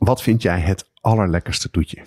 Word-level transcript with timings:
wat 0.00 0.22
vind 0.22 0.42
jij 0.42 0.60
het 0.60 0.90
allerlekkerste 1.00 1.70
toetje? 1.70 2.02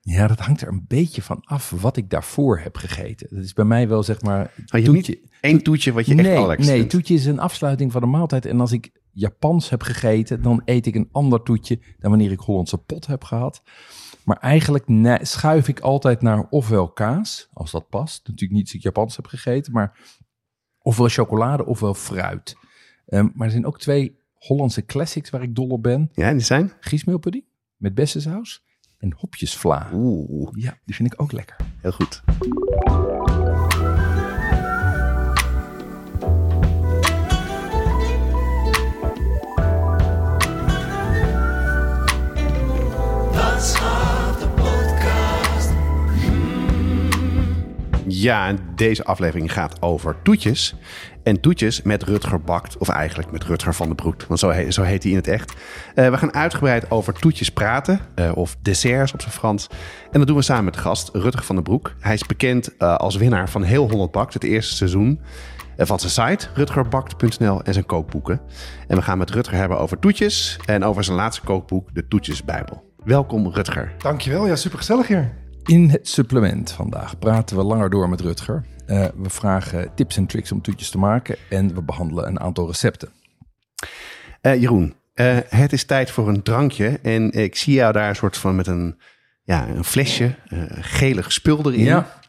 Ja, 0.00 0.26
dat 0.26 0.38
hangt 0.38 0.60
er 0.60 0.68
een 0.68 0.84
beetje 0.88 1.22
van 1.22 1.40
af 1.44 1.70
wat 1.70 1.96
ik 1.96 2.10
daarvoor 2.10 2.58
heb 2.58 2.76
gegeten. 2.76 3.26
Dat 3.30 3.44
is 3.44 3.52
bij 3.52 3.64
mij 3.64 3.88
wel 3.88 4.02
zeg 4.02 4.22
maar. 4.22 4.40
Oh, 4.40 4.64
hebt 4.66 4.84
toetje. 4.84 5.20
één 5.40 5.62
toetje 5.62 5.92
wat 5.92 6.06
je 6.06 6.14
echt 6.14 6.22
nee, 6.22 6.36
allerlekkerst 6.36 6.70
nee, 6.70 6.78
vindt? 6.78 6.94
toetje 6.94 7.14
is 7.14 7.26
een 7.26 7.38
afsluiting 7.38 7.92
van 7.92 8.00
de 8.00 8.06
maaltijd. 8.06 8.46
En 8.46 8.60
als 8.60 8.72
ik 8.72 8.92
Japans 9.12 9.70
heb 9.70 9.82
gegeten, 9.82 10.42
dan 10.42 10.62
eet 10.64 10.86
ik 10.86 10.94
een 10.94 11.08
ander 11.12 11.42
toetje 11.42 11.78
dan 11.98 12.10
wanneer 12.10 12.30
ik 12.30 12.38
Hollandse 12.38 12.78
pot 12.78 13.06
heb 13.06 13.24
gehad. 13.24 13.62
Maar 14.24 14.36
eigenlijk 14.36 14.88
ne- 14.88 15.24
schuif 15.24 15.68
ik 15.68 15.80
altijd 15.80 16.22
naar 16.22 16.46
ofwel 16.50 16.88
kaas, 16.88 17.48
als 17.52 17.70
dat 17.70 17.88
past. 17.88 18.28
Natuurlijk 18.28 18.52
niet 18.52 18.64
als 18.66 18.74
ik 18.74 18.82
Japans 18.82 19.16
heb 19.16 19.26
gegeten, 19.26 19.72
maar 19.72 19.98
ofwel 20.78 21.08
chocolade 21.08 21.66
ofwel 21.66 21.94
fruit. 21.94 22.56
Ehm, 23.06 23.28
maar 23.34 23.46
er 23.46 23.52
zijn 23.52 23.66
ook 23.66 23.78
twee 23.78 24.18
Hollandse 24.46 24.84
classics 24.84 25.30
waar 25.30 25.42
ik 25.42 25.54
dol 25.54 25.68
op 25.68 25.82
ben. 25.82 26.10
Ja, 26.14 26.32
die 26.32 26.40
zijn? 26.40 26.72
Griesmeelpudding 26.80 27.44
met 27.76 27.94
bessensaus 27.94 28.64
en 28.98 29.12
hopjesvla. 29.16 29.90
Oeh, 29.92 30.48
Ja, 30.54 30.78
die 30.84 30.94
vind 30.94 31.12
ik 31.12 31.20
ook 31.20 31.32
lekker. 31.32 31.56
heel 31.80 31.92
goed. 31.92 32.22
Ja, 48.08 48.54
deze 48.74 49.04
aflevering 49.04 49.52
gaat 49.52 49.82
over 49.82 50.16
toetjes. 50.22 50.74
En 51.22 51.40
toetjes 51.40 51.82
met 51.82 52.02
Rutger 52.02 52.40
Bakt, 52.40 52.78
of 52.78 52.88
eigenlijk 52.88 53.30
met 53.30 53.44
Rutger 53.44 53.74
van 53.74 53.86
den 53.86 53.96
Broek, 53.96 54.22
want 54.28 54.40
zo, 54.40 54.50
he- 54.50 54.70
zo 54.70 54.82
heet 54.82 55.02
hij 55.02 55.12
in 55.12 55.18
het 55.18 55.28
echt. 55.28 55.52
Eh, 55.94 56.10
we 56.10 56.18
gaan 56.18 56.34
uitgebreid 56.34 56.90
over 56.90 57.12
toetjes 57.12 57.50
praten, 57.50 58.00
eh, 58.14 58.30
of 58.36 58.56
desserts 58.62 59.12
op 59.12 59.20
zijn 59.20 59.32
Frans. 59.32 59.66
En 60.10 60.18
dat 60.18 60.26
doen 60.26 60.36
we 60.36 60.42
samen 60.42 60.64
met 60.64 60.74
de 60.74 60.80
gast 60.80 61.10
Rutger 61.12 61.42
van 61.44 61.54
den 61.54 61.64
Broek. 61.64 61.92
Hij 62.00 62.14
is 62.14 62.26
bekend 62.26 62.76
eh, 62.76 62.94
als 62.94 63.16
winnaar 63.16 63.48
van 63.50 63.62
Heel 63.62 63.90
Holland 63.90 64.10
Bakt, 64.12 64.34
het 64.34 64.44
eerste 64.44 64.74
seizoen. 64.76 65.20
van 65.78 66.00
zijn 66.00 66.28
site, 66.30 66.48
rutgerbakt.nl 66.54 67.62
en 67.62 67.72
zijn 67.72 67.86
kookboeken. 67.86 68.40
En 68.88 68.96
we 68.96 69.02
gaan 69.02 69.18
met 69.18 69.30
Rutger 69.30 69.56
hebben 69.56 69.78
over 69.78 69.98
toetjes 69.98 70.58
en 70.64 70.84
over 70.84 71.04
zijn 71.04 71.16
laatste 71.16 71.42
kookboek, 71.44 71.94
de 71.94 72.08
Toetjesbijbel. 72.08 72.92
Welkom 73.04 73.48
Rutger. 73.52 73.92
Dankjewel, 73.98 74.46
ja, 74.46 74.56
super 74.56 74.78
gezellig 74.78 75.06
hier. 75.06 75.32
In 75.66 75.88
het 75.88 76.08
supplement 76.08 76.70
vandaag 76.70 77.18
praten 77.18 77.56
we 77.56 77.62
langer 77.62 77.90
door 77.90 78.08
met 78.08 78.20
Rutger. 78.20 78.64
Eh, 78.86 79.06
we 79.16 79.30
vragen 79.30 79.94
tips 79.94 80.16
en 80.16 80.26
tricks 80.26 80.52
om 80.52 80.62
toetjes 80.62 80.90
te 80.90 80.98
maken 80.98 81.36
en 81.50 81.74
we 81.74 81.82
behandelen 81.82 82.26
een 82.26 82.40
aantal 82.40 82.66
recepten. 82.66 83.08
Eh, 84.40 84.60
Jeroen, 84.60 84.94
eh, 85.14 85.36
het 85.48 85.72
is 85.72 85.84
tijd 85.84 86.10
voor 86.10 86.28
een 86.28 86.42
drankje. 86.42 86.98
En 87.02 87.30
ik 87.32 87.56
zie 87.56 87.74
jou 87.74 87.92
daar 87.92 88.08
een 88.08 88.16
soort 88.16 88.36
van 88.36 88.56
met 88.56 88.66
een, 88.66 88.98
ja, 89.44 89.68
een 89.68 89.84
flesje, 89.84 90.34
gelig 90.80 91.32
spul 91.32 91.58
erin. 91.58 91.84
Ja. 91.84 92.20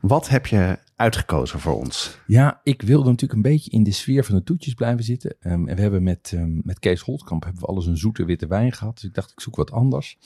Wat 0.00 0.28
heb 0.28 0.46
je 0.46 0.78
uitgekozen 1.00 1.60
voor 1.60 1.76
ons? 1.76 2.18
Ja, 2.26 2.60
ik 2.62 2.82
wilde 2.82 3.08
natuurlijk 3.08 3.32
een 3.32 3.50
beetje 3.52 3.70
in 3.70 3.82
de 3.82 3.90
sfeer 3.90 4.24
van 4.24 4.34
de 4.34 4.42
toetjes 4.42 4.74
blijven 4.74 5.04
zitten. 5.04 5.36
Ehm, 5.40 5.68
en 5.68 5.76
we 5.76 5.82
hebben 5.82 6.02
met, 6.02 6.32
ehm, 6.34 6.58
met 6.62 6.78
Kees 6.78 7.00
Holtkamp 7.00 7.44
hebben 7.44 7.62
we 7.62 7.68
alles 7.68 7.86
een 7.86 7.96
zoete 7.96 8.24
witte 8.24 8.46
wijn 8.46 8.72
gehad. 8.72 8.94
Dus 8.94 9.04
ik 9.04 9.14
dacht, 9.14 9.30
ik 9.30 9.40
zoek 9.40 9.56
wat 9.56 9.70
anders. 9.70 10.18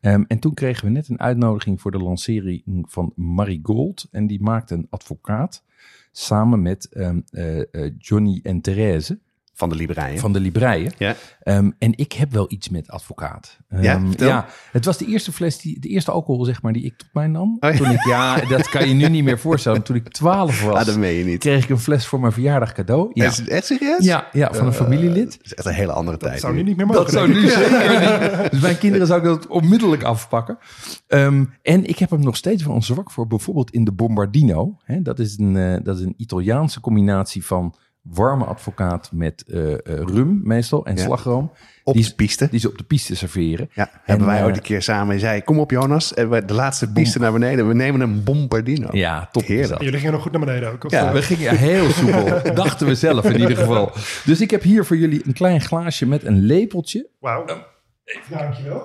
Ehm, 0.00 0.24
en 0.26 0.38
toen 0.38 0.54
kregen 0.54 0.84
we 0.84 0.90
net 0.90 1.08
een 1.08 1.20
uitnodiging 1.20 1.80
voor 1.80 1.90
de 1.90 1.98
lancering 1.98 2.86
van 2.88 3.12
Marigold. 3.14 4.08
En 4.10 4.26
die 4.26 4.42
maakte 4.42 4.74
een 4.74 4.86
advocaat 4.90 5.64
samen 6.12 6.62
met 6.62 6.88
eh, 6.88 7.60
eh, 7.70 7.92
Johnny 7.98 8.40
en 8.42 8.60
Therese 8.60 9.18
Van 9.58 9.68
de 9.68 9.74
Libreien. 9.74 10.18
van 10.18 10.32
de 10.32 10.40
Libreien. 10.40 10.92
Ja. 10.98 11.14
Ehm, 11.42 11.70
en 11.78 11.92
ik 11.96 12.12
heb 12.12 12.32
wel 12.32 12.46
iets 12.48 12.68
met 12.68 12.88
advocaat. 12.90 13.58
Ehm, 13.68 13.82
Ja, 13.82 14.00
ja, 14.16 14.46
het 14.72 14.84
was 14.84 14.96
de 14.98 15.06
eerste 15.06 15.32
fles, 15.32 15.58
die, 15.58 15.80
de 15.80 15.88
eerste 15.88 16.10
alcohol 16.10 16.44
zeg 16.44 16.62
maar 16.62 16.72
die 16.72 16.84
ik 16.84 16.96
tot 16.96 17.08
mij 17.12 17.26
nam. 17.26 17.56
Oh 17.60 17.70
ja. 17.70 17.76
Toen 17.76 17.90
ik, 17.90 18.04
ja, 18.04 18.40
dat 18.40 18.68
kan 18.68 18.88
je 18.88 18.94
nu 18.94 19.08
niet 19.08 19.24
meer 19.24 19.38
voorstellen. 19.38 19.82
Toen 19.82 19.96
ik 19.96 20.08
12 20.08 20.62
was, 20.64 20.74
Ah, 20.78 20.86
dat 20.86 20.96
meen 20.96 21.14
je 21.14 21.24
niet. 21.24 21.38
kreeg 21.38 21.62
ik 21.64 21.70
een 21.70 21.78
fles 21.78 22.06
voor 22.06 22.20
mijn 22.20 22.32
verjaardag 22.32 22.72
cadeau. 22.72 23.10
Ja, 23.12 23.26
Is 23.26 23.36
het 23.36 23.48
echt 23.48 23.66
serieus? 23.66 24.04
ja, 24.04 24.28
ja 24.32 24.52
van 24.54 24.66
een 24.66 24.72
familielid. 24.72 25.32
Dat 25.36 25.44
is 25.44 25.54
echt 25.54 25.66
een 25.66 25.72
hele 25.74 25.92
andere 25.92 26.16
tijd. 26.16 26.32
Dat 26.32 26.40
zou 26.40 26.54
nu. 26.54 26.62
niet 26.62 26.76
meer 26.76 26.86
mogen. 26.86 27.02
Dat 27.02 27.12
zou 27.12 27.28
ik. 27.30 27.34
nu 27.36 27.48
zeker 27.48 28.40
niet. 28.42 28.50
Dus 28.50 28.60
mijn 28.60 28.78
kinderen 28.78 29.06
zouden 29.06 29.30
dat 29.34 29.46
onmiddellijk 29.46 30.02
afpakken. 30.02 30.58
Ehm, 31.06 31.44
en 31.62 31.84
ik 31.84 31.98
heb 31.98 32.10
hem 32.10 32.20
nog 32.20 32.36
steeds 32.36 32.64
wel 32.64 32.74
een 32.74 32.82
zwak 32.82 33.10
voor 33.10 33.26
bijvoorbeeld 33.26 33.70
in 33.70 33.84
de 33.84 33.92
Bombardino. 33.92 34.76
Hè, 34.84 35.02
dat, 35.02 35.18
is 35.18 35.38
een, 35.38 35.56
eh, 35.56 35.76
dat 35.82 35.98
is 35.98 36.04
een 36.04 36.14
Italiaanse 36.16 36.80
combinatie 36.80 37.44
van 37.46 37.74
warme 38.02 38.44
advocaat 38.44 39.10
met 39.12 39.44
eh, 39.46 39.72
eh, 39.72 39.78
rum 39.84 40.40
meestal 40.44 40.86
en 40.86 40.96
Ja. 40.96 41.02
slagroom. 41.02 41.52
Op 41.84 41.94
die, 41.94 42.04
de 42.04 42.14
piste. 42.14 42.48
Die 42.50 42.60
ze 42.60 42.68
op 42.68 42.78
de 42.78 42.84
piste 42.84 43.16
serveren. 43.16 43.70
Ja, 43.72 43.90
hebben 44.04 44.26
wij 44.26 44.38
eh, 44.38 44.44
ooit 44.44 44.56
een 44.56 44.62
keer 44.62 44.82
samen. 44.82 45.14
Je 45.14 45.20
zei, 45.20 45.42
kom 45.42 45.58
op 45.58 45.70
Jonas. 45.70 46.14
En 46.14 46.30
we 46.30 46.44
de 46.44 46.54
laatste 46.54 46.92
piste 46.92 47.18
naar 47.18 47.32
beneden. 47.32 47.68
We 47.68 47.74
nemen 47.74 48.00
een 48.00 48.24
bombardino. 48.24 48.88
Ja, 48.90 49.28
top. 49.32 49.42
Heerlijk. 49.46 49.68
dat. 49.68 49.80
Jullie 49.82 49.96
gingen 49.98 50.12
nog 50.12 50.22
goed 50.22 50.32
naar 50.32 50.40
beneden 50.44 50.72
ook. 50.72 50.84
of- 50.84 50.90
Ja. 50.90 51.12
We 51.12 51.22
gingen 51.22 51.56
heel 51.56 51.90
soepel. 51.90 52.24
Dachten 52.54 52.86
we 52.86 52.94
zelf 52.94 53.24
in 53.24 53.40
ieder 53.40 53.56
geval. 53.56 53.92
Dus 54.24 54.40
ik 54.40 54.50
heb 54.50 54.62
hier 54.62 54.84
voor 54.84 54.96
jullie 54.96 55.22
een 55.26 55.32
klein 55.32 55.60
glaasje 55.60 56.06
met 56.06 56.24
een 56.24 56.38
lepeltje. 56.40 57.08
Wauw. 57.20 57.44
Dankjewel. 58.30 58.82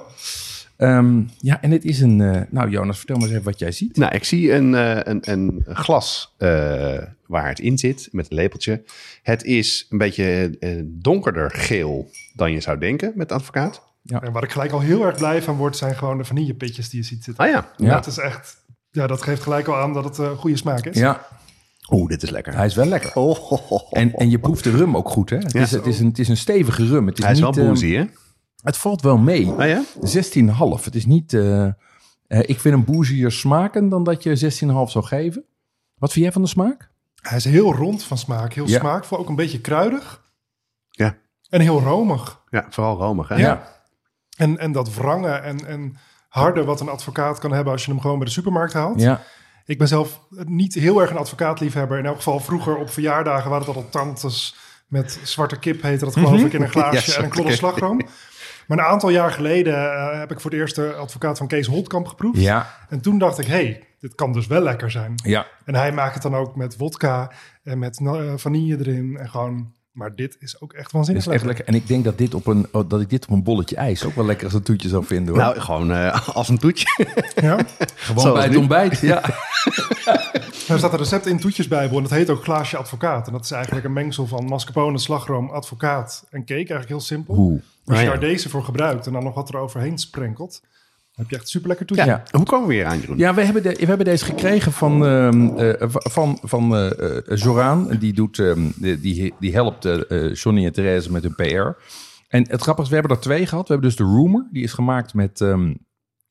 Ehm, 0.77 1.21
ja, 1.37 1.61
en 1.61 1.71
het 1.71 1.85
is 1.85 2.01
een... 2.01 2.21
eh, 2.21 2.41
nou 2.49 2.69
Jonas, 2.69 2.97
vertel 2.97 3.15
maar 3.15 3.25
eens 3.25 3.33
even 3.33 3.45
wat 3.51 3.59
jij 3.59 3.71
ziet. 3.71 3.97
Nou, 3.97 4.15
ik 4.15 4.23
zie 4.23 4.53
een, 4.53 4.75
eh, 4.75 4.97
een, 5.03 5.19
een 5.31 5.65
glas 5.67 6.33
eh, 6.37 6.97
waar 7.27 7.47
het 7.47 7.59
in 7.59 7.77
zit 7.77 8.09
met 8.11 8.29
een 8.31 8.35
lepeltje. 8.35 8.83
Het 9.23 9.43
is 9.43 9.87
een 9.89 9.97
beetje 9.97 10.57
eh, 10.59 10.69
donkerder 10.85 11.51
geel 11.51 12.09
dan 12.33 12.51
je 12.51 12.59
zou 12.61 12.77
denken 12.79 13.11
met 13.15 13.31
advocaat. 13.31 13.81
En 14.05 14.31
waar 14.31 14.43
ik 14.43 14.51
gelijk 14.51 14.71
al 14.71 14.79
heel 14.79 15.05
erg 15.05 15.17
blij 15.17 15.41
van 15.41 15.55
word, 15.55 15.77
zijn 15.77 15.95
gewoon 15.95 16.17
de 16.17 16.23
vanillepitjes 16.25 16.89
die 16.89 16.99
je 16.99 17.05
ziet 17.05 17.23
zitten. 17.23 17.43
Ah 17.45 17.49
ja. 17.51 17.69
Ja. 17.77 17.93
Dat 17.93 18.07
is 18.07 18.17
echt... 18.17 18.61
Ja, 18.91 19.07
dat 19.07 19.21
geeft 19.21 19.41
gelijk 19.41 19.67
al 19.67 19.75
aan 19.75 19.93
dat 19.93 20.03
het 20.03 20.17
een 20.17 20.35
goede 20.35 20.57
smaak 20.57 20.85
is. 20.85 20.97
Ja, 20.97 21.25
Oeh, 21.89 22.09
dit 22.09 22.23
is 22.23 22.29
lekker. 22.29 22.55
hij 22.55 22.65
is 22.65 22.75
wel 22.75 22.85
lekker. 22.85 23.11
Oh, 23.15 23.35
ho, 23.37 23.55
ho, 23.57 23.77
ho. 23.77 23.87
En, 23.89 24.13
en 24.13 24.29
je 24.29 24.39
proeft 24.39 24.63
de 24.63 24.71
rum 24.71 24.97
ook 24.97 25.09
goed, 25.09 25.29
hè? 25.29 25.37
Het, 25.37 25.51
Ja. 25.51 25.61
is, 25.61 25.71
het, 25.71 25.85
is, 25.85 25.99
een, 25.99 26.07
het 26.07 26.19
is 26.19 26.27
een 26.27 26.37
stevige 26.37 26.85
rum. 26.87 27.07
Het 27.07 27.17
is, 27.17 27.23
Hij 27.23 27.33
is 27.33 27.39
wel 27.39 27.49
niet, 27.49 27.57
ehm, 27.59 27.67
boozy, 27.67 27.93
hè? 27.93 28.03
Het 28.63 28.77
valt 28.77 29.01
wel 29.01 29.17
mee. 29.17 29.49
Ah 29.51 29.67
ja? 29.67 29.83
16,5. 30.79 30.83
Het 30.83 30.95
is 30.95 31.05
niet... 31.05 31.33
eh, 31.33 31.63
eh, 31.65 31.73
ik 32.27 32.59
vind 32.59 32.75
hem 32.75 32.83
boozier 32.85 33.31
smaken 33.31 33.89
dan 33.89 34.03
dat 34.03 34.23
je 34.23 34.51
16,5 34.85 34.91
zou 34.91 35.05
geven. 35.05 35.43
Wat 35.97 36.11
vind 36.11 36.23
jij 36.23 36.33
van 36.33 36.41
de 36.41 36.47
smaak? 36.47 36.91
Hij 37.21 37.37
is 37.37 37.45
heel 37.45 37.73
rond 37.73 38.03
van 38.03 38.17
smaak. 38.17 38.53
Heel 38.53 38.67
Ja. 38.67 38.79
smaakvol. 38.79 39.17
Ook 39.17 39.29
een 39.29 39.35
beetje 39.35 39.61
kruidig. 39.61 40.23
Ja. 40.89 41.17
En 41.49 41.61
heel 41.61 41.81
romig. 41.81 42.41
Ja, 42.49 42.65
vooral 42.69 42.97
romig, 42.97 43.27
hè? 43.27 43.35
Ja. 43.35 43.81
En, 44.37 44.57
en 44.57 44.71
dat 44.71 44.93
wrange 44.93 45.29
en, 45.31 45.65
en 45.67 45.97
harde 46.29 46.63
wat 46.63 46.79
een 46.79 46.89
advocaat 46.89 47.39
kan 47.39 47.51
hebben 47.53 47.73
als 47.73 47.85
je 47.85 47.91
hem 47.91 47.99
gewoon 48.01 48.17
bij 48.17 48.25
de 48.27 48.31
supermarkt 48.33 48.73
haalt. 48.73 49.01
Ja. 49.01 49.21
Ik 49.65 49.77
ben 49.77 49.87
zelf 49.87 50.19
niet 50.29 50.73
heel 50.73 51.01
erg 51.01 51.09
een 51.09 51.17
advocaatliefhebber. 51.17 51.97
In 51.97 52.05
elk 52.05 52.15
geval 52.15 52.39
vroeger 52.39 52.75
op 52.77 52.89
verjaardagen 52.89 53.49
waren 53.49 53.65
het 53.67 53.75
altijd 53.75 53.91
tantes 53.93 54.55
met 54.87 55.19
zwarte 55.23 55.59
kip 55.59 55.81
heette 55.81 56.05
dat 56.05 56.13
geloof 56.13 56.39
ik 56.41 56.53
in 56.53 56.61
een 56.61 56.69
glaasje 56.69 57.11
Ja, 57.11 57.17
en 57.17 57.23
een 57.23 57.29
kloddel 57.29 57.55
zwarte 57.55 57.77
slagroom. 57.79 58.01
Maar 58.67 58.77
een 58.77 58.83
aantal 58.83 59.09
jaar 59.09 59.31
geleden 59.31 59.73
eh, 59.73 60.19
heb 60.19 60.31
ik 60.31 60.39
voor 60.39 60.51
het 60.51 60.59
eerst 60.59 60.75
de 60.75 60.93
advocaat 60.93 61.37
van 61.37 61.47
Kees 61.47 61.67
Holtkamp 61.67 62.07
geproefd. 62.07 62.39
Ja. 62.39 62.75
En 62.89 63.01
toen 63.01 63.17
dacht 63.17 63.39
ik, 63.39 63.45
hey, 63.45 63.83
dit 63.99 64.15
kan 64.15 64.33
dus 64.33 64.47
wel 64.47 64.61
lekker 64.61 64.91
zijn. 64.91 65.13
Ja. 65.15 65.45
En 65.65 65.75
hij 65.75 65.91
maakt 65.91 66.13
het 66.13 66.23
dan 66.23 66.35
ook 66.35 66.55
met 66.55 66.77
wodka 66.77 67.31
en 67.63 67.79
met 67.79 67.99
eh, 67.99 68.33
vanille 68.35 68.77
erin 68.79 69.17
en 69.17 69.29
gewoon... 69.29 69.71
Maar 69.91 70.15
dit 70.15 70.35
is 70.39 70.61
ook 70.61 70.73
echt 70.73 70.91
waanzinnig 70.91 71.25
is 71.25 71.33
echt 71.33 71.45
lekker. 71.45 71.65
En 71.65 71.73
ik 71.73 71.87
denk 71.87 72.03
dat, 72.03 72.17
dit 72.17 72.33
op 72.33 72.47
een, 72.47 72.67
oh, 72.71 72.89
dat 72.89 73.01
ik 73.01 73.09
dit 73.09 73.25
op 73.25 73.31
een 73.31 73.43
bolletje 73.43 73.75
ijs 73.75 74.05
ook 74.05 74.15
wel 74.15 74.25
lekker 74.25 74.45
als 74.45 74.53
een 74.53 74.63
toetje 74.63 74.89
zou 74.89 75.05
vinden. 75.05 75.33
Hoor. 75.33 75.43
Nou, 75.43 75.59
gewoon 75.59 75.91
eh, 75.91 76.27
als 76.29 76.49
een 76.49 76.57
toetje. 76.57 77.07
Ja. 77.35 77.57
Gewoon 77.95 78.21
zoals 78.21 78.37
bij 78.37 78.43
het 78.43 78.51
nu. 78.51 78.57
ontbijt. 78.57 78.99
Ja. 78.99 79.21
Er 80.67 80.77
staat 80.77 80.91
een 80.91 80.97
recept 80.97 81.25
in 81.25 81.39
Toetjesbijbel 81.39 81.97
en 81.97 82.03
dat 82.03 82.11
heet 82.11 82.29
ook 82.29 82.43
glaasje 82.43 82.77
advocaat. 82.77 83.27
En 83.27 83.33
dat 83.33 83.43
is 83.43 83.51
eigenlijk 83.51 83.85
een 83.85 83.93
mengsel 83.93 84.27
van 84.27 84.45
mascarpone, 84.45 84.97
slagroom, 84.97 85.49
advocaat 85.49 86.25
en 86.29 86.39
cake. 86.39 86.53
Eigenlijk 86.53 86.89
heel 86.89 86.99
simpel. 86.99 87.35
Hoe? 87.35 87.61
Als 87.85 87.99
je 87.99 88.05
Ah, 88.05 88.11
daar 88.11 88.19
deze 88.19 88.49
voor 88.49 88.63
gebruikt 88.63 89.05
en 89.05 89.13
dan 89.13 89.23
nog 89.23 89.33
wat 89.33 89.49
er 89.49 89.57
overheen 89.57 89.97
sprenkelt, 89.97 90.61
heb 91.13 91.29
je 91.29 91.35
echt 91.35 91.49
super 91.49 91.67
lekker 91.67 91.85
toetje. 91.85 92.05
Ja. 92.05 92.23
Ja. 92.31 92.37
Hoe 92.37 92.45
komen 92.45 92.67
we 92.67 92.73
weer 92.73 92.85
aan, 92.85 92.99
Jeroen? 92.99 93.17
Ja, 93.17 93.33
we 93.33 93.41
hebben, 93.41 93.63
de, 93.63 93.69
we 93.69 93.85
hebben 93.85 94.05
deze 94.05 94.25
gekregen 94.25 94.71
van, 94.71 95.05
ehm, 95.05 95.57
eh, 95.57 95.89
van, 95.89 96.39
van 96.41 96.75
eh, 96.75 97.17
eh, 97.17 97.23
Zoraan. 97.27 97.97
Die, 97.99 98.13
doet, 98.13 98.39
ehm, 98.39 98.69
die, 98.75 98.99
die, 98.99 99.33
die 99.39 99.53
helpt 99.53 99.87
Johnny 100.33 100.65
en 100.65 100.71
Therese 100.71 101.11
met 101.11 101.23
hun 101.23 101.35
PR. 101.35 101.81
En 102.27 102.49
het 102.49 102.61
grappige 102.61 102.81
is, 102.81 102.89
we 102.89 102.99
hebben 102.99 103.15
er 103.15 103.21
twee 103.23 103.45
gehad. 103.45 103.67
We 103.67 103.73
hebben 103.73 103.89
dus 103.89 103.97
de 103.97 104.13
Rumor, 104.13 104.47
die 104.51 104.63
is 104.63 104.73
gemaakt 104.73 105.13
met, 105.13 105.41
ehm, 105.41 105.73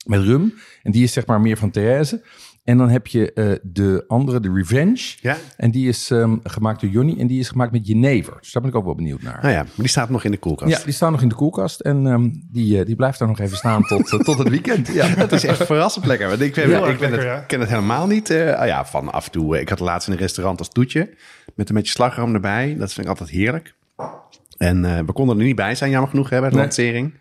met 0.07 0.21
rum. 0.21 0.55
En 0.83 0.93
die 0.93 1.03
is 1.03 1.13
zeg 1.13 1.27
maar 1.27 1.41
meer 1.41 1.57
van 1.57 1.71
Therese. 1.71 2.23
En 2.65 2.79
dan 2.79 2.89
heb 2.89 3.07
je 3.07 3.33
eh, 3.33 3.53
de 3.63 4.05
andere, 4.09 4.41
de 4.41 4.53
Revenge. 4.55 5.17
Ja? 5.21 5.37
En 5.57 5.71
die 5.71 5.89
is 5.89 6.11
ehm, 6.11 6.37
gemaakt 6.43 6.81
door 6.81 6.91
Johnny. 6.91 7.17
En 7.19 7.27
die 7.27 7.41
is 7.41 7.49
gemaakt 7.49 7.73
met 7.73 7.87
Jenever. 7.87 8.37
Dus 8.41 8.53
daar 8.53 8.63
ben 8.63 8.71
ik 8.71 8.77
ook 8.77 8.85
wel 8.85 8.95
benieuwd 8.95 9.23
naar. 9.23 9.39
Nou 9.43 9.53
ja, 9.55 9.63
maar 9.63 9.73
die 9.77 9.89
staat 9.89 10.11
nog 10.11 10.25
in 10.25 10.31
de 10.31 10.37
koelkast. 10.37 10.71
Ja, 10.79 10.85
die 10.85 10.93
staan 10.93 11.13
nog 11.13 11.23
in 11.23 11.29
de 11.29 11.35
koelkast. 11.35 11.81
En 11.81 12.07
ehm, 12.07 12.29
die, 12.53 12.79
eh, 12.81 12.87
die 12.87 12.97
blijft 12.97 13.19
daar 13.19 13.29
nog 13.29 13.39
even 13.39 13.57
staan 13.57 13.83
tot, 13.83 14.13
eh, 14.13 14.19
tot 14.19 14.39
het 14.39 14.49
weekend. 14.49 14.89
Ja. 14.95 15.07
Het 15.07 15.33
is 15.33 15.45
echt 15.45 15.65
verrassend 15.67 16.07
lekker. 16.07 16.29
Want 16.29 16.41
ik, 16.41 16.55
ben, 16.55 16.65
ik 16.65 16.71
erg 16.71 16.81
ben 16.81 16.89
lekker, 16.89 17.13
het, 17.13 17.23
ja. 17.23 17.39
ken 17.41 17.61
het 17.61 17.69
helemaal 17.69 18.07
niet. 18.07 18.31
eh, 18.31 18.53
ah 18.55 18.67
ja, 18.67 18.85
van 18.85 19.13
af 19.13 19.25
en 19.27 19.33
toe. 19.33 19.61
Ik 19.61 19.69
had 19.69 19.81
laatst 19.81 20.07
in 20.09 20.13
een 20.15 20.21
restaurant 20.21 20.59
als 20.59 20.69
toetje. 20.69 21.15
Met 21.55 21.69
een 21.69 21.75
beetje 21.75 21.93
slagroom 21.93 22.35
erbij. 22.35 22.77
Dat 22.79 22.93
vind 22.93 23.07
ik 23.07 23.13
altijd 23.13 23.31
heerlijk. 23.31 23.75
En 24.57 24.85
eh, 24.85 24.99
we 25.07 25.13
konden 25.13 25.39
er 25.39 25.45
niet 25.45 25.57
bij 25.57 25.75
zijn, 25.75 25.91
jammer 25.91 26.11
genoeg, 26.11 26.31
hè, 26.31 26.41
bij 26.41 26.49
de 26.49 26.55
Nee. 26.55 26.65
lancering. 26.65 27.15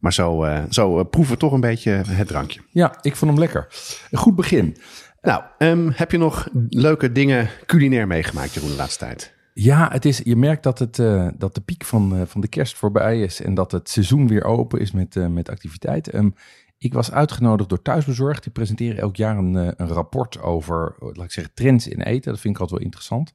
Maar 0.00 0.12
zo, 0.12 0.44
eh, 0.44 0.62
zo 0.68 0.98
eh, 0.98 1.04
proeven 1.10 1.34
we 1.34 1.40
toch 1.40 1.52
een 1.52 1.60
beetje 1.60 1.90
het 1.90 2.26
drankje. 2.26 2.60
ja, 2.70 2.98
ik 3.02 3.16
vond 3.16 3.30
hem 3.30 3.40
lekker. 3.40 3.66
Een 4.10 4.18
goed 4.18 4.36
begin. 4.36 4.76
Nou, 5.20 5.42
ehm, 5.58 5.90
heb 5.92 6.10
je 6.10 6.18
nog 6.18 6.48
leuke 6.68 7.12
dingen 7.12 7.48
culinair 7.66 8.06
meegemaakt, 8.06 8.54
Jeroen, 8.54 8.70
de 8.70 8.76
laatste 8.76 9.04
tijd? 9.04 9.34
Ja, 9.54 9.88
het 9.92 10.04
is, 10.04 10.20
je 10.24 10.36
merkt 10.36 10.62
dat, 10.62 10.78
het, 10.78 10.98
eh, 10.98 11.28
dat 11.36 11.54
de 11.54 11.60
piek 11.60 11.84
van, 11.84 12.26
van 12.26 12.40
de 12.40 12.48
kerst 12.48 12.76
voorbij 12.76 13.20
is 13.20 13.42
en 13.42 13.54
dat 13.54 13.72
het 13.72 13.88
seizoen 13.88 14.28
weer 14.28 14.44
open 14.44 14.80
is 14.80 14.90
met, 14.90 15.14
met 15.30 15.48
activiteit. 15.48 16.08
Ehm, 16.08 16.30
ik 16.78 16.92
was 16.92 17.12
uitgenodigd 17.12 17.68
door 17.68 17.82
Thuisbezorgd. 17.82 18.42
Die 18.42 18.52
presenteren 18.52 18.98
elk 18.98 19.16
jaar 19.16 19.36
een, 19.36 19.54
een 19.54 19.88
rapport 19.88 20.42
over, 20.42 20.94
laat 20.98 21.24
ik 21.24 21.30
zeggen, 21.30 21.54
trends 21.54 21.88
in 21.88 22.00
eten. 22.00 22.32
Dat 22.32 22.40
vind 22.40 22.54
ik 22.54 22.60
altijd 22.60 22.78
wel 22.78 22.88
interessant. 22.88 23.32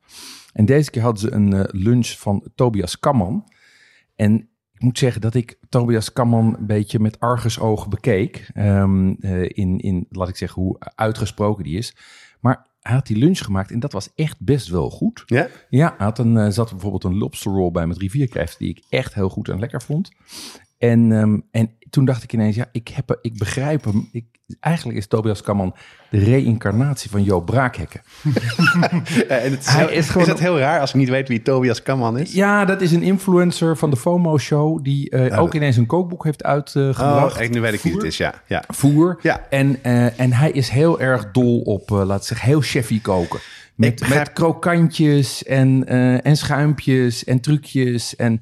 En 0.53 0.65
deze 0.65 0.89
keer 0.89 1.01
hadden 1.01 1.21
ze 1.21 1.31
een 1.31 1.67
lunch 1.71 2.07
van 2.07 2.47
Tobias 2.55 2.99
Kamman. 2.99 3.51
En 4.15 4.49
moet 4.85 4.97
zeggen 4.97 5.21
dat 5.21 5.33
ik 5.33 5.57
Tobias 5.69 6.13
Kamman 6.13 6.55
een 6.57 6.65
beetje 6.65 6.99
met 6.99 7.19
argusogen 7.19 7.89
bekeek. 7.89 8.49
Ehm, 8.53 9.13
eh, 9.19 9.41
in, 9.41 9.79
in, 9.79 10.05
laat 10.09 10.29
ik 10.29 10.35
zeggen, 10.35 10.61
hoe 10.61 10.79
uitgesproken 10.95 11.63
die 11.63 11.77
is. 11.77 11.95
Maar 12.39 12.67
hij 12.81 12.93
had 12.93 13.07
die 13.07 13.17
lunch 13.17 13.37
gemaakt 13.37 13.71
en 13.71 13.79
dat 13.79 13.91
was 13.91 14.13
echt 14.15 14.39
best 14.39 14.67
wel 14.67 14.89
goed. 14.89 15.23
Ja? 15.25 15.47
Ja, 15.69 15.93
hij 15.97 16.05
had 16.05 16.19
een, 16.19 16.37
eh, 16.37 16.49
zat 16.49 16.69
bijvoorbeeld 16.69 17.03
een 17.03 17.17
lobster 17.17 17.51
roll 17.51 17.71
bij 17.71 17.87
met 17.87 17.97
rivierkrijft 17.97 18.57
die 18.57 18.69
ik 18.69 18.83
echt 18.89 19.13
heel 19.13 19.29
goed 19.29 19.49
en 19.49 19.59
lekker 19.59 19.81
vond. 19.81 20.11
En, 20.89 21.11
ehm, 21.11 21.37
en 21.51 21.69
toen 21.89 22.05
dacht 22.05 22.23
ik 22.23 22.33
ineens, 22.33 22.55
ja, 22.55 22.65
ik, 22.71 22.87
heb, 22.87 23.17
ik 23.21 23.37
begrijp 23.37 23.83
hem. 23.83 24.09
Ik, 24.11 24.25
eigenlijk 24.59 24.97
is 24.97 25.07
Tobias 25.07 25.41
Kamman 25.41 25.75
de 26.09 26.17
reïncarnatie 26.19 27.09
van 27.09 27.23
Joop 27.23 27.45
Braakhekken. 27.45 28.01
En 29.27 29.51
het 29.51 29.59
is, 29.59 29.65
Hij 29.67 29.79
heel- 29.85 29.89
is 29.97 30.07
gewoon- 30.09 30.23
is 30.27 30.29
het 30.33 30.39
heel 30.41 30.57
raar 30.59 30.79
als 30.79 30.89
ik 30.89 30.95
niet 30.95 31.09
weet 31.09 31.27
wie 31.27 31.41
Tobias 31.41 31.81
Kamman 31.81 32.17
is? 32.17 32.33
Ja, 32.33 32.65
dat 32.65 32.81
is 32.81 32.91
een 32.91 33.01
influencer 33.03 33.77
van 33.77 33.89
de 33.89 33.97
FOMO-show 33.97 34.83
die 34.83 35.09
eh, 35.09 35.39
ook 35.41 35.53
ineens 35.53 35.77
een 35.77 35.85
kookboek 35.85 36.23
heeft 36.23 36.43
uitgebracht. 36.43 37.41
Oh, 37.41 37.49
nu 37.49 37.61
weet 37.61 37.73
ik 37.73 37.81
wie 37.81 37.93
het 37.93 38.03
is, 38.03 38.17
ja. 38.17 38.33
ja. 38.47 38.63
Voer. 38.67 39.19
Ja. 39.21 39.45
En, 39.49 39.77
eh, 39.83 40.19
en 40.19 40.33
hij 40.33 40.51
is 40.51 40.69
heel 40.69 40.99
erg 40.99 41.31
dol 41.31 41.61
op, 41.61 41.91
eh 41.91 42.05
laat 42.05 42.19
ik 42.21 42.27
zeggen, 42.27 42.47
heel 42.47 42.61
chefy 42.61 43.01
koken. 43.01 43.39
Met, 43.75 43.99
begrijp- 43.99 44.19
met 44.19 44.33
krokantjes 44.33 45.43
en, 45.43 45.87
en 46.23 46.37
schuimpjes 46.37 47.23
en 47.23 47.39
trucjes. 47.39 48.15
En, 48.15 48.41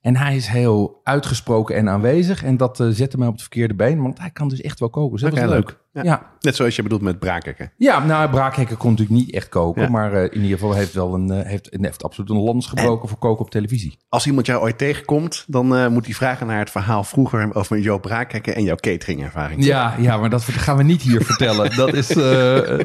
en 0.00 0.16
hij 0.16 0.36
is 0.36 0.46
heel 0.46 1.00
uitgesproken 1.02 1.76
en 1.76 1.88
aanwezig. 1.88 2.44
En 2.44 2.56
dat 2.56 2.80
eh, 2.80 2.88
zette 2.88 3.18
mij 3.18 3.26
op 3.26 3.32
het 3.32 3.42
verkeerde 3.42 3.74
been, 3.74 4.02
want 4.02 4.18
hij 4.18 4.30
kan 4.30 4.48
dus 4.48 4.60
echt 4.60 4.80
wel 4.80 4.90
koken. 4.90 5.12
Dus 5.12 5.20
dat 5.20 5.30
was 5.30 5.40
leuk. 5.40 5.50
leuk. 5.50 5.78
Ja. 5.98 6.04
Ja. 6.04 6.10
Ja. 6.10 6.22
Net 6.40 6.56
zoals 6.56 6.76
je 6.76 6.82
bedoelt 6.82 7.02
met 7.02 7.18
braakhekken. 7.18 7.72
nou, 8.06 8.30
Braakhekken 8.30 8.76
kon 8.76 8.90
natuurlijk 8.90 9.18
niet 9.18 9.34
echt 9.34 9.48
koken. 9.48 9.82
Ja. 9.82 9.88
Maar 9.88 10.12
eh, 10.12 10.22
in 10.22 10.42
ieder 10.42 10.58
geval 10.58 10.74
heeft 10.74 10.92
wel 10.92 11.14
een, 11.14 11.30
eh, 11.30 11.46
heeft, 11.46 11.68
heeft 11.80 12.04
absoluut 12.04 12.30
een 12.30 12.36
lans 12.36 12.66
gebroken 12.66 13.08
voor 13.08 13.18
koken 13.18 13.44
op 13.44 13.50
televisie. 13.50 13.98
Als 14.08 14.26
iemand 14.26 14.46
jou 14.46 14.62
ooit 14.62 14.78
tegenkomt, 14.78 15.44
dan 15.46 15.76
eh, 15.76 15.88
moet 15.88 16.04
hij 16.04 16.14
vragen 16.14 16.46
naar 16.46 16.58
het 16.58 16.70
verhaal 16.70 17.04
vroeger 17.04 17.54
over 17.54 17.78
Joop 17.78 18.02
Braakhekken 18.02 18.54
en 18.54 18.62
jouw 18.62 18.76
cateringervaring. 18.76 19.64
Ja, 19.64 19.94
ja, 19.98 20.16
maar 20.16 20.30
dat 20.30 20.42
gaan 20.42 20.76
we 20.76 20.82
niet 20.82 21.02
hier 21.02 21.24
vertellen. 21.24 21.76
Dat 21.76 21.94
is 21.94 22.10
eh, 22.16 22.78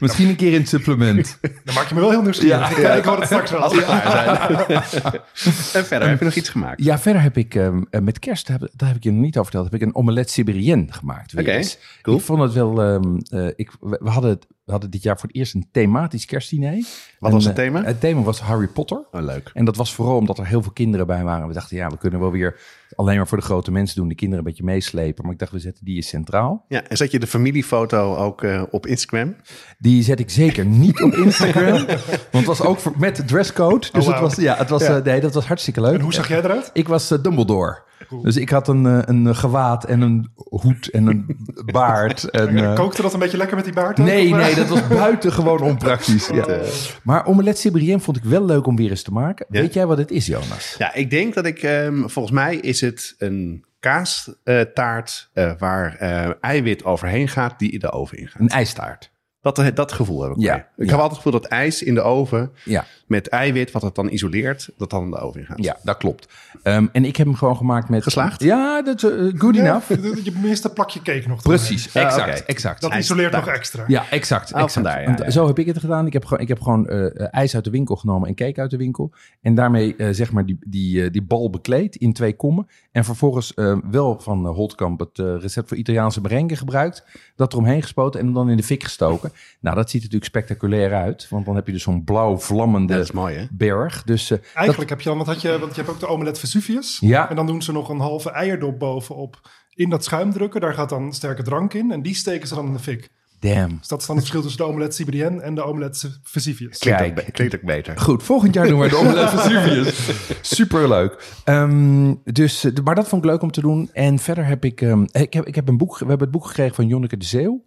misschien 0.00 0.28
een 0.28 0.36
keer 0.36 0.52
in 0.52 0.60
het 0.60 0.68
supplement. 0.68 1.38
Dan 1.64 1.74
maak 1.74 1.88
je 1.88 1.94
me 1.94 2.00
wel 2.00 2.10
heel 2.10 2.22
nieuwsgierig. 2.22 2.80
Ja. 2.80 2.90
Ik, 2.92 2.98
ik 2.98 3.04
hoor 3.04 3.16
het 3.16 3.24
straks 3.24 3.50
wel. 3.50 3.60
Als 3.60 3.74
we 3.74 3.82
klaar 3.82 4.10
zijn. 4.10 4.82
en 5.74 5.86
verder, 5.86 6.08
heb 6.08 6.18
je 6.18 6.24
nog 6.24 6.34
iets 6.34 6.48
gemaakt? 6.48 6.84
Ja, 6.84 6.98
verder 6.98 7.22
heb 7.22 7.36
ik 7.36 7.54
ehm, 7.54 7.82
eh, 7.90 8.00
met 8.00 8.18
kerst, 8.18 8.48
heb, 8.48 8.68
daar 8.76 8.88
heb 8.88 8.96
ik 8.96 9.04
je 9.04 9.10
nog 9.10 9.20
niet 9.20 9.38
over 9.38 9.50
verteld, 9.50 9.72
heb 9.72 9.80
ik 9.80 9.86
een 9.86 9.94
omelet 9.94 10.30
Siberienne 10.30 10.86
gemaakt. 10.92 11.38
Oké, 11.38 11.62
cool. 12.02 12.16
Ik 12.16 12.22
vond 12.22 12.42
het 12.42 12.53
wel, 12.54 12.82
ehm, 12.82 13.16
eh, 13.28 13.46
ik, 13.56 13.70
we, 13.80 14.10
hadden, 14.10 14.30
het- 14.30 14.46
we 14.64 14.72
hadden 14.72 14.90
dit 14.90 15.02
jaar 15.02 15.18
voor 15.18 15.28
het 15.28 15.36
eerst 15.36 15.54
een 15.54 15.68
thematisch 15.72 16.24
kerstdiner. 16.24 16.72
Wat 17.18 17.30
En, 17.30 17.36
was 17.36 17.44
het 17.44 17.58
eh, 17.58 17.64
thema? 17.64 17.82
het 17.84 18.00
thema 18.00 18.20
was 18.22 18.40
Harry 18.40 18.66
Potter. 18.68 19.04
Oh, 19.12 19.22
leuk. 19.22 19.50
En 19.54 19.64
dat 19.64 19.76
was 19.76 19.94
vooral 19.94 20.16
omdat 20.16 20.38
er 20.38 20.46
heel 20.46 20.62
veel 20.62 20.72
kinderen 20.72 21.06
bij 21.06 21.24
waren. 21.24 21.48
We 21.48 21.54
dachten, 21.54 21.76
ja, 21.76 21.88
we 21.88 21.98
kunnen 21.98 22.20
wel 22.20 22.30
weer 22.30 22.60
alleen 22.96 23.16
maar 23.16 23.28
voor 23.28 23.38
de 23.38 23.44
grote 23.44 23.70
mensen 23.72 23.96
doen, 23.96 24.08
de 24.08 24.14
kinderen 24.14 24.44
een 24.44 24.50
beetje 24.50 24.64
meeslepen. 24.64 25.24
Maar 25.24 25.32
ik 25.32 25.38
dacht, 25.38 25.52
we 25.52 25.58
zetten 25.58 25.84
die 25.84 25.96
eens 25.96 26.08
centraal. 26.08 26.64
Ja, 26.68 26.82
en 26.88 26.96
zet 26.96 27.10
je 27.10 27.18
de 27.18 27.26
familiefoto 27.26 28.16
ook 28.16 28.42
eh, 28.42 28.62
op 28.70 28.86
Instagram? 28.86 29.36
Die 29.78 30.02
zet 30.02 30.20
ik 30.20 30.30
zeker 30.30 30.64
niet 30.66 31.02
op 31.02 31.12
Instagram. 31.14 31.72
want 31.86 31.96
het 32.30 32.44
was 32.44 32.60
ook 32.62 32.78
voor, 32.78 32.92
met 32.98 33.16
de 33.16 33.24
dresscode. 33.24 33.86
Dus 33.92 34.06
Oh, 34.06 34.12
het 34.12 34.20
was, 34.20 34.34
ja, 34.36 34.56
het 34.56 34.68
was, 34.68 34.82
Ja. 34.86 34.96
eh, 34.96 35.04
nee, 35.04 35.20
dat 35.20 35.34
was 35.34 35.46
hartstikke 35.46 35.80
leuk. 35.80 35.94
En 35.94 36.00
hoe 36.00 36.14
zag 36.14 36.28
jij 36.28 36.38
eruit? 36.38 36.70
Ik 36.72 36.88
was 36.88 37.10
eh, 37.10 37.22
Dumbledore. 37.22 37.82
Dus 38.22 38.36
ik 38.36 38.48
had 38.50 38.68
een, 38.68 38.84
een 39.10 39.36
gewaad 39.36 39.84
en 39.84 40.00
een 40.00 40.30
hoed 40.34 40.90
en 40.90 41.06
een 41.06 41.36
baard. 41.72 42.24
En, 42.30 42.74
Kookte 42.74 43.02
dat 43.02 43.12
een 43.12 43.18
beetje 43.18 43.36
lekker 43.36 43.56
met 43.56 43.64
die 43.64 43.74
baard? 43.74 44.00
ook, 44.00 44.06
nee, 44.06 44.34
nee, 44.34 44.54
dat 44.54 44.68
was 44.68 44.86
buitengewoon 45.04 45.60
onpraktisch. 45.60 46.28
Ja. 46.32 46.60
Maar 47.02 47.26
omelet 47.26 47.58
Siberienne 47.58 48.00
vond 48.00 48.16
ik 48.16 48.24
wel 48.24 48.44
leuk 48.44 48.66
om 48.66 48.76
weer 48.76 48.90
eens 48.90 49.02
te 49.02 49.12
maken. 49.12 49.46
Ja? 49.50 49.60
Weet 49.60 49.74
jij 49.74 49.86
wat 49.86 49.98
het 49.98 50.10
is, 50.10 50.26
Jonas? 50.26 50.74
Ja, 50.78 50.94
ik 50.94 51.10
denk 51.10 51.34
dat 51.34 51.46
ik, 51.46 51.62
ehm, 51.62 52.06
volgens 52.08 52.34
mij 52.34 52.56
is 52.56 52.80
het 52.84 53.14
een 53.18 53.64
kaastaart 53.80 55.30
eh, 55.32 55.52
waar 55.58 55.96
eh, 55.96 56.30
eiwit 56.40 56.84
overheen 56.84 57.28
gaat 57.28 57.58
die 57.58 57.72
in 57.72 57.78
de 57.78 57.90
oven 57.90 58.18
ingaat. 58.18 58.40
Een 58.40 58.48
ijstaart. 58.48 59.12
Dat, 59.44 59.58
eh, 59.58 59.66
dat 59.74 59.92
gevoel 59.92 60.22
heb 60.22 60.32
ik. 60.32 60.38
Ja, 60.40 60.52
bij. 60.52 60.58
Ik 60.60 60.66
ja. 60.76 60.84
heb 60.84 60.92
altijd 61.00 61.10
het 61.10 61.16
gevoel 61.22 61.40
dat 61.40 61.44
ijs 61.50 61.82
in 61.82 61.94
de 61.94 62.00
oven 62.02 62.50
Ja, 62.64 62.84
met 63.06 63.28
eiwit, 63.28 63.70
wat 63.70 63.82
het 63.82 63.94
dan 63.94 64.08
isoleert, 64.12 64.70
dat 64.78 64.90
dan 64.90 65.04
in 65.04 65.10
de 65.10 65.16
oven 65.18 65.40
ingaat. 65.40 65.64
ja 65.64 65.76
dat 65.82 65.96
klopt. 65.96 66.28
Ehm, 66.62 66.86
en 66.92 67.04
ik 67.04 67.16
heb 67.16 67.26
hem 67.26 67.36
gewoon 67.36 67.56
gemaakt 67.56 67.88
met... 67.88 68.02
Geslaagd? 68.02 68.42
Ja, 68.42 68.82
dat 68.82 69.02
eh, 69.02 69.10
good 69.36 69.54
Ja, 69.54 69.60
enough. 69.60 69.88
je- 69.88 70.20
je 70.22 70.32
minste 70.42 70.70
plakje 70.72 71.02
cake 71.02 71.28
nog. 71.28 71.42
Precies, 71.42 71.92
exact, 71.92 72.44
exact. 72.44 72.80
Dat 72.80 72.94
isoleert 72.94 73.32
nog 73.32 73.46
extra. 73.46 73.84
Ja, 73.86 74.10
exact. 74.10 74.48
Oh, 74.52 74.54
exact. 74.54 74.72
vandaar, 74.72 75.00
ja, 75.00 75.06
Want 75.06 75.18
ja. 75.18 75.30
Zo 75.30 75.46
heb 75.46 75.58
ik 75.58 75.66
het 75.66 75.78
gedaan. 75.78 76.06
Ik 76.06 76.12
heb 76.12 76.24
gewoon, 76.24 76.42
ik 76.42 76.48
heb 76.48 76.60
gewoon 76.60 76.88
eh, 76.88 77.26
ijs 77.30 77.54
uit 77.54 77.64
de 77.64 77.70
winkel 77.70 77.96
genomen 77.96 78.28
en 78.28 78.34
cake 78.34 78.60
uit 78.60 78.70
de 78.70 78.76
winkel. 78.76 79.12
En 79.42 79.54
daarmee 79.54 79.94
zeg 80.10 80.32
maar 80.32 80.46
die, 80.46 80.58
die, 80.66 81.10
die 81.10 81.22
bal 81.22 81.50
bekleed 81.50 81.96
in 81.96 82.12
twee 82.12 82.36
kommen. 82.36 82.66
En 82.92 83.04
vervolgens 83.04 83.54
eh, 83.54 83.76
wel 83.90 84.20
van 84.20 84.46
uh, 84.46 84.50
Holtkamp 84.52 85.00
het 85.00 85.18
recept 85.18 85.68
voor 85.68 85.76
Italiaanse 85.76 86.20
merengue 86.20 86.56
gebruikt. 86.56 87.04
Dat 87.36 87.52
eromheen 87.52 87.82
gespoten 87.82 88.20
en 88.20 88.32
dan 88.32 88.50
in 88.50 88.56
de 88.56 88.62
fik 88.62 88.82
gestoken. 88.82 89.32
Nou, 89.60 89.76
dat 89.76 89.90
ziet 89.90 90.02
er 90.02 90.06
natuurlijk 90.10 90.24
spectaculair 90.24 90.94
uit. 90.94 91.26
Want 91.30 91.46
dan 91.46 91.54
heb 91.54 91.66
je 91.66 91.72
dus 91.72 91.82
zo'n 91.82 92.04
blauw 92.04 92.38
vlammende 92.38 92.94
Dat 92.94 93.02
is 93.02 93.12
mooi, 93.12 93.36
hè? 93.36 93.44
berg. 93.50 94.02
Dus 94.02 94.30
eh, 94.30 94.38
Eigenlijk 94.54 94.90
heb 94.90 95.00
je 95.00 95.08
dan, 95.08 95.18
wat 95.18 95.26
had 95.26 95.40
je, 95.42 95.58
want 95.58 95.74
je 95.74 95.80
hebt 95.80 95.92
ook 95.94 96.00
de 96.00 96.06
omelet 96.08 96.38
Vesuvius. 96.38 96.98
Ja. 97.00 97.30
En 97.30 97.36
dan 97.36 97.46
doen 97.46 97.62
ze 97.62 97.72
nog 97.72 97.88
een 97.88 98.00
halve 98.00 98.30
eierdop 98.30 98.78
bovenop 98.78 99.40
in 99.74 99.90
dat 99.90 100.04
schuim 100.04 100.32
drukken. 100.32 100.60
Daar 100.60 100.74
gaat 100.74 100.88
dan 100.88 101.12
sterke 101.12 101.42
drank 101.42 101.74
in. 101.74 101.90
En 101.92 102.02
die 102.02 102.14
steken 102.14 102.48
ze 102.48 102.54
dan 102.54 102.66
in 102.66 102.72
de 102.72 102.78
fik. 102.78 103.08
damn. 103.40 103.76
Dus 103.78 103.88
dat 103.88 104.00
is 104.00 104.06
dan 104.06 104.16
het 104.16 104.24
verschil 104.24 104.42
tussen 104.42 104.64
de 104.66 104.72
omelet 104.72 104.94
Siberienne 104.94 105.40
en 105.42 105.54
de 105.54 105.62
omelet 105.62 106.10
Vesuvius. 106.22 106.78
Klinkt, 106.78 107.20
ook, 107.20 107.32
klinkt 107.32 107.54
ook 107.54 107.62
beter. 107.62 107.98
Goed, 107.98 108.22
volgend 108.22 108.54
jaar 108.54 108.66
doen 108.66 108.80
we 108.80 108.88
de 108.88 108.96
Omelet 108.96 109.30
Vesuvius. 109.40 110.10
Superleuk. 110.40 111.32
Ehm, 111.44 112.14
dus, 112.24 112.64
eh, 112.64 112.72
maar 112.84 112.94
dat 112.94 113.08
vond 113.08 113.24
ik 113.24 113.30
leuk 113.30 113.42
om 113.42 113.50
te 113.50 113.60
doen. 113.60 113.90
En 113.92 114.18
verder 114.18 114.46
heb 114.46 114.64
ik... 114.64 114.80
ehm, 114.80 115.02
ik, 115.12 115.32
heb, 115.32 115.46
ik 115.46 115.54
heb 115.54 115.68
een 115.68 115.76
boek... 115.76 115.92
We 115.98 116.06
hebben 116.06 116.20
het 116.26 116.30
boek 116.30 116.46
gekregen 116.46 116.74
van 116.74 116.86
Jonneke 116.86 117.16
de 117.16 117.24
Zeeuw. 117.24 117.62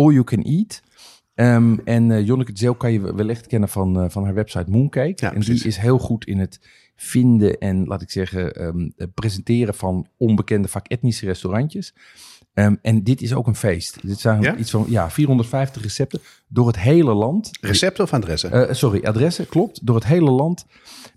All 0.00 0.12
You 0.12 0.24
Can 0.24 0.42
Eat. 0.42 0.82
Ehm, 1.34 1.76
en 1.84 2.10
eh 2.10 2.26
Jonneke 2.26 2.52
Zeeuw 2.54 2.74
kan 2.74 2.92
je 2.92 3.14
wellicht 3.14 3.46
kennen 3.46 3.68
van, 3.68 4.00
eh, 4.00 4.08
van 4.08 4.24
haar 4.24 4.34
website 4.34 4.70
Mooncake. 4.70 5.12
Ja, 5.16 5.34
en 5.34 5.40
die 5.40 5.64
is 5.64 5.76
heel 5.76 5.98
goed 5.98 6.24
in 6.24 6.38
het 6.38 6.60
vinden 6.96 7.58
en, 7.58 7.86
laat 7.86 8.02
ik 8.02 8.10
zeggen, 8.10 8.54
ehm, 8.54 8.88
presenteren 9.14 9.74
van 9.74 10.06
onbekende, 10.16 10.68
vaak 10.68 10.86
etnische 10.88 11.26
restaurantjes. 11.26 11.94
Ehm, 12.54 12.74
en 12.82 13.02
dit 13.02 13.22
is 13.22 13.34
ook 13.34 13.46
een 13.46 13.54
feest. 13.54 13.98
Dit 14.02 14.20
zijn 14.20 14.42
Ja? 14.42 14.56
iets 14.56 14.70
van 14.70 14.86
ja, 14.88 15.10
450 15.10 15.82
recepten 15.82 16.20
door 16.48 16.66
het 16.66 16.78
hele 16.78 17.14
land. 17.14 17.50
Recepten 17.60 18.04
of 18.04 18.12
adressen? 18.12 18.52
Eh, 18.52 18.74
sorry, 18.74 19.04
adressen, 19.04 19.46
klopt. 19.46 19.86
Door 19.86 19.94
het 19.94 20.06
hele 20.06 20.30
land. 20.30 20.66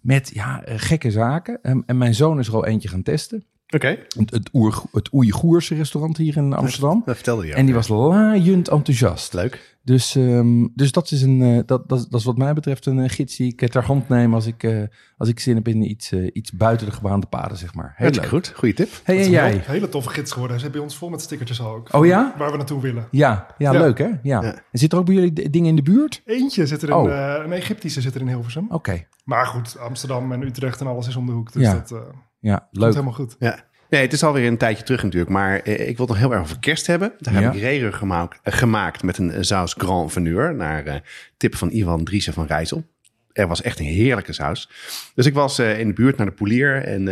Met 0.01 0.31
ja, 0.33 0.63
gekke 0.65 1.11
zaken. 1.11 1.61
En 1.61 1.97
mijn 1.97 2.15
zoon 2.15 2.39
is 2.39 2.47
er 2.47 2.53
al 2.53 2.65
eentje 2.65 2.87
gaan 2.87 3.03
testen. 3.03 3.45
Oké, 3.73 3.87
Het, 4.17 4.31
het, 4.31 4.49
Oer, 4.53 4.81
het 4.91 5.13
Oeigoerse 5.13 5.75
restaurant 5.75 6.17
hier 6.17 6.37
in 6.37 6.53
Amsterdam. 6.53 7.01
dat 7.05 7.15
vertelde 7.15 7.45
je. 7.45 7.53
En 7.53 7.65
die 7.65 7.73
was 7.75 7.87
laaiend 7.87 8.67
enthousiast. 8.67 9.33
leuk. 9.33 9.71
Dus, 9.85 10.15
ehm, 10.15 10.67
dus 10.75 10.91
dat, 10.91 11.11
is 11.11 11.21
een, 11.21 11.41
eh, 11.41 11.55
dat, 11.65 11.89
dat, 11.89 12.07
dat 12.09 12.19
is 12.19 12.25
wat 12.25 12.37
mij 12.37 12.53
betreft 12.53 12.85
een 12.85 12.99
eh, 12.99 13.09
gids 13.09 13.35
die 13.35 13.47
ik 13.55 13.69
ter 13.71 13.83
hand 13.83 14.09
neem 14.09 14.33
als 14.33 14.45
ik, 14.45 14.63
eh, 14.63 14.81
als 15.17 15.29
ik 15.29 15.39
zin 15.39 15.55
heb 15.55 15.67
in 15.67 15.89
iets, 15.89 16.11
iets 16.13 16.51
buiten 16.51 16.85
de 16.87 16.91
gebaande 16.93 17.27
paden, 17.27 17.57
zeg 17.57 17.73
maar. 17.73 17.93
Heel 17.97 18.09
leuk. 18.09 18.25
goed. 18.25 18.51
Goeie 18.55 18.73
tip. 18.75 18.89
Hey, 19.03 19.15
Dat 19.15 19.15
en 19.15 19.19
is 19.21 19.25
een 19.25 19.31
jij? 19.31 19.61
hele 19.65 19.89
toffe 19.89 20.09
gids 20.09 20.31
geworden. 20.31 20.57
Ze 20.57 20.63
hebben 20.63 20.81
bij 20.81 20.89
ons 20.91 20.99
vol 20.99 21.09
met 21.09 21.21
stickertjes 21.21 21.61
al 21.61 21.73
ook. 21.75 21.93
Oh 21.93 22.05
ja? 22.05 22.33
Waar 22.37 22.51
we 22.51 22.57
naartoe 22.57 22.81
willen. 22.81 23.07
Ja, 23.11 23.47
ja, 23.57 23.71
Ja. 23.73 23.79
leuk 23.79 23.97
hè? 23.97 24.05
Ja. 24.05 24.17
Ja. 24.23 24.41
En 24.43 24.79
zit 24.79 24.91
er 24.91 24.97
ook 24.97 25.05
bij 25.05 25.15
jullie 25.15 25.49
dingen 25.49 25.69
in 25.69 25.75
de 25.75 25.81
buurt? 25.83 26.21
Eentje 26.25 26.67
zit 26.67 26.81
er 26.81 26.89
in, 26.89 26.95
Oh. 26.95 27.41
een 27.45 27.51
Egyptische 27.51 28.01
zit 28.01 28.15
er 28.15 28.21
in 28.21 28.27
Hilversum. 28.27 28.65
Oké. 28.69 29.05
Maar 29.23 29.45
goed, 29.45 29.77
Amsterdam 29.79 30.31
en 30.31 30.41
Utrecht 30.41 30.79
en 30.81 30.87
alles 30.87 31.07
is 31.07 31.15
om 31.15 31.25
de 31.25 31.31
hoek. 31.31 31.51
Dus 31.53 31.63
Ja. 31.63 31.73
dat, 31.73 32.03
Ja, 32.43 32.57
Komt 32.57 32.67
leuk. 32.83 32.91
helemaal 32.91 33.13
goed. 33.13 33.35
Ja. 33.39 33.63
Nee, 33.89 34.01
het 34.01 34.13
is 34.13 34.23
alweer 34.23 34.47
een 34.47 34.57
tijdje 34.57 34.83
terug 34.83 35.03
natuurlijk. 35.03 35.31
Maar 35.31 35.59
eh, 35.59 35.73
ik 35.73 35.97
wil 35.97 36.05
het 36.05 36.07
nog 36.07 36.17
heel 36.17 36.31
erg 36.31 36.41
over 36.41 36.59
kerst 36.59 36.88
hebben. 36.88 37.13
Daar 37.19 37.33
Ja. 37.33 37.41
heb 37.41 37.53
ik 37.53 37.59
reren 37.62 37.93
gemaakt, 37.93 38.39
eh, 38.43 38.53
gemaakt 38.53 39.03
met 39.03 39.17
een 39.17 39.31
eh, 39.31 39.41
saus 39.41 39.73
Grand 39.77 40.12
Veneur. 40.12 40.55
Naar 40.55 40.85
eh, 40.85 40.95
tip 41.38 41.55
van 41.55 41.71
Ivan 41.71 42.03
Driessen 42.03 42.33
van 42.33 42.45
Rijssel. 42.45 42.85
Er 43.31 43.47
was 43.47 43.62
echt 43.62 43.79
een 43.79 43.85
heerlijke 43.85 44.33
saus. 44.33 44.69
Dus 45.15 45.25
ik 45.25 45.33
was 45.33 45.59
in 45.59 45.88
de 45.88 45.93
buurt 45.93 46.17
naar 46.17 46.25
de 46.25 46.31
polier 46.33 46.83
en, 46.83 47.07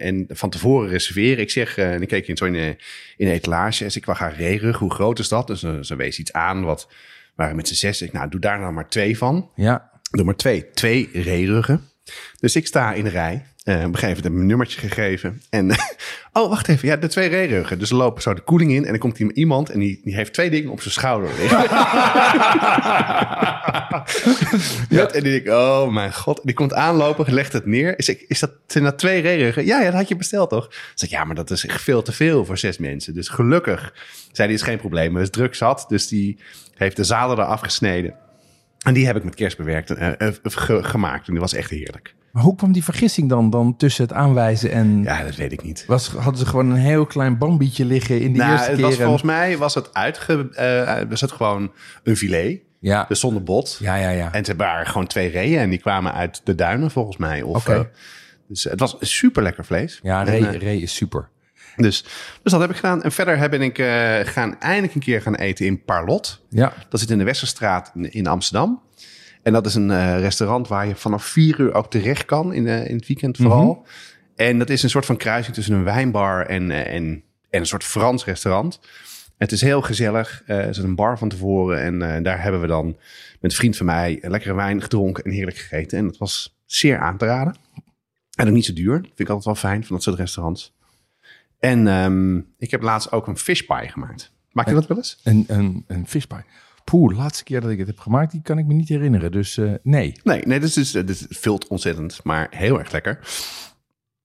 en 0.00 0.24
van 0.28 0.50
tevoren 0.50 0.88
reserveren. 0.88 1.38
Ik 1.42 1.50
zeg, 1.50 1.78
en 1.78 2.02
ik 2.02 2.08
keek 2.08 2.28
in 2.28 2.36
zo 2.36 2.44
in, 2.44 2.52
de 2.52 2.76
etalage. 3.30 3.84
Dus 3.84 3.96
ik 3.96 4.04
wou 4.04 4.18
gaan 4.18 4.30
rerug. 4.32 4.78
Hoe 4.78 4.94
groot 4.94 5.18
is 5.18 5.28
dat? 5.28 5.46
Dus 5.46 5.60
ze 5.80 5.96
wees 5.96 6.18
iets 6.18 6.32
aan. 6.32 6.64
Wat 6.64 6.88
waren 7.34 7.56
met 7.56 7.68
z'n 7.68 7.74
zes. 7.74 8.02
Ik, 8.02 8.12
nou, 8.12 8.28
doe 8.28 8.40
daar 8.40 8.58
nou 8.58 8.72
maar 8.72 8.88
twee 8.88 9.18
van. 9.18 9.50
Ja, 9.54 9.90
Nummer 10.10 10.36
twee, 10.36 10.70
twee 10.70 11.08
reeruggen. 11.12 11.88
Dus 12.40 12.56
ik 12.56 12.66
sta 12.66 12.92
in 12.92 13.04
de 13.04 13.10
rij. 13.10 13.46
Eh, 13.66 13.74
op 13.76 13.82
een 13.82 13.94
gegeven 13.94 14.16
moment 14.16 14.34
mijn 14.34 14.46
nummertje 14.46 14.80
gegeven. 14.80 15.42
En, 15.50 15.70
oh, 16.32 16.48
wacht 16.48 16.68
even. 16.68 16.88
Ja, 16.88 16.96
de 16.96 17.06
twee 17.06 17.28
reeruggen. 17.28 17.78
Dus 17.78 17.90
er 17.90 17.96
lopen 17.96 18.22
zo 18.22 18.34
de 18.34 18.40
koeling 18.40 18.72
in. 18.72 18.84
En 18.84 18.90
dan 18.90 18.98
komt 18.98 19.16
hier 19.16 19.32
iemand 19.32 19.70
en 19.70 19.78
die, 19.78 20.00
die 20.04 20.14
heeft 20.14 20.32
twee 20.32 20.50
dingen 20.50 20.70
op 20.70 20.80
zijn 20.80 20.92
schouder 20.94 21.30
liggen. 21.38 21.58
ja. 24.96 25.06
En 25.08 25.22
die 25.22 25.32
denk 25.32 25.44
ik, 25.46 25.52
oh 25.52 25.88
mijn 25.92 26.14
god. 26.14 26.40
Die 26.44 26.54
komt 26.54 26.74
aanlopen, 26.74 27.34
legt 27.34 27.52
het 27.52 27.66
neer. 27.66 27.98
Is, 27.98 28.08
ik, 28.08 28.24
is 28.28 28.40
dat, 28.40 28.50
zijn 28.66 28.84
dat 28.84 28.98
twee 28.98 29.20
reeruggen? 29.20 29.64
Ja, 29.66 29.78
ja, 29.78 29.84
dat 29.84 29.94
had 29.94 30.08
je 30.08 30.16
besteld 30.16 30.50
toch? 30.50 30.68
Zeg 30.94 31.08
ik, 31.10 31.14
ja, 31.16 31.24
maar 31.24 31.34
dat 31.34 31.50
is 31.50 31.66
echt 31.66 31.82
veel 31.82 32.02
te 32.02 32.12
veel 32.12 32.44
voor 32.44 32.58
zes 32.58 32.78
mensen. 32.78 33.14
Dus 33.14 33.28
gelukkig 33.28 33.94
zei 34.32 34.48
die 34.48 34.56
is 34.56 34.62
geen 34.62 34.78
probleem. 34.78 35.14
Het 35.14 35.24
is 35.24 35.30
druk 35.30 35.54
zat. 35.54 35.84
Dus 35.88 36.08
die 36.08 36.38
heeft 36.74 36.96
de 36.96 37.04
zaden 37.04 37.38
eraf 37.38 37.60
gesneden. 37.60 38.14
En 38.82 38.94
die 38.94 39.06
heb 39.06 39.16
ik 39.16 39.24
met 39.24 39.34
kerst 39.34 39.56
bewerkt 39.56 39.90
en 39.90 40.18
eh, 40.18 40.28
eh, 40.28 40.34
ge- 40.42 40.84
gemaakt. 40.84 41.26
En 41.26 41.32
die 41.32 41.40
was 41.42 41.54
echt 41.54 41.70
heerlijk. 41.70 42.14
Maar 42.36 42.44
hoe 42.44 42.56
kwam 42.56 42.72
die 42.72 42.84
vergissing 42.84 43.28
dan, 43.28 43.50
dan 43.50 43.76
tussen 43.76 44.02
het 44.04 44.12
aanwijzen 44.12 44.70
en... 44.70 45.02
Ja, 45.02 45.22
dat 45.24 45.34
weet 45.36 45.52
ik 45.52 45.62
niet. 45.62 45.84
Was, 45.86 46.08
hadden 46.08 46.36
ze 46.36 46.46
gewoon 46.46 46.70
een 46.70 46.76
heel 46.76 47.06
klein 47.06 47.38
bambietje 47.38 47.84
liggen 47.84 48.20
in 48.20 48.32
de 48.32 48.38
Nou, 48.38 48.52
eerste 48.52 48.66
het 48.70 48.76
keer? 48.76 48.84
was, 48.84 48.96
en- 48.96 49.02
volgens 49.02 49.22
mij 49.22 49.58
was 49.58 49.74
het, 49.74 49.94
uitge, 49.94 50.48
eh, 50.50 51.08
was 51.08 51.20
het 51.20 51.32
gewoon 51.32 51.72
een 52.02 52.16
filet. 52.16 52.60
Ja, 52.80 53.04
Dus 53.08 53.20
zonder 53.20 53.42
bot. 53.42 53.76
ja, 53.80 53.94
ja. 53.96 54.08
ja. 54.08 54.32
En 54.32 54.44
ze 54.44 54.56
waren 54.56 54.86
gewoon 54.86 55.06
twee 55.06 55.28
reeën. 55.28 55.58
En 55.58 55.70
die 55.70 55.78
kwamen 55.78 56.12
uit 56.14 56.40
de 56.44 56.54
duinen 56.54 56.90
volgens 56.90 57.16
mij. 57.16 57.42
Of, 57.42 57.56
Oké. 57.56 57.74
eh, 57.74 57.80
dus 58.48 58.64
het 58.64 58.80
was 58.80 58.96
super 59.00 59.42
lekker 59.42 59.64
vlees. 59.64 60.00
Ja, 60.02 60.26
En, 60.26 60.48
eh, 60.48 60.60
Ray 60.62 60.76
is 60.76 60.94
super. 60.94 61.28
dus, 61.76 62.02
dus 62.42 62.52
dat 62.52 62.60
heb 62.60 62.70
ik 62.70 62.76
gedaan. 62.76 63.02
En 63.02 63.12
verder 63.12 63.38
heb 63.38 63.54
ik 63.54 63.76
gaan 64.28 64.60
eindelijk 64.60 64.94
een 64.94 65.00
keer 65.00 65.22
gaan 65.22 65.34
eten 65.34 65.66
in 65.66 65.84
Parlot. 65.84 66.42
Ja, 66.48 66.72
Dat 66.88 67.00
zit 67.00 67.10
in 67.10 67.18
de 67.18 67.24
Westerstraat 67.24 67.90
in, 67.94 68.12
in 68.12 68.26
Amsterdam. 68.26 68.82
En 69.46 69.52
dat 69.52 69.66
is 69.66 69.74
een 69.74 69.90
eh, 69.90 70.20
restaurant 70.20 70.68
waar 70.68 70.86
je 70.86 70.94
vanaf 70.94 71.24
vier 71.24 71.60
uur 71.60 71.74
ook 71.74 71.90
terecht 71.90 72.24
kan, 72.24 72.52
in, 72.52 72.66
eh, 72.66 72.88
in 72.88 72.96
het 72.96 73.06
weekend 73.06 73.36
vooral. 73.36 73.86
En 74.36 74.58
dat 74.58 74.70
is 74.70 74.82
een 74.82 74.90
soort 74.90 75.06
van 75.06 75.16
kruising 75.16 75.54
tussen 75.54 75.74
een 75.74 75.84
wijnbar 75.84 76.46
en, 76.46 76.70
eh, 76.70 76.94
en, 76.94 77.22
en 77.50 77.60
een 77.60 77.66
soort 77.66 77.84
Frans 77.84 78.24
restaurant. 78.24 78.80
Het 79.36 79.52
is 79.52 79.60
heel 79.60 79.82
gezellig. 79.82 80.42
Er 80.46 80.74
zit 80.74 80.84
een 80.84 80.94
bar 80.94 81.18
van 81.18 81.28
tevoren. 81.28 82.02
En 82.02 82.22
daar 82.22 82.42
hebben 82.42 82.60
we 82.60 82.66
dan 82.66 82.86
met 83.40 83.50
een 83.50 83.56
vriend 83.56 83.76
van 83.76 83.86
mij 83.86 84.18
lekkere 84.22 84.54
wijn 84.54 84.82
gedronken 84.82 85.24
en 85.24 85.30
heerlijk 85.30 85.56
gegeten. 85.56 85.98
En 85.98 86.06
dat 86.06 86.16
was 86.16 86.58
zeer 86.64 86.98
aan 86.98 87.16
te 87.16 87.24
raden. 87.24 87.56
En 88.34 88.46
ook 88.46 88.54
niet 88.54 88.64
zo 88.64 88.72
duur. 88.72 88.94
Dat 88.94 89.06
vind 89.06 89.20
ik 89.20 89.28
altijd 89.28 89.44
wel 89.44 89.70
fijn 89.70 89.84
van 89.84 89.94
dat 89.96 90.04
soort 90.04 90.18
restaurants. 90.18 90.74
En 91.58 91.86
ehm, 91.86 92.36
ik 92.58 92.70
heb 92.70 92.82
laatst 92.82 93.12
ook 93.12 93.26
een 93.26 93.38
fish 93.38 93.60
pie 93.60 93.88
gemaakt. 93.88 94.32
Maak 94.52 94.68
je 94.68 94.74
dat 94.74 94.86
wel 94.86 94.96
eens? 94.96 95.20
een, 95.22 95.44
een, 95.48 95.84
een 95.86 96.06
fishpie. 96.06 96.44
Poeh, 96.90 97.08
de 97.14 97.20
laatste 97.20 97.44
keer 97.44 97.60
dat 97.60 97.70
ik 97.70 97.78
het 97.78 97.86
heb 97.86 97.98
gemaakt, 97.98 98.30
die 98.32 98.42
kan 98.42 98.58
ik 98.58 98.66
me 98.66 98.74
niet 98.74 98.88
herinneren. 98.88 99.32
Dus 99.32 99.56
eh, 99.58 99.72
nee. 99.82 100.12
Nee, 100.22 100.42
nee 100.46 100.60
dit, 100.60 100.76
is, 100.76 100.90
dit 100.90 101.08
is- 101.10 101.26
vult 101.28 101.66
ontzettend, 101.68 102.20
maar 102.24 102.46
heel 102.50 102.78
erg 102.78 102.92
lekker. 102.92 103.18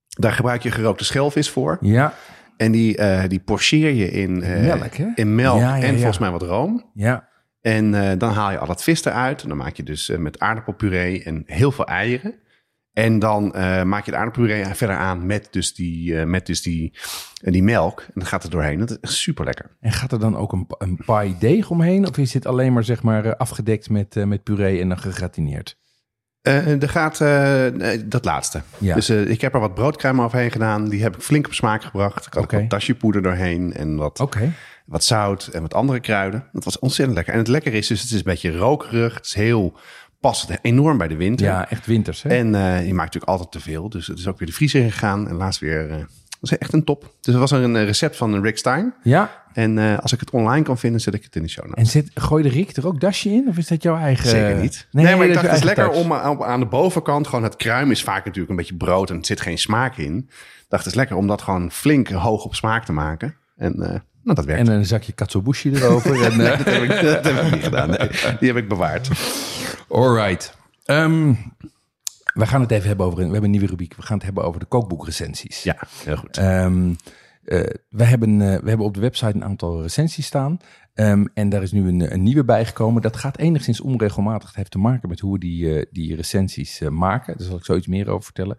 Daar 0.07 0.31
gebruik 0.33 0.63
je 0.63 0.71
gerookte 0.71 1.03
schelvis 1.03 1.49
voor. 1.49 1.77
Ja, 1.81 2.13
En 2.57 2.71
die, 2.71 2.97
eh, 2.97 3.29
die 3.29 3.39
pocheer 3.39 3.91
je 3.93 4.11
in, 4.11 4.43
eh, 4.43 4.61
melk, 4.77 4.93
hè? 4.93 5.07
in 5.15 5.35
melk 5.35 5.59
Ja, 5.59 5.75
ja, 5.75 5.83
en 5.83 5.91
ja. 5.91 5.95
volgens 5.97 6.17
mij 6.19 6.31
wat 6.31 6.41
room. 6.41 6.89
ja. 6.93 7.29
En 7.61 7.93
eh, 7.93 8.17
dan 8.17 8.33
haal 8.33 8.51
je 8.51 8.57
al 8.57 8.67
dat 8.67 8.83
vis 8.83 9.05
eruit. 9.05 9.41
En 9.43 9.47
dan 9.47 9.57
maak 9.57 9.75
je 9.75 9.83
dus 9.83 10.09
eh, 10.09 10.17
met 10.17 10.39
aardappelpuree 10.39 11.23
en 11.23 11.43
heel 11.45 11.71
veel 11.71 11.85
eieren. 11.85 12.35
En 12.93 13.19
dan 13.19 13.53
eh, 13.53 13.83
maak 13.83 14.05
je 14.05 14.11
de 14.11 14.17
aardappelpuree 14.17 14.65
verder 14.65 14.95
aan 14.95 15.25
met 15.25 15.47
dus 15.51 15.73
die, 15.73 16.19
eh, 16.19 16.25
met 16.25 16.45
dus 16.45 16.61
die, 16.61 16.93
eh, 17.41 17.51
die 17.51 17.63
melk. 17.63 17.99
En 17.99 18.13
dan 18.13 18.25
gaat 18.25 18.43
het 18.43 18.51
doorheen. 18.51 18.79
Dat 18.79 18.89
is 18.89 18.97
echt 19.01 19.13
super 19.13 19.45
lekker. 19.45 19.77
En 19.79 19.91
gaat 19.91 20.11
er 20.11 20.19
dan 20.19 20.37
ook 20.37 20.53
een, 20.53 20.65
een 20.77 20.99
pie 21.05 21.37
deeg 21.37 21.69
omheen? 21.69 22.07
Of 22.07 22.17
is 22.17 22.31
dit 22.31 22.45
alleen 22.45 22.73
maar, 22.73 22.83
zeg 22.83 23.03
maar 23.03 23.37
afgedekt 23.37 23.89
met, 23.89 24.25
met 24.25 24.43
puree 24.43 24.81
en 24.81 24.89
dan 24.89 24.99
gegratineerd? 24.99 25.79
Er 26.41 26.89
gaat 26.89 27.17
dat 28.05 28.25
laatste. 28.25 28.61
Ja. 28.77 28.95
Dus 28.95 29.09
ik 29.09 29.41
heb 29.41 29.53
er 29.53 29.59
wat 29.59 29.73
broodkruim 29.73 30.21
overheen 30.21 30.51
gedaan. 30.51 30.89
Die 30.89 31.01
heb 31.01 31.15
ik 31.15 31.21
flink 31.21 31.45
op 31.45 31.53
smaak 31.53 31.83
gebracht. 31.83 32.25
Ik 32.25 32.33
had 32.33 32.43
ook 32.43 32.51
wat 32.51 32.69
tasjepoeder 32.69 33.21
doorheen 33.21 33.73
en 33.73 33.95
wat, 33.95 34.27
wat 34.85 35.03
zout 35.03 35.47
en 35.47 35.61
wat 35.61 35.73
andere 35.73 35.99
kruiden. 35.99 36.47
Dat 36.51 36.63
was 36.63 36.79
ontzettend 36.79 37.15
lekker. 37.15 37.33
En 37.33 37.39
het 37.39 37.47
lekker 37.49 37.73
is 37.73 37.87
dus, 37.87 38.01
het 38.01 38.11
is 38.11 38.17
een 38.17 38.23
beetje 38.23 38.57
rokerig. 38.57 39.13
Het 39.13 39.25
is 39.25 39.33
heel 39.33 39.77
passend, 40.21 40.59
enorm 40.61 40.97
bij 40.97 41.07
de 41.07 41.15
winter. 41.15 41.45
Ja, 41.45 41.69
echt 41.69 41.85
winters, 41.85 42.23
hè? 42.23 42.29
En 42.29 42.55
eh, 42.55 42.61
je 42.87 42.93
maakt 42.93 43.13
natuurlijk 43.13 43.31
altijd 43.31 43.51
te 43.51 43.59
veel. 43.59 43.89
Dus 43.89 44.07
het 44.07 44.17
is 44.17 44.27
ook 44.27 44.39
weer 44.39 44.47
de 44.47 44.53
vriezer 44.53 44.91
gegaan. 44.91 45.27
En 45.27 45.35
laatst 45.35 45.59
weer... 45.59 45.87
dat 45.87 46.07
is 46.51 46.57
echt 46.57 46.73
een 46.73 46.83
top. 46.83 47.13
Dus 47.21 47.33
er 47.33 47.39
was 47.39 47.51
een 47.51 47.75
eh, 47.75 47.83
recept 47.83 48.15
van 48.17 48.41
Rick 48.41 48.57
Stein. 48.57 48.93
ja, 49.03 49.43
En 49.53 49.99
als 50.01 50.13
ik 50.13 50.19
het 50.19 50.29
online 50.29 50.63
kan 50.63 50.77
vinden, 50.77 51.01
zet 51.01 51.13
ik 51.13 51.23
het 51.23 51.35
in 51.35 51.41
de 51.41 51.49
show 51.49 51.65
notes. 51.65 51.79
en 51.83 51.89
zit, 51.89 52.11
gooi 52.13 52.43
de 52.43 52.49
Riek 52.49 52.75
er 52.77 52.87
ook 52.87 52.99
dasje 52.99 53.29
in? 53.29 53.45
Of 53.47 53.57
is 53.57 53.67
dat 53.67 53.83
jouw 53.83 53.97
eigen... 53.97 54.29
Zeker 54.29 54.55
niet. 54.61 54.87
Nee, 54.91 55.15
maar 55.15 55.27
ik 55.27 55.33
dacht, 55.33 55.45
het 55.47 55.55
is 55.55 55.63
lekker 55.63 55.89
om 55.89 56.13
aan- 56.13 56.59
de 56.59 56.65
bovenkant... 56.65 57.27
gewoon 57.27 57.43
het 57.43 57.55
kruim 57.55 57.91
is 57.91 58.03
vaak 58.03 58.23
natuurlijk 58.25 58.49
een 58.49 58.55
beetje 58.55 58.75
brood... 58.75 59.09
en 59.09 59.17
er 59.17 59.25
zit 59.25 59.41
geen 59.41 59.57
smaak 59.57 59.97
in. 59.97 60.17
Ik 60.17 60.77
dacht, 60.77 60.83
het 60.83 60.93
is 60.93 60.99
lekker 60.99 61.15
om 61.15 61.27
dat 61.27 61.41
gewoon 61.41 61.71
flink 61.71 62.09
hoog 62.09 62.43
op 62.45 62.55
smaak 62.55 62.85
te 62.85 62.91
maken. 62.93 63.35
En 63.57 63.73
eh, 63.73 63.89
nou, 64.23 64.35
dat 64.35 64.45
werkt. 64.45 64.67
En 64.67 64.73
een 64.75 64.85
zakje 64.85 65.11
katsuobushi 65.11 65.71
erover. 65.75 66.23
en, 66.23 66.37
dat, 66.57 66.57
heb 66.65 66.83
ik, 66.83 66.89
dat 67.01 67.25
heb 67.25 67.45
ik 67.45 67.51
niet 67.51 67.63
gedaan. 67.63 67.89
Nee, 67.89 68.09
die 68.39 68.47
heb 68.47 68.57
ik 68.57 68.67
bewaard. 68.67 69.09
Alright. 69.91 70.57
Ehm, 70.85 71.33
we 72.33 72.45
gaan 72.45 72.61
het 72.61 72.71
even 72.71 72.87
hebben 72.87 73.05
over... 73.05 73.17
We 73.17 73.23
hebben 73.23 73.43
een 73.43 73.51
nieuwe 73.51 73.67
rubriek. 73.67 73.95
We 73.95 74.01
gaan 74.01 74.15
het 74.15 74.25
hebben 74.25 74.43
over 74.43 74.59
de 74.59 74.65
kookboekrecensies. 74.65 75.63
Ja, 75.63 75.77
heel 76.03 76.15
goed. 76.15 76.37
Ehm, 76.37 76.93
eh, 77.43 77.63
we, 77.89 78.03
hebben, 78.03 78.41
eh, 78.41 78.59
we 78.59 78.69
hebben 78.69 78.85
op 78.85 78.93
de 78.93 78.99
website 78.99 79.35
een 79.35 79.43
aantal 79.43 79.81
recensies 79.81 80.25
staan. 80.25 80.57
Ehm, 80.93 81.25
en 81.33 81.49
daar 81.49 81.61
is 81.61 81.71
nu 81.71 81.87
een, 81.87 82.13
een 82.13 82.23
nieuwe 82.23 82.43
bijgekomen. 82.43 83.01
Dat 83.01 83.17
gaat 83.17 83.37
enigszins 83.37 83.81
onregelmatig. 83.81 84.47
Het 84.47 84.57
heeft 84.57 84.71
te 84.71 84.77
maken 84.77 85.09
met 85.09 85.19
hoe 85.19 85.33
we 85.33 85.39
die, 85.39 85.75
eh, 85.75 85.85
die 85.91 86.15
recensies 86.15 86.81
maken. 86.89 87.37
Daar 87.37 87.47
zal 87.47 87.57
ik 87.57 87.65
zoiets 87.65 87.87
meer 87.87 88.09
over 88.09 88.23
vertellen. 88.23 88.57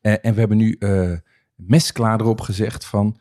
En 0.00 0.34
we 0.34 0.38
hebben 0.40 0.56
nu 0.56 0.78
mesklaar 1.54 2.20
erop 2.20 2.40
gezegd 2.40 2.84
van... 2.84 3.18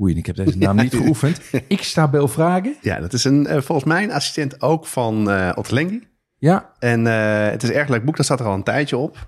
Oei, 0.00 0.16
ik 0.16 0.26
heb 0.26 0.36
deze 0.36 0.58
naam 0.58 0.76
niet 0.76 0.94
geoefend. 1.02 1.40
Ik 1.66 1.82
sta 1.82 2.08
Bel 2.08 2.28
Vragen. 2.28 2.76
Ja, 2.80 3.00
dat 3.00 3.12
is 3.12 3.24
een, 3.24 3.46
volgens 3.62 3.84
mij 3.84 4.02
een 4.02 4.12
assistent 4.12 4.62
ook 4.62 4.86
van 4.86 5.30
eh 5.30 5.52
Ottelengi. 5.54 6.10
Ja, 6.42 6.70
En 6.78 7.06
eh, 7.06 7.50
het 7.50 7.62
is 7.62 7.68
een 7.68 7.74
erg 7.74 7.88
leuk 7.88 8.04
boek, 8.04 8.16
dat 8.16 8.24
staat 8.24 8.40
er 8.40 8.46
al 8.46 8.54
een 8.54 8.62
tijdje 8.62 8.96
op. 8.96 9.26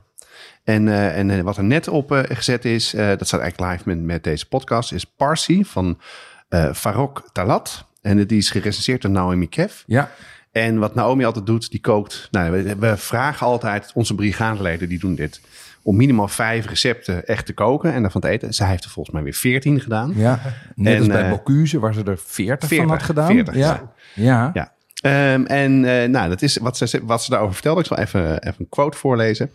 En, 0.65 0.89
eh, 0.89 1.19
en 1.19 1.31
eh, 1.31 1.41
wat 1.41 1.57
er 1.57 1.65
net 1.65 1.89
op 1.89 2.25
gezet 2.29 2.65
is, 2.65 2.91
dat 2.91 3.27
staat 3.27 3.41
eigenlijk 3.41 3.73
live 3.73 3.89
met, 3.89 4.03
met 4.03 4.25
deze 4.25 4.49
podcast, 4.49 4.93
is 4.93 5.05
Parsi 5.05 5.65
van 5.65 5.99
Farok 6.75 7.29
Talat. 7.33 7.85
En 8.03 8.27
die 8.27 8.39
is 8.39 8.51
gerecenseerd 8.51 9.03
door 9.03 9.11
Naomi 9.11 9.49
Kev. 9.49 9.83
ja. 9.87 10.11
En 10.53 10.79
wat 10.79 10.95
Naomi 10.95 11.25
altijd 11.25 11.47
doet, 11.47 11.71
die 11.71 11.81
kookt. 11.81 12.29
Nou, 12.31 12.51
we, 12.51 12.77
we 12.77 12.97
vragen 12.97 13.47
altijd, 13.47 13.91
onze 13.95 14.15
brigadeleden 14.15 14.89
die 14.89 14.99
doen 14.99 15.15
dit, 15.15 15.41
om 15.83 15.97
minimaal 15.97 16.29
vijf 16.29 16.67
recepten 16.67 17.27
echt 17.27 17.47
te 17.47 17.53
koken 17.53 17.93
en 17.93 18.03
daarvan 18.03 18.21
te 18.21 18.29
eten. 18.29 18.55
Zij 18.55 18.69
heeft 18.69 18.85
er 18.85 18.91
volgens 18.91 19.15
mij 19.15 19.25
weer 19.25 19.35
veertien 19.35 19.81
gedaan. 19.81 20.13
ja. 20.17 20.41
Net 20.75 20.95
En, 20.95 20.99
als 20.99 21.09
bij 21.09 21.31
Bocuse, 21.31 21.79
waar 21.79 21.95
ze 21.95 22.03
er 22.05 22.19
40, 22.19 22.59
van 22.59 22.69
40, 22.69 22.91
had 22.91 23.03
gedaan. 23.03 23.27
40 23.27 23.55
ja. 23.55 23.93
ja. 24.15 24.51
Ja. 24.55 24.74
Ehm, 25.05 25.45
en 25.45 25.85
eh, 25.85 26.09
nou, 26.09 26.29
dat 26.29 26.43
is 26.43 26.57
wat 26.57 26.77
ze, 26.77 27.01
wat 27.03 27.23
ze 27.23 27.31
daarover 27.31 27.55
vertelde. 27.55 27.81
Ik 27.81 27.87
zal 27.87 27.99
even, 27.99 28.43
even 28.43 28.55
een 28.59 28.69
quote 28.69 28.97
voorlezen. 28.97 29.53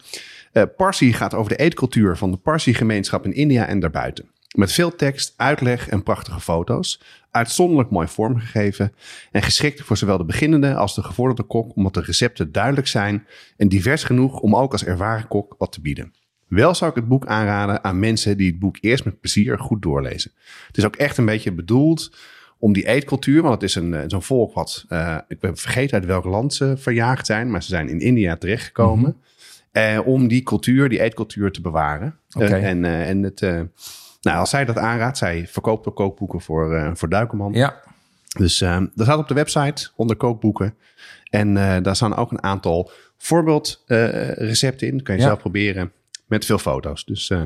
Eh 0.51 0.63
Parsi 0.77 1.13
gaat 1.13 1.33
over 1.33 1.49
de 1.49 1.63
eetcultuur 1.63 2.17
van 2.17 2.31
de 2.31 2.37
Parsi-gemeenschap 2.37 3.25
in 3.25 3.33
India 3.33 3.65
en 3.65 3.79
daarbuiten. 3.79 4.29
Met 4.55 4.71
veel 4.71 4.95
tekst, 4.95 5.33
uitleg 5.37 5.89
en 5.89 6.03
prachtige 6.03 6.39
foto's. 6.39 7.01
Uitzonderlijk 7.31 7.89
mooi 7.89 8.07
vormgegeven. 8.07 8.93
En 9.31 9.41
geschikt 9.41 9.81
voor 9.81 9.97
zowel 9.97 10.17
de 10.17 10.25
beginnende 10.25 10.75
als 10.75 10.95
de 10.95 11.03
gevorderde 11.03 11.43
kok, 11.43 11.75
omdat 11.75 11.93
de 11.93 12.01
recepten 12.01 12.51
duidelijk 12.51 12.87
zijn 12.87 13.27
en 13.57 13.69
divers 13.69 14.03
genoeg 14.03 14.39
om 14.39 14.55
ook 14.55 14.71
als 14.71 14.85
ervaren 14.85 15.27
kok 15.27 15.55
wat 15.57 15.71
te 15.71 15.81
bieden. 15.81 16.13
Wel 16.47 16.75
zou 16.75 16.89
ik 16.89 16.95
het 16.95 17.07
boek 17.07 17.25
aanraden 17.25 17.83
aan 17.83 17.99
mensen 17.99 18.37
die 18.37 18.49
het 18.49 18.59
boek 18.59 18.77
eerst 18.81 19.05
met 19.05 19.19
plezier 19.19 19.59
goed 19.59 19.81
doorlezen. 19.81 20.31
Het 20.67 20.77
is 20.77 20.85
ook 20.85 20.95
echt 20.95 21.17
een 21.17 21.25
beetje 21.25 21.51
bedoeld 21.51 22.11
om 22.59 22.73
die 22.73 22.87
eetcultuur, 22.87 23.41
want 23.41 23.53
het 23.53 23.63
is 23.63 23.75
een, 23.75 23.93
eh, 23.93 24.03
zo'n 24.07 24.21
volk 24.23 24.53
wat, 24.53 24.85
eh, 24.89 25.17
ik 25.27 25.39
ben 25.39 25.57
vergeten 25.57 25.93
uit 25.99 26.05
welk 26.05 26.25
land 26.25 26.53
ze 26.53 26.73
verjaagd 26.77 27.25
zijn, 27.25 27.51
maar 27.51 27.63
ze 27.63 27.69
zijn 27.69 27.89
in 27.89 27.99
India 27.99 28.35
terechtgekomen. 28.35 29.17
eh, 29.71 29.99
om 30.05 30.27
die 30.27 30.43
cultuur, 30.43 30.89
die 30.89 30.99
eetcultuur 31.01 31.51
te 31.51 31.61
bewaren. 31.61 32.19
Oké. 32.35 32.45
Eh, 32.45 32.69
en, 32.69 32.85
en 32.85 33.23
het, 33.23 33.41
nou, 34.21 34.37
als 34.37 34.49
zij 34.49 34.65
dat 34.65 34.77
aanraadt, 34.77 35.17
zij 35.17 35.47
verkoopt 35.47 35.87
ook 35.87 35.95
kookboeken 35.95 36.41
voor, 36.41 36.91
voor 36.97 37.09
Duikerman. 37.09 37.53
ja. 37.53 37.81
Dus 38.37 38.57
dat 38.57 38.89
staat 38.95 39.17
op 39.17 39.27
de 39.27 39.33
website 39.33 39.89
onder 39.95 40.15
kookboeken. 40.15 40.75
En 41.29 41.53
daar 41.83 41.95
staan 41.95 42.15
ook 42.15 42.31
een 42.31 42.43
aantal 42.43 42.91
voorbeeldrecepten 43.17 44.87
in. 44.87 44.93
Dat 44.97 45.05
kan 45.05 45.15
je 45.15 45.21
Ja. 45.21 45.27
zelf 45.27 45.39
proberen 45.39 45.91
met 46.27 46.45
veel 46.45 46.57
foto's. 46.57 47.05
Dus 47.05 47.29
eh, 47.29 47.41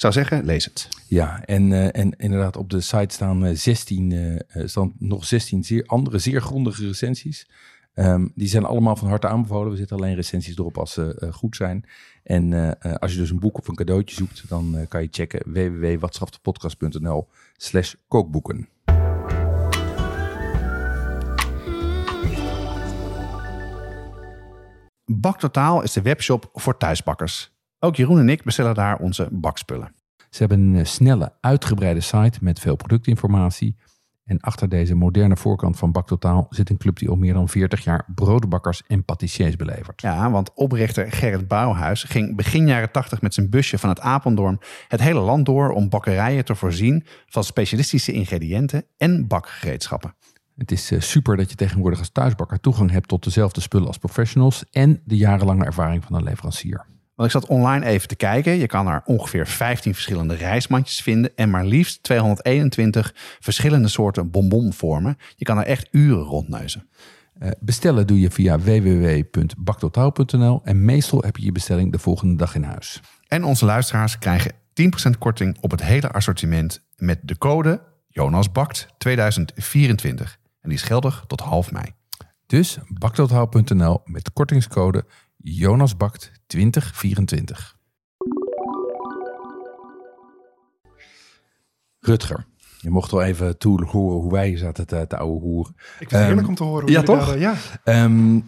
zou 0.00 0.12
zeggen, 0.12 0.44
lees 0.44 0.64
het. 0.64 0.88
Ja, 1.06 1.44
en, 1.44 1.72
eh, 1.72 2.00
en 2.00 2.14
inderdaad 2.16 2.56
op 2.56 2.70
de 2.70 2.80
site 2.80 3.14
staan, 3.14 3.44
eh, 3.44 3.56
16, 3.56 4.12
eh, 4.12 4.34
eh, 4.34 4.68
staan 4.68 4.92
nog 4.98 5.24
16 5.24 5.64
zeer, 5.64 5.84
andere 5.86 6.18
zeer 6.18 6.40
grondige 6.40 6.86
recensies. 6.86 7.48
Ehm, 7.94 8.26
die 8.34 8.48
zijn 8.48 8.64
allemaal 8.64 8.96
van 8.96 9.08
harte 9.08 9.28
aanbevolen. 9.28 9.70
We 9.70 9.76
zetten 9.76 9.96
alleen 9.96 10.14
recensies 10.14 10.56
erop 10.56 10.78
als 10.78 10.92
ze 10.92 11.28
goed 11.32 11.56
zijn. 11.56 11.84
En 12.22 12.78
als 12.98 13.12
je 13.12 13.18
dus 13.18 13.30
een 13.30 13.38
boek 13.38 13.58
of 13.58 13.68
een 13.68 13.74
cadeautje 13.74 14.16
zoekt, 14.16 14.48
dan 14.48 14.86
kan 14.88 15.02
je 15.02 15.08
checken 15.10 15.52
www.watschaftepodcast.nl 15.52 17.28
slash 17.56 17.94
kookboeken. 18.08 18.68
Baktotaal 25.04 25.82
is 25.82 25.92
de 25.92 26.02
webshop 26.02 26.50
voor 26.52 26.76
thuisbakkers. 26.76 27.59
Ook 27.82 27.96
Jeroen 27.96 28.18
en 28.18 28.28
ik 28.28 28.42
bestellen 28.42 28.74
daar 28.74 28.98
onze 28.98 29.28
bakspullen. 29.32 29.94
Ze 30.30 30.38
hebben 30.38 30.58
een 30.58 30.76
eh, 30.76 30.84
snelle, 30.84 31.32
uitgebreide 31.40 32.00
site 32.00 32.38
met 32.40 32.60
veel 32.60 32.76
productinformatie. 32.76 33.76
En 34.24 34.40
achter 34.40 34.68
deze 34.68 34.94
moderne 34.94 35.36
voorkant 35.36 35.76
van 35.78 35.92
Baktotaal 35.92 36.46
zit 36.50 36.70
een 36.70 36.76
club 36.76 36.98
die 36.98 37.08
al 37.08 37.16
meer 37.16 37.32
dan 37.32 37.48
40 37.48 37.84
jaar 37.84 38.04
broodbakkers 38.14 38.82
en 38.86 39.04
patissiers 39.04 39.56
belevert. 39.56 40.00
Ja, 40.00 40.30
want 40.30 40.54
oprichter 40.54 41.12
Gerrit 41.12 41.48
Bouwhuis 41.48 42.02
ging 42.02 42.36
begin 42.36 42.66
jaren 42.66 42.90
80 42.90 43.20
met 43.20 43.34
zijn 43.34 43.50
busje 43.50 43.78
van 43.78 43.88
het 43.88 44.00
Apeldoorn 44.00 44.58
het 44.88 45.00
hele 45.00 45.20
land 45.20 45.46
door 45.46 45.70
om 45.70 45.88
bakkerijen 45.88 46.44
te 46.44 46.54
voorzien 46.54 47.04
van 47.26 47.44
specialistische 47.44 48.12
ingrediënten 48.12 48.84
en 48.96 49.26
bakgereedschappen. 49.26 50.14
Het 50.56 50.72
is 50.72 50.90
eh, 50.90 51.00
super 51.00 51.36
dat 51.36 51.50
je 51.50 51.56
tegenwoordig 51.56 51.98
als 51.98 52.10
thuisbakker 52.10 52.60
toegang 52.60 52.90
hebt 52.90 53.08
tot 53.08 53.24
dezelfde 53.24 53.60
spullen 53.60 53.86
als 53.86 53.98
professionals 53.98 54.64
en 54.70 55.02
de 55.04 55.16
jarenlange 55.16 55.64
ervaring 55.64 56.04
van 56.04 56.16
een 56.16 56.22
leverancier. 56.22 56.86
Want 57.20 57.32
ik 57.32 57.40
zat 57.40 57.50
online 57.50 57.86
even 57.86 58.08
te 58.08 58.16
kijken. 58.16 58.52
Je 58.52 58.66
kan 58.66 58.88
er 58.88 59.02
ongeveer 59.04 59.46
15 59.46 59.94
verschillende 59.94 60.34
reismandjes 60.34 61.00
vinden 61.00 61.36
en 61.36 61.50
maar 61.50 61.64
liefst 61.64 62.02
221 62.02 63.12
verschillende 63.40 63.88
soorten 63.88 64.30
bonbonvormen. 64.30 65.16
Je 65.36 65.44
kan 65.44 65.58
er 65.58 65.64
echt 65.64 65.88
uren 65.90 66.22
rondneuzen. 66.22 66.88
Eh, 67.38 67.50
bestellen 67.60 68.06
doe 68.06 68.20
je 68.20 68.30
via 68.30 68.58
www.baktotaal.nl 68.58 70.60
en 70.64 70.84
meestal 70.84 71.22
heb 71.22 71.36
je 71.36 71.44
je 71.44 71.52
bestelling 71.52 71.92
de 71.92 71.98
volgende 71.98 72.36
dag 72.36 72.54
in 72.54 72.62
huis. 72.62 73.00
En 73.28 73.44
onze 73.44 73.64
luisteraars 73.64 74.18
krijgen 74.18 74.52
10% 74.72 75.18
korting 75.18 75.56
op 75.60 75.70
het 75.70 75.82
hele 75.82 76.10
assortiment 76.10 76.84
met 76.96 77.18
de 77.22 77.38
code 77.38 77.82
Jonasbakt 78.08 78.88
2024. 78.98 80.38
En 80.60 80.68
die 80.68 80.78
is 80.78 80.84
geldig 80.84 81.24
tot 81.26 81.40
half 81.40 81.72
mei. 81.72 81.84
Dus 82.46 82.78
baktotaal.nl 82.88 84.00
met 84.04 84.32
kortingscode 84.32 85.04
Jonasbakt 85.42 86.32
2024. 86.46 87.76
Rutger, 91.98 92.46
je 92.78 92.90
mocht 92.90 93.10
wel 93.10 93.22
even 93.22 93.58
toe 93.58 93.84
horen 93.84 94.20
hoe 94.20 94.32
wij 94.32 94.56
zaten 94.56 94.86
te, 94.86 95.06
te 95.06 95.16
ouwe 95.16 95.40
hoeren. 95.40 95.74
Ik 95.76 95.82
vind 95.98 96.10
het 96.10 96.20
heerlijk 96.20 96.48
om 96.48 96.54
te 96.54 96.62
horen. 96.64 96.82
hoe 96.82 96.90
ja, 96.90 97.02
toch? 97.02 97.26
daar, 97.26 97.34
eh, 97.34 97.40
ja, 97.40 97.54
Ehm, 97.84 98.40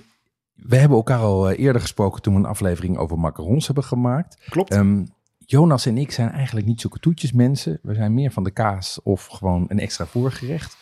we 0.55 0.77
hebben 0.77 0.97
elkaar 0.97 1.19
al 1.19 1.51
eh, 1.51 1.59
eerder 1.59 1.81
gesproken 1.81 2.23
toen 2.23 2.35
we 2.35 2.41
een 2.41 2.47
aflevering 2.47 2.97
over 2.97 3.19
macarons 3.19 3.67
hebben 3.67 3.85
gemaakt. 3.85 4.43
klopt. 4.49 4.71
Ehm, 4.71 5.05
Jonas 5.39 5.87
en 5.87 5.99
ik 5.99 6.11
zijn 6.13 6.31
eigenlijk 6.31 6.67
niet 6.67 6.81
zulke 6.81 6.99
toetjesmensen. 6.99 7.79
We 7.83 7.95
zijn 7.95 8.15
meer 8.15 8.31
van 8.31 8.45
de 8.45 8.51
kaas 8.51 9.03
of 9.03 9.27
gewoon 9.27 9.65
een 9.69 9.79
extra 9.79 10.07
voorgerecht. 10.07 10.77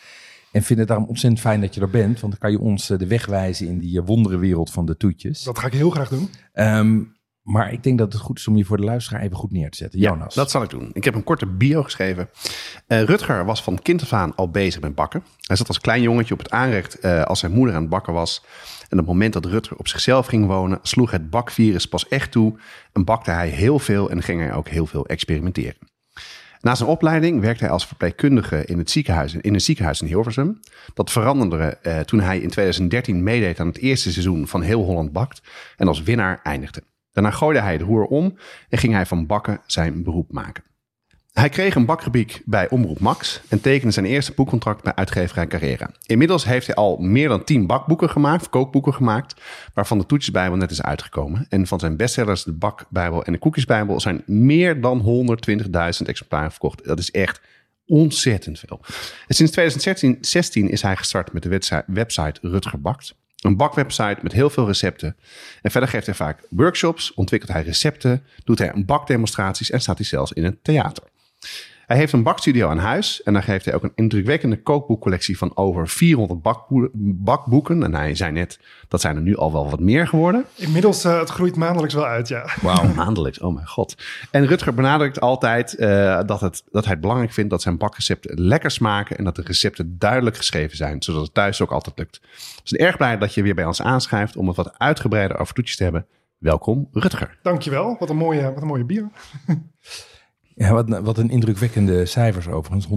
En 0.51 0.61
vinden 0.61 0.77
het 0.77 0.87
daarom 0.87 1.07
ontzettend 1.07 1.41
fijn 1.41 1.61
dat 1.61 1.75
je 1.75 1.81
er 1.81 1.89
bent. 1.89 2.19
Want 2.19 2.31
dan 2.33 2.41
kan 2.41 2.51
je 2.51 2.59
ons 2.59 2.89
eh, 2.89 2.97
de 2.97 3.07
weg 3.07 3.25
wijzen 3.25 3.67
in 3.67 3.79
die 3.79 3.99
eh, 3.99 4.05
wonderenwereld 4.05 4.71
van 4.71 4.85
de 4.85 4.97
toetjes. 4.97 5.43
dat 5.43 5.59
ga 5.59 5.67
ik 5.67 5.73
heel 5.73 5.89
graag 5.89 6.09
doen. 6.09 6.29
Ehm, 6.53 6.99
maar 7.43 7.73
ik 7.73 7.83
denk 7.83 7.97
dat 7.97 8.13
het 8.13 8.21
goed 8.21 8.37
is 8.37 8.47
om 8.47 8.57
je 8.57 8.65
voor 8.65 8.77
de 8.77 8.83
luisteraar 8.83 9.21
even 9.21 9.35
goed 9.35 9.51
neer 9.51 9.69
te 9.69 9.77
zetten. 9.77 9.99
Jonas. 9.99 10.35
dat 10.35 10.51
zal 10.51 10.63
ik 10.63 10.69
doen. 10.69 10.89
Ik 10.93 11.03
heb 11.03 11.15
een 11.15 11.23
korte 11.23 11.45
bio 11.45 11.83
geschreven. 11.83 12.29
Eh, 12.87 13.03
Rutger 13.03 13.45
was 13.45 13.63
van 13.63 13.81
kind 13.81 14.01
af 14.01 14.13
aan 14.13 14.35
al 14.35 14.49
bezig 14.49 14.81
met 14.81 14.95
bakken. 14.95 15.23
Hij 15.41 15.55
zat 15.55 15.67
als 15.67 15.79
klein 15.79 16.01
jongetje 16.01 16.33
op 16.33 16.39
het 16.39 16.51
aanrecht 16.51 16.99
eh, 16.99 17.23
als 17.23 17.39
zijn 17.39 17.51
moeder 17.51 17.75
aan 17.75 17.81
het 17.81 17.89
bakken 17.89 18.13
was. 18.13 18.43
En 18.81 18.99
op 18.99 19.05
het 19.05 19.07
moment 19.07 19.33
dat 19.33 19.45
Rutger 19.45 19.77
op 19.77 19.87
zichzelf 19.87 20.25
ging 20.25 20.45
wonen, 20.45 20.79
sloeg 20.81 21.11
het 21.11 21.29
bakvirus 21.29 21.85
pas 21.85 22.07
echt 22.07 22.31
toe. 22.31 22.59
En 22.93 23.05
bakte 23.05 23.31
hij 23.31 23.49
heel 23.49 23.79
veel 23.79 24.09
en 24.09 24.21
ging 24.21 24.41
hij 24.41 24.53
ook 24.53 24.67
heel 24.67 24.85
veel 24.85 25.05
experimenteren. 25.05 25.90
Na 26.61 26.75
zijn 26.75 26.89
opleiding 26.89 27.41
werkte 27.41 27.63
hij 27.63 27.73
als 27.73 27.87
verpleegkundige 27.87 28.65
in, 28.65 28.77
het 28.77 28.89
ziekenhuis, 28.89 29.33
in 29.33 29.61
ziekenhuis 29.61 30.01
in 30.01 30.07
Hilversum. 30.07 30.59
Dat 30.93 31.11
veranderde 31.11 31.77
eh, 31.81 31.99
toen 31.99 32.19
hij 32.19 32.39
in 32.39 32.49
2013 32.49 33.23
meedeed 33.23 33.59
aan 33.59 33.67
het 33.67 33.77
eerste 33.77 34.11
seizoen 34.11 34.47
van 34.47 34.61
Heel 34.61 34.83
Holland 34.83 35.11
Bakt 35.11 35.41
en 35.77 35.87
als 35.87 36.03
winnaar 36.03 36.39
eindigde. 36.43 36.83
Daarna 37.11 37.31
gooide 37.31 37.61
hij 37.61 37.73
het 37.73 37.81
roer 37.81 38.05
om 38.05 38.37
en 38.69 38.77
ging 38.77 38.93
hij 38.93 39.05
van 39.05 39.25
bakken 39.25 39.61
zijn 39.65 40.03
beroep 40.03 40.31
maken. 40.31 40.63
Hij 41.31 41.49
kreeg 41.49 41.75
een 41.75 41.85
bakgebied 41.85 42.41
bij 42.45 42.69
Omroep 42.69 42.99
Max 42.99 43.41
en 43.47 43.61
tekende 43.61 43.93
zijn 43.93 44.05
eerste 44.05 44.33
boekcontract 44.33 44.83
bij 44.83 44.95
uitgeverij 44.95 45.47
Carrera. 45.47 45.89
Inmiddels 46.05 46.45
heeft 46.45 46.65
hij 46.65 46.75
al 46.75 46.97
meer 46.97 47.29
dan 47.29 47.43
10 47.43 47.67
bakboeken 47.67 48.09
gemaakt, 48.09 48.49
kookboeken 48.49 48.93
gemaakt, 48.93 49.41
waarvan 49.73 49.97
de 49.97 50.05
Toetjesbijbel 50.05 50.57
net 50.57 50.71
is 50.71 50.81
uitgekomen. 50.81 51.45
En 51.49 51.67
van 51.67 51.79
zijn 51.79 51.97
bestsellers, 51.97 52.43
de 52.43 52.51
Bakbijbel 52.51 53.23
en 53.23 53.31
de 53.31 53.39
Koekjesbijbel, 53.39 53.99
zijn 53.99 54.23
meer 54.25 54.81
dan 54.81 55.25
120.000 55.59 56.05
exemplaren 56.05 56.51
verkocht. 56.51 56.85
Dat 56.85 56.99
is 56.99 57.11
echt 57.11 57.41
ontzettend 57.85 58.59
veel. 58.59 58.79
En 59.27 59.35
sinds 59.35 59.51
2016 59.51 60.69
is 60.69 60.81
hij 60.81 60.95
gestart 60.95 61.33
met 61.33 61.43
de 61.43 61.83
website, 61.85 62.39
Rutger 62.41 62.81
Bakt. 62.81 63.15
Een 63.41 63.57
bakwebsite 63.57 64.17
met 64.21 64.31
heel 64.31 64.49
veel 64.49 64.65
recepten. 64.65 65.15
En 65.61 65.71
verder 65.71 65.89
geeft 65.89 66.05
hij 66.05 66.15
vaak 66.15 66.43
workshops, 66.49 67.13
ontwikkelt 67.13 67.51
hij 67.51 67.63
recepten, 67.63 68.23
doet 68.43 68.59
hij 68.59 68.73
bakdemonstraties 68.85 69.69
en 69.69 69.81
staat 69.81 69.97
hij 69.97 70.05
zelfs 70.05 70.31
in 70.31 70.43
het 70.43 70.63
theater. 70.63 71.03
Hij 71.91 71.99
heeft 71.99 72.13
een 72.13 72.23
bakstudio 72.23 72.69
aan 72.69 72.77
huis 72.77 73.23
en 73.23 73.33
daar 73.33 73.43
geeft 73.43 73.65
hij 73.65 73.73
ook 73.73 73.83
een 73.83 73.91
indrukwekkende 73.95 74.61
kookboekcollectie 74.61 75.37
van 75.37 75.57
over 75.57 75.87
400 75.87 76.41
bakboe- 76.41 76.89
bakboeken. 76.93 77.83
En 77.83 77.95
hij 77.95 78.15
zei 78.15 78.31
net, 78.31 78.59
dat 78.87 79.01
zijn 79.01 79.15
er 79.15 79.21
nu 79.21 79.37
al 79.37 79.51
wel 79.51 79.69
wat 79.69 79.79
meer 79.79 80.07
geworden. 80.07 80.45
Inmiddels, 80.55 81.03
eh, 81.03 81.19
het 81.19 81.29
groeit 81.29 81.55
maandelijks 81.55 81.93
wel 81.93 82.05
uit, 82.05 82.27
ja. 82.27 82.49
Wauw, 82.61 82.93
maandelijks, 82.95 83.39
oh 83.39 83.53
mijn 83.53 83.67
god. 83.67 83.95
En 84.31 84.45
Rutger 84.45 84.73
benadrukt 84.73 85.19
altijd 85.19 85.75
eh, 85.75 86.19
dat, 86.25 86.41
het, 86.41 86.63
dat 86.71 86.83
hij 86.83 86.91
het 86.91 87.01
belangrijk 87.01 87.31
vindt 87.31 87.49
dat 87.49 87.61
zijn 87.61 87.77
bakrecepten 87.77 88.41
lekker 88.41 88.71
smaken 88.71 89.17
en 89.17 89.23
dat 89.23 89.35
de 89.35 89.43
recepten 89.45 89.95
duidelijk 89.97 90.37
geschreven 90.37 90.77
zijn, 90.77 91.01
zodat 91.03 91.21
het 91.21 91.33
thuis 91.33 91.61
ook 91.61 91.71
altijd 91.71 91.97
lukt. 91.97 92.19
We 92.21 92.61
zijn 92.63 92.81
erg 92.81 92.97
blij 92.97 93.17
dat 93.17 93.33
je 93.33 93.43
weer 93.43 93.55
bij 93.55 93.65
ons 93.65 93.81
aanschrijft 93.81 94.35
om 94.35 94.47
het 94.47 94.55
wat 94.55 94.73
uitgebreider 94.77 95.37
over 95.39 95.53
toetjes 95.53 95.77
te 95.77 95.83
hebben. 95.83 96.05
Welkom, 96.37 96.87
Rutger. 96.91 97.37
Dankjewel. 97.41 97.95
Wat 97.99 98.09
een 98.09 98.15
mooie, 98.15 98.53
wat 98.53 98.61
een 98.61 98.67
mooie 98.67 98.85
bier. 98.85 99.09
Ja, 100.55 100.73
wat, 100.73 100.99
wat 100.99 101.17
een 101.17 101.29
indrukwekkende 101.29 102.05
cijfers 102.05 102.47
overigens, 102.47 102.87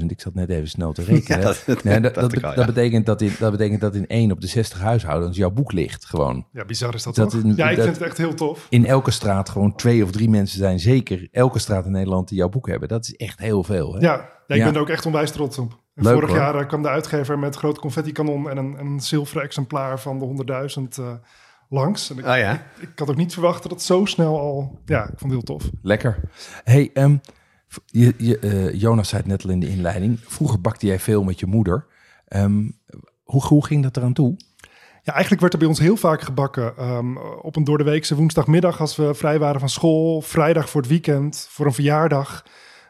120.000. 0.00 0.06
Ik 0.06 0.20
zat 0.20 0.34
net 0.34 0.48
even 0.48 0.68
snel 0.68 0.92
te 0.92 1.02
rekenen. 1.04 1.40
Ja, 1.40 1.52
dat- 1.66 1.82
Nee, 1.84 2.00
dat, 2.00 2.14
dacht 2.14 2.30
dat, 2.30 2.32
ik 2.38 2.42
al, 2.44 2.54
dat 2.54 2.58
ja. 2.66 2.72
betekent 2.72 3.06
dat 3.06 3.20
in, 3.20 3.32
dat 3.38 3.50
betekent 3.50 3.80
dat 3.80 3.94
in 3.94 4.06
1 4.06 4.30
op 4.32 4.40
de 4.40 4.46
60 4.46 4.80
huishoudens 4.80 5.36
jouw 5.36 5.50
boek 5.50 5.72
ligt 5.72 6.04
gewoon. 6.04 6.46
Ja, 6.52 6.64
bizar 6.64 6.94
is 6.94 7.02
dat, 7.02 7.14
Dat 7.14 7.30
toch? 7.30 7.42
in- 7.42 7.52
ja, 7.56 7.68
ik 7.70 7.76
dat- 7.76 7.84
vind 7.84 7.96
het 7.96 8.06
echt 8.06 8.18
heel 8.18 8.34
tof. 8.34 8.66
In 8.70 8.86
elke 8.86 9.10
straat 9.10 9.48
gewoon 9.48 9.74
twee 9.74 10.02
of 10.02 10.10
drie 10.10 10.28
mensen 10.30 10.58
zijn 10.58 10.80
zeker 10.80 11.28
elke 11.32 11.58
straat 11.58 11.84
in 11.86 11.92
Nederland 11.92 12.28
die 12.28 12.38
jouw 12.38 12.48
boek 12.48 12.68
hebben. 12.68 12.88
Dat 12.88 13.04
is 13.04 13.14
echt 13.16 13.38
heel 13.38 13.64
veel. 13.64 13.94
Hè? 13.94 14.00
Ja, 14.00 14.12
ja 14.46 14.54
ik 14.54 14.56
Ja. 14.60 14.64
ben 14.64 14.74
er 14.74 14.80
ook 14.80 14.88
echt 14.88 15.06
onwijs 15.06 15.30
trots 15.30 15.58
op. 15.58 15.82
En 15.94 16.02
Leuk, 16.04 16.12
vorig 16.14 16.28
hoor. 16.28 16.38
jaar 16.38 16.54
eh, 16.54 16.66
kwam 16.68 16.82
de 16.82 16.88
uitgever 16.88 17.38
met 17.38 17.56
groot 17.56 17.78
confetti-kanon 17.78 18.50
en 18.50 18.56
een, 18.56 18.76
een 18.78 19.00
zilveren 19.00 19.42
exemplaar 19.42 20.00
van 20.00 20.18
de 20.18 20.24
100.000 20.24 20.98
eh, 20.98 21.12
langs. 21.68 22.10
En 22.10 22.18
ik, 22.18 22.24
Ah 22.24 22.38
ja? 22.38 22.52
ik, 22.52 22.88
ik 22.88 22.98
had 22.98 23.10
ook 23.10 23.16
niet 23.16 23.32
verwacht 23.32 23.62
dat 23.62 23.72
het 23.72 23.82
zo 23.82 24.04
snel 24.04 24.38
al... 24.38 24.80
Ja, 24.84 25.02
ik 25.02 25.18
vond 25.18 25.20
het 25.20 25.30
heel 25.30 25.42
tof. 25.42 25.70
Lekker. 25.82 26.20
Hey, 26.64 26.90
ehm, 26.94 27.16
je, 27.86 28.14
je, 28.18 28.38
eh, 28.38 28.80
Jonas 28.80 29.08
zei 29.08 29.20
het 29.22 29.30
net 29.30 29.44
al 29.44 29.50
in 29.50 29.60
de 29.60 29.68
inleiding. 29.68 30.20
Vroeger 30.26 30.60
bakte 30.60 30.86
jij 30.86 30.98
veel 30.98 31.22
met 31.24 31.40
je 31.40 31.46
moeder. 31.46 31.86
Ehm, 32.28 32.70
hoe, 33.22 33.42
hoe 33.46 33.66
ging 33.66 33.82
dat 33.82 33.96
eraan 33.96 34.12
toe? 34.12 34.36
Ja, 35.02 35.12
eigenlijk 35.12 35.40
werd 35.40 35.52
er 35.52 35.58
bij 35.58 35.68
ons 35.68 35.78
heel 35.78 35.96
vaak 35.96 36.22
gebakken. 36.22 36.76
ehm, 36.76 37.16
op 37.42 37.56
een 37.56 37.64
doordeweekse 37.64 38.14
woensdagmiddag 38.14 38.80
als 38.80 38.96
we 38.96 39.14
vrij 39.14 39.38
waren 39.38 39.60
van 39.60 39.68
school. 39.68 40.20
Vrijdag 40.20 40.70
voor 40.70 40.80
het 40.80 40.90
weekend, 40.90 41.46
voor 41.50 41.66
een 41.66 41.72
verjaardag. 41.74 42.44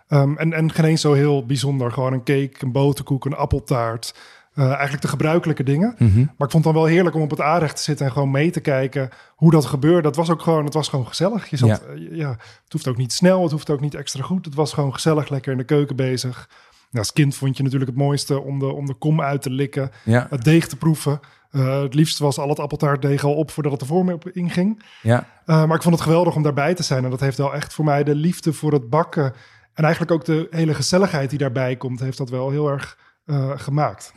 Ehm, 0.08 0.36
en, 0.36 0.52
en 0.52 0.72
geen 0.72 0.84
eens 0.84 1.00
zo 1.00 1.12
heel 1.12 1.46
bijzonder. 1.46 1.92
Gewoon 1.92 2.12
een 2.12 2.24
cake, 2.24 2.54
een 2.58 2.72
boterkoek, 2.72 3.24
een 3.24 3.34
appeltaart. 3.34 4.14
Eh, 4.54 4.70
eigenlijk 4.72 5.02
de 5.02 5.08
gebruikelijke 5.08 5.62
dingen. 5.62 5.94
Maar 6.14 6.46
ik 6.46 6.52
vond 6.52 6.52
het 6.52 6.62
dan 6.62 6.72
wel 6.74 6.84
heerlijk 6.84 7.16
om 7.16 7.22
op 7.22 7.30
het 7.30 7.40
aanrecht 7.40 7.76
te 7.76 7.82
zitten 7.82 8.06
en 8.06 8.12
gewoon 8.12 8.30
mee 8.30 8.50
te 8.50 8.60
kijken 8.60 9.08
hoe 9.34 9.50
dat 9.50 9.64
gebeurde. 9.64 10.02
Dat 10.02 10.16
was 10.16 10.30
ook 10.30 10.42
gewoon, 10.42 10.64
het 10.64 10.74
was 10.74 10.88
gewoon 10.88 11.06
gezellig. 11.06 11.46
Je 11.50 11.56
zat, 11.56 11.68
Ja. 11.68 11.80
ja, 12.10 12.30
het 12.30 12.72
hoeft 12.72 12.88
ook 12.88 12.96
niet 12.96 13.12
snel, 13.12 13.42
het 13.42 13.50
hoeft 13.50 13.70
ook 13.70 13.80
niet 13.80 13.94
extra 13.94 14.22
goed. 14.22 14.44
Het 14.44 14.54
was 14.54 14.72
gewoon 14.72 14.92
gezellig, 14.92 15.28
lekker 15.28 15.52
in 15.52 15.58
de 15.58 15.64
keuken 15.64 15.96
bezig. 15.96 16.48
Als 16.92 17.12
kind 17.12 17.34
vond 17.36 17.56
je 17.56 17.62
natuurlijk 17.62 17.90
het 17.90 18.00
mooiste 18.00 18.40
om 18.40 18.58
de, 18.58 18.72
om 18.72 18.86
de 18.86 18.94
kom 18.94 19.20
uit 19.22 19.42
te 19.42 19.50
likken 19.50 19.90
Ja, 20.04 20.26
het 20.30 20.44
deeg 20.44 20.66
te 20.66 20.76
proeven. 20.76 21.20
Eh, 21.50 21.82
het 21.82 21.94
liefst 21.94 22.18
was 22.18 22.38
al 22.38 22.48
het 22.48 22.58
appeltaartdeeg 22.60 23.24
al 23.24 23.34
op 23.34 23.50
voordat 23.50 23.72
het 23.72 23.86
voor 23.86 24.04
me 24.04 24.12
op 24.12 24.28
inging. 24.28 24.82
ja. 25.02 25.26
Eh, 25.46 25.64
maar 25.64 25.76
ik 25.76 25.82
vond 25.82 25.94
het 25.94 26.04
geweldig 26.04 26.36
om 26.36 26.42
daarbij 26.42 26.74
te 26.74 26.82
zijn. 26.82 27.04
En 27.04 27.10
dat 27.10 27.20
heeft 27.20 27.38
wel 27.38 27.54
echt 27.54 27.72
voor 27.74 27.84
mij 27.84 28.04
de 28.04 28.14
liefde 28.14 28.52
voor 28.52 28.72
het 28.72 28.90
bakken. 28.90 29.32
En 29.74 29.84
eigenlijk 29.84 30.12
ook 30.12 30.24
de 30.24 30.46
hele 30.50 30.74
gezelligheid 30.74 31.30
die 31.30 31.38
daarbij 31.38 31.76
komt, 31.76 32.00
heeft 32.00 32.18
dat 32.18 32.30
wel 32.30 32.50
heel 32.50 32.68
erg 32.70 32.98
eh, 33.24 33.50
gemaakt. 33.54 34.12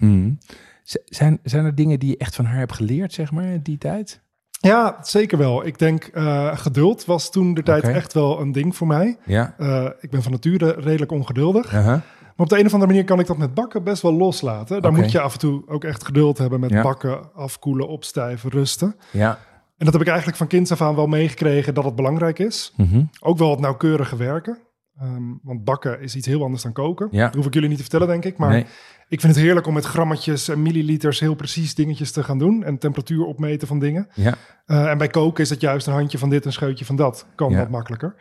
Z- 0.83 0.95
Zijn, 1.05 1.39
zijn 1.43 1.65
er 1.65 1.75
dingen 1.75 1.99
die 1.99 2.09
je 2.09 2.17
echt 2.17 2.35
van 2.35 2.45
haar 2.45 2.57
hebt 2.57 2.73
geleerd, 2.73 3.13
zeg 3.13 3.31
maar, 3.31 3.63
die 3.63 3.77
tijd? 3.77 4.21
Ja, 4.59 4.97
zeker 5.01 5.37
wel. 5.37 5.65
Ik 5.65 5.79
denk 5.79 6.03
eh, 6.03 6.57
geduld 6.57 7.05
was 7.05 7.31
toen 7.31 7.53
de 7.53 7.63
tijd 7.63 7.83
echt 7.83 8.13
wel 8.13 8.39
een 8.41 8.51
ding 8.51 8.75
voor 8.75 8.87
mij. 8.87 9.17
Ja. 9.25 9.53
Eh, 9.57 9.85
ik 9.99 10.09
ben 10.09 10.23
van 10.23 10.31
nature 10.31 10.71
redelijk 10.79 11.11
ongeduldig. 11.11 11.65
Uh-huh. 11.65 11.85
Maar 11.85 12.45
op 12.45 12.49
de 12.49 12.59
een 12.59 12.65
of 12.65 12.73
andere 12.73 12.91
manier 12.91 13.05
kan 13.05 13.19
ik 13.19 13.27
dat 13.27 13.37
met 13.37 13.53
bakken 13.53 13.83
best 13.83 14.01
wel 14.01 14.13
loslaten. 14.13 14.81
Daar 14.81 14.93
moet 14.93 15.11
je 15.11 15.19
af 15.19 15.33
en 15.33 15.39
toe 15.39 15.67
ook 15.67 15.83
echt 15.83 16.05
geduld 16.05 16.37
hebben 16.37 16.59
met 16.59 16.69
Ja. 16.69 16.81
bakken, 16.81 17.33
afkoelen, 17.33 17.87
opstijven, 17.87 18.49
rusten. 18.49 18.95
Ja. 19.11 19.29
En 19.77 19.85
dat 19.85 19.93
heb 19.93 20.01
ik 20.01 20.07
eigenlijk 20.07 20.37
van 20.37 20.47
kinds 20.47 20.71
af 20.71 20.81
aan 20.81 20.95
wel 20.95 21.07
meegekregen 21.07 21.73
dat 21.73 21.83
het 21.83 21.95
belangrijk 21.95 22.39
is. 22.39 22.73
Mhm. 22.77 23.03
Ook 23.19 23.37
wel 23.37 23.49
het 23.51 23.59
nauwkeurige 23.59 24.15
werken. 24.15 24.57
Ehm, 24.99 25.23
want 25.43 25.63
bakken 25.63 26.01
is 26.01 26.15
iets 26.15 26.27
heel 26.27 26.43
anders 26.43 26.63
dan 26.63 26.71
koken. 26.71 27.07
Ja. 27.11 27.25
Dat 27.25 27.35
hoef 27.35 27.45
ik 27.45 27.53
jullie 27.53 27.67
niet 27.69 27.77
te 27.77 27.83
vertellen, 27.83 28.07
denk 28.07 28.25
ik. 28.25 28.37
Maar 28.37 28.49
Nee. 28.49 28.65
ik 29.07 29.21
vind 29.21 29.35
het 29.35 29.43
heerlijk 29.43 29.67
om 29.67 29.73
met 29.73 29.85
grammetjes 29.85 30.47
en 30.49 30.61
milliliters 30.61 31.19
heel 31.19 31.35
precies 31.35 31.75
dingetjes 31.75 32.11
te 32.11 32.23
gaan 32.23 32.37
doen. 32.37 32.63
En 32.63 32.77
temperatuur 32.77 33.23
opmeten 33.25 33.67
van 33.67 33.79
dingen. 33.79 34.07
Ja. 34.13 34.33
Eh, 34.65 34.89
en 34.89 34.97
bij 34.97 35.07
koken 35.07 35.43
is 35.43 35.49
het 35.49 35.61
juist 35.61 35.87
een 35.87 35.93
handje 35.93 36.17
van 36.17 36.29
dit, 36.29 36.45
een 36.45 36.51
scheutje 36.53 36.85
van 36.85 36.95
dat. 36.95 37.25
Kan 37.35 37.51
Ja. 37.51 37.57
wat 37.57 37.69
makkelijker. 37.69 38.15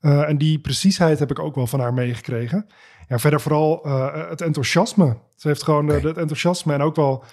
Eh, 0.00 0.28
en 0.28 0.38
die 0.38 0.58
preciesheid 0.58 1.18
heb 1.18 1.30
ik 1.30 1.38
ook 1.38 1.54
wel 1.54 1.66
van 1.66 1.80
haar 1.80 1.94
meegekregen. 1.94 2.66
Ja, 3.08 3.18
verder 3.18 3.40
vooral 3.40 3.84
eh, 3.84 4.28
het 4.28 4.40
enthousiasme. 4.40 5.16
Ze 5.36 5.48
heeft 5.48 5.62
gewoon 5.62 5.88
het 5.88 6.04
enthousiasme 6.16 6.72
en 6.74 6.80
ook 6.80 6.96
wel 6.96 7.24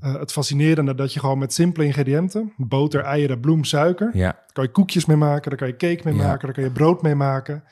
het 0.00 0.32
fascinerende 0.32 0.94
dat 0.94 1.12
je 1.12 1.20
gewoon 1.20 1.38
met 1.38 1.52
simpele 1.52 1.86
ingrediënten, 1.86 2.52
boter, 2.56 3.00
eieren, 3.00 3.40
bloem, 3.40 3.64
suiker, 3.64 4.10
Ja. 4.12 4.22
daar 4.32 4.50
kan 4.52 4.64
je 4.64 4.70
koekjes 4.70 5.04
mee 5.06 5.16
maken, 5.16 5.48
daar 5.50 5.58
kan 5.58 5.68
je 5.68 5.76
cake 5.76 6.00
mee 6.04 6.14
maken, 6.14 6.46
daar 6.46 6.54
kan 6.54 6.64
je 6.64 6.70
brood 6.70 7.02
mee 7.02 7.14
maken. 7.14 7.64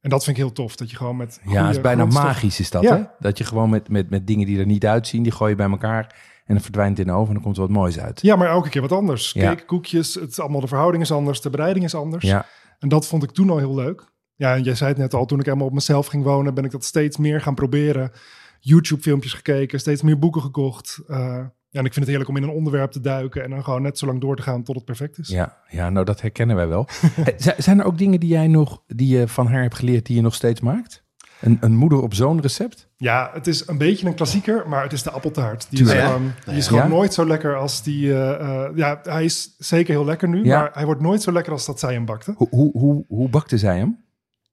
En 0.00 0.10
dat 0.10 0.24
vind 0.24 0.36
ik 0.36 0.42
heel 0.42 0.52
tof, 0.52 0.76
dat 0.76 0.90
je 0.90 0.96
gewoon 0.96 1.16
met 1.16 1.40
Ja, 1.46 1.66
het 1.66 1.76
is 1.76 1.82
bijna 1.82 2.04
magisch 2.04 2.60
is 2.60 2.70
dat, 2.70 2.82
Ja. 2.82 2.96
hè? 2.96 3.02
Dat 3.18 3.38
je 3.38 3.44
gewoon 3.44 3.70
met, 3.70 3.88
met, 3.88 4.10
met 4.10 4.26
dingen 4.26 4.46
die 4.46 4.58
er 4.58 4.66
niet 4.66 4.86
uitzien, 4.86 5.22
die 5.22 5.32
gooi 5.32 5.50
je 5.50 5.56
bij 5.56 5.70
elkaar 5.70 6.14
en 6.46 6.54
dan 6.54 6.60
verdwijnt 6.64 6.98
het 6.98 7.06
in 7.06 7.12
de 7.12 7.18
oven 7.18 7.28
en 7.28 7.34
dan 7.34 7.42
komt 7.42 7.56
er 7.56 7.62
wat 7.62 7.70
moois 7.70 7.98
uit. 8.00 8.22
Ja, 8.22 8.36
maar 8.36 8.48
elke 8.48 8.68
keer 8.68 8.80
wat 8.80 8.92
anders. 8.92 9.32
Ja. 9.32 9.48
Cake, 9.48 9.64
koekjes, 9.64 10.14
het 10.14 10.30
is 10.30 10.40
allemaal 10.40 10.60
de 10.60 10.66
verhouding 10.66 11.02
is 11.02 11.12
anders, 11.12 11.40
de 11.40 11.50
bereiding 11.50 11.84
is 11.84 11.94
anders. 11.94 12.24
Ja, 12.24 12.46
En 12.78 12.88
dat 12.88 13.06
vond 13.06 13.22
ik 13.22 13.30
toen 13.30 13.50
al 13.50 13.58
heel 13.58 13.74
leuk. 13.74 14.04
Ja, 14.34 14.54
en 14.54 14.62
jij 14.62 14.74
zei 14.74 14.90
het 14.90 14.98
net 14.98 15.14
al, 15.14 15.26
toen 15.26 15.38
ik 15.38 15.44
helemaal 15.44 15.66
op 15.66 15.72
mezelf 15.72 16.06
ging 16.06 16.24
wonen, 16.24 16.54
ben 16.54 16.64
ik 16.64 16.70
dat 16.70 16.84
steeds 16.84 17.16
meer 17.16 17.40
gaan 17.40 17.54
proberen. 17.54 18.12
YouTube-filmpjes 18.60 19.32
gekeken, 19.32 19.80
steeds 19.80 20.02
meer 20.02 20.18
boeken 20.18 20.42
gekocht. 20.42 21.00
Eh, 21.08 21.44
ja, 21.70 21.78
en 21.80 21.84
ik 21.84 21.92
vind 21.92 21.94
het 21.94 22.06
heerlijk 22.06 22.28
om 22.28 22.36
in 22.36 22.42
een 22.42 22.54
onderwerp 22.56 22.90
te 22.90 23.00
duiken 23.00 23.42
en 23.44 23.50
dan 23.50 23.64
gewoon 23.64 23.82
net 23.82 23.98
zo 23.98 24.06
lang 24.06 24.20
door 24.20 24.36
te 24.36 24.42
gaan 24.42 24.62
tot 24.62 24.74
het 24.74 24.84
perfect 24.84 25.18
is. 25.18 25.28
ja, 25.28 25.56
ja, 25.68 25.90
nou 25.90 26.04
dat 26.04 26.20
herkennen 26.20 26.56
wij 26.56 26.68
wel. 26.68 26.88
Eh, 27.24 27.52
Zijn 27.58 27.78
er 27.80 27.84
ook 27.84 27.98
dingen 27.98 28.20
die 28.20 28.28
jij 28.28 28.46
nog, 28.46 28.82
die 28.86 29.18
je 29.18 29.28
van 29.28 29.46
haar 29.46 29.62
hebt 29.62 29.74
geleerd, 29.74 30.06
die 30.06 30.16
je 30.16 30.22
nog 30.22 30.34
steeds 30.34 30.60
maakt? 30.60 31.04
Een, 31.40 31.58
een 31.60 31.76
moeder 31.76 32.02
op 32.02 32.14
zo'n 32.14 32.40
recept? 32.40 32.88
Ja, 32.96 33.30
het 33.32 33.46
is 33.46 33.68
een 33.68 33.78
beetje 33.78 34.06
een 34.06 34.14
klassieker, 34.14 34.68
maar 34.68 34.82
het 34.82 34.92
is 34.92 35.02
de 35.02 35.10
appeltaart. 35.10 35.66
Die 35.70 35.82
is 35.82 35.92
gewoon, 35.92 36.32
die 36.46 36.54
is 36.56 36.66
gewoon 36.68 36.82
Ja? 36.82 36.88
nooit 36.88 37.14
zo 37.14 37.26
lekker 37.26 37.56
als 37.56 37.82
die... 37.82 38.12
eh, 38.12 38.64
eh, 38.64 38.76
ja, 38.76 39.00
hij 39.02 39.24
is 39.24 39.54
zeker 39.58 39.94
heel 39.94 40.04
lekker 40.04 40.28
nu, 40.28 40.44
Ja. 40.44 40.58
maar 40.60 40.70
hij 40.72 40.84
wordt 40.84 41.00
nooit 41.00 41.22
zo 41.22 41.32
lekker 41.32 41.52
als 41.52 41.66
dat 41.66 41.78
zij 41.80 41.92
hem 41.92 42.04
bakte. 42.04 42.32
Hoe, 42.36 42.48
hoe, 42.50 42.70
hoe, 42.78 43.04
hoe 43.08 43.28
bakte 43.28 43.58
zij 43.58 43.76
hem? 43.78 44.04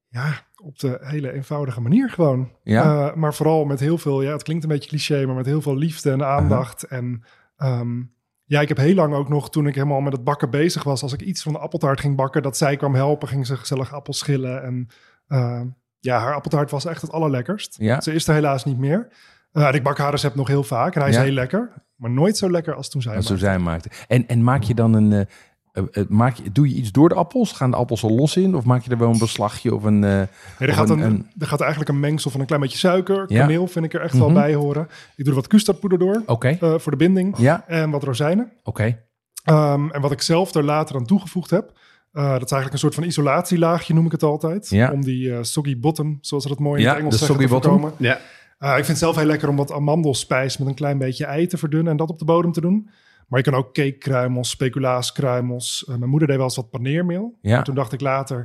Ja, 0.10 0.46
op 0.62 0.80
de 0.80 0.98
hele 1.02 1.32
eenvoudige 1.32 1.82
manier 1.82 2.10
gewoon. 2.10 2.52
Ja? 2.64 3.10
Eh, 3.10 3.16
maar 3.16 3.34
vooral 3.34 3.66
met 3.66 3.80
heel 3.80 3.98
veel, 3.98 4.22
ja, 4.22 4.32
het 4.32 4.44
klinkt 4.44 4.64
een 4.64 4.70
beetje 4.70 4.90
cliché, 4.90 5.26
maar 5.26 5.36
met 5.36 5.46
heel 5.46 5.62
veel 5.62 5.76
liefde 5.76 6.12
en 6.12 6.26
aandacht. 6.26 6.84
En 6.84 7.24
ehm, 7.58 8.02
ja, 8.44 8.62
ik 8.62 8.68
heb 8.68 8.78
heel 8.78 8.96
lang 8.96 9.14
ook 9.14 9.30
nog, 9.30 9.50
toen 9.50 9.68
ik 9.68 9.76
helemaal 9.76 10.02
met 10.02 10.14
het 10.14 10.24
bakken 10.24 10.50
bezig 10.50 10.84
was, 10.84 11.02
als 11.02 11.14
ik 11.14 11.22
iets 11.22 11.44
van 11.44 11.54
de 11.54 11.60
appeltaart 11.60 12.00
ging 12.00 12.16
bakken, 12.16 12.42
dat 12.42 12.58
zij 12.58 12.76
kwam 12.78 12.96
helpen, 12.96 13.28
ging 13.28 13.46
ze 13.46 13.58
gezellig 13.58 13.94
appels 13.94 14.18
schillen. 14.18 14.64
En 14.64 14.88
eh, 15.28 15.62
ja, 16.00 16.20
haar 16.20 16.34
appeltaart 16.36 16.72
was 16.72 16.86
echt 16.86 17.02
het 17.02 17.12
allerlekkerst. 17.12 17.76
Ja. 17.80 18.02
Ze 18.02 18.14
is 18.14 18.28
er 18.28 18.34
helaas 18.34 18.66
niet 18.66 18.78
meer. 18.78 19.08
Eh, 19.52 19.68
en 19.68 19.74
ik 19.74 19.84
bak 19.84 19.98
haar 19.98 20.12
recept 20.12 20.36
nog 20.36 20.48
heel 20.48 20.64
vaak 20.64 20.96
en 20.96 21.02
hij 21.02 21.10
is 21.10 21.16
Ja. 21.16 21.22
heel 21.22 21.32
lekker, 21.32 21.72
maar 21.96 22.10
nooit 22.12 22.38
zo 22.38 22.52
lekker 22.52 22.74
als 22.74 22.90
toen 22.90 23.02
zij 23.02 23.16
Als 23.16 23.28
hem 23.28 23.38
zo 23.38 23.46
zij 23.46 23.60
maakte. 23.60 23.90
En, 24.08 24.28
en 24.28 24.44
maak 24.44 24.64
je 24.64 24.74
dan 24.74 24.94
een... 24.94 25.28
eh, 25.78 26.02
eh, 26.02 26.08
maak 26.10 26.36
je, 26.36 26.52
doe 26.52 26.70
je 26.70 26.76
iets 26.76 26.92
door 26.92 27.10
de 27.10 27.16
appels? 27.16 27.52
Gaan 27.52 27.72
de 27.72 27.78
appels 27.78 28.04
er 28.04 28.12
los 28.12 28.38
in? 28.38 28.56
Of 28.56 28.64
maak 28.64 28.84
je 28.84 28.90
er 28.92 28.98
wel 28.98 29.10
een 29.12 29.18
beslagje 29.20 29.76
of 29.76 29.84
een... 29.84 30.04
eh, 30.04 30.10
Nee, 30.10 30.28
er, 30.60 30.70
Of 30.70 30.76
gaat 30.76 30.90
een- 30.90 31.00
een, 31.00 31.12
een- 31.12 31.28
er 31.40 31.48
gaat 31.48 31.60
eigenlijk 31.62 31.90
een 31.92 32.00
mengsel 32.00 32.32
van 32.32 32.40
een 32.40 32.46
klein 32.46 32.62
beetje 32.62 32.78
suiker, 32.78 33.26
Ja. 33.28 33.40
kaneel 33.42 33.68
vind 33.68 33.86
ik 33.86 33.94
er 33.94 34.02
echt 34.02 34.18
wel 34.18 34.30
Mhm. 34.30 34.40
bij 34.40 34.54
horen. 34.54 34.84
Ik 35.16 35.24
doe 35.24 35.28
er 35.28 35.40
wat 35.40 35.48
custardpoeder 35.48 36.00
door 36.00 36.22
Oké, 36.26 36.48
eh, 36.48 36.74
voor 36.78 36.92
de 36.92 36.98
binding 36.98 37.38
ja, 37.38 37.64
en 37.68 37.90
wat 37.90 38.04
rozijnen. 38.04 38.52
oké. 38.64 38.98
Ehm, 39.44 39.90
en 39.90 40.02
wat 40.02 40.12
ik 40.12 40.22
zelf 40.22 40.54
er 40.56 40.64
later 40.64 40.96
aan 40.96 41.06
toegevoegd 41.06 41.50
heb, 41.50 41.72
eh, 42.12 42.24
dat 42.24 42.44
is 42.44 42.52
eigenlijk 42.52 42.74
een 42.74 42.80
soort 42.80 42.96
van 42.96 43.04
isolatielaagje, 43.04 43.94
noem 43.94 44.06
ik 44.06 44.12
het 44.12 44.24
altijd. 44.24 44.70
Ja. 44.70 44.92
Om 44.92 45.04
die 45.04 45.44
soggy 45.44 45.80
bottom, 45.80 46.18
zoals 46.22 46.44
ze 46.44 46.50
dat 46.50 46.60
mooi 46.60 46.78
in 46.78 46.84
Ja, 46.84 46.90
het 46.90 46.98
Engels 47.00 47.14
de 47.14 47.26
zeggen, 47.26 47.38
te 47.38 47.48
soggy 47.48 47.62
bottom. 47.62 47.80
voorkomen. 47.82 48.06
Ja. 48.10 48.20
Eh, 48.60 48.70
ik 48.70 48.76
vind 48.76 48.88
het 48.88 48.98
zelf 48.98 49.16
heel 49.16 49.26
lekker 49.26 49.50
om 49.50 49.56
wat 49.56 49.72
amandelspijs 49.72 50.58
met 50.58 50.68
een 50.68 50.74
klein 50.74 50.98
beetje 50.98 51.26
ei 51.26 51.48
te 51.48 51.58
verdunnen 51.58 51.92
en 51.92 51.98
dat 51.98 52.10
op 52.10 52.20
de 52.20 52.26
bodem 52.26 52.52
te 52.52 52.62
doen. 52.62 52.90
Maar 53.28 53.40
je 53.40 53.46
kan 53.52 53.60
ook 53.60 53.74
cakekruimels, 53.74 54.50
speculaaskruimels. 54.50 55.86
Eh, 55.88 55.96
mijn 55.96 56.10
moeder 56.10 56.28
deed 56.28 56.38
wel 56.38 56.46
eens 56.46 56.56
wat 56.56 56.70
paneermeel. 56.70 57.38
Ja. 57.42 57.62
Toen 57.62 57.76
dacht 57.76 57.94
ik 57.94 58.02
later, 58.02 58.38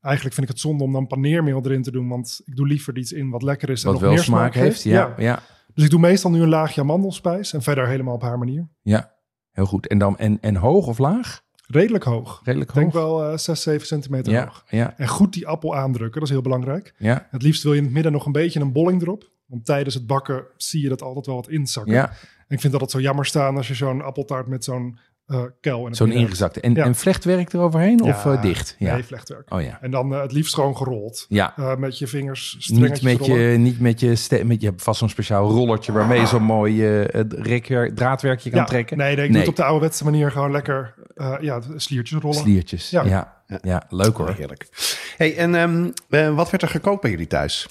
eigenlijk 0.00 0.34
vind 0.34 0.46
ik 0.46 0.52
het 0.52 0.62
zonde 0.62 0.84
om 0.84 0.92
dan 0.92 1.06
paneermeel 1.06 1.60
erin 1.64 1.82
te 1.82 1.90
doen. 1.90 2.08
Want 2.08 2.40
ik 2.44 2.56
doe 2.56 2.66
liever 2.66 2.96
iets 2.98 3.12
in 3.12 3.30
wat 3.30 3.42
lekker 3.42 3.70
is 3.70 3.80
en 3.84 3.84
Wat 3.84 3.92
nog 3.92 4.02
wel 4.02 4.12
meer 4.12 4.22
smaak 4.22 4.54
heeft. 4.54 4.82
Ja, 4.82 5.14
ja. 5.16 5.42
Dus 5.74 5.84
ik 5.84 5.90
doe 5.90 6.00
meestal 6.00 6.30
nu 6.30 6.42
een 6.42 6.48
laagje 6.48 6.80
amandelspijs 6.80 7.52
en 7.52 7.62
verder 7.62 7.86
helemaal 7.88 8.14
op 8.14 8.22
haar 8.22 8.38
manier. 8.38 8.68
ja. 8.82 9.12
Heel 9.52 9.66
goed. 9.66 9.86
En, 9.86 9.98
dan, 9.98 10.18
en, 10.18 10.38
en 10.40 10.56
hoog 10.56 10.86
of 10.86 10.98
laag? 10.98 11.42
Redelijk 11.66 12.04
hoog. 12.04 12.40
Redelijk 12.44 12.70
Ik 12.70 12.76
denk 12.76 12.92
hoog? 12.92 13.02
wel 13.02 13.30
eh 13.30 13.36
6, 13.38 13.62
7 13.62 13.86
centimeter 13.86 14.32
Ja, 14.32 14.44
hoog. 14.44 14.64
ja, 14.68 14.94
En 14.96 15.08
goed 15.08 15.32
die 15.32 15.46
appel 15.46 15.76
aandrukken, 15.76 16.12
dat 16.20 16.22
is 16.28 16.30
heel 16.34 16.42
belangrijk. 16.42 16.94
ja, 16.98 17.26
Het 17.30 17.42
liefst 17.42 17.62
wil 17.62 17.72
je 17.72 17.78
in 17.78 17.84
het 17.84 17.92
midden 17.92 18.12
nog 18.12 18.26
een 18.26 18.32
beetje 18.32 18.60
een 18.60 18.72
bolling 18.72 19.02
erop. 19.02 19.30
Want 19.46 19.64
tijdens 19.64 19.94
het 19.94 20.06
bakken 20.06 20.44
zie 20.56 20.82
je 20.82 20.88
dat 20.88 21.02
altijd 21.02 21.26
wel 21.26 21.34
wat 21.34 21.48
inzakken. 21.48 21.92
ja. 21.94 22.08
En 22.48 22.54
ik 22.56 22.60
vind 22.60 22.72
dat 22.72 22.82
het 22.82 22.90
zo 22.90 23.00
jammer 23.00 23.26
staan 23.26 23.56
als 23.56 23.68
je 23.68 23.74
zo'n 23.74 24.02
appeltaart 24.02 24.46
met 24.46 24.64
zo'n 24.64 24.98
eh 25.26 25.42
kel 25.60 25.86
in 25.86 25.94
Zo'n 25.94 26.12
ingezakte. 26.12 26.60
En, 26.60 26.74
Ja. 26.74 26.84
en 26.84 26.94
vlechtwerk 26.94 27.52
eroverheen 27.52 28.02
of 28.02 28.26
eh, 28.26 28.42
dicht? 28.42 28.76
Ja. 28.78 28.92
Nee, 28.92 29.02
vlechtwerk. 29.02 29.52
Oh 29.52 29.62
ja. 29.62 29.78
En 29.80 29.90
dan 29.90 30.14
eh, 30.14 30.20
het 30.20 30.32
liefst 30.32 30.54
gewoon 30.54 30.76
gerold. 30.76 31.26
Ja. 31.28 31.56
Eh, 31.56 31.76
met 31.76 31.98
je 31.98 32.06
vingers 32.06 32.68
Niet 32.72 33.02
met, 33.02 33.18
rollen. 33.20 33.38
je, 33.40 33.58
niet 33.58 33.80
met 33.80 34.00
je, 34.00 34.42
met 34.44 34.60
je 34.60 34.66
hebt 34.66 34.82
vast 34.82 34.98
zo'n 34.98 35.08
speciaal 35.08 35.50
rollertje 35.50 35.92
waarmee 35.92 36.20
je 36.20 36.26
zo'n 36.26 36.42
mooi 36.42 36.86
eh, 36.86 37.20
rekwerk- 37.28 37.96
draadwerkje 37.96 38.50
kan 38.50 38.58
ja, 38.60 38.64
trekken. 38.66 38.96
Nee, 38.96 39.16
nee, 39.16 39.24
ik 39.24 39.30
Nee. 39.30 39.30
doe 39.30 39.40
het 39.40 39.48
op 39.50 39.56
de 39.56 39.64
ouderwetse 39.64 40.04
manier 40.04 40.30
gewoon 40.30 40.50
lekker 40.50 40.94
eh, 41.14 41.34
ja, 41.40 41.60
sliertjes 41.76 42.18
rollen. 42.20 42.38
Sliertjes. 42.38 42.90
Ja. 42.90 43.04
Ja. 43.04 43.42
Ja. 43.62 43.82
leuk 43.88 44.16
hoor. 44.16 44.30
Heerlijk. 44.34 44.68
Hey, 45.16 45.36
en 45.36 45.54
ehm, 45.54 45.90
eh, 46.08 46.34
wat 46.34 46.50
werd 46.50 46.62
er 46.62 46.68
gekookt 46.68 47.00
bij 47.02 47.10
jullie 47.10 47.26
thuis? 47.26 47.68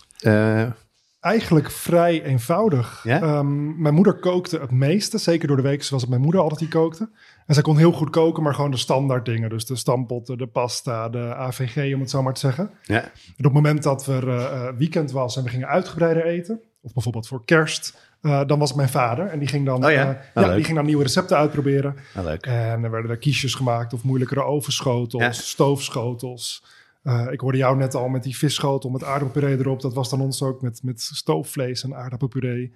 Eigenlijk 1.24 1.72
vrij 1.72 2.24
eenvoudig. 2.24 3.02
Ja? 3.04 3.22
Ehm, 3.22 3.82
mijn 3.82 3.94
moeder 3.94 4.14
kookte 4.14 4.60
het 4.60 4.72
meeste. 4.72 5.18
Zeker 5.18 5.48
door 5.48 5.58
de 5.58 5.64
week 5.64 5.88
was 5.90 6.02
het 6.02 6.10
mijn 6.10 6.22
moeder 6.22 6.42
altijd 6.42 6.60
die 6.60 6.70
kookte. 6.70 7.10
En 7.46 7.54
zij 7.54 7.64
kon 7.64 7.78
heel 7.78 7.92
goed 7.92 8.10
koken, 8.10 8.44
maar 8.44 8.54
gewoon 8.54 8.72
de 8.72 8.78
standaard 8.78 9.26
dingen. 9.26 9.50
Dus 9.50 9.66
de 9.66 9.76
stampotten, 9.76 10.38
de 10.38 10.48
pasta, 10.48 11.10
de 11.10 11.36
AVG, 11.36 11.94
om 11.94 12.00
het 12.00 12.10
zo 12.10 12.22
maar 12.24 12.34
te 12.34 12.40
zeggen. 12.40 12.70
ja. 12.84 13.02
En 13.04 13.08
op 13.38 13.44
het 13.44 13.54
moment 13.54 13.84
dat 13.84 14.08
er 14.08 14.30
eh, 14.30 14.44
eh, 14.68 14.76
weekend 14.78 15.12
was 15.12 15.38
en 15.38 15.44
we 15.44 15.50
gingen 15.50 15.68
uitgebreider 15.68 16.26
eten, 16.26 16.60
of 16.82 16.94
bijvoorbeeld 16.94 17.28
voor 17.28 17.46
kerst, 17.46 17.98
eh, 18.22 18.42
dan 18.48 18.60
was 18.60 18.68
het 18.68 18.78
mijn 18.78 18.90
vader. 18.90 19.28
En 19.28 19.40
die 19.40 19.48
ging 19.48 19.66
dan, 19.66 19.86
Oh 19.86 19.92
ja? 19.92 20.22
ja, 20.36 20.42
leuk. 20.42 20.56
die 20.56 20.64
ging 20.64 20.76
dan 20.78 20.86
nieuwe 20.86 21.04
recepten 21.04 21.38
uitproberen. 21.38 21.96
Leuk. 22.24 22.46
En 22.46 22.84
er 22.84 22.92
werden 22.92 23.12
er 23.12 23.18
kiesjes 23.18 23.54
gemaakt 23.56 23.94
of 23.94 24.04
moeilijkere 24.04 24.44
ovenschotels, 24.44 25.24
Ja. 25.24 25.32
stoofschotels. 25.32 26.64
Eh, 27.04 27.28
ik 27.32 27.40
hoorde 27.40 27.58
jou 27.58 27.78
net 27.78 27.96
al 27.96 28.08
met 28.08 28.24
die 28.24 28.38
visschotel 28.38 28.90
met 28.90 29.04
aardappelpuree 29.04 29.58
erop. 29.58 29.82
Dat 29.82 29.94
was 29.94 30.10
dan 30.10 30.22
ons 30.22 30.42
ook 30.42 30.62
met, 30.62 30.84
met 30.84 31.02
stoofvlees 31.02 31.84
en 31.84 31.96
aardappelpuree. 31.96 32.74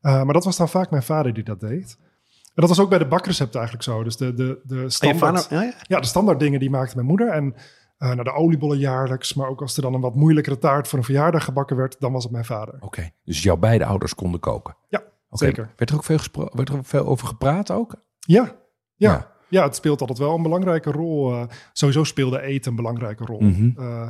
Eh, 0.00 0.22
maar 0.22 0.34
dat 0.34 0.44
was 0.44 0.56
dan 0.56 0.68
vaak 0.68 0.90
mijn 0.90 1.02
vader 1.02 1.34
die 1.34 1.44
dat 1.44 1.60
deed. 1.60 1.96
En 2.44 2.64
dat 2.64 2.68
was 2.68 2.80
ook 2.80 2.88
bij 2.88 2.98
de 2.98 3.06
bakrecept 3.06 3.54
eigenlijk 3.54 3.84
zo. 3.84 4.02
Dus 4.02 4.16
de, 4.16 4.34
de, 4.34 4.60
de 4.64 4.76
je 4.76 4.90
standaard... 4.90 5.42
vader, 5.42 5.58
ja, 5.58 5.62
ja. 5.62 5.74
Ja, 5.86 6.00
de 6.00 6.06
standaard 6.06 6.40
dingen 6.40 6.60
die 6.60 6.70
maakte 6.70 6.94
mijn 6.94 7.06
moeder. 7.06 7.28
En 7.28 7.54
eh 7.98 8.12
naar 8.12 8.24
de 8.24 8.32
oliebollen 8.32 8.78
jaarlijks. 8.78 9.34
Maar 9.34 9.48
ook 9.48 9.60
als 9.60 9.76
er 9.76 9.82
dan 9.82 9.94
een 9.94 10.00
wat 10.00 10.14
moeilijkere 10.14 10.58
taart 10.58 10.88
voor 10.88 10.98
een 10.98 11.04
verjaardag 11.04 11.44
gebakken 11.44 11.76
werd, 11.76 12.00
dan 12.00 12.12
was 12.12 12.22
het 12.22 12.32
mijn 12.32 12.44
vader. 12.44 12.74
Oké, 12.80 13.10
dus 13.24 13.42
jouw 13.42 13.56
beide 13.56 13.84
ouders 13.84 14.14
konden 14.14 14.40
koken. 14.40 14.76
Ja, 14.88 15.02
zeker. 15.30 15.72
Werd 15.76 15.90
er 15.90 15.96
ook 15.96 16.04
veel, 16.04 16.18
gespro- 16.18 16.50
werd 16.52 16.68
er 16.68 16.76
ook 16.76 16.86
veel 16.86 17.06
over 17.06 17.26
gepraat 17.26 17.70
ook? 17.70 17.94
Ja, 18.18 18.42
ja. 18.94 19.12
Ja. 19.12 19.36
Ja. 19.48 19.64
het 19.64 19.74
speelt 19.74 20.00
altijd 20.00 20.18
wel 20.18 20.34
een 20.34 20.42
belangrijke 20.42 20.90
rol. 20.90 21.32
Eh, 21.32 21.42
sowieso 21.72 22.04
speelde 22.04 22.40
eten 22.40 22.70
een 22.70 22.76
belangrijke 22.76 23.24
rol. 23.24 23.40
Mhm. 23.40 23.70
Eh, 23.80 24.08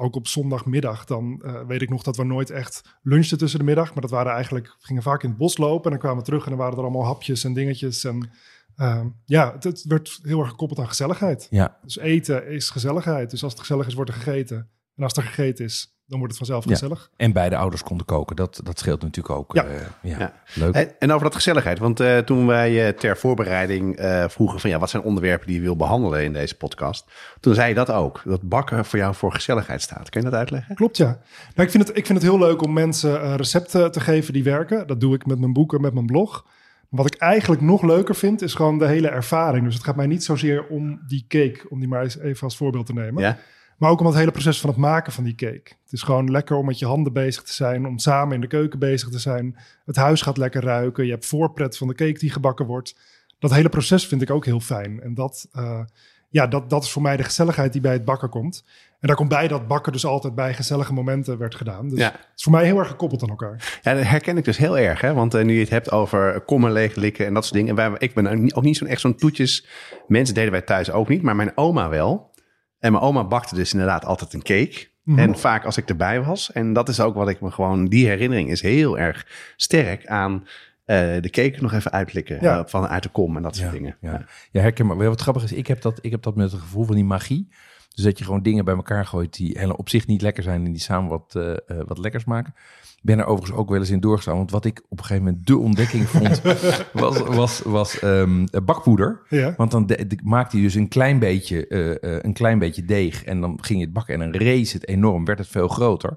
ook 0.00 0.14
op 0.14 0.26
zondagmiddag, 0.26 1.04
dan 1.04 1.42
eh, 1.44 1.66
weet 1.66 1.82
ik 1.82 1.90
nog 1.90 2.02
dat 2.02 2.16
we 2.16 2.24
nooit 2.24 2.50
echt 2.50 2.98
lunchten 3.02 3.38
tussen 3.38 3.58
de 3.58 3.64
middag. 3.64 3.92
Maar 3.92 4.02
dat 4.02 4.10
waren 4.10 4.32
eigenlijk, 4.32 4.66
we 4.66 4.86
gingen 4.86 5.02
vaak 5.02 5.22
in 5.22 5.28
het 5.28 5.38
bos 5.38 5.56
lopen 5.56 5.84
en 5.84 5.90
dan 5.90 5.98
kwamen 5.98 6.18
we 6.18 6.24
terug 6.24 6.42
en 6.42 6.48
dan 6.48 6.58
waren 6.58 6.76
er 6.76 6.82
allemaal 6.82 7.04
hapjes 7.04 7.44
en 7.44 7.52
dingetjes. 7.52 8.04
En 8.04 8.30
eh, 8.76 9.04
ja, 9.24 9.52
het, 9.52 9.64
het 9.64 9.84
werd 9.84 10.18
heel 10.22 10.40
erg 10.40 10.48
gekoppeld 10.48 10.80
aan 10.80 10.88
gezelligheid. 10.88 11.46
Ja, 11.50 11.78
Dus 11.82 11.98
eten 11.98 12.48
is 12.48 12.70
gezelligheid. 12.70 13.30
Dus 13.30 13.42
als 13.42 13.52
het 13.52 13.60
gezellig 13.60 13.86
is, 13.86 13.94
wordt 13.94 14.10
er 14.10 14.16
gegeten. 14.16 14.68
En 14.96 15.02
als 15.02 15.12
er 15.12 15.22
gegeten 15.22 15.64
is, 15.64 15.97
dan 16.08 16.18
wordt 16.18 16.34
het 16.38 16.46
vanzelf 16.46 16.64
Ja. 16.64 16.70
gezellig. 16.70 17.10
en 17.16 17.32
beide 17.32 17.56
ouders 17.56 17.82
konden 17.82 18.06
koken. 18.06 18.36
Dat, 18.36 18.60
dat 18.64 18.78
scheelt 18.78 19.02
natuurlijk 19.02 19.34
ook. 19.38 19.54
Ja. 19.54 19.64
eh, 19.64 19.80
ja. 20.02 20.18
Ja. 20.18 20.32
Leuk. 20.54 20.74
En, 20.74 20.90
en 20.98 21.10
over 21.10 21.22
dat 21.24 21.34
gezelligheid. 21.34 21.78
Want 21.78 22.00
eh, 22.00 22.18
toen 22.18 22.46
wij 22.46 22.86
eh, 22.86 22.92
ter 22.98 23.16
voorbereiding 23.16 23.96
eh, 23.96 24.28
vroegen 24.28 24.60
van 24.60 24.70
ja, 24.70 24.78
wat 24.78 24.90
zijn 24.90 25.02
onderwerpen 25.02 25.46
die 25.46 25.56
je 25.56 25.62
wil 25.62 25.76
behandelen 25.76 26.24
in 26.24 26.32
deze 26.32 26.56
podcast. 26.56 27.10
Toen 27.40 27.54
zei 27.54 27.68
je 27.68 27.74
dat 27.74 27.90
ook. 27.90 28.20
Dat 28.24 28.42
bakken 28.42 28.84
voor 28.84 28.98
jou 28.98 29.14
voor 29.14 29.32
gezelligheid 29.32 29.82
staat. 29.82 30.08
Kun 30.10 30.20
je 30.22 30.30
dat 30.30 30.38
uitleggen? 30.38 30.74
Klopt, 30.74 30.96
ja. 30.96 31.18
Nou, 31.54 31.66
ik, 31.68 31.70
vind 31.70 31.88
het, 31.88 31.96
ik 31.96 32.06
vind 32.06 32.18
het 32.22 32.28
heel 32.30 32.38
leuk 32.38 32.62
om 32.62 32.72
mensen 32.72 33.22
eh, 33.22 33.34
recepten 33.34 33.92
te 33.92 34.00
geven 34.00 34.32
die 34.32 34.44
werken. 34.44 34.86
Dat 34.86 35.00
doe 35.00 35.14
ik 35.14 35.26
met 35.26 35.38
mijn 35.38 35.52
boeken, 35.52 35.80
met 35.80 35.94
mijn 35.94 36.06
blog. 36.06 36.46
Wat 36.88 37.06
ik 37.06 37.14
eigenlijk 37.14 37.60
nog 37.62 37.82
leuker 37.82 38.14
vind, 38.14 38.42
is 38.42 38.54
gewoon 38.54 38.78
de 38.78 38.86
hele 38.86 39.08
ervaring. 39.08 39.64
Dus 39.64 39.74
het 39.74 39.84
gaat 39.84 39.96
mij 39.96 40.06
niet 40.06 40.24
zozeer 40.24 40.66
om 40.66 41.00
die 41.08 41.24
cake, 41.28 41.60
om 41.68 41.78
die 41.78 41.88
maar 41.88 42.02
eens 42.02 42.18
even 42.18 42.42
als 42.42 42.56
voorbeeld 42.56 42.86
te 42.86 42.92
nemen. 42.92 43.22
Ja? 43.22 43.38
Maar 43.78 43.90
ook 43.90 44.00
om 44.00 44.06
het 44.06 44.14
hele 44.14 44.30
proces 44.30 44.60
van 44.60 44.70
het 44.70 44.78
maken 44.78 45.12
van 45.12 45.24
die 45.24 45.34
cake. 45.34 45.70
Het 45.82 45.92
is 45.92 46.02
gewoon 46.02 46.30
lekker 46.30 46.56
om 46.56 46.66
met 46.66 46.78
je 46.78 46.86
handen 46.86 47.12
bezig 47.12 47.42
te 47.42 47.52
zijn, 47.52 47.86
om 47.86 47.98
samen 47.98 48.34
in 48.34 48.40
de 48.40 48.46
keuken 48.46 48.78
bezig 48.78 49.08
te 49.08 49.18
zijn. 49.18 49.56
Het 49.84 49.96
huis 49.96 50.22
gaat 50.22 50.36
lekker 50.36 50.62
ruiken, 50.62 51.04
je 51.04 51.10
hebt 51.10 51.26
voorpret 51.26 51.76
van 51.76 51.88
de 51.88 51.94
cake 51.94 52.18
die 52.18 52.30
gebakken 52.30 52.66
wordt. 52.66 52.98
Dat 53.38 53.54
hele 53.54 53.68
proces 53.68 54.06
vind 54.06 54.22
ik 54.22 54.30
ook 54.30 54.44
heel 54.44 54.60
fijn. 54.60 55.00
En 55.02 55.14
dat, 55.14 55.48
eh, 55.52 55.80
ja, 56.28 56.46
dat, 56.46 56.70
dat 56.70 56.82
is 56.84 56.90
voor 56.90 57.02
mij 57.02 57.16
de 57.16 57.22
gezelligheid 57.22 57.72
die 57.72 57.80
bij 57.80 57.92
het 57.92 58.04
bakken 58.04 58.28
komt. 58.28 58.64
En 59.00 59.06
daar 59.08 59.16
komt 59.16 59.28
bij 59.28 59.48
dat 59.48 59.68
bakken 59.68 59.92
dus 59.92 60.04
altijd 60.06 60.34
bij 60.34 60.54
gezellige 60.54 60.92
momenten 60.92 61.38
werd 61.38 61.54
gedaan. 61.54 61.88
Dus 61.88 61.98
Ja. 61.98 62.04
het 62.10 62.28
is 62.36 62.42
voor 62.42 62.52
mij 62.52 62.64
heel 62.64 62.78
erg 62.78 62.88
gekoppeld 62.88 63.22
aan 63.22 63.28
elkaar. 63.28 63.78
Ja, 63.82 63.94
dat 63.94 64.04
herken 64.04 64.36
ik 64.36 64.44
dus 64.44 64.56
heel 64.56 64.78
erg. 64.78 65.00
Hè? 65.00 65.14
Want 65.14 65.34
eh, 65.34 65.44
nu 65.44 65.54
je 65.54 65.60
het 65.60 65.70
hebt 65.70 65.90
over 65.90 66.40
kommen 66.40 66.72
leeglikken 66.72 67.26
en 67.26 67.34
dat 67.34 67.42
soort 67.44 67.54
dingen. 67.54 67.78
En 67.78 67.90
wij, 67.90 67.98
ik 67.98 68.14
ben 68.14 68.26
ook 68.26 68.36
niet- 68.38 68.54
ook 68.54 68.64
niet 68.64 68.76
zo'n 68.76 68.88
echt 68.88 69.00
zo'n 69.00 69.14
toetjes. 69.16 69.66
Mensen 70.08 70.34
deden 70.34 70.50
wij 70.52 70.62
thuis 70.62 70.90
ook 70.90 71.08
niet, 71.08 71.22
maar 71.22 71.36
mijn 71.36 71.52
oma 71.56 71.88
wel. 71.88 72.30
En 72.78 72.92
mijn 72.92 73.04
oma 73.04 73.24
bakte 73.24 73.54
dus 73.54 73.72
inderdaad 73.72 74.04
altijd 74.04 74.32
een 74.32 74.42
cake. 74.42 74.88
Mhm. 75.02 75.18
En 75.18 75.38
vaak 75.38 75.64
als 75.64 75.76
ik 75.76 75.88
erbij 75.88 76.22
was. 76.22 76.52
En 76.52 76.72
dat 76.72 76.88
is 76.88 77.00
ook 77.00 77.14
wat 77.14 77.28
ik 77.28 77.40
me 77.40 77.50
gewoon... 77.50 77.86
Die 77.86 78.06
herinnering 78.06 78.50
is 78.50 78.62
heel 78.62 78.98
erg 78.98 79.26
sterk 79.56 80.06
aan 80.06 80.46
eh, 80.84 80.96
de 81.20 81.30
cake 81.30 81.56
nog 81.60 81.72
even 81.72 81.90
uitlikken. 81.92 82.38
Ja. 82.40 82.58
eh, 82.58 82.64
van 82.66 82.86
uit 82.86 83.02
de 83.02 83.08
kom 83.08 83.36
en 83.36 83.42
dat 83.42 83.56
soort 83.56 83.66
Ja, 83.66 83.72
dingen. 83.74 83.96
ja. 84.00 84.24
Ja, 84.50 84.60
herken 84.60 84.86
maar. 84.86 84.96
Wat 84.96 85.20
grappig 85.20 85.42
is, 85.42 85.52
ik 85.52 85.66
heb, 85.66 85.82
dat, 85.82 85.98
ik 86.00 86.10
heb 86.10 86.22
dat 86.22 86.36
met 86.36 86.52
het 86.52 86.60
gevoel 86.60 86.84
van 86.84 86.94
die 86.94 87.04
magie. 87.04 87.48
Dus 87.94 88.04
dat 88.04 88.18
je 88.18 88.24
gewoon 88.24 88.42
dingen 88.42 88.64
bij 88.64 88.74
elkaar 88.74 89.06
gooit 89.06 89.36
die 89.36 89.58
hele- 89.58 89.76
op 89.76 89.88
zich 89.88 90.06
niet 90.06 90.22
lekker 90.22 90.42
zijn 90.42 90.64
en 90.64 90.72
die 90.72 90.80
samen 90.80 91.08
wat, 91.10 91.34
eh, 91.34 91.54
wat 91.86 91.98
lekkers 91.98 92.24
maken. 92.24 92.54
Ik 93.00 93.04
ben 93.04 93.18
er 93.18 93.26
overigens 93.26 93.58
ook 93.58 93.68
wel 93.70 93.78
eens 93.78 93.90
in 93.90 94.00
doorgestaan. 94.00 94.36
Want 94.36 94.50
wat 94.50 94.64
ik 94.64 94.82
op 94.88 94.98
een 94.98 95.04
gegeven 95.04 95.24
moment 95.24 95.46
de 95.46 95.56
ontdekking 95.58 96.08
vond, 96.08 96.42
was, 96.92 97.18
was, 97.18 97.60
was 97.64 97.98
ehm, 97.98 98.46
bakpoeder. 98.64 99.20
Ja. 99.28 99.54
Want 99.56 99.70
dan 99.70 99.86
de, 99.86 100.06
de- 100.06 100.18
maakte 100.24 100.56
hij 100.56 100.64
dus 100.64 100.74
een 100.74 100.88
klein, 100.88 101.18
beetje, 101.18 101.66
eh, 101.66 101.90
eh, 101.90 102.18
een 102.22 102.32
klein 102.32 102.58
beetje 102.58 102.84
deeg 102.84 103.24
en 103.24 103.40
dan 103.40 103.58
ging 103.60 103.78
je 103.78 103.84
het 103.84 103.94
bakken 103.94 104.14
en 104.14 104.20
dan 104.20 104.40
rees 104.42 104.72
het 104.72 104.88
enorm, 104.88 105.24
werd 105.24 105.38
het 105.38 105.48
veel 105.48 105.68
groter. 105.68 106.16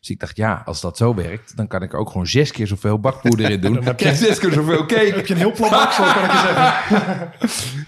Dus 0.00 0.10
ik 0.10 0.20
dacht, 0.20 0.36
ja, 0.36 0.62
als 0.64 0.80
dat 0.80 0.96
zo 0.96 1.14
werkt, 1.14 1.56
dan 1.56 1.66
kan 1.66 1.82
ik 1.82 1.92
er 1.92 1.98
ook 1.98 2.10
gewoon 2.10 2.26
zes 2.26 2.50
keer 2.52 2.66
zoveel 2.66 2.98
bakpoeder 3.00 3.50
in 3.50 3.60
doen. 3.70 3.74
Dan 3.74 3.84
heb 3.84 4.00
je 4.00 4.14
zes 4.14 4.38
keer 4.38 4.52
zoveel 4.52 4.86
cake. 4.94 5.12
Heb 5.14 5.26
je 5.26 5.34
een 5.34 5.40
heel 5.40 5.52
plan 5.52 5.70
baksel, 5.70 6.04
kan 6.04 6.24
ik 6.24 6.30
je 6.30 6.38
zeggen. 6.38 7.30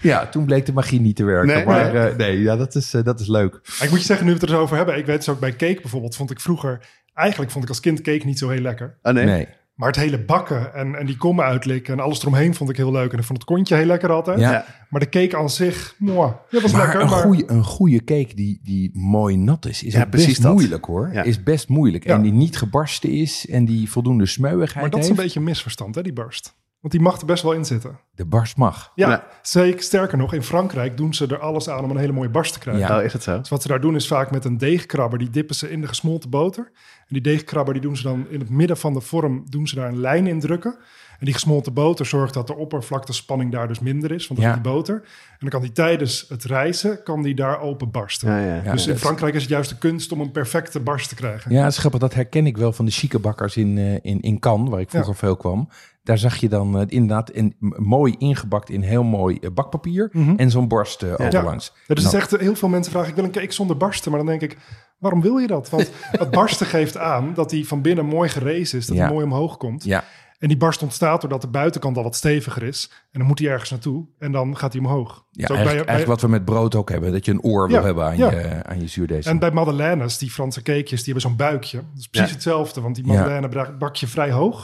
Ja, 0.01 0.27
toen 0.27 0.45
bleek 0.45 0.65
de 0.65 0.73
magie 0.73 0.99
niet 1.01 1.15
te 1.15 1.23
werken. 1.23 1.55
Nee, 1.55 1.65
maar 1.65 1.93
nee. 1.93 2.07
eh, 2.09 2.17
nee, 2.17 2.41
ja, 2.41 2.55
dat 2.55 2.75
is, 2.75 2.93
eh, 2.93 3.03
dat 3.03 3.19
is 3.19 3.27
leuk. 3.27 3.55
Ik 3.81 3.89
moet 3.89 3.99
je 3.99 4.05
zeggen, 4.05 4.25
nu 4.25 4.31
we 4.33 4.39
het 4.39 4.49
er 4.49 4.55
zo 4.55 4.61
over 4.61 4.77
hebben. 4.77 4.97
Ik 4.97 5.05
weet 5.05 5.17
dus 5.17 5.29
ook 5.29 5.39
bij 5.39 5.55
cake 5.55 5.81
bijvoorbeeld, 5.81 6.15
vond 6.15 6.31
ik 6.31 6.39
vroeger... 6.39 6.79
Eigenlijk 7.15 7.51
vond 7.51 7.63
ik 7.63 7.69
als 7.69 7.79
kind 7.79 8.01
cake 8.01 8.25
niet 8.25 8.39
zo 8.39 8.49
heel 8.49 8.61
lekker. 8.61 8.97
Oh, 9.01 9.13
nee? 9.13 9.25
Nee. 9.25 9.47
Maar 9.75 9.87
het 9.87 9.97
hele 9.97 10.23
bakken 10.25 10.73
en, 10.73 10.95
en 10.95 11.05
die 11.05 11.17
kommen 11.17 11.45
uitlikken 11.45 11.93
en 11.93 11.99
alles 11.99 12.19
eromheen 12.21 12.55
vond 12.55 12.69
ik 12.69 12.77
heel 12.77 12.91
leuk. 12.91 13.11
En 13.11 13.17
ik 13.19 13.23
vond 13.23 13.37
het 13.39 13.47
kontje 13.47 13.75
heel 13.75 13.85
lekker 13.85 14.11
altijd. 14.11 14.39
Ja. 14.39 14.65
Maar 14.89 14.99
de 14.99 15.09
cake 15.09 15.37
aan 15.37 15.49
zich, 15.49 15.95
mwah, 15.97 16.31
dat 16.49 16.61
was 16.61 16.71
Maar 16.71 16.81
lekker. 16.81 17.01
een 17.01 17.09
maar 17.09 17.19
goede, 17.21 17.43
een 17.47 17.63
goede 17.63 18.03
cake 18.03 18.35
die, 18.35 18.59
die 18.63 18.89
mooi 18.93 19.37
nat 19.37 19.65
is, 19.65 19.83
is 19.83 19.93
Ja, 19.93 20.05
best 20.05 20.41
dat. 20.41 20.51
moeilijk 20.53 20.85
hoor. 20.85 21.09
Ja. 21.13 21.23
Is 21.23 21.43
best 21.43 21.67
moeilijk. 21.69 22.03
Ja. 22.03 22.13
En 22.15 22.21
die 22.21 22.31
niet 22.33 22.57
gebarsten 22.57 23.09
is 23.09 23.47
en 23.49 23.65
die 23.65 23.89
voldoende 23.91 24.25
smeuigheid 24.25 24.81
Maar 24.81 24.89
dat 24.89 24.99
is 25.03 25.09
een 25.09 25.15
beetje 25.15 25.39
een 25.39 25.45
misverstand, 25.45 25.95
hè, 25.95 26.01
die 26.01 26.13
barst. 26.13 26.55
Want 26.79 26.97
die 26.97 27.05
mag 27.05 27.19
er 27.19 27.25
best 27.25 27.43
wel 27.43 27.51
in 27.53 27.65
zitten. 27.65 27.99
De 28.11 28.25
barst 28.25 28.57
mag. 28.57 28.91
Ja, 28.95 29.09
Ja. 29.09 29.23
zeker. 29.41 29.83
Sterker 29.83 30.17
nog, 30.17 30.33
in 30.33 30.43
Frankrijk 30.43 30.97
doen 30.97 31.13
ze 31.13 31.27
er 31.27 31.39
alles 31.39 31.69
aan 31.69 31.83
om 31.83 31.89
een 31.91 31.97
hele 31.97 32.11
mooie 32.11 32.29
barst 32.29 32.53
te 32.53 32.59
krijgen. 32.59 32.87
Ja. 32.87 32.97
Oh, 32.97 33.03
is 33.03 33.11
dat 33.11 33.23
zo? 33.23 33.39
Dus 33.39 33.49
wat 33.49 33.61
ze 33.61 33.67
daar 33.67 33.81
doen 33.81 33.95
is 33.95 34.07
vaak 34.07 34.31
met 34.31 34.45
een 34.45 34.57
deegkrabber, 34.57 35.19
die 35.19 35.29
dippen 35.29 35.55
ze 35.55 35.71
in 35.71 35.81
de 35.81 35.87
gesmolten 35.87 36.29
boter. 36.29 36.71
En 37.07 37.13
die 37.13 37.21
deegkrabber 37.21 37.73
die 37.73 37.83
doen 37.83 37.97
ze 37.97 38.03
dan 38.03 38.25
in 38.29 38.39
het 38.39 38.49
midden 38.49 38.77
van 38.77 38.93
de 38.93 39.01
vorm, 39.01 39.43
doen 39.49 39.67
ze 39.67 39.75
daar 39.75 39.87
een 39.87 39.99
lijn 39.99 40.27
in 40.27 40.39
drukken. 40.39 40.75
En 41.19 41.25
die 41.25 41.33
gesmolten 41.33 41.73
boter 41.73 42.05
zorgt 42.05 42.33
dat 42.33 42.47
de 42.47 42.55
oppervlaktespanning 42.55 43.51
daar 43.51 43.67
dus 43.67 43.79
minder 43.79 44.11
is, 44.11 44.27
want 44.27 44.39
dat 44.39 44.49
Ja. 44.49 44.55
is 44.55 44.61
die 44.63 44.71
boter. 44.71 44.95
En 45.29 45.37
dan 45.39 45.49
kan 45.49 45.61
die 45.61 45.71
tijdens 45.71 46.25
het 46.29 46.43
rijzen, 46.43 47.03
kan 47.03 47.21
die 47.21 47.35
daar 47.35 47.59
open 47.61 47.91
barsten. 47.91 48.29
Ja, 48.29 48.39
ja. 48.39 48.61
Ja, 48.63 48.71
dus 48.71 48.85
in 48.85 48.91
dat- 48.91 49.01
Frankrijk 49.01 49.33
is 49.33 49.41
het 49.41 49.51
juist 49.51 49.69
de 49.69 49.77
kunst 49.77 50.11
om 50.11 50.19
een 50.21 50.31
perfecte 50.31 50.79
barst 50.79 51.09
te 51.09 51.15
krijgen. 51.15 51.51
Ja, 51.51 51.67
is 51.67 51.77
grappig. 51.77 51.99
Dat 51.99 52.13
herken 52.13 52.45
ik 52.45 52.57
wel 52.57 52.73
van 52.73 52.85
de 52.85 52.91
chique 52.91 53.19
bakkers 53.19 53.57
in, 53.57 53.77
eh, 53.77 53.93
in, 53.93 54.21
in 54.21 54.39
Cannes, 54.39 54.69
waar 54.69 54.79
ik 54.79 54.89
vroeger 54.89 55.15
veel 55.15 55.35
kwam. 55.37 55.69
Daar 56.03 56.17
zag 56.17 56.35
je 56.37 56.49
dan 56.49 56.79
eh, 56.79 56.83
inderdaad 56.87 57.35
een, 57.35 57.55
m- 57.59 57.83
mooi 57.83 58.15
ingebakt 58.17 58.69
in 58.69 58.81
heel 58.81 59.03
mooi 59.03 59.37
eh, 59.41 59.49
bakpapier 59.51 60.11
en 60.37 60.51
zo'n 60.51 60.67
borst 60.67 61.01
eh, 61.03 61.11
overlangs. 61.11 61.65
Ja, 61.65 61.95
dus 61.95 62.03
Nou, 62.03 62.15
het 62.17 62.27
is 62.27 62.33
echt, 62.33 62.41
heel 62.41 62.55
veel 62.55 62.69
mensen 62.69 62.91
vragen, 62.91 63.09
ik 63.09 63.15
wil 63.15 63.23
een 63.23 63.31
cake 63.31 63.51
zonder 63.53 63.77
barsten. 63.77 64.11
Maar 64.11 64.19
dan 64.19 64.29
denk 64.29 64.41
ik, 64.51 64.57
waarom 64.97 65.21
wil 65.21 65.37
je 65.37 65.47
dat? 65.47 65.69
Want 65.69 65.91
het 66.11 66.31
barsten 66.31 66.65
geeft 66.67 66.97
aan 66.97 67.33
dat 67.33 67.51
hij 67.51 67.63
van 67.63 67.81
binnen 67.81 68.05
mooi 68.05 68.29
gerezen 68.29 68.77
is, 68.79 68.85
dat 68.85 68.95
Ja. 68.95 69.03
hij 69.03 69.11
mooi 69.13 69.25
omhoog 69.25 69.57
komt. 69.57 69.83
Ja, 69.83 70.03
En 70.39 70.47
die 70.47 70.57
barst 70.57 70.81
ontstaat 70.83 71.21
doordat 71.21 71.41
de 71.41 71.47
buitenkant 71.47 71.97
al 71.97 72.03
wat 72.03 72.15
steviger 72.15 72.63
is. 72.63 72.91
En 73.11 73.19
dan 73.19 73.27
moet 73.27 73.39
hij 73.39 73.47
ergens 73.49 73.69
naartoe 73.69 74.05
en 74.19 74.31
dan 74.31 74.57
gaat 74.57 74.73
hij 74.73 74.81
omhoog. 74.81 75.07
ja 75.31 75.47
Dus 75.47 75.55
eigenlijk, 75.55 75.65
bij- 75.65 75.85
bij- 75.85 75.93
eigenlijk 75.93 76.21
wat 76.21 76.21
we 76.21 76.37
met 76.37 76.45
brood 76.45 76.75
ook 76.75 76.89
hebben. 76.89 77.11
Dat 77.11 77.25
je 77.25 77.31
een 77.31 77.41
oor 77.41 77.67
wil 77.67 77.77
Ja, 77.79 77.83
hebben 77.85 78.05
aan, 78.05 78.17
ja. 78.17 78.31
je, 78.31 78.63
aan 78.63 78.79
je 78.79 78.87
zuurdeeg. 78.87 79.25
En 79.25 79.39
bij 79.39 79.51
madeleines, 79.51 80.17
die 80.17 80.31
Franse 80.31 80.61
cakejes, 80.61 81.03
die 81.03 81.13
hebben 81.13 81.21
zo'n 81.21 81.35
buikje. 81.35 81.77
Dat 81.77 81.85
is 81.99 82.07
precies 82.07 82.29
Ja. 82.29 82.33
hetzelfde, 82.35 82.81
want 82.81 82.95
die 82.95 83.05
madeleine 83.05 83.73
bak 83.77 83.95
je 83.95 84.07
vrij 84.07 84.31
hoog. 84.31 84.57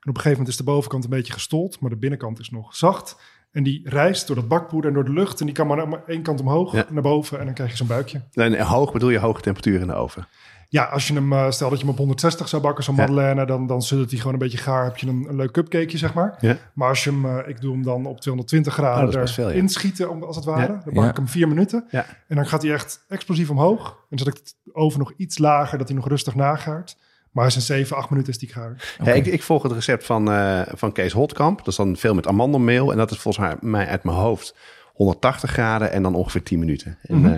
En 0.00 0.12
op 0.12 0.16
een 0.16 0.22
gegeven 0.22 0.30
moment 0.30 0.48
is 0.48 0.56
de 0.56 0.72
bovenkant 0.72 1.04
een 1.04 1.10
beetje 1.10 1.32
gestold, 1.32 1.80
maar 1.80 1.90
de 1.90 1.96
binnenkant 1.96 2.38
is 2.40 2.50
nog 2.50 2.76
zacht. 2.76 3.16
En 3.52 3.62
die 3.62 3.80
rijst 3.88 4.26
door 4.26 4.36
dat 4.36 4.48
bakpoeder 4.48 4.90
en 4.90 4.94
door 4.96 5.04
de 5.04 5.12
lucht. 5.12 5.40
En 5.40 5.46
die 5.46 5.54
kan 5.54 5.66
maar 5.66 6.02
één 6.06 6.22
kant 6.22 6.40
omhoog, 6.40 6.72
Ja. 6.72 6.86
naar 6.90 7.02
boven. 7.02 7.38
En 7.38 7.44
dan 7.44 7.54
krijg 7.54 7.70
je 7.70 7.76
zo'n 7.76 7.86
buikje. 7.86 8.20
En 8.32 8.60
hoog 8.60 8.92
bedoel 8.92 9.10
je 9.10 9.18
hoge 9.18 9.40
temperatuur 9.40 9.80
in 9.80 9.86
de 9.86 9.94
oven? 9.94 10.26
Ja, 10.68 10.84
als 10.84 11.06
je 11.08 11.14
hem, 11.14 11.32
eh, 11.32 11.50
stel 11.50 11.68
dat 11.68 11.78
je 11.78 11.84
hem 11.84 11.92
op 11.92 11.98
160 11.98 12.48
zou 12.48 12.62
bakken, 12.62 12.84
zo'n 12.84 12.94
Ja. 12.94 13.00
madeleine, 13.00 13.46
dan, 13.46 13.66
dan 13.66 13.82
zult 13.82 14.08
hij 14.10 14.18
gewoon 14.18 14.32
een 14.32 14.38
beetje 14.38 14.58
gaar. 14.58 14.84
Heb 14.84 14.96
je 14.96 15.06
een, 15.08 15.26
een 15.28 15.36
leuk 15.36 15.52
cupcakeje, 15.52 15.98
zeg 15.98 16.14
maar. 16.14 16.36
Ja. 16.40 16.56
Maar 16.74 16.88
als 16.88 17.04
je 17.04 17.10
hem, 17.10 17.24
eh, 17.38 17.48
ik 17.48 17.60
doe 17.60 17.72
hem 17.72 17.82
dan 17.82 18.06
op 18.06 18.20
220 18.20 18.78
Oh, 18.78 18.84
dat 18.84 18.92
graden 18.94 19.20
best 19.20 19.34
veel, 19.34 19.48
ja. 19.48 19.52
erin 19.54 19.68
schieten, 19.68 20.10
om, 20.10 20.22
als 20.22 20.36
het 20.36 20.44
ware. 20.44 20.80
Dan 20.84 20.94
bak 20.94 21.10
ik 21.10 21.16
hem 21.16 21.28
vier 21.28 21.48
minuten. 21.48 21.84
En 22.28 22.36
dan 22.36 22.46
gaat 22.46 22.62
hij 22.62 22.72
echt 22.72 23.04
explosief 23.08 23.50
omhoog. 23.50 23.88
En 23.88 24.16
dan 24.16 24.18
zet 24.18 24.28
ik 24.28 24.34
het 24.34 24.54
oven 24.72 24.98
nog 24.98 25.12
iets 25.16 25.38
lager, 25.38 25.78
dat 25.78 25.86
hij 25.88 25.96
nog 25.96 26.08
rustig 26.08 26.34
nagaart. 26.34 26.96
Maar 27.36 27.54
een 27.54 27.60
7, 27.60 27.96
8 27.96 28.10
minuten 28.10 28.32
is 28.32 28.38
die 28.38 28.48
gaar. 28.48 28.96
Ja, 29.04 29.12
ik, 29.12 29.26
ik 29.26 29.42
volg 29.42 29.62
het 29.62 29.72
recept 29.72 30.04
van, 30.06 30.30
eh, 30.30 30.60
van 30.74 30.92
Kees 30.92 31.12
Hotkamp. 31.12 31.58
Dat 31.58 31.66
is 31.66 31.76
dan 31.76 31.96
veel 31.96 32.14
met 32.14 32.26
amandelmeel. 32.26 32.90
En 32.90 32.96
dat 32.96 33.10
is 33.10 33.18
volgens 33.18 33.46
mij- 33.46 33.56
mij 33.70 33.86
uit 33.86 34.04
mijn 34.04 34.16
hoofd 34.16 34.54
180 34.94 35.50
graden 35.50 35.92
en 35.92 36.02
dan 36.02 36.14
ongeveer 36.14 36.42
10 36.42 36.58
minuten. 36.58 36.98
En, 37.02 37.16
Mhm. 37.18 37.26
eh, 37.26 37.32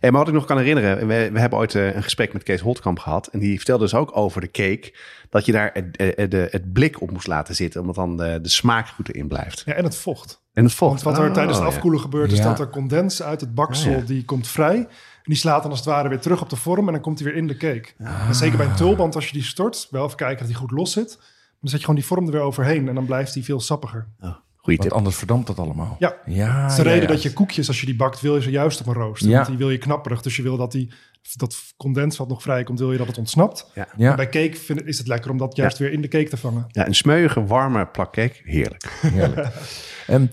en 0.00 0.12
maar 0.12 0.12
wat 0.12 0.28
ik 0.28 0.34
nog 0.34 0.44
kan 0.44 0.58
herinneren, 0.58 1.06
we, 1.06 1.30
we 1.32 1.40
hebben 1.40 1.58
ooit 1.58 1.74
eh, 1.74 1.94
een 1.94 2.02
gesprek 2.02 2.32
met 2.32 2.42
Kees 2.42 2.60
Holtkamp 2.60 2.98
gehad. 2.98 3.26
En 3.26 3.38
die 3.38 3.56
vertelde 3.56 3.82
dus 3.84 3.94
ook 3.94 4.16
over 4.16 4.40
de 4.40 4.50
cake. 4.50 4.94
Dat 5.30 5.46
je 5.46 5.52
daar 5.52 5.70
het, 5.72 5.94
de, 6.30 6.48
het 6.50 6.72
blik 6.72 7.00
op 7.00 7.10
moest 7.10 7.26
laten 7.26 7.54
zitten, 7.54 7.80
omdat 7.80 7.94
dan 7.96 8.16
de, 8.16 8.38
de 8.42 8.48
smaak 8.48 8.88
goed 8.88 9.08
erin 9.08 9.28
blijft. 9.28 9.62
Ja, 9.66 9.72
en 9.72 9.84
het 9.84 9.96
vocht. 9.96 10.42
En 10.52 10.64
het 10.64 10.72
vocht. 10.74 11.02
Want 11.02 11.16
wat 11.16 11.24
er 11.24 11.28
Oh, 11.28 11.34
tijdens 11.34 11.56
het 11.58 11.66
ja. 11.68 11.72
afkoelen 11.74 12.00
gebeurt, 12.00 12.32
is 12.32 12.38
Ja. 12.38 12.44
dat 12.44 12.60
er 12.60 12.68
condens 12.70 13.22
uit 13.22 13.40
het 13.40 13.54
baksel, 13.54 13.92
Oh, 13.92 13.98
ja. 13.98 14.04
die 14.04 14.24
komt 14.24 14.48
vrij. 14.48 14.86
En 15.24 15.30
die 15.32 15.38
slaat 15.40 15.62
dan 15.62 15.70
als 15.70 15.80
het 15.80 15.88
ware 15.88 16.08
weer 16.08 16.20
terug 16.20 16.42
op 16.42 16.50
de 16.50 16.56
vorm 16.56 16.86
en 16.86 16.92
dan 16.92 17.02
komt 17.02 17.18
hij 17.18 17.28
weer 17.28 17.36
in 17.36 17.46
de 17.46 17.56
cake. 17.56 17.88
En 17.98 18.34
zeker 18.34 18.56
bij 18.56 18.66
een 18.66 18.74
tulband, 18.74 19.14
als 19.14 19.26
je 19.26 19.32
die 19.32 19.42
stort, 19.42 19.88
wel 19.90 20.04
even 20.04 20.16
kijken 20.16 20.38
dat 20.38 20.46
die 20.46 20.56
goed 20.56 20.70
los 20.70 20.92
zit. 20.92 21.18
Dan 21.60 21.72
zet 21.72 21.78
je 21.78 21.86
gewoon 21.86 21.94
die 21.94 22.04
vorm 22.04 22.26
er 22.26 22.32
weer 22.32 22.40
overheen 22.40 22.88
en 22.88 22.94
dan 22.94 23.06
blijft 23.06 23.34
die 23.34 23.44
veel 23.44 23.60
sappiger. 23.60 24.06
Oh, 24.20 24.34
goeie 24.56 24.78
Want 24.78 24.80
tip. 24.80 24.92
anders 24.92 25.16
verdampt 25.16 25.46
dat 25.46 25.58
allemaal. 25.58 25.96
Ja. 25.98 26.16
ja 26.26 26.62
Dat 26.62 26.70
is 26.70 26.76
de 26.76 26.82
ja, 26.82 26.88
reden 26.88 27.08
ja. 27.08 27.14
dat 27.14 27.22
je 27.22 27.32
koekjes, 27.32 27.68
als 27.68 27.80
je 27.80 27.86
die 27.86 27.96
bakt, 27.96 28.20
wil 28.20 28.34
je 28.34 28.42
ze 28.42 28.50
juist 28.50 28.80
op 28.80 28.86
een 28.86 28.94
rooster. 28.94 29.28
Ja. 29.28 29.34
Want 29.34 29.48
die 29.48 29.56
wil 29.56 29.70
je 29.70 29.78
knapperig. 29.78 30.22
Dus 30.22 30.36
je 30.36 30.42
wil 30.42 30.56
dat 30.56 30.72
die, 30.72 30.92
dat 31.32 31.56
condens 31.76 32.16
wat 32.16 32.28
nog 32.28 32.42
vrijkomt, 32.42 32.78
wil 32.78 32.92
je 32.92 32.98
dat 32.98 33.06
het 33.06 33.18
ontsnapt. 33.18 33.70
Ja. 33.74 33.88
En 33.96 34.16
bij 34.16 34.28
cake 34.28 34.56
vind, 34.56 34.86
is 34.86 34.98
het 34.98 35.06
lekker 35.06 35.30
om 35.30 35.38
dat 35.38 35.56
juist 35.56 35.78
weer 35.78 35.92
in 35.92 36.00
de 36.00 36.08
cake 36.08 36.28
te 36.28 36.36
vangen. 36.36 36.64
Ja, 36.68 36.86
een 36.86 36.94
smeuïge, 36.94 37.46
warme 37.46 37.86
plakcake. 37.86 38.40
Heerlijk. 38.42 38.98
Heerlijk. 39.00 39.48
Ehm, 40.06 40.26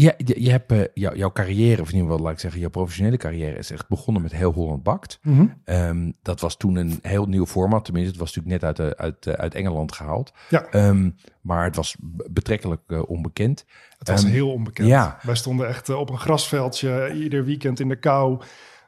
ja, 0.00 0.12
je, 0.16 0.42
je 0.42 0.50
hebt 0.50 0.72
eh, 0.72 0.80
jou- 0.94 1.16
jouw 1.16 1.32
carrière, 1.32 1.82
of 1.82 1.88
in 1.88 1.94
ieder 1.94 2.08
geval, 2.10 2.24
laat 2.24 2.32
ik 2.34 2.40
zeggen, 2.40 2.60
jouw 2.60 2.70
professionele 2.70 3.16
carrière 3.16 3.58
is 3.58 3.70
echt 3.70 3.88
begonnen 3.88 4.22
met 4.22 4.32
Heel 4.32 4.52
Holland 4.52 4.82
Bakt. 4.82 5.20
Ehm, 5.64 6.10
dat 6.22 6.40
was 6.40 6.56
toen 6.56 6.76
een 6.76 6.98
heel 7.02 7.26
nieuw 7.26 7.46
format. 7.46 7.84
Tenminste, 7.84 8.10
het 8.12 8.20
was 8.20 8.34
natuurlijk 8.34 8.62
net 8.62 8.76
uit, 8.78 8.88
de- 8.90 8.96
uit, 8.96 9.26
eh, 9.26 9.32
uit 9.32 9.54
Engeland 9.54 9.92
gehaald. 9.92 10.32
Ja. 10.48 10.64
Ehm, 10.70 11.10
maar 11.40 11.64
het 11.64 11.76
was 11.76 11.96
betrekkelijk 12.30 12.80
eh, 12.86 13.02
onbekend. 13.08 13.64
Het 13.98 14.08
was 14.08 14.22
Ehm, 14.24 14.32
heel 14.32 14.52
onbekend. 14.52 14.88
ja. 14.88 15.18
Wij 15.22 15.34
stonden 15.34 15.68
echt 15.68 15.88
eh, 15.88 15.98
op 15.98 16.10
een 16.10 16.18
grasveldje 16.18 17.12
ieder 17.14 17.44
weekend 17.44 17.80
in 17.80 17.88
de 17.88 17.96
kou 17.98 18.40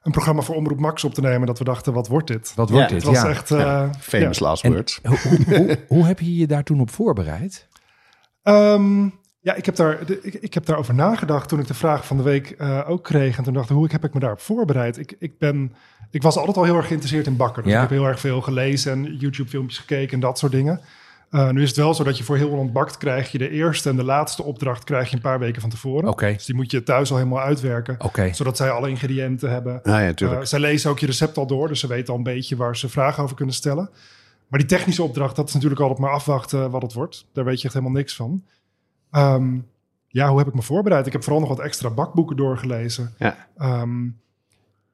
een 0.03 0.13
programma 0.13 0.41
voor 0.43 0.55
Omroep 0.55 0.79
Max 0.81 1.05
op 1.05 1.15
te 1.15 1.21
nemen. 1.21 1.47
Dat 1.47 1.59
we 1.59 1.65
dachten, 1.65 1.93
wat 1.93 2.09
wordt 2.09 2.27
dit? 2.27 2.53
Wat 2.55 2.71
wordt 2.71 2.91
Ja, 2.91 2.95
dit? 2.95 3.05
Het 3.07 3.15
was 3.15 3.23
ja. 3.23 3.29
echt... 3.29 3.51
eh, 3.51 3.91
Famous 3.99 4.39
ja. 4.39 4.45
last 4.47 4.67
words. 4.67 5.01
Hoe, 5.03 5.19
hoe, 5.19 5.57
hoe, 5.57 5.79
hoe 5.89 6.05
heb 6.05 6.21
je 6.21 6.37
je 6.37 6.47
daar 6.47 6.63
toen 6.65 6.81
op 6.81 6.91
voorbereid? 6.91 7.69
Ehm, 8.43 9.09
ja, 9.41 9.55
ik 9.55 9.67
heb, 9.67 9.77
daar, 9.77 10.07
de- 10.07 10.21
ik, 10.23 10.35
ik 10.35 10.55
heb 10.55 10.67
daarover 10.67 10.95
nagedacht 10.95 11.49
toen 11.49 11.59
ik 11.61 11.67
de 11.67 11.75
vraag 11.75 12.07
van 12.07 12.17
de 12.17 12.23
week 12.23 12.51
eh, 12.51 12.81
ook 12.89 13.05
kreeg. 13.05 13.37
En 13.39 13.45
toen 13.45 13.55
dacht 13.55 13.71
ik, 13.71 13.77
hoe 13.77 13.89
heb 13.91 14.05
ik 14.05 14.15
me 14.15 14.21
daarop 14.21 14.41
voorbereid? 14.41 14.99
Ik, 14.99 15.15
ik, 15.19 15.39
ben, 15.39 15.73
ik 16.11 16.23
was 16.23 16.37
altijd 16.37 16.57
al 16.57 16.65
heel 16.65 16.77
erg 16.77 16.87
geïnteresseerd 16.87 17.27
in 17.27 17.37
bakken. 17.37 17.63
Dus 17.63 17.73
Ja. 17.73 17.83
ik 17.83 17.89
heb 17.89 17.99
heel 17.99 18.09
erg 18.09 18.21
veel 18.21 18.41
gelezen 18.41 18.93
en 18.93 19.17
YouTube-filmpjes 19.17 19.79
gekeken 19.79 20.13
en 20.15 20.21
dat 20.21 20.39
soort 20.39 20.53
dingen. 20.53 20.81
Eh, 21.31 21.51
nu 21.51 21.63
is 21.63 21.69
het 21.69 21.77
wel 21.77 21.95
zo 21.95 22.05
dat 22.05 22.19
je 22.19 22.25
voor 22.25 22.37
heel 22.37 22.49
Holland 22.49 22.73
Bakt 22.73 22.97
krijg 22.97 23.33
je 23.33 23.39
de 23.39 23.51
eerste 23.51 23.89
en 23.89 23.97
de 23.97 24.05
laatste 24.05 24.43
opdracht 24.43 24.85
krijg 24.85 25.09
je 25.11 25.17
een 25.17 25.23
paar 25.23 25.39
weken 25.39 25.61
van 25.61 25.71
tevoren. 25.71 26.09
Oké. 26.09 26.33
Dus 26.33 26.45
die 26.45 26.55
moet 26.55 26.71
je 26.71 26.83
thuis 26.83 27.11
al 27.11 27.17
helemaal 27.17 27.41
uitwerken. 27.41 27.97
Oké. 27.99 28.33
Zodat 28.33 28.57
zij 28.57 28.71
alle 28.71 28.89
ingrediënten 28.89 29.51
hebben. 29.51 29.75
Ah, 29.83 29.93
ja, 29.93 29.99
natuurlijk. 30.01 30.41
Uh, 30.41 30.47
zij 30.47 30.61
lezen 30.61 30.91
ook 30.91 30.99
je 30.99 31.07
recept 31.07 31.37
al 31.37 31.47
door, 31.47 31.69
dus 31.69 31.81
ze 31.81 31.87
weten 31.87 32.13
al 32.13 32.17
een 32.19 32.23
beetje 32.25 32.57
waar 32.57 32.77
ze 32.77 32.89
vragen 32.89 33.23
over 33.23 33.37
kunnen 33.37 33.55
stellen. 33.55 33.91
Maar 34.49 34.59
die 34.59 34.69
technische 34.69 35.03
opdracht, 35.03 35.37
dat 35.37 35.49
is 35.49 35.55
natuurlijk 35.55 35.81
altijd 35.81 35.99
maar 36.01 36.11
afwachten 36.13 36.71
wat 36.71 36.83
het 36.83 36.93
wordt. 36.93 37.27
Daar 37.33 37.45
weet 37.45 37.59
je 37.59 37.65
echt 37.65 37.75
helemaal 37.75 37.97
niks 37.97 38.17
van. 38.17 38.43
Ehm, 39.11 39.59
ja, 40.09 40.29
hoe 40.29 40.39
heb 40.39 40.47
ik 40.49 40.55
me 40.55 40.63
voorbereid? 40.63 41.07
Ik 41.07 41.13
heb 41.13 41.23
vooral 41.23 41.41
nog 41.41 41.49
wat 41.49 41.61
extra 41.61 41.91
bakboeken 41.91 42.37
doorgelezen. 42.37 43.15
Ja. 43.19 43.37
Ehm, 43.57 44.09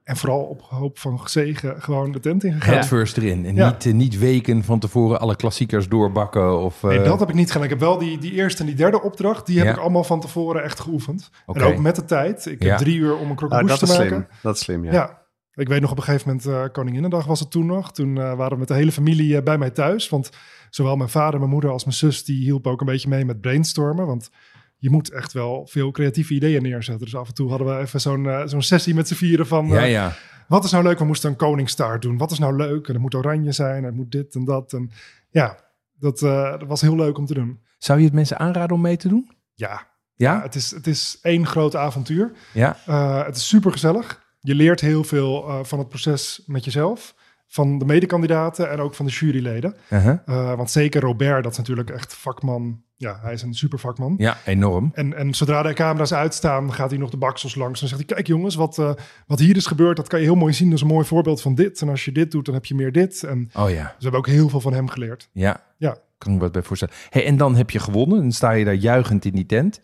en 0.05 0.16
vooral 0.16 0.40
op 0.42 0.61
hoop 0.62 0.98
van 0.98 1.20
zegen 1.24 1.83
gewoon 1.83 2.12
de 2.12 2.20
tent 2.20 2.44
ingegaan. 2.44 2.85
First 2.85 3.16
erin. 3.16 3.46
En 3.46 3.55
Ja. 3.55 3.68
niet, 3.68 3.87
eh, 3.87 3.92
niet 3.92 4.18
weken 4.18 4.64
van 4.64 4.79
tevoren 4.79 5.20
alle 5.20 5.37
klassiekers 5.37 5.88
doorbakken. 5.88 6.59
Of, 6.61 6.83
eh, 6.83 6.90
Nee, 6.90 7.02
dat 7.02 7.20
heb 7.20 7.29
ik 7.29 7.35
niet 7.35 7.46
gedaan. 7.48 7.64
Ik 7.64 7.70
heb 7.70 7.81
wel 7.81 7.98
die, 7.98 8.18
die 8.18 8.33
eerste 8.33 8.61
en 8.61 8.66
die 8.66 8.74
derde 8.76 9.02
opdracht, 9.02 9.46
die 9.46 9.57
heb 9.59 9.66
Ja. 9.66 9.72
ik 9.72 9.79
allemaal 9.79 10.05
van 10.05 10.20
tevoren 10.20 10.62
echt 10.62 10.81
geoefend. 10.81 11.31
En 11.46 11.62
ook 11.62 11.79
met 11.79 11.96
de 11.96 12.05
tijd. 12.05 12.46
Ik 12.46 12.62
Ja. 12.62 12.68
heb 12.68 12.79
drie 12.79 12.96
uur 12.98 13.16
om 13.16 13.31
een 13.31 13.37
croque 13.37 13.66
dat 13.66 13.79
te 13.79 13.85
is 13.85 13.90
maken. 13.90 14.07
slim. 14.07 14.26
Dat 14.42 14.55
is 14.57 14.62
slim, 14.62 14.85
ja. 14.85 15.18
Ja. 15.57 15.62
Ik 15.62 15.69
weet 15.69 15.81
nog 15.81 15.90
op 15.90 15.97
een 15.97 16.03
gegeven 16.03 16.29
moment, 16.29 16.47
eh 16.47 16.73
Koninginnedag 16.73 17.27
was 17.27 17.40
het 17.40 17.51
toen 17.51 17.66
nog. 17.66 17.92
Toen 17.92 18.19
eh, 18.19 18.35
waren 18.35 18.53
we 18.53 18.59
met 18.59 18.69
de 18.69 18.75
hele 18.75 18.92
familie 18.92 19.37
eh, 19.37 19.42
bij 19.42 19.59
mij 19.59 19.71
thuis. 19.71 20.09
Want 20.09 20.31
zowel 20.71 20.97
mijn 20.97 21.09
vader, 21.09 21.38
mijn 21.38 21.51
moeder 21.51 21.71
als 21.71 21.85
mijn 21.85 21.97
zus... 21.97 22.25
die 22.25 22.42
hielpen 22.45 22.73
ook 22.73 22.81
een 22.81 22.87
beetje 22.87 23.09
mee 23.09 23.25
met 23.25 23.40
brainstormen. 23.40 24.07
Want 24.07 24.31
je 24.79 24.90
moet 24.90 25.11
echt 25.11 25.33
wel 25.33 25.66
veel 25.66 25.90
creatieve 25.90 26.35
ideeën 26.35 26.62
neerzetten. 26.62 27.05
Dus 27.05 27.16
af 27.16 27.29
en 27.29 27.35
toe 27.35 27.49
hadden 27.49 27.66
we 27.66 27.79
even 27.83 28.01
zo'n 28.01 28.29
zo'n 28.45 28.62
sessie 28.62 28.95
met 28.95 29.09
z'n 29.09 29.14
vieren 29.14 29.47
van... 29.47 29.66
ja, 29.66 29.83
ja. 29.83 30.12
wat 30.49 30.64
is 30.64 30.71
nou 30.71 30.85
leuk? 30.85 30.99
We 30.99 31.05
moesten 31.05 31.31
een 31.31 31.37
koningstaart 31.37 32.03
doen. 32.03 32.19
Wat 32.19 32.31
is 32.31 32.38
nou 32.38 32.57
leuk? 32.57 32.87
En 32.87 32.92
het 32.92 33.03
moet 33.03 33.14
oranje 33.14 33.53
zijn. 33.53 33.77
En 33.77 33.85
het 33.85 33.95
moet 33.95 34.11
dit 34.11 34.35
en 34.35 34.45
dat. 34.45 34.73
En 34.73 34.90
ja, 35.31 35.59
dat, 35.99 36.19
dat 36.19 36.62
was 36.66 36.81
heel 36.81 36.97
leuk 36.97 37.19
om 37.19 37.27
te 37.27 37.35
doen. 37.35 37.61
Zou 37.79 37.99
je 37.99 38.05
het 38.05 38.14
mensen 38.14 38.38
aanraden 38.38 38.77
om 38.77 38.83
mee 38.83 38.97
te 38.97 39.09
doen? 39.09 39.31
Ja, 39.55 39.87
Ja? 40.14 40.42
het 40.42 40.55
is, 40.55 40.71
het 40.71 40.87
is 40.87 41.19
één 41.23 41.47
groot 41.47 41.77
avontuur. 41.77 42.33
Ja? 42.53 42.77
Uh, 42.88 43.25
het 43.25 43.37
is 43.37 43.49
super 43.49 43.73
gezellig. 43.73 44.25
Je 44.46 44.54
leert 44.54 44.80
heel 44.80 45.04
veel 45.04 45.48
uh, 45.48 45.59
van 45.62 45.78
het 45.78 45.88
proces 45.88 46.42
met 46.46 46.64
jezelf, 46.64 47.14
van 47.46 47.78
de 47.78 47.85
medekandidaten 47.85 48.70
en 48.70 48.78
ook 48.78 48.94
van 48.94 49.06
de 49.06 49.12
juryleden. 49.12 49.76
Uh-huh. 49.90 50.18
Uh, 50.26 50.54
want 50.54 50.70
zeker 50.70 51.00
Robert, 51.00 51.42
dat 51.42 51.52
is 51.52 51.59
natuurlijk 51.59 51.90
echt 51.90 52.14
vakman. 52.14 52.82
Ja, 52.96 53.18
hij 53.22 53.32
is 53.32 53.42
een 53.42 53.54
super 53.54 53.78
vakman. 53.78 54.14
Ja, 54.18 54.37
enorm. 54.44 54.90
En, 54.94 55.14
en 55.16 55.35
zodra 55.35 55.62
de 55.62 55.72
camera's 55.72 56.12
uitstaan, 56.12 56.72
gaat 56.72 56.90
hij 56.90 56.98
nog 56.98 57.11
de 57.11 57.16
baksels 57.16 57.54
langs. 57.54 57.82
En 57.82 57.88
zegt 57.88 58.00
hij, 58.00 58.14
kijk 58.14 58.26
jongens, 58.26 58.54
wat, 58.54 58.78
uh, 58.78 58.92
wat 59.26 59.38
hier 59.38 59.56
is 59.56 59.66
gebeurd, 59.66 59.96
dat 59.96 60.09
kan 60.09 60.18
je 60.18 60.24
heel 60.24 60.35
mooi 60.35 60.52
zien. 60.52 60.66
Dat 60.68 60.76
is 60.76 60.82
een 60.82 60.88
mooi 60.88 61.06
voorbeeld 61.06 61.42
van 61.42 61.54
dit. 61.54 61.80
En 61.80 61.88
als 61.88 62.04
je 62.04 62.12
dit 62.12 62.30
doet, 62.30 62.44
dan 62.44 62.54
heb 62.54 62.64
je 62.64 62.74
meer 62.74 62.92
dit. 62.92 63.22
En 63.22 63.50
Oh 63.54 63.70
ja. 63.70 63.82
dus 63.82 63.94
we 63.96 64.02
hebben 64.02 64.20
ook 64.20 64.26
heel 64.26 64.48
veel 64.48 64.61
van 64.61 64.72
hem 64.72 64.88
geleerd. 64.88 65.28
Ja. 65.32 65.61
Ja. 65.78 65.98
Kan 66.18 66.32
ik 66.32 66.37
me 66.37 66.42
wat 66.42 66.52
bij 66.52 66.62
voorstellen. 66.62 66.94
Hey, 67.11 67.26
en 67.26 67.37
dan 67.37 67.56
heb 67.56 67.70
je 67.70 67.78
gewonnen. 67.78 68.18
Dan 68.18 68.32
sta 68.32 68.50
je 68.50 68.64
daar 68.64 68.74
juichend 68.74 69.24
in 69.24 69.32
die 69.32 69.46
tent. 69.46 69.80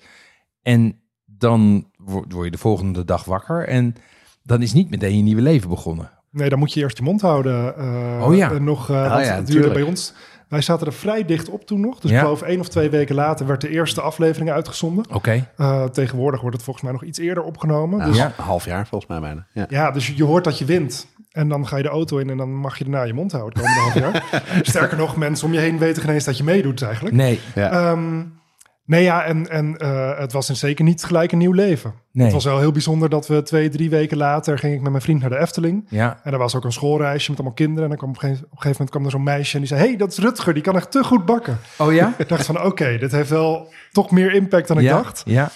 En 0.62 1.00
dan 1.24 1.90
word 1.96 2.44
je 2.44 2.50
de 2.50 2.58
volgende 2.58 3.04
dag 3.04 3.24
wakker. 3.24 3.68
En 3.68 3.94
dan 4.42 4.62
is 4.62 4.72
niet 4.72 4.90
meteen 4.90 5.16
je 5.16 5.22
nieuwe 5.22 5.42
leven 5.42 5.68
begonnen. 5.68 6.10
Nee, 6.30 6.48
dan 6.48 6.58
moet 6.58 6.72
je 6.72 6.80
eerst 6.80 6.96
je 6.96 7.02
mond 7.02 7.20
houden. 7.20 7.74
Uh, 7.78 8.26
oh 8.26 8.36
ja. 8.36 8.50
En 8.50 8.64
nog, 8.64 8.90
uh, 8.90 9.12
want 9.12 9.26
ja, 9.26 9.34
het 9.34 9.46
duurde 9.46 9.72
bij 9.72 9.82
ons. 9.82 10.14
Wij 10.48 10.60
zaten 10.60 10.86
er 10.86 10.92
vrij 10.92 11.24
dicht 11.24 11.48
op 11.48 11.66
toen 11.66 11.80
nog. 11.80 12.00
Dus 12.00 12.10
ja. 12.10 12.16
ik 12.16 12.22
geloof 12.22 12.42
één 12.42 12.60
of 12.60 12.68
twee 12.68 12.90
weken 12.90 13.14
later 13.14 13.46
werd 13.46 13.60
de 13.60 13.68
eerste 13.68 14.00
aflevering 14.00 14.50
uitgezonden. 14.50 15.04
Oké. 15.04 15.16
Okay. 15.16 15.48
Uh, 15.56 15.84
tegenwoordig 15.84 16.40
wordt 16.40 16.56
het 16.56 16.64
volgens 16.64 16.84
mij 16.84 16.94
nog 16.94 17.04
iets 17.04 17.18
eerder 17.18 17.42
opgenomen. 17.42 17.98
Ja, 17.98 18.04
dus, 18.04 18.16
ja. 18.16 18.26
Een 18.26 18.44
half 18.44 18.64
jaar 18.64 18.86
volgens 18.86 19.10
mij 19.10 19.20
bijna. 19.20 19.46
Ja. 19.52 19.66
ja, 19.68 19.90
dus 19.90 20.06
je 20.06 20.24
hoort 20.24 20.44
dat 20.44 20.58
je 20.58 20.64
wint. 20.64 21.06
En 21.30 21.48
dan 21.48 21.66
ga 21.66 21.76
je 21.76 21.82
de 21.82 21.88
auto 21.88 22.18
in 22.18 22.30
en 22.30 22.36
dan 22.36 22.54
mag 22.54 22.78
je 22.78 22.84
daarna 22.84 23.02
je 23.02 23.12
mond 23.12 23.32
houden. 23.32 23.62
Komende 23.62 23.80
half 23.80 23.94
jaar. 23.94 24.42
Sterker 24.62 24.96
nog, 24.96 25.16
mensen 25.16 25.46
om 25.46 25.52
je 25.52 25.58
heen 25.58 25.78
weten 25.78 26.02
geen 26.02 26.14
eens 26.14 26.24
dat 26.24 26.36
je 26.36 26.44
meedoet 26.44 26.82
eigenlijk. 26.82 27.14
Nee. 27.14 27.40
Ja. 27.54 27.90
Um, 27.90 28.40
Nee, 28.84 29.02
ja, 29.02 29.24
en, 29.24 29.48
en 29.48 29.76
uh, 29.82 30.18
het 30.18 30.32
was 30.32 30.48
in 30.48 30.56
zeker 30.56 30.84
niet 30.84 31.04
gelijk 31.04 31.32
een 31.32 31.38
nieuw 31.38 31.52
leven. 31.52 31.94
Nee. 32.12 32.24
Het 32.24 32.34
was 32.34 32.44
wel 32.44 32.58
heel 32.58 32.72
bijzonder 32.72 33.08
dat 33.08 33.26
we 33.26 33.42
twee, 33.42 33.68
drie 33.68 33.90
weken 33.90 34.16
later 34.16 34.58
ging 34.58 34.74
ik 34.74 34.80
met 34.80 34.90
mijn 34.90 35.02
vriend 35.02 35.20
naar 35.20 35.30
de 35.30 35.38
Efteling. 35.38 35.86
Ja. 35.88 36.20
En 36.22 36.32
er 36.32 36.38
was 36.38 36.54
ook 36.54 36.64
een 36.64 36.72
schoolreisje 36.72 37.30
met 37.30 37.38
allemaal 37.38 37.56
kinderen. 37.56 37.82
En 37.82 37.88
dan 37.88 37.98
kwam 37.98 38.10
op, 38.10 38.14
een 38.14 38.20
gegeven, 38.20 38.44
op 38.44 38.52
een 38.52 38.62
gegeven 38.62 38.76
moment 38.78 38.90
kwam 38.90 39.04
er 39.04 39.10
zo'n 39.10 39.36
meisje 39.36 39.54
en 39.54 39.58
die 39.58 39.68
zei... 39.68 39.80
hey, 39.80 39.96
dat 39.96 40.10
is 40.10 40.18
Rutger, 40.18 40.54
die 40.54 40.62
kan 40.62 40.76
echt 40.76 40.90
te 40.90 41.04
goed 41.04 41.24
bakken. 41.24 41.58
Oh 41.78 41.92
ja? 41.92 42.14
ik 42.18 42.28
dacht 42.28 42.46
van, 42.46 42.56
oké, 42.56 42.66
okay, 42.66 42.98
dit 42.98 43.12
heeft 43.12 43.30
wel 43.30 43.72
toch 43.92 44.10
meer 44.10 44.32
impact 44.32 44.68
dan 44.68 44.78
ik 44.78 44.84
ja, 44.84 45.02
dacht. 45.02 45.22
Ja. 45.24 45.50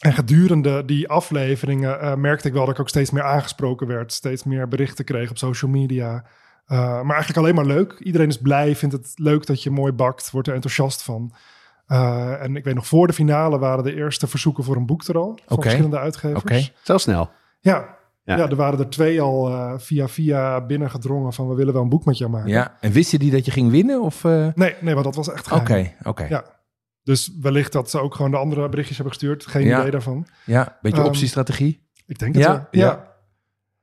En 0.00 0.12
gedurende 0.12 0.84
die 0.84 1.08
afleveringen 1.08 1.98
uh, 2.02 2.14
merkte 2.14 2.48
ik 2.48 2.54
wel 2.54 2.64
dat 2.64 2.74
ik 2.74 2.80
ook 2.80 2.88
steeds 2.88 3.10
meer 3.10 3.22
aangesproken 3.22 3.86
werd. 3.86 4.12
Steeds 4.12 4.44
meer 4.44 4.68
berichten 4.68 5.04
kreeg 5.04 5.30
op 5.30 5.38
social 5.38 5.70
media. 5.70 6.24
Uh, 6.68 6.78
maar 6.78 7.16
eigenlijk 7.16 7.36
alleen 7.36 7.54
maar 7.54 7.66
leuk. 7.66 7.92
Iedereen 7.98 8.28
is 8.28 8.38
blij, 8.38 8.76
vindt 8.76 8.94
het 8.94 9.12
leuk 9.14 9.46
dat 9.46 9.62
je 9.62 9.70
mooi 9.70 9.92
bakt, 9.92 10.30
wordt 10.30 10.48
er 10.48 10.54
enthousiast 10.54 11.02
van. 11.02 11.32
Uh, 11.88 12.42
en 12.42 12.56
ik 12.56 12.64
weet 12.64 12.74
nog, 12.74 12.86
voor 12.86 13.06
de 13.06 13.12
finale 13.12 13.58
waren 13.58 13.84
de 13.84 13.94
eerste 13.94 14.26
verzoeken 14.26 14.64
voor 14.64 14.76
een 14.76 14.86
boek 14.86 15.04
er 15.04 15.16
al. 15.16 15.38
Van 15.46 15.56
okay. 15.56 15.62
verschillende 15.62 15.98
uitgevers. 15.98 16.42
Okay. 16.42 16.72
Zo 16.82 16.98
snel? 16.98 17.30
Ja. 17.60 17.96
ja. 18.24 18.36
Ja. 18.36 18.48
er 18.48 18.56
waren 18.56 18.78
er 18.78 18.88
twee 18.88 19.20
al 19.20 19.50
uh, 19.50 19.72
via 19.76 20.08
via 20.08 20.60
binnengedrongen 20.66 21.32
van 21.32 21.48
we 21.48 21.54
willen 21.54 21.72
wel 21.72 21.82
een 21.82 21.88
boek 21.88 22.04
met 22.04 22.18
jou 22.18 22.30
maken. 22.30 22.48
Ja, 22.50 22.76
en 22.80 22.92
wisten 22.92 23.18
die 23.18 23.30
dat 23.30 23.44
je 23.44 23.50
ging 23.50 23.70
winnen? 23.70 24.02
Of, 24.02 24.24
uh... 24.24 24.48
Nee, 24.54 24.74
nee, 24.80 24.94
want 24.94 25.06
dat 25.06 25.14
was 25.14 25.32
echt 25.32 25.52
Oké, 25.52 25.92
oké. 25.98 26.08
Okay, 26.08 26.28
ja. 26.28 26.44
Dus 27.02 27.32
wellicht 27.40 27.72
dat 27.72 27.90
ze 27.90 28.00
ook 28.00 28.14
gewoon 28.14 28.30
de 28.30 28.36
andere 28.36 28.68
berichtjes 28.68 28.96
hebben 28.96 29.14
gestuurd. 29.14 29.46
Geen 29.46 29.66
ja. 29.66 29.78
idee 29.78 29.90
daarvan. 29.90 30.26
Ja, 30.44 30.78
beetje 30.82 31.00
um, 31.00 31.06
optiestrategie. 31.06 31.86
Ik 32.06 32.18
denk 32.18 32.34
het 32.34 32.44
ja, 32.44 32.52
wel. 32.52 32.66
Ja. 32.70 32.86
ja. 32.86 33.06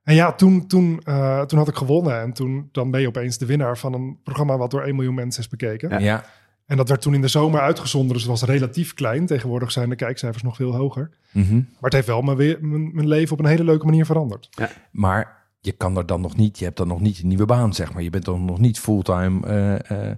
En 0.03 0.15
ja, 0.15 0.33
toen, 0.33 0.67
toen, 0.67 1.01
uh, 1.05 1.41
toen 1.41 1.59
had 1.59 1.67
ik 1.67 1.75
gewonnen. 1.75 2.21
En 2.21 2.33
toen 2.33 2.69
dan 2.71 2.91
ben 2.91 3.01
je 3.01 3.07
opeens 3.07 3.37
de 3.37 3.45
winnaar 3.45 3.77
van 3.77 3.93
een 3.93 4.19
programma 4.23 4.57
wat 4.57 4.71
door 4.71 4.81
1 4.81 4.95
miljoen 4.95 5.13
mensen 5.13 5.41
is 5.41 5.49
bekeken. 5.49 5.89
Ja. 5.89 5.97
ja. 5.97 6.23
En 6.65 6.77
dat 6.77 6.89
werd 6.89 7.01
toen 7.01 7.13
in 7.13 7.21
de 7.21 7.27
zomer 7.27 7.61
uitgezonden, 7.61 8.13
dus 8.13 8.21
het 8.21 8.31
was 8.31 8.43
relatief 8.43 8.93
klein. 8.93 9.25
Tegenwoordig 9.25 9.71
zijn 9.71 9.89
de 9.89 9.95
kijkcijfers 9.95 10.43
nog 10.43 10.55
veel 10.55 10.75
hoger. 10.75 11.09
Mm 11.31 11.43
-hmm. 11.43 11.67
Maar 11.69 11.81
het 11.81 11.93
heeft 11.93 12.07
wel 12.07 12.21
mijn, 12.21 12.57
mijn, 12.93 13.07
leven 13.07 13.33
op 13.33 13.39
een 13.39 13.49
hele 13.49 13.63
leuke 13.63 13.85
manier 13.85 14.05
veranderd. 14.05 14.47
Ja. 14.49 14.71
Maar 14.91 15.47
je 15.59 15.71
kan 15.71 15.97
er 15.97 16.05
dan 16.05 16.21
nog 16.21 16.35
niet, 16.35 16.59
je 16.59 16.65
hebt 16.65 16.77
dan 16.77 16.87
nog 16.87 17.01
niet 17.01 17.19
een 17.19 17.27
nieuwe 17.27 17.45
baan, 17.45 17.73
zeg 17.73 17.93
maar. 17.93 18.03
Je 18.03 18.09
bent 18.09 18.25
dan 18.25 18.45
nog 18.45 18.59
niet 18.59 18.79
fulltime 18.79 19.47
uh, 19.91 19.97
uh, 19.97 20.11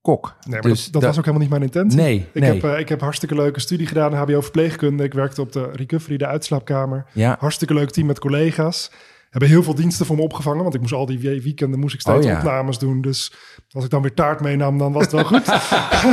kok. 0.00 0.36
Nee, 0.40 0.60
maar 0.60 0.70
dus 0.70 0.84
dat, 0.84 0.92
dat 0.92 1.02
was 1.02 1.18
ook 1.18 1.24
helemaal 1.24 1.48
niet 1.48 1.58
mijn 1.58 1.62
intentie. 1.62 2.00
Nee, 2.00 2.26
ik, 2.32 2.40
nee. 2.42 2.52
Heb, 2.52 2.64
uh, 2.64 2.78
ik 2.78 2.88
heb 2.88 3.00
hartstikke 3.00 3.34
leuke 3.34 3.60
studie 3.60 3.86
gedaan, 3.86 4.14
HBO 4.14 4.40
verpleegkunde. 4.40 5.04
Ik 5.04 5.14
werkte 5.14 5.40
op 5.40 5.52
de 5.52 5.70
recovery, 5.72 6.16
de 6.16 6.26
uitslaapkamer. 6.26 7.06
Ja. 7.12 7.36
Hartstikke 7.38 7.74
leuk 7.74 7.90
team 7.90 8.06
met 8.06 8.18
collega's 8.18 8.90
hebben 9.34 9.52
heel 9.52 9.62
veel 9.62 9.74
diensten 9.74 10.06
voor 10.06 10.16
me 10.16 10.22
opgevangen. 10.22 10.62
Want 10.62 10.74
ik 10.74 10.80
moest 10.80 10.92
al 10.92 11.06
die 11.06 11.18
weekenden 11.18 11.80
moest 11.80 11.94
ik 11.94 12.00
steeds 12.00 12.26
oh, 12.26 12.30
ja. 12.32 12.36
opnames 12.36 12.78
doen. 12.78 13.00
Dus 13.00 13.32
als 13.70 13.84
ik 13.84 13.90
dan 13.90 14.02
weer 14.02 14.14
taart 14.14 14.40
meenam, 14.40 14.78
dan 14.78 14.92
was 14.92 15.02
het 15.02 15.12
wel 15.12 15.24
goed. 15.24 15.46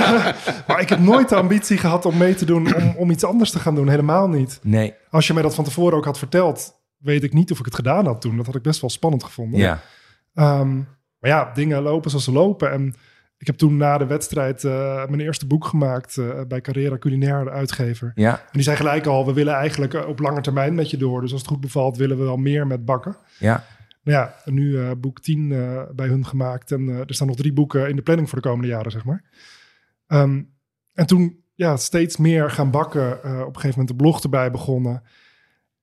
maar 0.68 0.80
ik 0.80 0.90
heb 0.90 1.00
nooit 1.00 1.30
de 1.30 1.36
ambitie 1.36 1.78
gehad 1.78 2.06
om 2.06 2.18
mee 2.18 2.36
te 2.36 2.46
doen 2.46 2.76
om, 2.76 2.94
om 2.98 3.12
iets 3.12 3.24
anders 3.24 3.52
te 3.52 3.60
gaan 3.60 3.76
doen. 3.76 3.90
Helemaal 3.90 4.28
niet. 4.28 4.60
Nee. 4.62 4.94
Als 5.10 5.28
je 5.28 5.34
mij 5.34 5.44
dat 5.44 5.56
van 5.56 5.64
tevoren 5.64 5.98
ook 5.98 6.06
had 6.06 6.18
verteld, 6.18 6.74
weet 6.98 7.24
ik 7.24 7.34
niet 7.34 7.52
of 7.52 7.60
ik 7.60 7.66
het 7.66 7.76
gedaan 7.76 8.06
had 8.06 8.22
toen. 8.22 8.38
Dat 8.38 8.46
had 8.46 8.56
ik 8.56 8.62
best 8.62 8.82
wel 8.82 8.90
spannend 8.90 9.24
gevonden. 9.24 9.60
Ja. 9.60 9.80
Um, 10.34 10.88
maar 11.20 11.30
ja, 11.30 11.52
dingen 11.54 11.82
lopen 11.82 12.10
zoals 12.10 12.26
ze 12.26 12.32
lopen. 12.32 12.72
En 12.72 12.96
ik 13.42 13.48
heb 13.48 13.56
toen 13.56 13.78
na 13.78 13.98
de 13.98 14.06
wedstrijd 14.06 14.64
uh, 14.64 15.06
mijn 15.08 15.20
eerste 15.20 15.48
boek 15.48 15.66
gemaakt 15.66 16.18
uh, 16.18 16.42
bij 16.48 16.62
Carrera 16.62 16.98
Culinaire, 16.98 17.44
de 17.44 17.50
uitgever. 17.50 18.12
Ja. 18.16 18.40
En 18.40 18.50
die 18.52 18.62
zei 18.62 18.78
gelijk 18.78 19.06
al, 19.06 19.26
we 19.26 19.34
willen 19.34 19.54
eigenlijk 19.54 19.94
uh, 19.94 20.08
op 20.08 20.20
lange 20.20 20.42
termijn 20.42 20.76
met 20.76 20.90
je 20.90 20.98
door. 20.98 21.22
Dus 21.22 21.32
als 21.32 21.42
het 21.42 21.50
goed 21.50 21.62
bevalt, 21.62 21.98
willen 21.98 22.18
we 22.18 22.24
wel 22.24 22.38
meer 22.38 22.68
met 22.68 22.86
bakken. 22.86 23.16
Ja. 23.40 23.64
Nou 24.04 24.18
ja, 24.18 24.36
nu 24.46 24.72
uh, 24.72 24.92
boek 24.98 25.20
10 25.20 25.48
bij 25.96 26.08
hun 26.08 26.26
gemaakt. 26.26 26.72
En 26.72 26.88
er 26.88 27.14
staan 27.14 27.28
nog 27.28 27.36
drie 27.36 27.54
boeken 27.54 27.90
in 27.90 27.96
de 27.96 28.02
planning 28.02 28.30
voor 28.30 28.42
de 28.42 28.48
komende 28.48 28.68
jaren, 28.68 28.92
zeg 28.92 29.06
maar. 29.06 29.24
Um, 30.08 30.54
en 30.94 31.06
toen 31.06 31.44
ja, 31.56 31.78
steeds 31.78 32.18
meer 32.18 32.50
gaan 32.50 32.72
bakken. 32.72 33.12
op 33.18 33.24
een 33.24 33.62
gegeven 33.62 33.70
moment 33.70 33.88
de 33.88 33.96
blog 33.96 34.24
erbij 34.24 34.52
begonnen. 34.52 35.04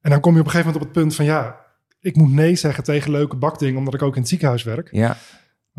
En 0.00 0.10
dan 0.10 0.20
kom 0.20 0.34
je 0.34 0.40
op 0.40 0.44
een 0.44 0.50
gegeven 0.50 0.72
moment 0.72 0.88
op 0.88 0.94
het 0.94 1.02
punt 1.02 1.14
van... 1.14 1.24
ja, 1.24 1.60
ik 2.00 2.16
moet 2.16 2.32
nee 2.32 2.54
zeggen 2.54 2.84
tegen 2.84 3.10
leuke 3.10 3.36
bakdingen... 3.36 3.78
omdat 3.78 3.94
ik 3.94 4.02
ook 4.02 4.14
in 4.14 4.20
het 4.20 4.28
ziekenhuis 4.28 4.62
werk. 4.62 4.88
Ja. 4.92 5.16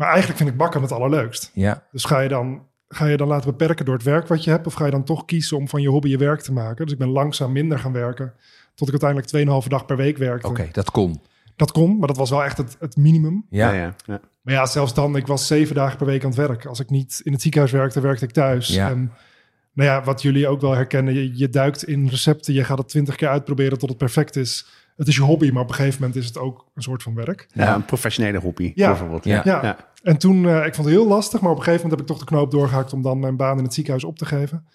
Maar 0.00 0.08
eigenlijk 0.08 0.38
vind 0.38 0.50
ik 0.50 0.56
bakken 0.56 0.82
het 0.82 0.92
allerleukst. 0.92 1.50
Ja. 1.54 1.82
Dus 1.92 2.04
ga 2.04 2.20
je, 2.20 2.28
dan, 2.28 2.62
ga 2.88 3.06
je 3.06 3.16
dan 3.16 3.28
laten 3.28 3.50
beperken 3.50 3.84
door 3.84 3.94
het 3.94 4.02
werk 4.02 4.26
wat 4.26 4.44
je 4.44 4.50
hebt... 4.50 4.66
of 4.66 4.74
ga 4.74 4.84
je 4.84 4.90
dan 4.90 5.04
toch 5.04 5.24
kiezen 5.24 5.56
om 5.56 5.68
van 5.68 5.82
je 5.82 5.88
hobby 5.88 6.08
je 6.08 6.16
werk 6.16 6.40
te 6.40 6.52
maken? 6.52 6.84
Dus 6.84 6.92
ik 6.92 6.98
ben 6.98 7.08
langzaam 7.08 7.52
minder 7.52 7.78
gaan 7.78 7.92
werken... 7.92 8.32
tot 8.74 8.92
ik 8.92 9.02
uiteindelijk 9.02 9.62
2,5 9.64 9.68
dag 9.68 9.86
per 9.86 9.96
week 9.96 10.16
werkte. 10.16 10.48
Oké, 10.48 10.60
okay, 10.60 10.72
dat 10.72 10.90
kon. 10.90 11.20
Dat 11.56 11.72
kon, 11.72 11.98
maar 11.98 12.08
dat 12.08 12.16
was 12.16 12.30
wel 12.30 12.44
echt 12.44 12.56
het, 12.56 12.76
het 12.78 12.96
minimum. 12.96 13.46
Ja. 13.50 13.72
Ja, 13.72 13.80
ja, 13.80 13.94
ja. 14.06 14.20
Maar 14.42 14.54
ja, 14.54 14.66
zelfs 14.66 14.94
dan, 14.94 15.16
ik 15.16 15.26
was 15.26 15.46
zeven 15.46 15.74
dagen 15.74 15.96
per 15.96 16.06
week 16.06 16.22
aan 16.22 16.30
het 16.30 16.38
werk. 16.38 16.66
Als 16.66 16.80
ik 16.80 16.90
niet 16.90 17.20
in 17.24 17.32
het 17.32 17.42
ziekenhuis 17.42 17.72
werkte, 17.72 18.00
werkte 18.00 18.24
ik 18.24 18.30
thuis. 18.30 18.68
Ja. 18.68 18.90
En 18.90 19.12
nou 19.72 19.88
ja, 19.88 20.02
wat 20.02 20.22
jullie 20.22 20.48
ook 20.48 20.60
wel 20.60 20.74
herkennen, 20.74 21.14
je, 21.14 21.38
je 21.38 21.48
duikt 21.48 21.84
in 21.84 22.08
recepten, 22.08 22.54
je 22.54 22.64
gaat 22.64 22.78
het 22.78 22.88
twintig 22.88 23.16
keer 23.16 23.28
uitproberen 23.28 23.78
tot 23.78 23.88
het 23.88 23.98
perfect 23.98 24.36
is. 24.36 24.66
Het 25.00 25.08
is 25.08 25.16
je 25.16 25.22
hobby, 25.22 25.50
maar 25.50 25.62
op 25.62 25.68
een 25.68 25.74
gegeven 25.74 26.00
moment 26.00 26.18
is 26.18 26.26
het 26.26 26.38
ook 26.38 26.66
een 26.74 26.82
soort 26.82 27.02
van 27.02 27.14
werk. 27.14 27.46
Ja, 27.52 27.74
een 27.74 27.84
professionele 27.84 28.38
hobby 28.38 28.72
Ja. 28.74 28.88
bijvoorbeeld. 28.88 29.24
Ja. 29.24 29.40
Ja. 29.44 29.62
Ja. 29.62 29.76
En 30.02 30.18
toen, 30.18 30.48
eh, 30.48 30.66
ik 30.66 30.74
vond 30.74 30.86
het 30.88 30.96
heel 30.96 31.06
lastig, 31.06 31.40
maar 31.40 31.50
op 31.50 31.56
een 31.56 31.62
gegeven 31.62 31.82
moment 31.88 32.00
heb 32.00 32.10
ik 32.10 32.16
toch 32.16 32.26
de 32.28 32.34
knoop 32.34 32.50
doorgehakt 32.50 32.92
om 32.92 33.02
dan 33.02 33.18
mijn 33.18 33.36
baan 33.36 33.58
in 33.58 33.64
het 33.64 33.74
ziekenhuis 33.74 34.04
op 34.04 34.18
te 34.18 34.26
geven. 34.26 34.66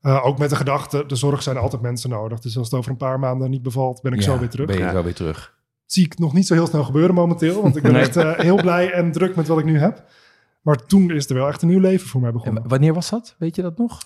Eh, 0.00 0.26
ook 0.26 0.38
met 0.38 0.50
de 0.50 0.56
gedachte, 0.56 1.04
de 1.06 1.16
zorg 1.16 1.42
zijn 1.42 1.56
altijd 1.56 1.82
mensen 1.82 2.10
nodig. 2.10 2.38
Dus 2.40 2.56
als 2.58 2.70
het 2.70 2.78
over 2.78 2.90
een 2.90 2.96
paar 2.96 3.18
maanden 3.18 3.50
niet 3.50 3.62
bevalt, 3.62 4.02
ben 4.02 4.12
ik 4.12 4.18
Ja, 4.18 4.24
zo 4.24 4.38
weer 4.38 4.48
terug. 4.48 4.66
Ben 4.66 4.76
je 4.76 4.82
Ja. 4.82 4.92
zo 4.92 5.02
weer 5.02 5.14
terug. 5.14 5.54
zie 5.86 6.04
ik 6.04 6.18
nog 6.18 6.32
niet 6.32 6.46
zo 6.46 6.54
heel 6.54 6.66
snel 6.66 6.84
gebeuren 6.84 7.14
momenteel. 7.14 7.62
Want 7.62 7.76
ik 7.76 7.82
ben 7.82 7.92
Nee. 7.92 8.00
echt 8.02 8.16
eh, 8.16 8.32
heel 8.38 8.56
blij 8.56 8.92
en 8.92 9.12
druk 9.12 9.36
met 9.36 9.46
wat 9.46 9.58
ik 9.58 9.64
nu 9.64 9.78
heb. 9.78 10.04
Maar 10.62 10.76
toen 10.86 11.10
is 11.10 11.28
er 11.28 11.34
wel 11.34 11.48
echt 11.48 11.62
een 11.62 11.68
nieuw 11.68 11.80
leven 11.80 12.08
voor 12.08 12.20
mij 12.20 12.32
begonnen. 12.32 12.62
En 12.62 12.68
wanneer 12.68 12.94
was 12.94 13.10
dat? 13.10 13.34
Weet 13.38 13.56
je 13.56 13.62
dat 13.62 13.78
nog? 13.78 13.98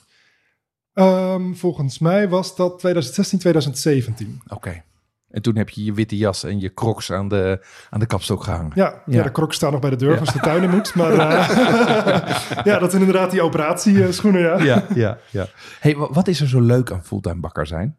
Ehm, 0.93 1.53
volgens 1.55 1.99
mij 1.99 2.29
was 2.29 2.57
dat 2.57 2.79
2016, 2.79 3.39
2017. 3.39 4.41
Oké. 4.49 4.83
En 5.31 5.43
toen 5.43 5.57
heb 5.57 5.68
je 5.68 5.85
je 5.85 5.93
witte 5.93 6.16
jas 6.16 6.45
en 6.45 6.61
je 6.61 6.74
crocs 6.74 7.12
aan 7.12 7.29
de, 7.29 7.64
aan 7.91 8.01
de 8.01 8.07
kapstok 8.07 8.43
gehangen. 8.45 8.72
Ja, 8.74 9.03
ja. 9.07 9.16
Ja. 9.16 9.22
de 9.22 9.31
kroks 9.33 9.57
staan 9.57 9.72
nog 9.72 9.81
bij 9.81 9.91
de 9.91 9.97
deur 9.97 10.18
als 10.20 10.33
de 10.33 10.41
tuin 10.41 10.62
in 10.62 10.70
moet. 10.70 10.95
Maar 10.95 11.12
eh, 11.18 12.64
ja, 12.72 12.79
dat 12.79 12.91
zijn 12.91 13.03
inderdaad 13.03 13.31
die 13.31 13.43
operatieschoenen, 13.43 14.41
ja. 14.41 14.62
ja, 14.62 14.87
ja, 14.95 15.18
ja. 15.31 15.47
Hey, 15.81 15.97
wa- 15.97 16.12
wat 16.12 16.29
is 16.29 16.41
er 16.41 16.49
zo 16.49 16.61
leuk 16.61 16.91
aan 16.93 17.05
fulltime 17.05 17.41
bakker 17.41 17.66
zijn? 17.66 17.97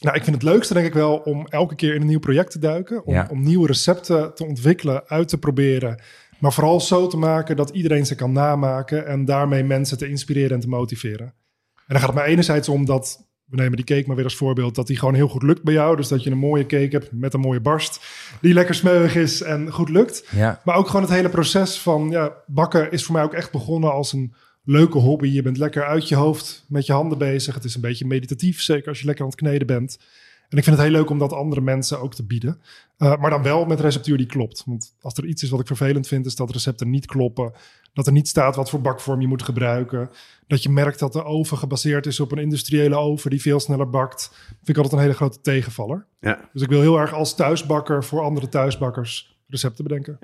Nou, 0.00 0.16
ik 0.16 0.24
vind 0.24 0.36
het 0.36 0.44
leukste 0.44 0.74
denk 0.74 0.86
ik 0.86 0.92
wel 0.94 1.16
om 1.16 1.46
elke 1.46 1.74
keer 1.74 1.94
in 1.94 2.00
een 2.00 2.06
nieuw 2.06 2.18
project 2.18 2.50
te 2.50 2.58
duiken. 2.58 3.04
Om, 3.06 3.14
Ja. 3.14 3.26
om 3.30 3.42
nieuwe 3.42 3.66
recepten 3.66 4.34
te 4.34 4.44
ontwikkelen, 4.46 5.02
uit 5.06 5.28
te 5.28 5.38
proberen. 5.38 6.00
Maar 6.38 6.52
vooral 6.52 6.80
zo 6.80 7.06
te 7.06 7.16
maken 7.16 7.56
dat 7.56 7.70
iedereen 7.70 8.06
ze 8.06 8.14
kan 8.14 8.32
namaken. 8.32 9.06
En 9.06 9.24
daarmee 9.24 9.64
mensen 9.64 9.98
te 9.98 10.08
inspireren 10.08 10.50
en 10.54 10.60
te 10.60 10.68
motiveren. 10.68 11.26
En 11.26 11.34
dan 11.86 11.98
gaat 11.98 12.06
het 12.06 12.14
maar 12.18 12.26
enerzijds 12.26 12.68
om 12.68 12.84
dat, 12.84 13.27
we 13.48 13.56
nemen 13.56 13.76
die 13.76 13.84
cake 13.84 14.04
maar 14.06 14.16
weer 14.16 14.24
als 14.24 14.36
voorbeeld, 14.36 14.74
dat 14.74 14.86
die 14.86 14.98
gewoon 14.98 15.14
heel 15.14 15.28
goed 15.28 15.42
lukt 15.42 15.62
bij 15.62 15.74
jou. 15.74 15.96
Dus 15.96 16.08
dat 16.08 16.22
je 16.22 16.30
een 16.30 16.38
mooie 16.38 16.66
cake 16.66 16.88
hebt 16.90 17.12
met 17.12 17.34
een 17.34 17.40
mooie 17.40 17.60
barst. 17.60 18.00
Die 18.40 18.54
lekker 18.54 18.74
smeuig 18.74 19.14
is 19.16 19.42
en 19.42 19.72
goed 19.72 19.88
lukt. 19.88 20.28
Ja, 20.30 20.60
Maar 20.64 20.76
ook 20.76 20.86
gewoon 20.86 21.02
het 21.02 21.10
hele 21.10 21.28
proces 21.28 21.78
van 21.78 22.10
ja, 22.10 22.32
bakken 22.46 22.90
is 22.92 23.04
voor 23.04 23.14
mij 23.14 23.22
ook 23.22 23.34
echt 23.34 23.52
begonnen 23.52 23.92
als 23.92 24.12
een 24.12 24.34
leuke 24.64 24.98
hobby. 24.98 25.28
Je 25.28 25.42
bent 25.42 25.56
lekker 25.56 25.84
uit 25.84 26.08
je 26.08 26.14
hoofd 26.14 26.64
met 26.68 26.86
je 26.86 26.92
handen 26.92 27.18
bezig. 27.18 27.54
Het 27.54 27.64
is 27.64 27.74
een 27.74 27.80
beetje 27.80 28.06
meditatief, 28.06 28.60
zeker 28.60 28.88
als 28.88 29.00
je 29.00 29.06
lekker 29.06 29.24
aan 29.24 29.30
het 29.30 29.40
kneden 29.40 29.66
bent. 29.66 29.98
En 30.48 30.58
ik 30.58 30.64
vind 30.64 30.76
het 30.76 30.84
heel 30.84 30.94
leuk 30.94 31.10
om 31.10 31.18
dat 31.18 31.32
andere 31.32 31.60
mensen 31.60 32.00
ook 32.00 32.14
te 32.14 32.24
bieden. 32.24 32.60
Uh, 32.98 33.16
maar 33.16 33.30
dan 33.30 33.42
wel 33.42 33.64
met 33.64 33.80
receptuur 33.80 34.16
die 34.16 34.26
klopt. 34.26 34.62
Want 34.66 34.94
als 35.00 35.14
er 35.14 35.26
iets 35.26 35.42
is 35.42 35.50
wat 35.50 35.60
ik 35.60 35.66
vervelend 35.66 36.06
vind, 36.06 36.26
is 36.26 36.34
dat 36.34 36.50
recepten 36.50 36.90
niet 36.90 37.06
kloppen. 37.06 37.52
Dat 37.92 38.06
er 38.06 38.12
niet 38.12 38.28
staat 38.28 38.56
wat 38.56 38.70
voor 38.70 38.80
bakvorm 38.80 39.20
je 39.20 39.26
moet 39.26 39.42
gebruiken. 39.42 40.10
Dat 40.46 40.62
je 40.62 40.68
merkt 40.68 40.98
dat 40.98 41.12
de 41.12 41.24
oven 41.24 41.58
gebaseerd 41.58 42.06
is 42.06 42.20
op 42.20 42.32
een 42.32 42.38
industriële 42.38 42.96
oven 42.96 43.30
die 43.30 43.40
veel 43.40 43.60
sneller 43.60 43.90
bakt. 43.90 44.30
Vind 44.48 44.68
ik 44.68 44.76
altijd 44.76 44.94
een 44.94 45.00
hele 45.00 45.14
grote 45.14 45.40
tegenvaller. 45.40 46.06
Ja. 46.20 46.48
Dus 46.52 46.62
ik 46.62 46.68
wil 46.68 46.80
heel 46.80 46.98
erg 46.98 47.12
als 47.12 47.34
thuisbakker 47.34 48.04
voor 48.04 48.22
andere 48.22 48.48
thuisbakkers 48.48 49.38
recepten 49.48 49.84
bedenken. 49.84 50.18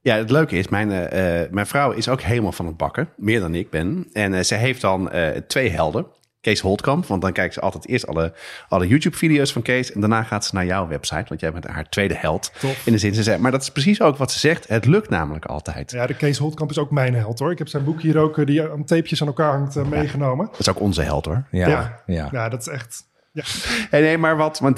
Ja, 0.00 0.16
het 0.16 0.30
leuke 0.30 0.56
is, 0.56 0.68
mijn, 0.68 0.88
uh, 0.88 1.50
mijn 1.50 1.66
vrouw 1.66 1.90
is 1.90 2.08
ook 2.08 2.20
helemaal 2.20 2.52
van 2.52 2.66
het 2.66 2.76
bakken. 2.76 3.08
Meer 3.16 3.40
dan 3.40 3.54
ik 3.54 3.70
ben. 3.70 4.08
En 4.12 4.32
uh, 4.32 4.40
ze 4.40 4.54
heeft 4.54 4.80
dan 4.80 5.14
uh, 5.14 5.28
twee 5.28 5.70
helden. 5.70 6.06
Kees 6.42 6.60
Holtkamp, 6.60 7.06
want 7.06 7.22
dan 7.22 7.32
kijkt 7.32 7.54
ze 7.54 7.60
altijd 7.60 7.88
eerst 7.88 8.06
alle, 8.06 8.32
alle 8.68 8.86
YouTube-video's 8.86 9.52
van 9.52 9.62
Kees. 9.62 9.92
En 9.92 10.00
daarna 10.00 10.22
gaat 10.22 10.44
ze 10.44 10.54
naar 10.54 10.64
jouw 10.66 10.88
website, 10.88 11.24
want 11.28 11.40
jij 11.40 11.52
bent 11.52 11.66
haar 11.66 11.88
tweede 11.88 12.14
held. 12.14 12.52
Tof. 12.60 12.86
In 12.86 12.92
de 12.92 12.98
zin, 12.98 13.14
ze 13.14 13.22
zegt, 13.22 13.38
maar 13.38 13.50
dat 13.50 13.62
is 13.62 13.70
precies 13.70 14.00
ook 14.00 14.16
wat 14.16 14.32
ze 14.32 14.38
zegt. 14.38 14.68
Het 14.68 14.86
lukt 14.86 15.08
namelijk 15.08 15.44
altijd. 15.44 15.90
Ja, 15.90 16.06
de 16.06 16.14
Kees 16.16 16.38
Holtkamp 16.38 16.70
is 16.70 16.78
ook 16.78 16.90
mijn 16.90 17.14
held 17.14 17.38
hoor. 17.38 17.50
Ik 17.50 17.58
heb 17.58 17.68
zijn 17.68 17.84
boek 17.84 18.00
hier 18.02 18.18
ook, 18.18 18.38
eh, 18.38 18.46
die 18.46 18.62
aan 18.70 18.84
tapejes 18.84 19.20
aan 19.20 19.26
elkaar 19.26 19.52
hangt, 19.52 19.76
uh, 19.76 19.84
meegenomen. 19.88 20.46
Dat 20.46 20.58
is 20.60 20.68
ook 20.68 20.80
onze 20.80 21.02
held 21.02 21.24
hoor. 21.24 21.44
ja, 21.50 21.68
ja. 21.68 22.02
ja. 22.06 22.28
ja 22.32 22.48
dat 22.48 22.60
is 22.60 22.68
echt... 22.68 23.10
Ja. 23.32 23.42
Hey, 23.90 24.00
nee, 24.00 24.18
maar 24.18 24.36
wat? 24.36 24.58
Want 24.58 24.76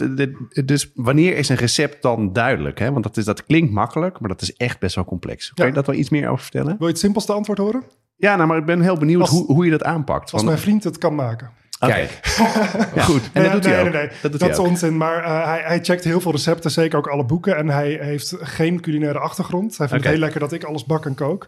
dus 0.67 0.91
wanneer 0.95 1.37
is 1.37 1.49
een 1.49 1.57
recept 1.57 2.03
dan 2.03 2.33
duidelijk? 2.33 2.79
Hè? 2.79 2.93
Want 2.93 3.05
dat, 3.05 3.17
is, 3.17 3.25
dat 3.25 3.45
klinkt 3.45 3.73
makkelijk, 3.73 4.21
maar 4.21 4.29
dat 4.29 4.43
is 4.43 4.53
echt 4.57 4.79
best 4.79 4.95
wel 4.95 5.05
complex. 5.05 5.47
Kan 5.55 5.65
Ja. 5.65 5.71
je 5.71 5.77
dat 5.77 5.87
wel 5.87 5.97
iets 5.97 6.09
meer 6.11 6.29
over 6.29 6.43
vertellen? 6.43 6.69
Wil 6.79 6.87
je 6.87 6.93
het 6.93 6.99
simpelste 7.03 7.33
antwoord 7.33 7.59
horen? 7.59 7.83
Ja, 8.25 8.37
nou, 8.37 8.49
maar 8.49 8.59
ik 8.59 8.65
ben 8.65 8.81
heel 8.81 8.97
benieuwd 8.99 9.21
Als- 9.21 9.31
hoe, 9.31 9.47
hoe 9.47 9.65
je 9.65 9.71
dat 9.71 9.85
aanpakt. 9.85 10.23
Als 10.23 10.31
Want- 10.33 10.45
mijn 10.45 10.59
vriend 10.59 10.85
het 10.85 10.99
kan 10.99 11.15
maken. 11.15 11.51
Oké. 11.81 12.07
Goed. 13.09 13.31
En 13.33 13.43
Nee, 13.43 13.51
dat 13.51 13.53
doet 13.53 13.63
nee, 13.63 13.73
hij 13.73 13.87
ook. 13.87 13.93
nee, 13.93 14.03
nee. 14.03 14.11
Dat 14.23 14.31
doet 14.31 14.33
Dat 14.33 14.41
hij 14.41 14.51
is 14.51 14.59
ook. 14.59 14.67
onzin. 14.67 14.97
Maar 14.97 15.25
eh, 15.25 15.45
hij, 15.45 15.63
hij 15.65 15.79
checkt 15.85 16.05
heel 16.05 16.21
veel 16.21 16.31
recepten, 16.33 16.71
zeker 16.71 16.99
ook 16.99 17.07
alle 17.07 17.25
boeken. 17.25 17.57
En 17.57 17.69
hij 17.69 17.99
heeft 18.01 18.35
geen 18.41 18.81
culinaire 18.81 19.19
achtergrond. 19.19 19.79
Hij 19.79 19.89
vindt 19.89 20.03
het 20.05 20.13
heel 20.13 20.23
lekker 20.23 20.41
dat 20.41 20.53
ik 20.53 20.65
alles 20.65 20.85
bak 20.85 21.07
en 21.07 21.15
kook. 21.15 21.47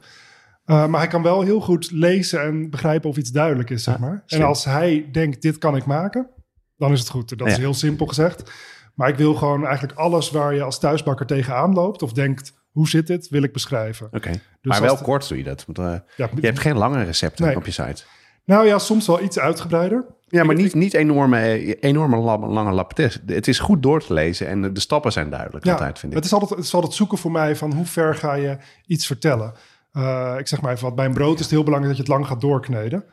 Uh, 0.66 0.86
maar 0.86 1.00
hij 1.00 1.08
kan 1.08 1.22
wel 1.22 1.42
heel 1.42 1.60
goed 1.60 1.90
lezen 1.90 2.42
en 2.42 2.70
begrijpen 2.70 3.10
of 3.10 3.16
iets 3.16 3.30
duidelijk 3.30 3.70
is, 3.70 3.82
zeg 3.84 3.98
maar. 3.98 4.22
En 4.26 4.42
als 4.42 4.64
hij 4.64 5.08
denkt, 5.12 5.42
dit 5.42 5.58
kan 5.58 5.76
ik 5.76 5.84
maken, 5.86 6.28
dan 6.76 6.92
is 6.92 7.00
het 7.00 7.08
goed. 7.08 7.38
Dat 7.38 7.46
is 7.48 7.56
heel 7.56 7.74
simpel 7.74 8.06
gezegd. 8.06 8.50
Maar 8.94 9.08
ik 9.08 9.16
wil 9.16 9.34
gewoon 9.34 9.66
eigenlijk 9.66 9.98
alles 9.98 10.30
waar 10.30 10.54
je 10.54 10.62
als 10.62 10.78
thuisbakker 10.78 11.26
tegenaan 11.26 11.74
loopt... 11.74 12.02
of 12.02 12.12
denkt, 12.12 12.52
hoe 12.76 12.88
zit 12.88 13.06
dit, 13.06 13.28
wil 13.28 13.42
ik 13.42 13.52
beschrijven. 13.52 14.06
Oké. 14.12 14.30
Dus 14.30 14.40
maar 14.62 14.80
wel 14.80 14.96
de- 14.96 15.02
kort 15.02 15.28
doe 15.28 15.38
je 15.38 15.44
dat. 15.44 15.64
Want, 15.66 15.78
eh, 15.78 15.84
Ja, 16.16 16.28
je 16.40 16.46
hebt 16.46 16.58
geen 16.58 16.76
lange 16.76 17.02
recepten 17.04 17.46
Nee. 17.46 17.56
op 17.56 17.64
je 17.66 17.70
site. 17.72 18.02
Nou 18.44 18.66
ja, 18.66 18.78
soms 18.78 19.06
wel 19.06 19.22
iets 19.22 19.38
uitgebreider. 19.38 20.04
Ja, 20.28 20.44
maar 20.44 20.54
niet, 20.54 20.74
niet 20.74 20.94
enorme, 20.94 21.38
eh, 21.40 21.74
enorme 21.80 22.16
la- 22.16 22.38
lange 22.38 22.72
lappetes. 22.72 23.22
Het 23.26 23.48
is 23.48 23.58
goed 23.58 23.82
door 23.82 24.00
te 24.00 24.12
lezen 24.12 24.46
en 24.48 24.72
de, 24.74 24.80
stappen 24.80 25.12
zijn 25.12 25.30
duidelijk 25.30 25.66
altijd, 25.68 25.98
vind 25.98 26.12
ik. 26.12 26.18
Het 26.18 26.26
is 26.26 26.32
altijd, 26.32 26.50
het 26.50 26.64
is 26.64 26.74
altijd 26.74 26.92
zoeken 26.92 27.18
voor 27.18 27.30
mij 27.30 27.56
van 27.56 27.72
hoe 27.74 27.86
ver 27.86 28.14
ga 28.14 28.34
je 28.34 28.56
iets 28.86 29.06
vertellen. 29.06 29.52
Uh, 29.92 30.34
ik 30.38 30.46
zeg 30.48 30.60
maar 30.60 30.72
even 30.72 30.84
wat, 30.84 30.94
bij 30.94 31.04
een 31.06 31.14
brood 31.14 31.34
is 31.34 31.40
het 31.40 31.50
heel 31.50 31.64
belangrijk 31.64 31.96
dat 31.96 32.06
je 32.06 32.12
het 32.12 32.20
lang 32.20 32.30
gaat 32.32 32.40
doorkneden. 32.48 33.04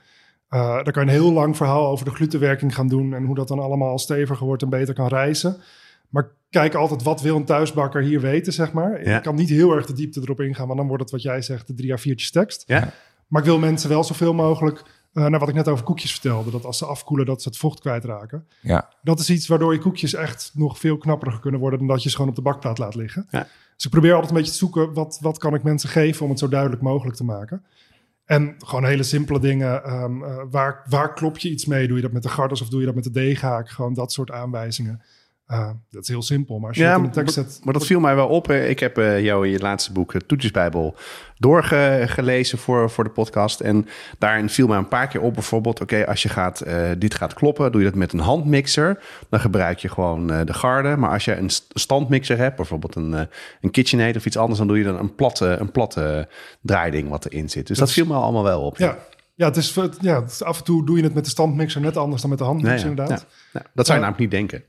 Uh, 0.50 0.60
daar 0.74 0.92
kan 0.92 1.06
je 1.06 1.12
een 1.12 1.16
heel 1.22 1.32
lang 1.34 1.58
verhaal 1.58 1.88
over 1.88 2.06
de 2.06 2.12
glutenwerking 2.12 2.76
gaan 2.76 2.88
doen... 2.88 3.14
en 3.14 3.24
hoe 3.26 3.36
dat 3.36 3.48
dan 3.48 3.60
allemaal 3.60 4.00
steviger 4.00 4.46
wordt 4.46 4.62
en 4.64 4.70
beter 4.70 4.94
kan 4.94 5.08
rijzen. 5.08 5.58
Maar 6.10 6.28
kijk 6.54 6.74
altijd, 6.74 7.04
wat 7.04 7.22
wil 7.22 7.36
een 7.36 7.46
thuisbakker 7.46 8.02
hier 8.02 8.20
weten, 8.20 8.54
zeg 8.54 8.72
maar. 8.72 9.06
Ja. 9.06 9.18
Ik 9.18 9.24
kan 9.24 9.36
niet 9.36 9.50
heel 9.50 9.76
erg 9.76 9.86
de 9.86 9.94
diepte 9.94 10.22
erop 10.22 10.42
ingaan... 10.42 10.66
want 10.66 10.78
dan 10.80 10.88
wordt 10.88 11.04
het 11.04 11.12
wat 11.12 11.22
jij 11.22 11.42
zegt, 11.42 11.68
de 11.68 11.74
drie 11.74 11.92
A4'tjes 12.00 12.32
tekst. 12.32 12.64
Ja? 12.68 12.94
Maar 13.28 13.42
ik 13.42 13.48
wil 13.48 13.60
mensen 13.60 13.90
wel 13.90 14.04
zoveel 14.04 14.34
mogelijk... 14.34 14.84
Uh, 15.14 15.26
naar 15.26 15.40
wat 15.40 15.50
ik 15.50 15.56
net 15.56 15.68
over 15.68 15.84
koekjes 15.84 16.12
vertelde, 16.12 16.52
dat 16.52 16.66
als 16.66 16.78
ze 16.78 16.86
afkoelen, 16.86 17.26
dat 17.26 17.42
ze 17.42 17.50
het 17.50 17.58
vocht 17.58 17.80
kwijtraken. 17.80 18.48
Ja. 18.62 18.90
Dat 19.02 19.20
is 19.20 19.30
iets 19.30 19.48
waardoor 19.48 19.74
je 19.74 19.80
koekjes 19.80 20.14
echt 20.14 20.52
nog 20.54 20.80
veel 20.80 20.98
knapperiger 20.98 21.42
kunnen 21.42 21.60
worden 21.60 21.80
dan 21.80 21.88
dat 21.88 22.04
je 22.04 22.10
ze 22.10 22.16
gewoon 22.16 22.30
op 22.30 22.36
de 22.36 22.42
bakplaat 22.42 22.78
laat 22.78 22.96
liggen. 22.96 23.28
Ja. 23.30 23.48
Dus 23.76 23.86
ik 23.86 23.92
probeer 23.92 24.14
altijd 24.14 24.32
een 24.32 24.38
beetje 24.38 24.52
te 24.52 24.58
zoeken, 24.58 24.94
wat, 24.94 25.18
wat 25.22 25.38
kan 25.38 25.54
ik 25.54 25.64
mensen 25.64 25.90
geven 25.90 26.24
om 26.24 26.30
het 26.30 26.40
zo 26.40 26.48
duidelijk 26.48 26.82
mogelijk 26.82 27.18
te 27.18 27.24
maken. 27.24 27.64
En 28.26 28.56
gewoon 28.58 28.86
hele 28.86 29.04
simpele 29.04 29.40
dingen. 29.40 29.94
Um, 29.94 30.24
uh, 30.24 30.42
waar, 30.50 30.84
waar 30.90 31.14
klop 31.14 31.38
je 31.38 31.50
iets 31.50 31.66
mee? 31.66 31.88
Doe 31.88 31.96
je 31.96 32.02
dat 32.02 32.12
met 32.12 32.24
de 32.24 32.30
garders 32.30 32.62
of 32.62 32.70
doe 32.70 32.80
je 32.80 32.86
dat 32.86 32.96
met 32.96 33.04
de 33.04 33.12
deeghaak? 33.12 33.70
Gewoon 33.70 33.94
dat 33.94 34.12
soort 34.12 34.32
aanwijzingen. 34.32 35.02
Uh, 35.48 35.70
dat 35.90 36.02
is 36.02 36.08
heel 36.08 36.22
simpel, 36.22 36.60
maar 36.60 36.68
als 36.68 36.78
je 36.78 36.84
Ja, 36.84 36.96
in 36.96 37.12
tekst 37.12 37.36
maar, 37.36 37.46
zet... 37.46 37.60
maar 37.64 37.74
dat 37.74 37.86
viel 37.86 38.00
mij 38.00 38.16
wel 38.16 38.28
op. 38.28 38.50
Eh, 38.50 38.70
Ik 38.70 38.80
heb 38.80 38.98
uh, 38.98 39.22
jou 39.22 39.46
in 39.46 39.52
je 39.52 39.60
laatste 39.60 39.92
boek, 39.92 40.14
uh, 40.14 40.22
Toetjesbijbel, 40.22 40.96
doorgelezen 41.38 42.58
voor, 42.58 42.90
voor 42.90 43.04
de 43.04 43.10
podcast. 43.10 43.60
En 43.60 43.88
daarin 44.18 44.50
viel 44.50 44.68
mij 44.68 44.78
een 44.78 44.88
paar 44.88 45.08
keer 45.08 45.22
op 45.22 45.34
bijvoorbeeld... 45.34 45.82
oké, 45.82 46.08
als 46.08 46.24
je 46.24 46.30
gaat, 46.30 46.68
uh, 46.68 46.90
dit 46.98 47.14
gaat 47.14 47.34
kloppen, 47.34 47.72
doe 47.72 47.82
je 47.82 47.88
dat 47.88 47.98
met 47.98 48.14
een 48.14 48.20
handmixer. 48.20 49.04
Dan 49.30 49.40
gebruik 49.40 49.80
je 49.80 49.90
gewoon 49.90 50.28
de 50.28 50.54
garde. 50.54 50.96
Maar 50.98 51.10
als 51.10 51.26
je 51.26 51.36
een 51.36 51.50
st- 51.50 51.68
standmixer 51.74 52.38
hebt, 52.38 52.56
bijvoorbeeld 52.56 52.96
een, 52.96 53.28
een 53.62 53.72
KitchenAid 53.72 54.16
of 54.16 54.26
iets 54.26 54.38
anders... 54.38 54.60
dan 54.60 54.68
doe 54.68 54.78
je 54.78 54.84
dan 54.84 55.00
een 55.00 55.16
platte, 55.16 55.46
een 55.60 55.72
platte 55.72 56.30
draaiding 56.62 57.10
wat 57.10 57.26
erin 57.26 57.50
zit. 57.50 57.68
Dus 57.68 57.78
dat, 57.78 57.88
dat 57.88 57.96
viel 57.96 58.06
me 58.06 58.14
allemaal 58.14 58.44
wel 58.44 58.62
op. 58.62 58.78
Ja. 58.78 58.98
Ja, 59.36 59.46
het 59.46 59.58
is, 59.58 59.78
ja, 60.00 60.24
af 60.40 60.58
en 60.58 60.64
toe 60.64 60.86
doe 60.86 60.98
je 60.98 61.04
het 61.04 61.14
met 61.14 61.24
de 61.24 61.30
standmixer 61.30 61.82
net 61.82 61.98
anders 61.98 62.22
dan 62.22 62.30
met 62.30 62.40
de 62.40 62.46
handmixer 62.46 62.80
ja. 62.80 62.90
inderdaad. 62.90 63.26
Ja. 63.54 63.62
Dat 63.74 63.86
zou 63.86 64.00
je 64.00 64.06
namelijk 64.06 64.32
niet 64.32 64.32
denken. 64.32 64.64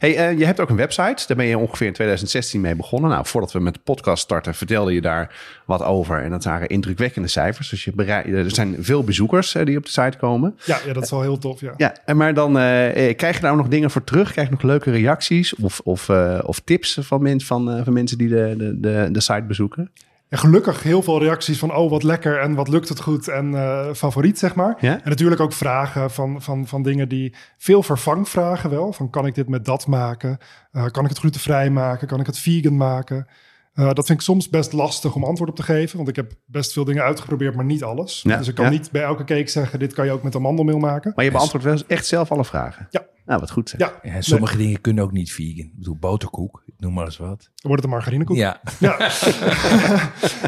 Hey, 0.00 0.32
uh, 0.32 0.38
je 0.38 0.44
hebt 0.44 0.60
ook 0.60 0.70
een 0.70 0.76
website. 0.76 1.26
Daar 1.26 1.36
ben 1.36 1.46
je 1.46 1.58
ongeveer 1.58 1.86
in 1.86 1.92
2016 1.92 2.60
mee 2.60 2.76
begonnen. 2.76 3.10
Nou, 3.10 3.26
voordat 3.26 3.52
we 3.52 3.60
met 3.60 3.74
de 3.74 3.80
podcast 3.84 4.22
starten, 4.22 4.54
vertelde 4.54 4.92
je 4.92 5.00
daar 5.00 5.34
wat 5.66 5.82
over. 5.82 6.22
En 6.22 6.30
dat 6.30 6.44
waren 6.44 6.68
indrukwekkende 6.68 7.28
cijfers. 7.28 7.68
Dus 7.68 7.84
je 7.84 7.92
bereid, 7.92 8.26
er 8.26 8.50
zijn 8.50 8.76
veel 8.78 9.04
bezoekers 9.04 9.54
uh, 9.54 9.64
die 9.64 9.76
op 9.76 9.84
de 9.84 9.90
site 9.90 10.16
komen. 10.18 10.56
Ja, 10.64 10.78
ja 10.86 10.92
dat 10.92 11.02
is 11.02 11.10
wel 11.10 11.22
heel 11.22 11.38
tof. 11.38 11.60
Ja, 11.60 11.74
ja 11.76 11.94
en 12.04 12.16
maar 12.16 12.34
dan 12.34 12.52
krijg 12.52 13.34
je 13.34 13.40
daar 13.40 13.50
ook 13.50 13.56
nog 13.56 13.68
dingen 13.68 13.90
voor 13.90 14.04
terug? 14.04 14.32
Krijg 14.32 14.48
je 14.48 14.54
nog 14.54 14.62
leuke 14.62 14.90
reacties 14.90 15.54
of, 15.54 15.80
of, 15.84 16.10
of 16.42 16.60
tips 16.60 16.98
van, 17.00 17.22
men, 17.22 17.40
van, 17.40 17.84
van 17.84 17.92
mensen 17.92 18.18
die 18.18 18.28
de, 18.28 18.54
de, 18.56 18.80
de, 18.80 19.08
de 19.12 19.20
site 19.20 19.44
bezoeken? 19.46 19.90
Ja, 20.30 20.36
gelukkig 20.36 20.82
heel 20.82 21.02
veel 21.02 21.18
reacties 21.18 21.58
van 21.58 21.74
oh, 21.74 21.90
wat 21.90 22.02
lekker 22.02 22.40
en 22.40 22.54
wat 22.54 22.68
lukt 22.68 22.88
het 22.88 23.00
goed 23.00 23.28
en 23.28 23.52
uh, 23.52 23.92
favoriet, 23.92 24.38
zeg 24.38 24.54
maar. 24.54 24.76
Ja? 24.80 24.92
En 25.02 25.08
natuurlijk 25.08 25.40
ook 25.40 25.52
vragen 25.52 26.10
van, 26.10 26.42
van, 26.42 26.66
van 26.66 26.82
dingen 26.82 27.08
die 27.08 27.34
veel 27.58 27.82
vervangvragen 27.82 28.70
wel. 28.70 28.92
Van 28.92 29.10
kan 29.10 29.26
ik 29.26 29.34
dit 29.34 29.48
met 29.48 29.64
dat 29.64 29.86
maken? 29.86 30.38
Uh, 30.72 30.86
kan 30.86 31.02
ik 31.02 31.08
het 31.08 31.18
glutenvrij 31.18 31.70
maken? 31.70 32.08
Kan 32.08 32.20
ik 32.20 32.26
het 32.26 32.38
vegan 32.38 32.76
maken? 32.76 33.26
Uh, 33.74 33.86
dat 33.86 34.06
vind 34.06 34.18
ik 34.18 34.24
soms 34.24 34.48
best 34.48 34.72
lastig 34.72 35.14
om 35.14 35.24
antwoord 35.24 35.50
op 35.50 35.56
te 35.56 35.62
geven. 35.62 35.96
Want 35.96 36.08
ik 36.08 36.16
heb 36.16 36.32
best 36.46 36.72
veel 36.72 36.84
dingen 36.84 37.02
uitgeprobeerd, 37.02 37.54
maar 37.54 37.64
niet 37.64 37.82
alles. 37.82 38.22
Ja, 38.22 38.36
dus 38.36 38.48
ik 38.48 38.54
kan 38.54 38.64
ja. 38.64 38.70
niet 38.70 38.90
bij 38.90 39.02
elke 39.02 39.24
cake 39.24 39.48
zeggen, 39.48 39.78
dit 39.78 39.92
kan 39.92 40.04
je 40.04 40.12
ook 40.12 40.22
met 40.22 40.34
amandelmeel 40.34 40.78
maken. 40.78 41.12
Maar 41.14 41.24
je 41.24 41.30
beantwoordt 41.30 41.66
wel 41.66 41.78
echt 41.86 42.06
zelf 42.06 42.32
alle 42.32 42.44
vragen? 42.44 42.86
Ja. 42.90 43.06
Nou, 43.30 43.42
wat 43.42 43.50
goed 43.50 43.68
zeg. 43.68 43.80
Ja. 43.80 43.92
ja 44.02 44.20
sommige 44.20 44.56
nee. 44.56 44.64
dingen 44.64 44.80
kunnen 44.80 45.04
ook 45.04 45.12
niet 45.12 45.32
vegan. 45.32 45.64
Ik 45.64 45.76
bedoel, 45.76 45.96
boterkoek, 45.96 46.64
noem 46.78 46.92
maar 46.92 47.04
eens 47.04 47.16
wat. 47.16 47.50
Wordt 47.62 47.82
het 47.82 47.84
een 47.84 47.90
margarinekoek. 47.90 48.36
Ja. 48.36 48.60
ja. 48.78 48.96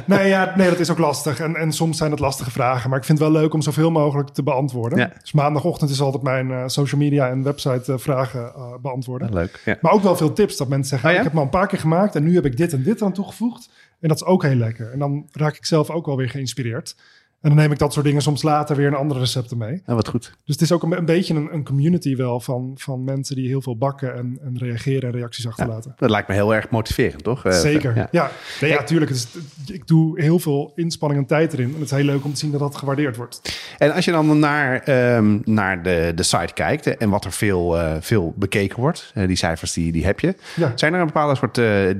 nee, 0.06 0.28
ja, 0.28 0.56
nee, 0.56 0.68
dat 0.68 0.78
is 0.78 0.90
ook 0.90 0.98
lastig. 0.98 1.40
En, 1.40 1.56
en 1.56 1.72
soms 1.72 1.98
zijn 1.98 2.10
het 2.10 2.20
lastige 2.20 2.50
vragen. 2.50 2.90
Maar 2.90 2.98
ik 2.98 3.04
vind 3.04 3.18
het 3.18 3.28
wel 3.28 3.40
leuk 3.40 3.54
om 3.54 3.62
zoveel 3.62 3.90
mogelijk 3.90 4.28
te 4.28 4.42
beantwoorden. 4.42 4.98
Ja. 4.98 5.12
Dus 5.20 5.32
maandagochtend 5.32 5.90
is 5.90 6.00
altijd 6.00 6.22
mijn 6.22 6.48
uh, 6.48 6.62
social 6.66 7.00
media 7.00 7.30
en 7.30 7.42
website 7.42 7.92
uh, 7.92 7.98
vragen 7.98 8.52
uh, 8.56 8.74
beantwoorden. 8.80 9.28
Ja, 9.28 9.34
leuk. 9.34 9.62
Ja. 9.64 9.78
Maar 9.80 9.92
ook 9.92 10.02
wel 10.02 10.16
veel 10.16 10.32
tips. 10.32 10.56
Dat 10.56 10.68
mensen 10.68 10.88
zeggen, 10.88 11.08
oh, 11.08 11.14
ja? 11.14 11.20
ik 11.20 11.24
heb 11.24 11.32
hem 11.32 11.42
al 11.42 11.52
een 11.52 11.58
paar 11.60 11.68
keer 11.68 11.80
gemaakt. 11.80 12.14
En 12.14 12.22
nu 12.22 12.34
heb 12.34 12.44
ik 12.44 12.56
dit 12.56 12.72
en 12.72 12.82
dit 12.82 13.02
aan 13.02 13.12
toegevoegd. 13.12 13.70
En 14.00 14.08
dat 14.08 14.16
is 14.16 14.24
ook 14.26 14.42
heel 14.42 14.54
lekker. 14.54 14.92
En 14.92 14.98
dan 14.98 15.28
raak 15.32 15.56
ik 15.56 15.64
zelf 15.64 15.90
ook 15.90 16.06
wel 16.06 16.16
weer 16.16 16.30
geïnspireerd. 16.30 16.96
En 17.42 17.48
dan 17.48 17.58
neem 17.58 17.72
ik 17.72 17.78
dat 17.78 17.92
soort 17.92 18.06
dingen 18.06 18.22
soms 18.22 18.42
later 18.42 18.76
weer 18.76 18.86
in 18.86 18.94
andere 18.94 19.20
recepten 19.20 19.58
mee. 19.58 19.82
Nou, 19.84 19.96
wat 19.96 20.08
goed. 20.08 20.22
Dus 20.44 20.54
het 20.54 20.60
is 20.60 20.72
ook 20.72 20.82
een, 20.82 20.92
een 20.92 21.04
beetje 21.04 21.34
een, 21.34 21.48
een 21.52 21.64
community 21.64 22.16
wel 22.16 22.40
van, 22.40 22.72
van 22.74 23.04
mensen 23.04 23.36
die 23.36 23.48
heel 23.48 23.62
veel 23.62 23.76
bakken 23.76 24.14
en, 24.14 24.38
en 24.42 24.58
reageren 24.58 25.02
en 25.02 25.14
reacties 25.18 25.46
achterlaten. 25.46 25.94
Dat 25.96 26.10
lijkt 26.10 26.28
me 26.28 26.34
heel 26.34 26.54
erg 26.54 26.70
motiverend, 26.70 27.24
toch? 27.24 27.44
Eh, 27.44 27.52
Zeker. 27.52 27.96
ja. 27.96 28.08
Ja, 28.10 28.30
Nee, 28.60 28.70
ja 28.70 28.82
tuurlijk. 28.82 29.10
Het 29.10 29.28
is, 29.66 29.74
ik 29.74 29.86
doe 29.86 30.20
heel 30.20 30.38
veel 30.38 30.72
inspanning 30.74 31.20
en 31.20 31.26
tijd 31.26 31.52
erin. 31.52 31.66
En 31.66 31.74
het 31.74 31.82
is 31.82 31.90
heel 31.90 32.04
leuk 32.04 32.24
om 32.24 32.32
te 32.32 32.38
zien 32.38 32.50
dat 32.50 32.60
dat 32.60 32.76
gewaardeerd 32.76 33.16
wordt. 33.16 33.60
En 33.78 33.92
als 33.92 34.04
je 34.04 34.10
dan 34.10 34.38
naar, 34.38 34.82
ehm, 34.82 35.38
naar 35.44 35.82
de, 35.82 36.12
de 36.14 36.22
site 36.22 36.52
kijkt 36.54 36.86
eh, 36.86 36.94
en 36.98 37.10
wat 37.10 37.24
er 37.24 37.32
veel, 37.32 37.78
eh, 37.78 37.96
veel 38.00 38.32
bekeken 38.36 38.80
wordt, 38.80 39.12
die 39.26 39.36
cijfers 39.36 39.72
die, 39.72 39.92
die 39.92 40.04
heb 40.04 40.20
je. 40.20 40.34
Zijn 40.74 40.94
er 40.94 41.00
een 41.00 41.06
bepaalde 41.06 41.36
soort 41.36 41.54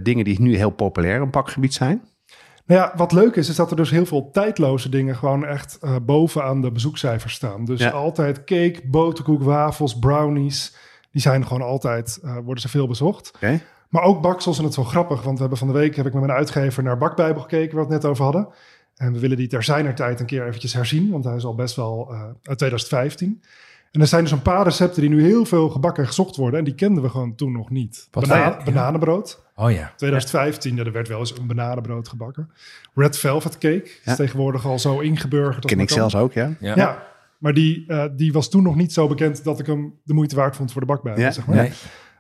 dingen 0.04 0.24
die 0.24 0.40
nu 0.40 0.56
heel 0.56 0.70
populair 0.70 1.22
op 1.22 1.32
bakgebied 1.32 1.74
zijn? 1.74 2.02
Nou 2.66 2.80
ja, 2.80 2.92
wat 2.96 3.12
leuk 3.12 3.36
is, 3.36 3.48
is 3.48 3.56
dat 3.56 3.70
er 3.70 3.76
dus 3.76 3.90
heel 3.90 4.06
veel 4.06 4.30
tijdloze 4.30 4.88
dingen 4.88 5.16
gewoon 5.16 5.44
echt 5.44 5.78
eh, 5.80 5.96
bovenaan 6.02 6.60
de 6.60 6.70
bezoekcijfers 6.72 7.34
staan. 7.34 7.64
Dus 7.64 7.80
Ja. 7.80 7.90
altijd 7.90 8.38
cake, 8.44 8.80
boterkoek, 8.84 9.42
wafels, 9.42 9.98
brownies. 9.98 10.76
Die 11.10 11.20
zijn 11.20 11.46
gewoon 11.46 11.62
altijd, 11.62 12.18
eh, 12.22 12.36
worden 12.44 12.62
ze 12.62 12.68
veel 12.68 12.86
bezocht. 12.86 13.32
Maar 13.88 14.02
ook 14.02 14.22
baksels, 14.22 14.56
en 14.56 14.62
het 14.62 14.72
is 14.72 14.78
wel 14.78 14.86
grappig, 14.86 15.22
want 15.22 15.34
we 15.34 15.40
hebben 15.40 15.58
van 15.58 15.66
de 15.66 15.72
week 15.72 15.96
heb 15.96 16.06
ik 16.06 16.12
met 16.12 16.22
mijn 16.22 16.38
uitgever 16.38 16.82
naar 16.82 16.98
Bakbijbel 16.98 17.42
gekeken, 17.42 17.76
waar 17.76 17.86
we 17.86 17.92
het 17.92 18.02
net 18.02 18.10
over 18.10 18.24
hadden. 18.24 18.48
En 18.96 19.12
we 19.12 19.18
willen 19.18 19.36
die 19.36 19.48
ter 19.48 19.62
zijner 19.62 19.94
tijd 19.94 20.20
een 20.20 20.26
keer 20.26 20.46
eventjes 20.46 20.72
herzien, 20.72 21.10
want 21.10 21.24
hij 21.24 21.36
is 21.36 21.44
al 21.44 21.54
best 21.54 21.76
wel 21.76 22.08
eh, 22.10 22.20
uit 22.42 22.58
2015. 22.58 23.42
En 23.92 24.00
er 24.00 24.06
zijn 24.06 24.22
dus 24.22 24.32
een 24.32 24.42
paar 24.42 24.64
recepten 24.64 25.00
die 25.00 25.10
nu 25.10 25.22
heel 25.22 25.44
veel 25.44 25.68
gebakken 25.68 26.02
en 26.02 26.08
gezocht 26.08 26.36
worden. 26.36 26.58
En 26.58 26.64
die 26.64 26.74
kenden 26.74 27.02
we 27.02 27.08
gewoon 27.08 27.34
toen 27.34 27.52
nog 27.52 27.70
niet. 27.70 28.08
Wat 28.10 28.28
Bana- 28.28 28.42
zei 28.50 28.58
je? 28.64 28.64
Bananenbrood. 28.72 29.42
Oh 29.56 29.70
ja. 29.70 29.92
2015, 29.96 30.76
ja, 30.76 30.84
er 30.84 30.92
werd 30.92 31.08
wel 31.08 31.18
eens 31.18 31.38
een 31.38 31.46
bananenbrood 31.46 32.08
gebakken. 32.08 32.50
Red 32.94 33.18
Velvet 33.18 33.52
Cake 33.58 33.90
Ja. 34.04 34.10
is 34.10 34.16
tegenwoordig 34.16 34.66
al 34.66 34.78
zo 34.78 34.98
ingeburgerd. 35.00 35.64
Ken 35.66 35.76
maar 35.76 35.86
ik 35.86 35.92
kan. 35.92 35.98
zelfs 36.10 36.14
ook, 36.14 36.32
ja. 36.32 36.52
Ja. 36.60 36.74
Ja, 36.76 37.02
maar 37.38 37.54
die, 37.54 37.84
eh, 37.86 38.04
die 38.16 38.32
was 38.32 38.48
toen 38.50 38.62
nog 38.62 38.76
niet 38.76 38.92
zo 38.92 39.06
bekend 39.08 39.44
dat 39.44 39.58
ik 39.58 39.66
hem 39.66 39.94
de 40.04 40.14
moeite 40.14 40.36
waard 40.36 40.56
vond 40.56 40.72
voor 40.72 40.80
de 40.80 40.86
bakbijbel. 40.86 41.22
Ja. 41.22 41.30
Zeg 41.30 41.46
maar. 41.46 41.56
Nee. 41.56 41.72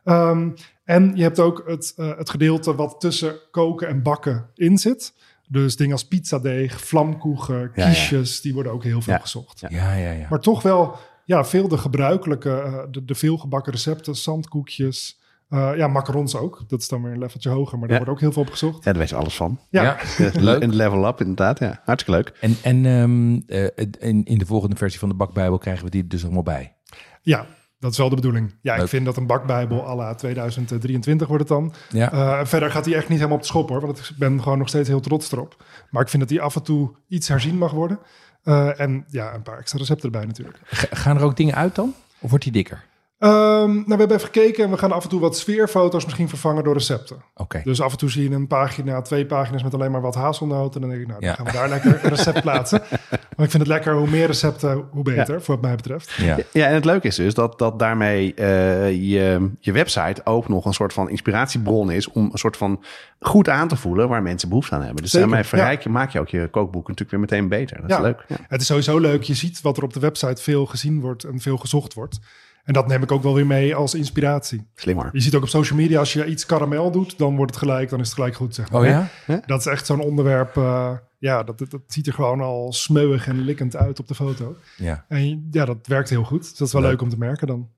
Ehm, 0.04 0.48
en 0.84 1.12
je 1.16 1.22
hebt 1.22 1.38
ook 1.40 1.62
het, 1.66 1.92
eh, 1.96 2.16
het 2.18 2.30
gedeelte 2.30 2.74
wat 2.74 3.00
tussen 3.00 3.34
koken 3.50 3.88
en 3.88 4.02
bakken 4.02 4.46
in 4.54 4.78
zit. 4.78 5.14
Dus 5.48 5.76
dingen 5.76 5.92
als 5.92 6.06
pizzadeeg, 6.08 6.80
vlamkoegen, 6.80 7.58
Ja, 7.60 7.70
ja. 7.74 7.84
kiesjes, 7.88 8.40
die 8.40 8.54
worden 8.54 8.72
ook 8.72 8.84
heel 8.84 9.00
veel 9.02 9.12
Ja. 9.12 9.18
gezocht. 9.18 9.60
Ja, 9.68 9.94
ja, 9.94 10.10
ja. 10.12 10.26
Maar 10.30 10.40
toch 10.40 10.62
wel 10.62 10.96
ja, 11.32 11.44
veel 11.44 11.68
de 11.68 11.78
gebruikelijke, 11.78 12.50
eh, 12.50 12.78
de, 12.90 13.04
de 13.04 13.14
veelgebakken 13.14 13.72
recepten, 13.72 14.14
zandkoekjes. 14.16 15.20
eh, 15.48 15.70
ja, 15.76 15.88
macarons 15.88 16.36
ook. 16.36 16.64
Dat 16.66 16.80
is 16.80 16.88
dan 16.88 17.02
weer 17.02 17.12
een 17.12 17.18
leveltje 17.18 17.48
hoger, 17.50 17.78
maar 17.78 17.88
daar 17.88 17.98
Ja. 17.98 18.04
wordt 18.04 18.18
ook 18.18 18.20
heel 18.24 18.32
veel 18.32 18.42
op 18.42 18.50
gezocht. 18.50 18.76
Ja, 18.84 18.90
daar 18.90 19.00
weet 19.00 19.08
je 19.08 19.16
alles 19.16 19.36
van. 19.36 19.58
Ja. 19.70 19.96
leuk. 20.34 20.62
Een 20.62 20.74
level 20.74 21.06
up, 21.06 21.20
inderdaad. 21.20 21.58
Ja, 21.58 21.80
hartstikke 21.84 22.20
leuk. 22.22 22.36
En, 22.40 22.56
en 22.62 22.86
ehm, 22.86 23.40
eh, 23.58 23.86
in, 24.08 24.24
in 24.24 24.38
de 24.38 24.46
volgende 24.46 24.76
versie 24.76 24.98
van 24.98 25.08
de 25.08 25.14
bakbijbel 25.14 25.58
krijgen 25.58 25.84
we 25.84 25.90
die 25.90 26.02
er 26.02 26.08
dus 26.08 26.24
allemaal 26.24 26.42
bij. 26.42 26.76
Ja, 27.22 27.46
dat 27.78 27.90
is 27.92 27.98
wel 27.98 28.08
de 28.08 28.14
bedoeling. 28.14 28.54
Ja, 28.62 28.74
Leuk. 28.74 28.82
ik 28.82 28.88
vind 28.88 29.04
dat 29.04 29.16
een 29.16 29.26
bakbijbel 29.26 29.86
à 29.88 29.94
la 29.94 30.14
2023 30.14 31.26
wordt 31.28 31.48
het 31.48 31.58
dan. 31.58 31.72
Ja. 31.90 32.12
Eh, 32.12 32.46
verder 32.46 32.70
gaat 32.70 32.84
hij 32.84 32.94
echt 32.94 33.08
niet 33.08 33.16
helemaal 33.16 33.36
op 33.36 33.42
de 33.42 33.48
schop 33.48 33.68
hoor. 33.68 33.80
Want 33.80 33.98
ik 33.98 34.16
ben 34.18 34.42
gewoon 34.42 34.58
nog 34.58 34.68
steeds 34.68 34.88
heel 34.88 35.00
trots 35.00 35.32
erop. 35.32 35.64
Maar 35.90 36.02
ik 36.02 36.08
vind 36.08 36.22
dat 36.22 36.30
hij 36.30 36.40
af 36.40 36.56
en 36.56 36.62
toe 36.62 36.90
iets 37.08 37.28
herzien 37.28 37.58
mag 37.58 37.70
worden. 37.72 37.98
Eh, 38.44 38.80
en 38.80 39.04
ja, 39.08 39.34
een 39.34 39.42
paar 39.42 39.58
extra 39.58 39.78
recepten 39.78 40.04
erbij 40.12 40.26
natuurlijk. 40.26 40.58
Ga- 40.64 40.86
gaan 40.96 41.16
er 41.16 41.22
ook 41.22 41.36
dingen 41.36 41.54
uit 41.54 41.74
dan? 41.74 41.94
Of 42.18 42.28
wordt 42.30 42.44
die 42.44 42.52
dikker? 42.52 42.84
Ehm, 43.22 43.72
nou, 43.72 43.84
we 43.84 43.94
hebben 43.96 44.16
even 44.16 44.20
gekeken 44.32 44.64
en 44.64 44.70
we 44.70 44.78
gaan 44.78 44.92
af 44.92 45.02
en 45.02 45.08
toe 45.08 45.20
wat 45.20 45.36
sfeerfoto's 45.36 46.04
misschien 46.04 46.28
vervangen 46.28 46.64
door 46.64 46.72
recepten. 46.74 47.16
Oké. 47.36 47.60
Dus 47.64 47.80
af 47.80 47.92
en 47.92 47.98
toe 47.98 48.10
zie 48.10 48.28
je 48.28 48.34
een 48.34 48.46
pagina, 48.46 49.02
twee 49.02 49.26
pagina's 49.26 49.62
met 49.62 49.74
alleen 49.74 49.90
maar 49.90 50.00
wat 50.00 50.14
hazelnoten. 50.14 50.74
En 50.82 50.88
dan 50.88 50.90
denk 50.90 51.02
ik, 51.02 51.08
nou, 51.08 51.20
dan 51.20 51.28
Ja. 51.28 51.34
gaan 51.34 51.46
we 51.46 51.52
daar 51.52 51.68
lekker 51.68 52.00
een 52.02 52.10
recept 52.10 52.40
plaatsen. 52.50 52.80
Maar 53.10 53.44
ik 53.46 53.50
vind 53.50 53.52
het 53.52 53.66
lekker, 53.66 53.94
hoe 53.94 54.10
meer 54.10 54.26
recepten, 54.26 54.84
hoe 54.90 55.02
beter, 55.04 55.42
voor 55.42 55.54
wat 55.54 55.64
mij 55.64 55.76
betreft. 55.76 56.12
Ja. 56.12 56.36
Ja, 56.52 56.66
en 56.66 56.74
het 56.74 56.84
leuke 56.84 57.06
is 57.06 57.16
dus 57.16 57.34
dat, 57.34 57.58
dat 57.58 57.78
daarmee 57.78 58.34
eh, 58.34 58.90
je, 58.90 59.50
je 59.60 59.72
website 59.72 60.20
ook 60.24 60.48
nog 60.48 60.64
een 60.64 60.74
soort 60.74 60.92
van 60.92 61.10
inspiratiebron 61.10 61.90
is 61.90 62.08
om 62.10 62.28
een 62.32 62.38
soort 62.38 62.56
van 62.56 62.84
goed 63.20 63.48
aan 63.48 63.68
te 63.68 63.76
voelen 63.76 64.08
waar 64.08 64.22
mensen 64.22 64.48
behoefte 64.48 64.74
aan 64.74 64.82
hebben. 64.82 65.02
Dus 65.02 65.10
Zeker, 65.10 65.28
daarmee 65.28 65.46
verrijk 65.46 65.82
je, 65.82 65.88
maak 65.88 66.10
je 66.10 66.20
ook 66.20 66.28
je 66.28 66.48
kookboek 66.50 66.88
natuurlijk 66.88 67.10
weer 67.10 67.20
meteen 67.20 67.48
beter. 67.48 67.80
Dat 67.80 67.90
is 67.90 68.04
leuk. 68.04 68.24
Ja. 68.28 68.36
Het 68.48 68.60
is 68.60 68.66
sowieso 68.66 68.98
leuk. 68.98 69.22
Je 69.22 69.34
ziet 69.34 69.60
wat 69.60 69.76
er 69.76 69.82
op 69.82 69.92
de 69.92 70.00
website 70.00 70.42
veel 70.42 70.66
gezien 70.66 71.00
wordt 71.00 71.24
en 71.24 71.40
veel 71.40 71.56
gezocht 71.56 71.94
wordt. 71.94 72.20
En 72.64 72.72
dat 72.72 72.86
neem 72.86 73.02
ik 73.02 73.12
ook 73.12 73.22
wel 73.22 73.34
weer 73.34 73.46
mee 73.46 73.74
als 73.74 73.94
inspiratie. 73.94 74.66
Slimmer. 74.74 75.08
Je 75.12 75.20
ziet 75.20 75.34
ook 75.34 75.42
op 75.42 75.48
social 75.48 75.78
media, 75.78 75.98
als 75.98 76.12
je 76.12 76.26
iets 76.26 76.46
karamel 76.46 76.90
doet, 76.90 77.18
dan 77.18 77.36
wordt 77.36 77.54
het 77.54 77.62
gelijk, 77.62 77.88
dan 77.90 78.00
is 78.00 78.06
het 78.06 78.14
gelijk 78.14 78.34
goed. 78.34 78.54
Zeg 78.54 78.70
maar. 78.70 78.80
Oh 78.80 78.86
ja? 78.86 79.08
Dat 79.46 79.60
is 79.60 79.66
echt 79.66 79.86
zo'n 79.86 80.00
onderwerp. 80.00 80.56
eh, 80.56 80.92
ja, 81.18 81.42
dat, 81.42 81.58
dat, 81.58 81.70
dat 81.70 81.80
ziet 81.86 82.06
er 82.06 82.12
gewoon 82.12 82.40
al 82.40 82.72
smeuig 82.72 83.26
en 83.28 83.40
likkend 83.40 83.76
uit 83.76 83.98
op 84.00 84.08
de 84.08 84.14
foto. 84.14 84.56
Ja. 84.76 85.04
En 85.08 85.48
ja, 85.50 85.64
dat 85.64 85.86
werkt 85.86 86.10
heel 86.10 86.24
goed. 86.24 86.40
Dus 86.40 86.56
dat 86.56 86.66
is 86.66 86.72
wel 86.72 86.82
Leuk. 86.82 86.90
leuk 86.90 87.00
om 87.02 87.08
te 87.08 87.18
merken 87.18 87.46
dan. 87.46 87.68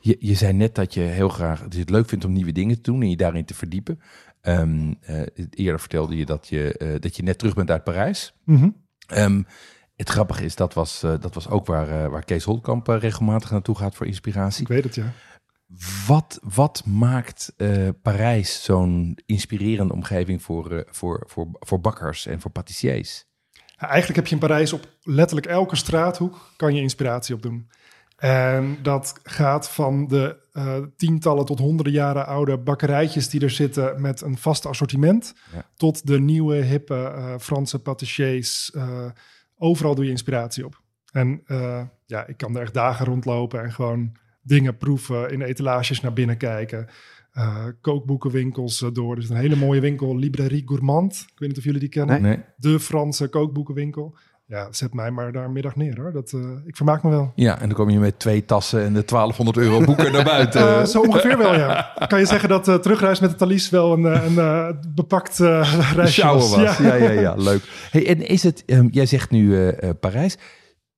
Je, 0.00 0.16
je 0.20 0.34
zei 0.34 0.52
net 0.52 0.74
dat 0.74 0.94
je 0.94 1.00
heel 1.00 1.28
graag 1.28 1.62
dat 1.62 1.72
je 1.74 1.80
het 1.80 1.90
leuk 1.90 2.08
vindt 2.08 2.24
om 2.24 2.32
nieuwe 2.32 2.52
dingen 2.52 2.76
te 2.76 2.90
doen 2.90 3.02
en 3.02 3.10
je 3.10 3.16
daarin 3.16 3.44
te 3.44 3.54
verdiepen. 3.54 4.00
Ehm, 4.40 4.92
eh, 5.00 5.20
eerder 5.50 5.80
vertelde 5.80 6.16
je 6.16 6.24
dat, 6.26 6.48
je 6.48 6.72
eh, 6.72 7.00
dat 7.00 7.16
je 7.16 7.22
net 7.22 7.38
terug 7.38 7.54
bent 7.54 7.70
uit 7.70 7.84
Parijs. 7.84 8.34
Mhm. 8.44 8.68
Ehm, 9.06 9.42
het 9.98 10.08
grappige 10.08 10.44
is, 10.44 10.54
dat 10.54 10.74
was, 10.74 11.02
eh, 11.02 11.14
dat 11.20 11.34
was 11.34 11.48
ook 11.48 11.66
waar, 11.66 11.88
eh, 11.88 12.10
waar 12.10 12.24
Kees 12.24 12.44
Holtkamp 12.44 12.88
eh, 12.88 12.98
regelmatig 12.98 13.50
naartoe 13.50 13.76
gaat 13.76 13.94
voor 13.94 14.06
inspiratie. 14.06 14.62
Ik 14.62 14.68
weet 14.68 14.84
het, 14.84 14.94
ja. 14.94 15.12
Wat, 16.06 16.38
wat 16.42 16.82
maakt 16.86 17.52
Parijs 18.02 18.62
zo'n 18.64 19.18
inspirerende 19.26 19.92
omgeving 19.94 20.42
voor, 20.42 20.84
voor, 20.90 21.24
voor, 21.26 21.48
voor 21.52 21.80
bakkers 21.80 22.26
en 22.26 22.40
voor 22.40 22.50
patissiers? 22.50 23.24
Eigenlijk 23.76 24.16
heb 24.16 24.26
je 24.26 24.34
in 24.34 24.40
Parijs 24.40 24.72
op 24.72 24.88
letterlijk 25.02 25.46
elke 25.46 25.76
straathoek 25.76 26.52
kan 26.56 26.74
je 26.74 26.80
inspiratie 26.80 27.34
opdoen. 27.34 27.68
En 28.16 28.78
dat 28.82 29.20
gaat 29.22 29.70
van 29.70 30.06
de 30.06 30.36
tientallen 30.96 31.44
tot 31.44 31.58
honderden 31.58 31.92
jaren 31.92 32.26
oude 32.26 32.58
bakkerijtjes 32.58 33.28
die 33.28 33.40
er 33.40 33.50
zitten 33.50 34.00
met 34.00 34.20
een 34.20 34.38
vast 34.38 34.66
assortiment, 34.66 35.34
Ja. 35.52 35.66
tot 35.76 36.06
de 36.06 36.20
nieuwe 36.20 36.54
hippe 36.54 37.36
Franse 37.40 37.78
patissiers. 37.78 38.72
Overal 39.58 39.94
doe 39.94 40.04
je 40.04 40.10
inspiratie 40.10 40.64
op. 40.64 40.82
En 41.12 41.40
eh, 41.46 41.82
ja, 42.06 42.26
ik 42.26 42.36
kan 42.36 42.56
er 42.56 42.62
echt 42.62 42.74
dagen 42.74 43.06
rondlopen 43.06 43.62
en 43.62 43.72
gewoon 43.72 44.12
dingen 44.42 44.76
proeven, 44.76 45.30
in 45.32 45.42
etalages 45.42 46.00
naar 46.00 46.12
binnen 46.12 46.36
kijken. 46.36 46.86
eh, 47.32 47.66
kookboekenwinkels 47.80 48.82
eh, 48.82 48.88
door. 48.92 49.14
Dus 49.14 49.28
een 49.28 49.36
hele 49.36 49.56
mooie 49.56 49.80
winkel, 49.80 50.16
Librairie 50.16 50.62
Gourmand. 50.66 51.26
Ik 51.32 51.38
weet 51.38 51.48
niet 51.48 51.58
of 51.58 51.64
jullie 51.64 51.80
die 51.80 51.88
kennen 51.88 52.22
Nee? 52.22 52.40
de 52.56 52.80
Franse 52.80 53.28
kookboekenwinkel. 53.28 54.16
Ja, 54.48 54.68
zet 54.70 54.94
mij 54.94 55.10
maar 55.10 55.32
daar 55.32 55.50
middag 55.50 55.76
neer 55.76 56.00
hoor. 56.00 56.12
Dat, 56.12 56.32
eh, 56.32 56.40
ik 56.64 56.76
vermaak 56.76 57.02
me 57.02 57.10
wel. 57.10 57.32
Ja, 57.34 57.60
en 57.60 57.66
dan 57.66 57.76
kom 57.76 57.90
je 57.90 57.98
met 57.98 58.18
twee 58.18 58.44
tassen 58.44 58.82
en 58.84 58.94
de 58.94 59.04
1200 59.04 59.56
euro 59.56 59.84
boeken 59.84 60.12
naar 60.12 60.24
buiten. 60.24 60.60
Eh, 60.60 60.84
zo 60.84 61.00
ongeveer 61.00 61.38
wel, 61.38 61.54
ja. 61.54 61.94
Kan 62.06 62.18
je 62.18 62.26
zeggen 62.26 62.48
dat 62.48 62.68
eh 62.68 62.74
terugreis 62.74 63.20
met 63.20 63.30
de 63.30 63.36
Thalys 63.36 63.70
wel 63.70 63.92
een, 63.92 64.04
een 64.04 64.78
bepakt 64.94 65.38
reisje 65.38 66.26
was? 66.26 66.56
was. 66.56 66.78
Ja, 66.78 66.94
ja, 66.94 67.10
ja, 67.10 67.34
leuk. 67.34 67.88
Hey, 67.90 68.06
en 68.08 68.26
is 68.26 68.42
het, 68.42 68.62
ehm, 68.66 68.86
jij 68.90 69.06
zegt 69.06 69.30
nu 69.30 69.72
Parijs. 70.00 70.38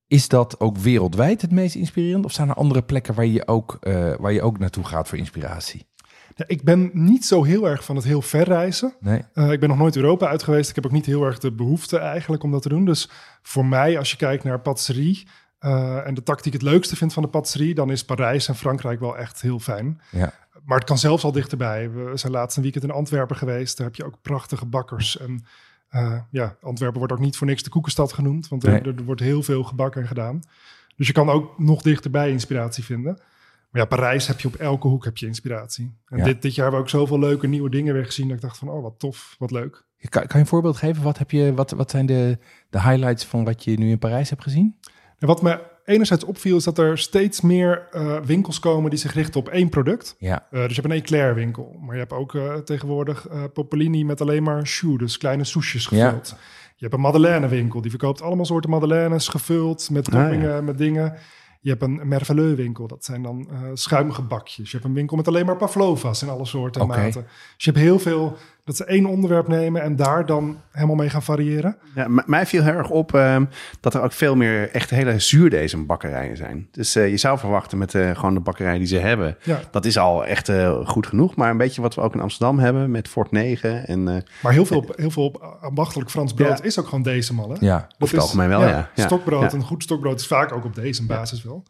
Is 0.06 0.28
dat 0.28 0.60
ook 0.60 0.78
wereldwijd 0.78 1.42
het 1.42 1.50
meest 1.52 1.74
inspirerend? 1.74 2.24
Of 2.24 2.32
zijn 2.32 2.48
er 2.48 2.54
andere 2.54 2.82
plekken 2.82 3.14
waar 3.14 3.26
je 3.26 3.46
ook, 3.46 3.78
waar 4.18 4.32
je 4.32 4.42
ook 4.42 4.58
naartoe 4.58 4.84
gaat 4.84 5.08
voor 5.08 5.18
inspiratie? 5.18 5.86
Ja, 6.34 6.44
ik 6.46 6.62
ben 6.62 6.90
niet 6.92 7.24
zo 7.24 7.42
heel 7.42 7.68
erg 7.68 7.84
van 7.84 7.96
het 7.96 8.04
heel 8.04 8.22
ver 8.22 8.44
reizen. 8.44 8.94
Nee? 9.00 9.22
Eh, 9.32 9.52
ik 9.52 9.60
ben 9.60 9.68
nog 9.68 9.78
nooit 9.78 9.96
Europa 9.96 10.26
uit 10.26 10.42
geweest. 10.42 10.68
Ik 10.68 10.74
heb 10.74 10.86
ook 10.86 10.92
niet 10.92 11.06
heel 11.06 11.24
erg 11.24 11.38
de 11.38 11.52
behoefte 11.52 11.98
eigenlijk 11.98 12.42
om 12.42 12.50
dat 12.50 12.62
te 12.62 12.68
doen. 12.68 12.84
Dus 12.84 13.10
voor 13.42 13.66
mij, 13.66 13.98
als 13.98 14.10
je 14.10 14.16
kijkt 14.16 14.44
naar 14.44 14.60
patisserie 14.60 15.26
eh, 15.58 16.06
en 16.06 16.14
de 16.14 16.22
ik 16.42 16.52
het 16.52 16.62
leukste 16.62 16.96
vind 16.96 17.12
van 17.12 17.22
de 17.22 17.28
patisserie, 17.28 17.74
dan 17.74 17.90
is 17.90 18.04
Parijs 18.04 18.48
en 18.48 18.54
Frankrijk 18.54 19.00
wel 19.00 19.16
echt 19.16 19.40
heel 19.40 19.58
fijn. 19.58 20.00
Ja. 20.10 20.32
Maar 20.64 20.78
het 20.78 20.86
kan 20.86 20.98
zelfs 20.98 21.24
al 21.24 21.32
dichterbij. 21.32 21.90
We 21.90 22.10
zijn 22.14 22.32
laatst 22.32 22.56
een 22.56 22.62
weekend 22.62 22.84
in 22.84 22.90
Antwerpen 22.90 23.36
geweest. 23.36 23.76
Daar 23.76 23.86
heb 23.86 23.96
je 23.96 24.04
ook 24.04 24.22
prachtige 24.22 24.66
bakkers. 24.66 25.18
En 25.18 25.44
eh, 25.88 26.20
ja, 26.30 26.56
Antwerpen 26.60 26.98
wordt 26.98 27.12
ook 27.12 27.18
niet 27.18 27.36
voor 27.36 27.46
niks 27.46 27.62
de 27.62 27.70
koekenstad 27.70 28.12
genoemd. 28.12 28.48
Want 28.48 28.64
er, 28.64 28.70
Nee. 28.70 28.80
er, 28.80 28.96
er 28.96 29.04
wordt 29.04 29.20
heel 29.20 29.42
veel 29.42 29.62
gebakken 29.62 30.00
en 30.00 30.08
gedaan. 30.08 30.40
Dus 30.96 31.06
je 31.06 31.12
kan 31.12 31.30
ook 31.30 31.58
nog 31.58 31.82
dichterbij 31.82 32.30
inspiratie 32.30 32.84
vinden. 32.84 33.18
Maar 33.70 33.82
ja, 33.82 33.88
Parijs 33.88 34.26
heb 34.26 34.40
je 34.40 34.48
op 34.48 34.54
elke 34.54 34.88
hoek 34.88 35.04
heb 35.04 35.16
je 35.16 35.26
inspiratie. 35.26 35.96
En 36.06 36.18
Ja. 36.18 36.24
dit, 36.24 36.42
dit 36.42 36.54
jaar 36.54 36.64
hebben 36.64 36.80
we 36.84 36.86
ook 36.86 37.00
zoveel 37.00 37.18
leuke 37.18 37.46
nieuwe 37.46 37.70
dingen 37.70 37.94
weer 37.94 38.04
gezien. 38.04 38.26
Dat 38.28 38.36
ik 38.36 38.42
dacht 38.42 38.58
van, 38.58 38.68
oh 38.68 38.82
wat 38.82 38.94
tof, 38.98 39.34
wat 39.38 39.50
leuk. 39.50 39.84
Kan, 39.98 40.22
kan 40.22 40.28
je 40.32 40.38
een 40.38 40.46
voorbeeld 40.46 40.76
geven? 40.76 41.02
Wat, 41.02 41.18
heb 41.18 41.30
je, 41.30 41.54
wat, 41.54 41.70
wat 41.70 41.90
zijn 41.90 42.06
de, 42.06 42.38
de 42.70 42.80
highlights 42.82 43.24
van 43.24 43.44
wat 43.44 43.64
je 43.64 43.78
nu 43.78 43.90
in 43.90 43.98
Parijs 43.98 44.30
hebt 44.30 44.42
gezien? 44.42 44.76
En 45.18 45.26
wat 45.26 45.42
me 45.42 45.60
enerzijds 45.84 46.24
opviel 46.24 46.56
is 46.56 46.64
dat 46.64 46.78
er 46.78 46.98
steeds 46.98 47.40
meer 47.40 47.86
eh, 47.90 48.20
winkels 48.20 48.58
komen 48.58 48.90
die 48.90 48.98
zich 48.98 49.14
richten 49.14 49.40
op 49.40 49.48
één 49.48 49.68
product. 49.68 50.14
Ja, 50.18 50.46
Eh, 50.50 50.60
dus 50.62 50.74
je 50.76 50.80
hebt 50.82 50.92
een 50.94 50.98
eclair 51.00 51.34
winkel, 51.34 51.76
maar 51.80 51.94
je 51.94 52.00
hebt 52.00 52.12
ook 52.12 52.34
eh, 52.34 52.54
tegenwoordig 52.54 53.26
Popolini 53.52 54.04
met 54.04 54.20
alleen 54.20 54.42
maar 54.42 54.60
choux, 54.66 54.98
dus 54.98 55.18
kleine 55.18 55.44
soesjes 55.44 55.88
Ja. 55.88 56.04
gevuld. 56.04 56.28
Je 56.76 56.86
hebt 56.86 56.94
een 56.94 57.00
madeleine 57.00 57.48
winkel, 57.48 57.80
die 57.80 57.90
verkoopt 57.90 58.22
allemaal 58.22 58.44
soorten 58.44 58.70
madeleines 58.70 59.28
gevuld 59.28 59.90
met 59.90 60.06
Ah, 60.08 60.14
ja. 60.14 60.20
toppingen, 60.20 60.64
met 60.64 60.78
dingen. 60.78 61.14
Je 61.60 61.70
hebt 61.70 61.82
een 61.82 62.08
merveilleux 62.08 62.56
winkel, 62.56 62.86
dat 62.86 63.04
zijn 63.04 63.22
dan 63.22 63.48
eh 63.50 63.58
schuimige 63.74 64.22
bakjes. 64.22 64.70
Je 64.70 64.76
hebt 64.76 64.88
een 64.88 64.94
winkel 64.94 65.16
met 65.16 65.28
alleen 65.28 65.46
maar 65.46 65.56
pavlovas 65.56 66.22
in 66.22 66.28
alle 66.28 66.44
soorten 66.44 66.80
en 66.80 66.86
maten. 66.86 67.26
Dus 67.54 67.64
je 67.64 67.70
hebt 67.70 67.82
heel 67.82 67.98
veel, 67.98 68.36
Dat 68.70 68.78
ze 68.78 68.84
één 68.84 69.06
onderwerp 69.06 69.48
nemen 69.48 69.82
en 69.82 69.96
daar 69.96 70.26
dan 70.26 70.60
helemaal 70.72 70.96
mee 70.96 71.10
gaan 71.10 71.22
variëren. 71.22 71.76
Ja, 71.94 72.06
mij 72.26 72.46
viel 72.46 72.62
heel 72.62 72.72
erg 72.72 72.90
op 72.90 73.14
ehm, 73.14 73.44
dat 73.80 73.94
er 73.94 74.02
ook 74.02 74.12
veel 74.12 74.36
meer 74.36 74.70
echt 74.70 74.90
hele 74.90 75.18
zuurdezenbakkerijen 75.18 76.36
zijn. 76.36 76.68
Dus 76.70 76.94
eh, 76.94 77.08
je 77.10 77.16
zou 77.16 77.38
verwachten 77.38 77.78
met 77.78 77.94
eh, 77.94 78.10
gewoon 78.10 78.34
de 78.34 78.40
bakkerij 78.40 78.78
die 78.78 78.86
ze 78.86 78.96
hebben. 78.96 79.36
Ja. 79.42 79.60
Dat 79.70 79.84
is 79.84 79.98
al 79.98 80.26
echt 80.26 80.48
eh, 80.48 80.86
goed 80.86 81.06
genoeg. 81.06 81.36
Maar 81.36 81.50
een 81.50 81.56
beetje 81.56 81.80
wat 81.82 81.94
we 81.94 82.00
ook 82.00 82.14
in 82.14 82.20
Amsterdam 82.20 82.58
hebben 82.58 82.90
met 82.90 83.08
Fort 83.08 83.30
9. 83.30 83.86
En 83.86 84.08
eh, 84.08 84.22
Maar 84.42 84.52
heel 84.52 84.66
veel, 84.66 84.84
heel 84.96 85.10
veel 85.10 85.42
ambachtelijk 85.60 86.10
Frans 86.10 86.32
brood 86.34 86.58
Ja. 86.58 86.64
is 86.64 86.78
ook 86.78 86.84
gewoon 86.88 87.02
deze 87.02 87.34
Hè? 87.34 87.40
Ja, 87.60 87.76
Dat 87.78 87.94
Over 87.98 88.14
het 88.14 88.24
algemeen 88.24 88.48
wel, 88.48 88.60
ja. 88.60 88.90
Ja. 88.94 89.04
Stokbrood, 89.04 89.52
Ja. 89.52 89.58
een 89.58 89.64
goed 89.64 89.82
stokbrood 89.82 90.20
is 90.20 90.26
vaak 90.26 90.52
ook 90.52 90.64
op 90.64 90.74
deze 90.74 91.06
basis 91.06 91.42
wel. 91.42 91.62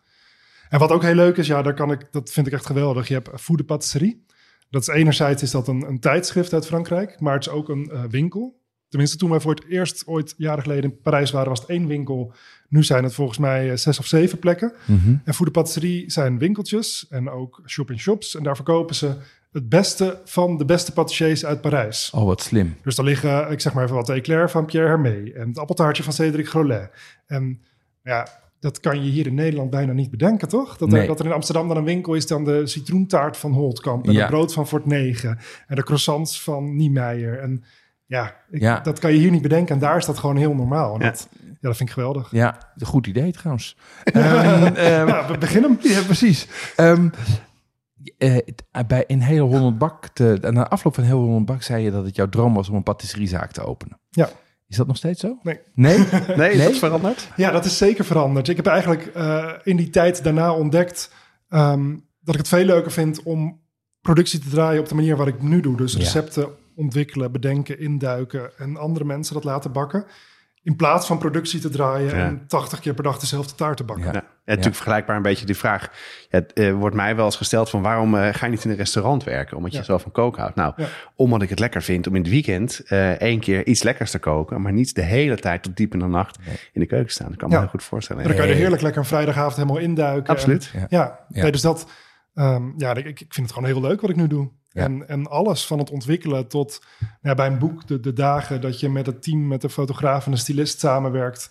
En 0.69 0.79
wat 0.79 0.91
ook 0.93 1.03
heel 1.03 1.15
leuk 1.15 1.37
is, 1.37 1.47
ja, 1.47 1.63
daar 1.63 1.75
kan 1.75 1.93
ik, 1.93 2.07
dat 2.11 2.31
vind 2.31 2.47
ik 2.47 2.53
echt 2.53 2.67
geweldig. 2.67 3.09
Je 3.09 3.15
hebt 3.15 3.41
Food 3.41 3.59
de 3.59 3.65
Patisserie. 3.65 4.25
Dat 4.71 4.83
is 4.83 4.89
enerzijds 4.89 5.43
is 5.43 5.51
dat 5.51 5.68
een, 5.68 5.89
een 5.89 6.01
tijdschrift 6.01 6.53
uit 6.53 6.66
Frankrijk, 6.66 7.21
maar 7.21 7.35
het 7.35 7.47
is 7.47 7.53
ook 7.53 7.68
een 7.68 7.91
eh, 7.91 8.05
winkel. 8.05 8.59
Tenminste, 8.89 9.16
toen 9.16 9.31
wij 9.31 9.41
voor 9.41 9.55
het 9.55 9.64
eerst 9.68 10.07
ooit 10.07 10.35
jaren 10.37 10.62
geleden 10.62 10.91
in 10.91 11.01
Parijs 11.01 11.31
waren, 11.31 11.49
was 11.49 11.61
het 11.61 11.68
één 11.68 11.87
winkel. 11.87 12.33
Nu 12.68 12.83
zijn 12.83 13.05
het 13.05 13.14
volgens 13.14 13.39
mij 13.39 13.71
eh, 13.71 13.77
zes 13.77 13.99
of 13.99 14.07
zeven 14.07 14.39
plekken. 14.39 14.73
Mhm. 14.87 15.16
En 15.25 15.35
Food 15.35 15.47
de 15.47 15.53
Patisserie 15.53 16.11
zijn 16.11 16.39
winkeltjes 16.39 17.07
en 17.09 17.31
ook 17.31 17.62
shop-in-shops. 17.66 18.37
En 18.37 18.43
daar 18.43 18.57
verkopen 18.57 18.95
ze 18.95 19.16
het 19.53 19.68
beste 19.68 20.21
van 20.25 20.59
de 20.59 20.64
beste 20.64 20.93
patissiers 20.93 21.45
uit 21.45 21.61
Parijs. 21.61 22.11
Oh, 22.11 22.25
wat 22.25 22.43
slim. 22.43 22.77
Dus 22.83 22.95
daar 22.95 23.05
liggen, 23.05 23.51
ik 23.51 23.61
zeg 23.61 23.73
maar 23.73 23.85
even 23.85 23.97
wat, 23.97 24.07
de 24.07 24.12
eclair 24.12 24.51
van 24.51 24.64
Pierre 24.64 24.89
Hermé 24.89 25.31
en 25.31 25.49
het 25.49 25.59
appeltaartje 25.59 26.03
van 26.03 26.12
Cédric 26.12 26.49
Grolet. 26.49 26.91
En 27.27 27.62
ja, 28.03 28.27
dat 28.61 28.81
kan 28.81 29.05
je 29.05 29.11
hier 29.11 29.27
in 29.27 29.35
Nederland 29.35 29.71
bijna 29.71 29.93
niet 29.93 30.11
bedenken, 30.11 30.49
toch? 30.49 30.77
Dat, 30.77 30.89
Nee. 30.89 31.01
er, 31.01 31.07
dat 31.07 31.21
er 31.21 31.27
in 31.27 31.33
Amsterdam 31.33 31.69
dan 31.69 31.77
een 31.77 31.85
winkel 31.85 32.15
is 32.15 32.27
dan 32.27 32.45
de 32.45 32.67
citroentaart 32.67 33.37
van 33.37 33.53
Holtkamp 33.53 34.07
en 34.07 34.13
Ja. 34.13 34.21
het 34.21 34.29
brood 34.31 34.53
van 34.53 34.67
Fort 34.67 34.87
9 34.87 35.39
en 35.67 35.77
de 35.77 35.83
croissants 35.85 36.43
van 36.43 36.77
Niemeyer. 36.77 37.39
En 37.39 37.65
ja, 38.07 38.37
ik- 38.51 38.61
Ja. 38.61 38.81
dat 38.81 38.99
kan 38.99 39.13
je 39.13 39.19
hier 39.19 39.31
niet 39.31 39.43
bedenken 39.43 39.75
en 39.75 39.81
daar 39.81 39.97
is 39.97 40.07
dat 40.07 40.19
gewoon 40.19 40.37
heel 40.37 40.55
normaal. 40.55 40.95
En 40.95 41.01
Ja. 41.01 41.11
Dat, 41.11 41.29
ja, 41.33 41.49
dat 41.61 41.77
vind 41.77 41.89
ik 41.89 41.95
geweldig. 41.95 42.31
Ja, 42.31 42.73
een 42.77 42.87
goed 42.87 43.07
idee 43.07 43.33
trouwens. 43.33 43.77
Ehm, 44.05 44.65
ehm, 44.75 45.07
Ja, 45.09 45.27
we 45.31 45.39
beginnen. 45.39 45.79
Ja, 45.83 46.03
precies. 46.03 46.47
Ehm, 46.77 47.09
eh, 48.19 48.33
het- 48.35 48.65
bij 48.87 49.05
in 49.07 49.21
hele 49.21 49.41
Holland 49.41 49.79
Bak, 49.79 50.09
te, 50.09 50.39
na 50.51 50.69
afloop 50.69 50.95
van 50.95 51.05
heel 51.05 51.19
Holland 51.21 51.47
Bak 51.47 51.63
zei 51.63 51.85
je 51.85 51.91
dat 51.91 52.05
het 52.05 52.17
jouw 52.17 52.29
droom 52.29 52.55
was 52.55 52.69
om 52.69 52.75
een 52.77 52.83
patisseriezaak 52.83 53.53
te 53.53 53.63
openen. 53.65 54.01
Ja. 54.11 54.29
Is 54.71 54.77
dat 54.77 54.87
nog 54.87 54.97
steeds 54.97 55.21
zo? 55.21 55.39
Nee. 55.43 55.61
Nee? 55.75 55.99
nee, 56.37 56.51
is 56.51 56.57
Nee? 56.57 56.66
dat 56.66 56.79
veranderd? 56.79 57.29
Ja, 57.37 57.51
dat 57.51 57.64
is 57.64 57.79
zeker 57.79 58.05
veranderd. 58.05 58.49
Ik 58.49 58.57
heb 58.57 58.66
eigenlijk 58.66 59.07
eh, 59.07 59.53
in 59.62 59.77
die 59.77 59.91
tijd 59.91 60.25
daarna 60.25 60.55
ontdekt 60.55 61.12
ehm, 61.49 61.91
dat 62.21 62.35
ik 62.35 62.41
het 62.41 62.49
veel 62.49 62.64
leuker 62.64 62.91
vind 62.93 63.23
om 63.23 63.61
productie 64.01 64.39
te 64.39 64.49
draaien 64.49 64.81
op 64.81 64.89
de 64.89 64.95
manier 64.95 65.16
waar 65.16 65.29
ik 65.29 65.43
nu 65.43 65.61
doe. 65.61 65.77
Dus 65.77 65.93
Ja. 65.93 65.99
recepten 65.99 66.49
ontwikkelen, 66.77 67.33
bedenken, 67.33 67.79
induiken 67.81 68.59
en 68.59 68.77
andere 68.77 69.05
mensen 69.05 69.35
dat 69.35 69.45
laten 69.45 69.73
bakken. 69.73 70.05
In 70.63 70.77
plaats 70.77 71.07
van 71.07 71.19
productie 71.19 71.61
te 71.61 71.69
draaien 71.69 72.17
Ja. 72.17 72.25
en 72.27 72.45
80 72.47 72.81
keer 72.81 72.95
per 72.95 73.05
dag 73.05 73.19
dezelfde 73.19 73.55
taart 73.55 73.77
te 73.77 73.85
bakken. 73.85 74.05
Ja. 74.05 74.13
Ja. 74.13 74.19
Ja, 74.45 74.57
natuurlijk 74.57 74.75
vergelijkbaar 74.77 75.17
een 75.17 75.23
beetje 75.23 75.47
die 75.47 75.57
vraag. 75.57 75.83
Ja, 75.83 76.39
het 76.39 76.53
eh, 76.53 76.73
wordt 76.73 76.97
mij 76.97 77.17
wel 77.17 77.25
eens 77.25 77.37
gesteld 77.37 77.71
van 77.71 77.83
waarom 77.83 78.15
eh, 78.17 78.35
ga 78.35 78.45
je 78.47 78.53
niet 78.53 78.65
in 78.65 78.71
een 78.71 78.77
restaurant 78.77 79.25
werken? 79.25 79.57
Omdat 79.57 79.73
je 79.73 79.85
zo 79.85 79.99
van 79.99 80.13
koken 80.13 80.41
houdt. 80.41 80.57
Nou, 80.57 80.73
Ja. 80.77 80.87
omdat 81.17 81.43
ik 81.43 81.49
het 81.49 81.59
lekker 81.59 81.83
vind 81.83 82.07
om 82.07 82.15
in 82.15 82.21
het 82.23 82.31
weekend 82.31 82.81
eh 82.87 83.11
één 83.21 83.41
keer 83.41 83.67
iets 83.67 83.83
lekkers 83.83 84.11
te 84.11 84.19
koken. 84.19 84.63
Maar 84.63 84.73
niet 84.73 84.95
de 84.95 85.03
hele 85.03 85.37
tijd 85.37 85.63
tot 85.63 85.77
diep 85.77 85.93
in 85.93 85.99
de 85.99 86.07
nacht 86.07 86.39
in 86.73 86.81
de 86.81 86.87
keuken 86.87 87.13
staan. 87.13 87.29
Dat 87.29 87.37
kan 87.37 87.49
me 87.49 87.59
heel 87.59 87.67
goed 87.69 87.83
voorstellen. 87.83 88.23
En 88.23 88.29
dan 88.29 88.37
kan 88.37 88.47
je 88.47 88.53
er 88.53 88.59
heerlijk 88.59 88.83
lekker 88.83 89.01
een 89.01 89.07
vrijdagavond 89.07 89.57
helemaal 89.57 89.79
induiken. 89.79 90.35
Absoluut. 90.35 90.71
En, 90.75 90.81
Ja. 90.81 90.87
ja, 90.91 91.19
Ja. 91.29 91.43
Nee, 91.43 91.53
dus 91.53 91.61
dat... 91.63 91.87
ehm, 92.35 92.70
ja, 92.76 92.95
ik, 92.95 93.07
ik 93.07 93.35
vind 93.35 93.47
het 93.47 93.53
gewoon 93.53 93.68
heel 93.68 93.81
leuk 93.81 94.01
wat 94.01 94.11
ik 94.11 94.16
nu 94.16 94.26
doe. 94.26 94.51
Ja. 94.68 94.85
En, 94.85 95.09
en 95.09 95.26
alles 95.26 95.66
van 95.66 95.78
het 95.78 95.91
ontwikkelen 95.91 96.49
tot 96.49 96.83
ja, 97.22 97.35
bij 97.35 97.47
een 97.47 97.59
boek, 97.59 97.87
de, 97.87 98.01
de 98.01 98.12
dagen 98.12 98.61
dat 98.61 98.81
je 98.81 98.89
met 98.89 99.07
het 99.07 99.22
team, 99.22 99.47
met 99.47 99.61
de 99.61 99.70
fotograaf 99.70 100.24
en 100.24 100.31
de 100.31 100.37
stylist 100.37 100.78
samenwerkt. 100.78 101.51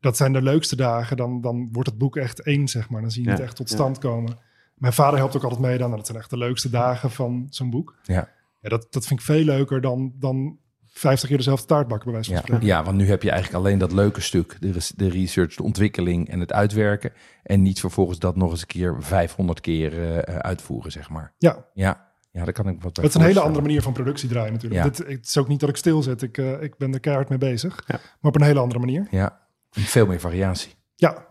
Dat 0.00 0.16
zijn 0.16 0.32
de 0.32 0.42
leukste 0.42 0.76
dagen. 0.76 1.16
Dan, 1.16 1.40
dan 1.40 1.68
wordt 1.72 1.88
het 1.88 1.98
boek 1.98 2.16
echt 2.16 2.40
één, 2.40 2.68
zeg 2.68 2.90
maar. 2.90 3.00
Dan 3.00 3.10
zie 3.10 3.22
je 3.22 3.28
Ja, 3.28 3.34
het 3.34 3.44
echt 3.44 3.56
tot 3.56 3.68
ja. 3.68 3.74
stand 3.74 3.98
komen. 3.98 4.38
Mijn 4.74 4.92
vader 4.92 5.18
helpt 5.18 5.36
ook 5.36 5.42
altijd 5.42 5.60
mee 5.60 5.78
dan. 5.78 5.90
Dat 5.90 6.06
zijn 6.06 6.18
echt 6.18 6.30
de 6.30 6.36
leukste 6.36 6.70
dagen 6.70 7.10
van 7.10 7.46
zo'n 7.50 7.70
boek. 7.70 7.98
Ja. 8.02 8.28
Ja, 8.60 8.68
dat, 8.68 8.86
dat 8.90 9.06
vind 9.06 9.20
ik 9.20 9.26
veel 9.26 9.44
leuker 9.44 9.80
dan, 9.80 10.12
dan 10.18 10.58
50 11.00 11.28
keer 11.28 11.36
dezelfde 11.36 11.66
taart 11.66 11.88
bakken, 11.88 12.04
bij 12.04 12.14
wijze 12.14 12.28
van 12.30 12.38
Ja. 12.38 12.44
spreken. 12.46 12.66
ja, 12.66 12.84
want 12.84 12.96
nu 12.96 13.08
heb 13.08 13.22
je 13.22 13.30
eigenlijk 13.30 13.64
alleen 13.64 13.78
dat 13.78 13.92
leuke 13.92 14.20
stuk. 14.20 14.56
De, 14.60 14.72
res- 14.72 14.92
de 14.96 15.08
research, 15.08 15.54
de 15.54 15.62
ontwikkeling 15.62 16.28
en 16.28 16.40
het 16.40 16.52
uitwerken. 16.52 17.12
En 17.42 17.62
niet 17.62 17.80
vervolgens 17.80 18.18
dat 18.18 18.36
nog 18.36 18.50
eens 18.50 18.60
een 18.60 18.66
keer 18.66 18.96
500 18.98 19.60
keer 19.60 20.14
eh, 20.18 20.36
uitvoeren, 20.36 20.92
zeg 20.92 21.10
maar. 21.10 21.34
Ja, 21.38 21.64
Ja, 21.74 22.08
ja 22.30 22.44
daar 22.44 22.52
kan 22.52 22.68
ik 22.68 22.82
wat 22.82 22.94
bij 22.94 23.04
Het 23.04 23.14
is 23.14 23.20
een 23.20 23.26
hele 23.26 23.40
andere 23.40 23.62
manier 23.62 23.82
van 23.82 23.92
productie 23.92 24.28
draaien 24.28 24.52
natuurlijk. 24.52 24.82
Ja. 24.84 24.88
Dit, 24.88 24.98
het 24.98 25.26
is 25.26 25.36
ook 25.38 25.48
niet 25.48 25.60
dat 25.60 25.68
ik 25.68 25.76
stilzit. 25.76 26.22
Ik, 26.22 26.38
eh, 26.38 26.62
ik 26.62 26.76
ben 26.76 26.92
er 26.92 27.00
keihard 27.00 27.28
mee 27.28 27.38
bezig. 27.38 27.82
Ja. 27.86 27.94
Maar 28.20 28.32
op 28.32 28.40
een 28.40 28.46
hele 28.46 28.60
andere 28.60 28.80
manier. 28.80 29.06
Ja, 29.10 29.40
en 29.72 29.82
veel 29.82 30.06
meer 30.06 30.20
variatie. 30.20 30.74
Ja, 30.96 31.26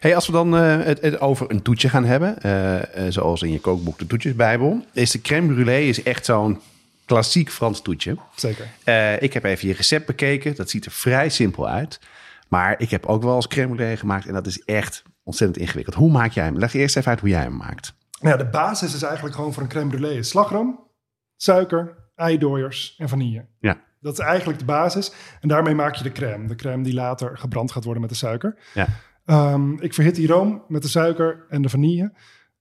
Hey, 0.00 0.14
als 0.14 0.26
we 0.26 0.32
dan 0.32 0.56
eh, 0.56 0.84
het, 0.84 1.00
het 1.00 1.20
over 1.20 1.50
een 1.50 1.62
toetje 1.62 1.88
gaan 1.88 2.04
hebben, 2.04 2.40
eh, 2.42 3.06
eh, 3.06 3.12
zoals 3.12 3.42
in 3.42 3.52
je 3.52 3.60
kookboek 3.60 3.98
de 3.98 4.06
toetjesbijbel, 4.06 4.84
is 4.92 5.10
de 5.10 5.20
crème 5.20 5.54
brûlée 5.54 5.88
is 5.88 6.02
echt 6.02 6.24
zo'n 6.24 6.60
klassiek 7.04 7.50
Frans 7.50 7.82
toetje. 7.82 8.16
zeker. 8.34 8.68
Eh, 8.84 9.22
ik 9.22 9.32
heb 9.32 9.44
even 9.44 9.68
je 9.68 9.74
recept 9.74 10.06
bekeken. 10.06 10.54
Dat 10.54 10.70
ziet 10.70 10.84
er 10.84 10.92
vrij 10.92 11.28
simpel 11.28 11.68
uit. 11.68 12.00
Maar 12.48 12.74
ik 12.78 12.90
heb 12.90 13.06
ook 13.06 13.22
wel 13.22 13.34
eens 13.34 13.48
crème 13.48 13.76
brûlée 13.76 13.98
gemaakt 13.98 14.26
en 14.26 14.34
dat 14.34 14.46
is 14.46 14.62
echt 14.64 15.02
ontzettend 15.22 15.60
ingewikkeld. 15.60 15.96
Hoe 15.96 16.10
maak 16.10 16.32
jij 16.32 16.44
hem? 16.44 16.58
Leg 16.58 16.74
eerst 16.74 16.96
even 16.96 17.10
uit 17.10 17.20
hoe 17.20 17.28
jij 17.28 17.42
hem 17.42 17.56
maakt. 17.56 17.94
Nou 18.20 18.38
ja, 18.38 18.44
de 18.44 18.50
basis 18.50 18.94
is 18.94 19.02
eigenlijk 19.02 19.34
gewoon 19.34 19.52
voor 19.52 19.62
een 19.62 19.68
crème 19.68 19.96
brûlée 19.96 20.18
slagroom, 20.20 20.90
suiker, 21.36 21.96
eidooiers 22.14 22.94
en 22.98 23.08
vanille. 23.08 23.46
Ja. 23.60 23.80
Dat 24.00 24.12
is 24.12 24.18
eigenlijk 24.18 24.58
de 24.58 24.64
basis. 24.64 25.12
En 25.40 25.48
daarmee 25.48 25.74
maak 25.74 25.94
je 25.94 26.02
de 26.02 26.12
crème. 26.12 26.46
De 26.46 26.54
crème 26.54 26.82
die 26.82 26.94
later 26.94 27.38
gebrand 27.38 27.72
gaat 27.72 27.84
worden 27.84 28.02
met 28.02 28.10
de 28.10 28.16
suiker. 28.16 28.58
Ja. 28.74 28.86
Ehm, 29.24 29.72
ik 29.72 29.94
verhit 29.94 30.14
die 30.14 30.26
room 30.26 30.64
met 30.68 30.82
de 30.82 30.88
suiker 30.88 31.44
en 31.48 31.62
de 31.62 31.68
vanille. 31.68 32.12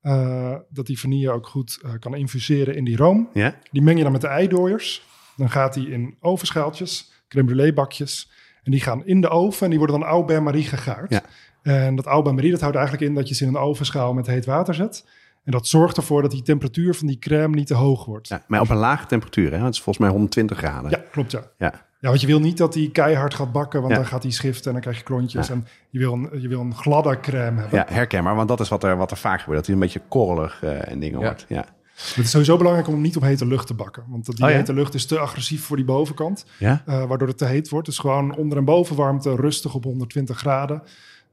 Eh, 0.04 0.56
dat 0.70 0.86
die 0.86 1.00
vanille 1.00 1.32
ook 1.32 1.48
goed 1.48 1.80
eh, 1.84 1.92
kan 2.00 2.16
infuseren 2.16 2.76
in 2.76 2.84
die 2.84 2.98
room. 2.98 3.30
Ja? 3.34 3.56
Die 3.72 3.82
meng 3.82 3.98
je 3.98 4.04
dan 4.04 4.12
met 4.12 4.22
de 4.22 4.28
eidooiers. 4.28 5.06
Dan 5.38 5.50
gaat 5.50 5.74
die 5.74 5.90
in 5.90 6.18
ovenschaaltjes, 6.20 7.12
crème 7.28 7.52
brûlée 7.52 7.74
bakjes. 7.74 8.32
En 8.64 8.72
die 8.72 8.82
gaan 8.82 9.06
in 9.06 9.22
de 9.22 9.30
oven 9.30 9.64
en 9.64 9.70
die 9.70 9.80
worden 9.80 10.00
dan 10.00 10.10
au 10.10 10.26
bain-marie 10.26 10.64
gegaard. 10.64 11.12
Ja. 11.12 11.22
En 11.62 11.96
dat 11.96 12.06
au 12.06 12.24
bain-marie 12.24 12.52
dat 12.52 12.62
houdt 12.62 12.76
eigenlijk 12.76 13.08
in 13.08 13.16
dat 13.16 13.28
je 13.28 13.36
ze 13.36 13.44
in 13.44 13.50
een 13.50 13.58
ovenschaal 13.58 14.14
met 14.14 14.28
heet 14.28 14.46
water 14.46 14.74
zet. 14.74 15.08
En 15.44 15.52
dat 15.52 15.68
zorgt 15.68 15.98
ervoor 15.98 16.22
dat 16.22 16.32
die 16.32 16.42
temperatuur 16.42 16.96
van 16.96 17.08
die 17.08 17.20
crème 17.20 17.56
niet 17.56 17.68
te 17.68 17.74
hoog 17.74 18.06
wordt. 18.06 18.28
Ja, 18.28 18.36
ja. 18.36 18.44
Maar 18.48 18.62
op 18.62 18.70
een 18.70 18.78
lage 18.78 19.06
temperatuur. 19.06 19.52
Hè? 19.52 19.58
Het 19.58 19.74
is 19.74 19.82
volgens 19.82 19.98
mij 19.98 20.10
120 20.10 20.58
graden. 20.58 21.04
klopt 21.12 21.32
ja. 21.32 21.52
Ja. 21.58 21.86
Ja, 22.04 22.10
want 22.10 22.22
je 22.22 22.28
wil 22.28 22.40
niet 22.40 22.58
dat 22.58 22.74
die 22.74 22.92
keihard 22.92 23.34
gaat 23.34 23.52
bakken, 23.52 23.80
want 23.82 23.92
Ja. 23.94 23.98
dan 24.00 24.08
gaat 24.08 24.22
die 24.22 24.32
schiften 24.32 24.66
en 24.66 24.72
dan 24.72 24.82
krijg 24.82 24.98
je 24.98 25.04
klontjes. 25.04 25.48
Ja. 25.48 25.54
En 25.54 25.68
je 25.90 26.00
wil, 26.00 26.14
een, 26.14 26.30
je 26.42 26.48
wil 26.48 26.60
een 26.60 26.76
gladde 26.76 27.20
crème 27.20 27.60
hebben. 27.62 27.80
Ja, 27.80 27.86
herkenbaar. 27.90 28.36
Want 28.36 28.48
dat 28.48 28.60
is 28.60 28.70
wat 28.70 28.84
er, 28.84 28.98
wat 28.98 29.12
er 29.12 29.18
vaak 29.18 29.40
gebeurt. 29.40 29.58
Dat 29.58 29.66
hij 29.66 29.76
een 29.76 29.82
beetje 29.82 30.02
korrelig 30.08 30.64
eh, 30.64 30.92
en 30.92 31.00
dingen 31.00 31.20
Ja. 31.20 31.26
wordt. 31.26 31.46
Ja. 31.50 31.66
Het 31.94 32.18
is 32.26 32.30
sowieso 32.30 32.58
belangrijk 32.58 32.88
om 32.88 32.94
hem 32.94 33.02
niet 33.04 33.16
op 33.16 33.22
hete 33.24 33.46
lucht 33.46 33.68
te 33.68 33.74
bakken. 33.74 34.04
Want 34.08 34.26
die 34.26 34.44
Oh 34.46 34.50
ja? 34.52 34.56
hete 34.56 34.74
lucht 34.74 34.94
is 34.94 35.06
te 35.06 35.20
agressief 35.20 35.64
voor 35.64 35.76
die 35.76 35.86
bovenkant. 35.86 36.46
Ja? 36.60 36.84
eh, 36.86 37.06
waardoor 37.06 37.28
het 37.28 37.38
te 37.38 37.46
heet 37.46 37.70
wordt. 37.70 37.86
Dus 37.86 37.98
gewoon 37.98 38.36
onder- 38.36 38.58
en 38.58 38.66
bovenwarmte 38.66 39.36
rustig 39.36 39.74
op 39.74 39.84
120 39.84 40.38
graden. 40.38 40.84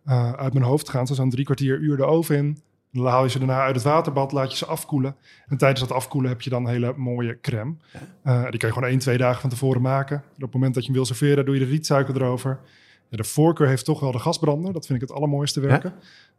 Eh, 0.05 0.33
uit 0.33 0.53
mijn 0.53 0.65
hoofd 0.65 0.89
gaan 0.89 1.07
ze 1.07 1.15
zo'n 1.15 1.31
drie 1.31 1.45
kwartier 1.45 1.79
uur 1.79 1.97
de 1.97 2.05
oven 2.05 2.37
in. 2.37 2.59
Dan 2.93 3.07
haal 3.07 3.25
je 3.25 3.31
ze 3.31 3.39
daarna 3.39 3.63
uit 3.63 3.75
het 3.75 3.85
waterbad, 3.85 4.33
laat 4.33 4.51
je 4.51 4.57
ze 4.57 4.67
afkoelen. 4.67 5.17
En 5.47 5.57
tijdens 5.57 5.81
dat 5.81 5.93
afkoelen 5.93 6.31
heb 6.31 6.41
je 6.41 6.51
dan 6.51 6.65
een 6.65 6.71
hele 6.71 6.95
mooie 6.97 7.39
crème. 7.41 7.75
Eh, 8.23 8.43
die 8.51 8.59
kan 8.59 8.69
je 8.69 8.75
gewoon 8.75 8.89
één, 8.89 8.99
twee 8.99 9.19
dagen 9.19 9.41
van 9.41 9.51
tevoren 9.51 9.83
maken. 9.83 10.17
En 10.17 10.35
op 10.35 10.41
het 10.41 10.53
moment 10.53 10.75
dat 10.75 10.83
je 10.83 10.89
hem 10.89 10.99
wil 10.99 11.07
serveren, 11.07 11.45
doe 11.45 11.55
je 11.55 11.65
de 11.65 11.71
rietsuiker 11.71 12.17
erover. 12.17 12.61
Ja, 13.09 13.17
de 13.17 13.25
voorkeur 13.25 13.69
heeft 13.69 13.85
toch 13.85 14.01
wel 14.01 14.13
de 14.13 14.19
gasbrander. 14.19 14.73
Dat 14.73 14.87
vind 14.87 15.03
ik 15.03 15.09
het 15.09 15.17
allermooiste 15.17 15.61
werken. 15.61 15.95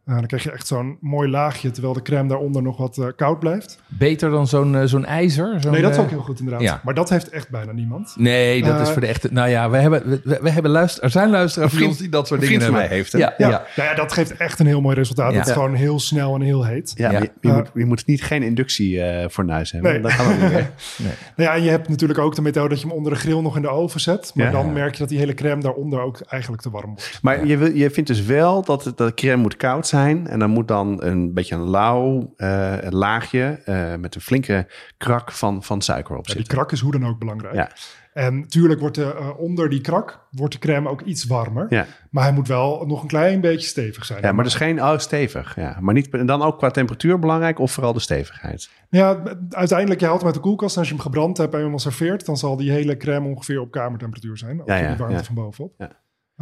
Eh, 0.06 0.14
dan 0.14 0.26
krijg 0.26 0.42
je 0.42 0.50
echt 0.50 0.66
zo'n 0.66 0.96
mooi 1.00 1.30
laagje, 1.30 1.70
terwijl 1.70 1.94
de 1.94 2.02
crème 2.02 2.28
daaronder 2.28 2.62
nog 2.62 2.76
wat 2.76 2.98
eh, 2.98 3.06
koud 3.16 3.38
blijft. 3.38 3.78
Beter 3.86 4.30
dan 4.30 4.46
zo'n 4.46 4.76
eh, 4.76 4.82
zo'n 4.84 5.04
ijzer? 5.04 5.56
Zo'n, 5.60 5.72
Nee, 5.72 5.82
dat 5.82 5.90
is 5.90 5.98
ook 5.98 6.10
heel 6.10 6.20
goed 6.20 6.38
inderdaad. 6.38 6.62
ja. 6.62 6.80
Maar 6.84 6.94
dat 6.94 7.08
heeft 7.10 7.28
echt 7.28 7.48
bijna 7.50 7.72
niemand. 7.72 8.14
Nee, 8.16 8.62
dat 8.62 8.80
is 8.80 8.88
voor 8.90 9.00
de 9.00 9.06
echte... 9.06 9.28
Nou 9.32 9.48
ja, 9.48 9.70
we 9.70 9.76
hebben, 9.76 10.20
we, 10.24 10.38
we 10.42 10.50
hebben 10.50 10.70
luister, 10.70 11.02
er 11.02 11.10
zijn 11.10 11.30
luisteraars 11.30 11.72
vriend- 11.72 11.88
ons 11.88 11.98
die 11.98 12.08
dat 12.08 12.26
soort 12.26 12.40
dingen 12.40 12.60
hebben. 12.60 12.78
mij 12.80 12.88
heeft, 12.88 13.12
hè? 13.12 13.18
Ja, 13.18 13.34
Ja, 13.38 13.48
ja. 13.48 13.62
Nou 13.76 13.88
ja, 13.88 13.94
dat 13.94 14.12
geeft 14.12 14.36
echt 14.36 14.58
een 14.58 14.66
heel 14.66 14.80
mooi 14.80 14.94
resultaat. 14.96 15.32
Ja. 15.32 15.38
Het 15.38 15.46
is 15.46 15.52
gewoon 15.52 15.74
heel 15.74 16.00
snel 16.00 16.34
en 16.34 16.40
heel 16.40 16.64
heet. 16.64 16.92
Ja, 16.94 17.10
Je, 17.10 17.30
je 17.40 17.48
moet, 17.52 17.70
je 17.74 17.84
moet 17.84 18.06
niet 18.06 18.22
geen 18.22 18.42
inductiefornuis 18.42 19.70
hebben. 19.72 19.92
Nee. 19.92 20.00
Dat 20.00 20.16
kan 20.16 20.26
ook 20.26 20.40
niet 20.40 20.52
meer. 20.52 20.70
Nou 21.36 21.48
ja, 21.50 21.54
en 21.54 21.62
je 21.62 21.70
hebt 21.70 21.88
natuurlijk 21.88 22.18
ook 22.18 22.34
de 22.34 22.42
methode 22.42 22.68
dat 22.68 22.80
je 22.80 22.86
hem 22.86 22.96
onder 22.96 23.12
de 23.12 23.18
grill 23.18 23.40
nog 23.40 23.56
in 23.56 23.62
de 23.62 23.68
oven 23.68 24.00
zet. 24.00 24.30
Maar 24.34 24.46
Ja. 24.46 24.52
dan 24.52 24.72
merk 24.72 24.92
je 24.92 24.98
dat 24.98 25.08
die 25.08 25.18
hele 25.18 25.34
crème 25.34 25.62
daaronder 25.62 26.00
ook 26.00 26.20
eigenlijk 26.20 26.62
te 26.62 26.70
warm 26.70 26.86
wordt. 26.86 27.18
Maar 27.22 27.46
je, 27.46 27.56
wil, 27.56 27.72
je 27.72 27.90
vindt 27.90 28.08
dus 28.08 28.22
wel 28.24 28.62
dat, 28.64 28.82
dat 28.84 28.98
de 28.98 29.12
crème 29.14 29.42
moet 29.42 29.56
koud 29.56 29.86
zijn. 29.86 29.90
En 29.92 30.38
dan 30.38 30.50
moet 30.50 30.68
dan 30.68 31.02
een 31.02 31.34
beetje 31.34 31.54
een 31.54 31.70
lauw 31.70 32.32
eh, 32.36 32.76
laagje 32.88 33.60
eh, 33.64 33.94
met 33.94 34.14
een 34.14 34.20
flinke 34.20 34.66
krak 34.96 35.32
van, 35.32 35.62
van 35.62 35.80
suiker 35.82 36.16
op 36.16 36.26
Ja, 36.26 36.34
die 36.34 36.46
krak 36.46 36.72
is 36.72 36.80
hoe 36.80 36.92
dan 36.92 37.06
ook 37.06 37.18
belangrijk. 37.18 37.54
Ja. 37.54 37.70
En 38.12 38.38
natuurlijk 38.38 38.80
wordt 38.80 38.94
de, 38.94 39.14
eh, 39.14 39.38
onder 39.38 39.68
die 39.68 39.80
krak 39.80 40.26
wordt 40.30 40.52
de 40.52 40.58
crème 40.58 40.88
ook 40.88 41.00
iets 41.00 41.24
warmer. 41.24 41.66
Ja. 41.68 41.86
Maar 42.10 42.24
hij 42.24 42.32
moet 42.32 42.48
wel 42.48 42.86
nog 42.86 43.02
een 43.02 43.08
klein 43.08 43.40
beetje 43.40 43.66
stevig 43.66 44.04
zijn. 44.04 44.22
Ja, 44.22 44.32
maar 44.32 44.44
dus 44.44 44.54
geen 44.54 44.82
oh, 44.82 44.98
stevig. 44.98 45.56
Ja. 45.56 45.78
Maar 45.80 45.94
niet, 45.94 46.10
en 46.10 46.26
dan 46.26 46.42
ook 46.42 46.58
qua 46.58 46.70
temperatuur 46.70 47.18
belangrijk 47.18 47.58
of 47.58 47.72
vooral 47.72 47.92
de 47.92 48.00
stevigheid? 48.00 48.70
Ja, 48.90 49.22
uiteindelijk, 49.50 50.00
je 50.00 50.06
haalt 50.06 50.18
hem 50.18 50.26
uit 50.26 50.34
de 50.34 50.40
koelkast. 50.40 50.74
En 50.74 50.78
als 50.78 50.88
je 50.88 50.94
hem 50.94 51.02
gebrand 51.02 51.36
hebt 51.36 51.54
en 51.54 51.60
hem 51.60 51.72
al 51.72 51.78
serveert... 51.78 52.26
dan 52.26 52.36
zal 52.36 52.56
die 52.56 52.70
hele 52.70 52.96
crème 52.96 53.28
ongeveer 53.28 53.60
op 53.60 53.70
kamertemperatuur 53.70 54.38
zijn. 54.38 54.60
Ook 54.60 54.68
Ja, 54.68 54.76
ja, 54.76 54.88
die 54.88 54.96
warmte 54.96 55.16
ja. 55.16 55.24
van 55.24 55.34
bovenop. 55.34 55.74
Ja. 55.78 55.90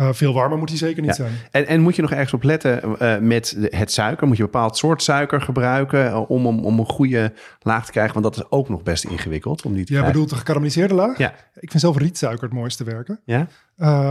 Eh, 0.01 0.13
veel 0.13 0.33
warmer 0.33 0.59
moet 0.59 0.69
hij 0.69 0.79
zeker 0.79 1.03
niet 1.03 1.17
Ja. 1.17 1.25
zijn. 1.25 1.33
En, 1.51 1.67
en 1.67 1.81
moet 1.81 1.97
je 1.97 2.03
nog 2.03 2.11
ergens 2.11 2.33
op 2.33 2.43
letten 2.43 2.99
eh, 2.99 3.19
met 3.19 3.57
het 3.61 3.93
suiker? 3.93 4.27
Moet 4.27 4.37
je 4.37 4.43
een 4.43 4.51
bepaald 4.51 4.77
soort 4.77 5.03
suiker 5.03 5.41
gebruiken 5.41 6.07
eh, 6.07 6.31
om, 6.31 6.47
om, 6.47 6.65
om 6.65 6.79
een 6.79 6.87
goede 6.89 7.33
laag 7.63 7.85
te 7.87 7.93
krijgen? 7.93 8.13
Want 8.21 8.35
dat 8.35 8.45
is 8.45 8.51
ook 8.51 8.69
nog 8.69 8.83
best 8.83 9.05
ingewikkeld 9.05 9.63
om 9.65 9.73
die 9.75 9.85
te 9.85 9.93
Jij 9.93 10.01
krijgen. 10.01 10.13
bedoelt 10.13 10.31
de 10.31 10.37
gekarameliseerde 10.37 10.95
laag? 10.95 11.19
Ja. 11.19 11.35
Ik 11.55 11.71
vind 11.71 11.83
zelf 11.83 11.97
rietsuiker 11.99 12.43
het 12.45 12.53
mooiste 12.53 12.85
werken. 12.85 13.21
Ja? 13.25 13.47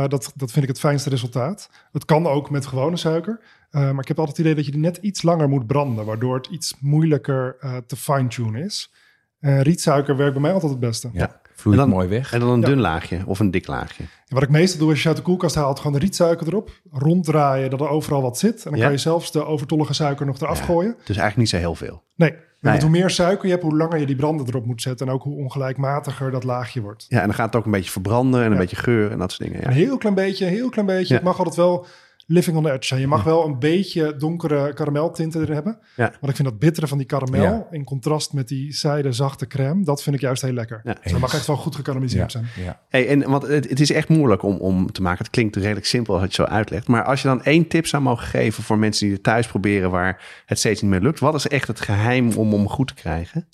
Dat, 0.07 0.31
dat 0.35 0.51
vind 0.51 0.63
ik 0.63 0.67
het 0.69 0.79
fijnste 0.79 1.09
resultaat. 1.09 1.69
Het 1.91 2.05
kan 2.05 2.27
ook 2.27 2.49
met 2.49 2.65
gewone 2.65 2.97
suiker. 2.97 3.39
Maar 3.71 3.99
ik 3.99 4.07
heb 4.07 4.19
altijd 4.19 4.37
het 4.37 4.39
idee 4.39 4.55
dat 4.55 4.65
je 4.65 4.71
die 4.71 4.81
net 4.81 4.97
iets 4.97 5.21
langer 5.21 5.49
moet 5.49 5.67
branden. 5.67 6.05
Waardoor 6.05 6.35
het 6.35 6.47
iets 6.47 6.75
moeilijker 6.79 7.55
te 7.87 7.95
fine-tunen 7.95 8.63
is. 8.63 8.91
Rietsuiker 9.39 10.15
werkt 10.17 10.33
bij 10.33 10.41
mij 10.41 10.53
altijd 10.53 10.71
het 10.71 10.79
beste. 10.81 11.09
Ja. 11.13 11.41
Vloeit 11.59 11.79
En 11.79 11.83
dan- 11.85 11.93
mooi 11.95 12.07
weg. 12.07 12.33
En 12.33 12.39
dan 12.39 12.49
een 12.49 12.59
Ja. 12.61 12.65
dun 12.67 12.79
laagje 12.79 13.21
of 13.25 13.39
een 13.39 13.51
dik 13.51 13.67
laagje. 13.67 14.03
En 14.03 14.33
wat 14.35 14.43
ik 14.43 14.49
meestal 14.49 14.79
doe 14.79 14.89
als 14.89 15.01
je 15.01 15.07
uit 15.07 15.17
de 15.17 15.23
koelkast 15.23 15.55
haalt, 15.55 15.77
gewoon 15.77 15.93
de 15.93 15.99
rietsuiker 15.99 16.47
erop. 16.47 16.71
Ronddraaien, 16.91 17.69
dat 17.69 17.81
er 17.81 17.89
overal 17.89 18.21
wat 18.21 18.37
zit. 18.37 18.55
En 18.65 18.69
dan 18.69 18.75
Ja. 18.79 18.83
kan 18.83 18.91
je 18.93 18.97
zelfs 18.99 19.31
de 19.31 19.45
overtollige 19.45 19.93
suiker 19.93 20.25
nog 20.25 20.39
eraf 20.41 20.59
Ja. 20.59 20.65
gooien. 20.65 20.91
Dus 20.97 21.17
eigenlijk 21.17 21.37
niet 21.37 21.49
zo 21.49 21.57
heel 21.57 21.75
veel. 21.75 22.03
Nee, 22.15 22.33
want 22.61 22.75
ja. 22.75 22.81
hoe 22.81 22.89
meer 22.89 23.09
suiker 23.09 23.45
je 23.45 23.51
hebt, 23.51 23.63
hoe 23.63 23.77
langer 23.77 23.99
je 23.99 24.05
die 24.05 24.15
branden 24.15 24.47
erop 24.47 24.65
moet 24.65 24.81
zetten. 24.81 25.07
En 25.07 25.13
ook 25.13 25.23
hoe 25.23 25.35
ongelijkmatiger 25.37 26.31
dat 26.31 26.43
laagje 26.43 26.81
wordt. 26.81 27.05
Ja, 27.09 27.19
en 27.19 27.25
dan 27.25 27.35
gaat 27.35 27.45
het 27.45 27.55
ook 27.55 27.65
een 27.65 27.71
beetje 27.71 27.91
verbranden 27.91 28.39
en 28.39 28.45
een 28.45 28.51
Ja. 28.51 28.57
beetje 28.59 28.75
geur 28.75 29.11
en 29.11 29.17
dat 29.17 29.31
soort 29.31 29.49
dingen. 29.49 29.65
Een 29.67 29.73
heel 29.73 29.97
klein 29.97 30.15
beetje, 30.15 30.45
een 30.45 30.51
heel 30.51 30.69
klein 30.69 30.87
beetje. 30.87 31.07
Ja. 31.07 31.13
Het 31.15 31.23
mag 31.23 31.37
altijd 31.37 31.55
wel 31.55 31.85
living 32.31 32.57
on 32.57 32.63
the 32.63 32.71
edge 32.71 32.85
zijn. 32.85 32.99
Je 32.99 33.07
mag 33.07 33.23
wel 33.23 33.45
een 33.45 33.59
beetje 33.59 34.15
donkere 34.15 34.73
karameltinten 34.73 35.41
erin 35.41 35.53
hebben. 35.53 35.79
Ja. 35.95 36.09
Want 36.19 36.29
ik 36.29 36.35
vind 36.35 36.47
dat 36.47 36.59
bittere 36.59 36.87
van 36.87 36.97
die 36.97 37.07
karamel, 37.07 37.41
Ja. 37.41 37.67
in 37.71 37.83
contrast 37.83 38.33
met 38.33 38.47
die 38.47 38.73
zijde 38.73 39.11
zachte 39.11 39.47
crème, 39.47 39.83
dat 39.83 40.03
vind 40.03 40.15
ik 40.15 40.21
juist 40.21 40.41
heel 40.41 40.53
lekker. 40.53 40.81
Ja. 40.83 40.95
Dus 41.03 41.11
dat 41.11 41.21
mag 41.21 41.33
echt 41.33 41.47
wel 41.47 41.55
goed 41.55 41.75
gekarameliseerd 41.75 42.31
zijn. 42.31 42.45
Ja. 42.55 42.81
Hey, 42.89 43.07
en, 43.07 43.29
want 43.29 43.43
het, 43.47 43.69
het 43.69 43.79
is 43.79 43.91
echt 43.91 44.09
moeilijk 44.09 44.43
om, 44.43 44.57
om 44.57 44.91
te 44.91 45.01
maken. 45.01 45.23
Het 45.23 45.29
klinkt 45.33 45.55
redelijk 45.55 45.85
simpel 45.85 46.13
als 46.13 46.21
je 46.21 46.27
het 46.27 46.35
zo 46.35 46.43
uitlegt. 46.55 46.87
Maar 46.87 47.03
als 47.03 47.21
je 47.21 47.27
dan 47.27 47.43
één 47.43 47.67
tip 47.67 47.87
zou 47.87 48.03
mogen 48.03 48.27
geven 48.27 48.63
voor 48.63 48.77
mensen 48.77 49.05
die 49.05 49.13
het 49.13 49.23
thuis 49.23 49.47
proberen 49.47 49.91
waar 49.91 50.43
het 50.45 50.59
steeds 50.59 50.81
niet 50.81 50.91
meer 50.91 51.01
lukt. 51.01 51.19
Wat 51.19 51.35
is 51.35 51.47
echt 51.47 51.67
het 51.67 51.81
geheim 51.81 52.31
om 52.31 52.51
hem 52.53 52.69
goed 52.69 52.87
te 52.87 52.93
krijgen? 52.93 53.47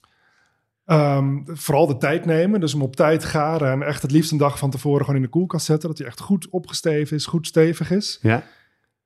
Ehm, 0.86 1.40
vooral 1.46 1.88
de 1.88 1.98
tijd 1.98 2.26
nemen, 2.26 2.60
dus 2.60 2.72
hem 2.72 2.82
op 2.82 2.96
tijd 2.96 3.24
garen 3.26 3.72
en 3.72 3.82
echt 3.88 4.02
het 4.02 4.12
liefst 4.12 4.32
een 4.32 4.38
dag 4.38 4.58
van 4.60 4.70
tevoren 4.70 5.00
gewoon 5.00 5.16
in 5.16 5.22
de 5.22 5.28
koelkast 5.32 5.66
zetten. 5.66 5.90
Dat 5.90 5.98
hij 5.98 6.08
echt 6.08 6.20
goed 6.20 6.50
opgesteven 6.50 7.16
is, 7.18 7.26
goed 7.26 7.48
stevig 7.48 7.92
is. 7.92 8.20
Ja? 8.22 8.44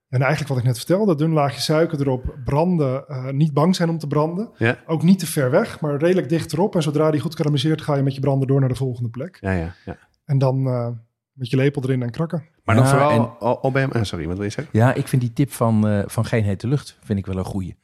En 0.10 0.20
eigenlijk 0.20 0.49
wat 0.49 0.57
ik 0.57 0.64
net 0.64 0.78
vertelde, 0.78 1.16
dun 1.16 1.32
laagje 1.32 1.60
suiker 1.60 1.99
erop, 2.01 2.36
branden, 2.43 3.07
eh, 3.07 3.30
niet 3.30 3.53
bang 3.53 3.76
zijn 3.76 3.89
om 3.89 3.97
te 3.97 4.07
branden. 4.07 4.49
Ja? 4.57 4.78
Ook 4.86 5.03
niet 5.03 5.20
te 5.20 5.26
ver 5.28 5.51
weg, 5.51 5.80
maar 5.80 5.97
redelijk 5.97 6.30
dicht 6.30 6.53
erop. 6.53 6.76
En 6.76 6.82
zodra 6.82 7.12
die 7.12 7.20
goed 7.22 7.36
karameliseert, 7.36 7.82
ga 7.82 7.95
je 7.95 8.03
met 8.03 8.16
je 8.16 8.22
brander 8.22 8.47
door 8.47 8.60
naar 8.60 8.70
de 8.70 8.76
volgende 8.76 9.10
plek. 9.10 9.38
Ja, 9.41 9.51
ja. 9.51 9.74
ja. 9.86 9.97
En 10.26 10.38
dan 10.38 10.68
eh, 10.68 10.88
met 11.34 11.49
je 11.49 11.55
lepel 11.57 11.84
erin 11.84 12.01
en 12.03 12.12
krakken. 12.12 12.43
Maar 12.64 12.76
dan 12.76 12.84
Ja, 12.84 12.89
vooral 12.91 13.12
en- 13.12 13.38
al, 13.39 13.60
al 13.62 13.72
bij 13.72 13.82
hem... 13.82 13.91
eh, 13.91 14.03
sorry, 14.03 14.28
wat 14.28 14.36
wil 14.36 14.45
je 14.45 14.51
zeggen? 14.51 14.80
Ja, 14.80 14.93
ik 14.93 15.07
vind 15.07 15.22
die 15.22 15.34
tip 15.34 15.51
van, 15.51 15.88
eh, 15.88 16.03
van 16.05 16.26
geen 16.26 16.43
hete 16.43 16.68
lucht 16.68 16.97
vind 17.03 17.20
ik 17.20 17.26
wel 17.26 17.38
een 17.38 17.43
goeie. 17.45 17.76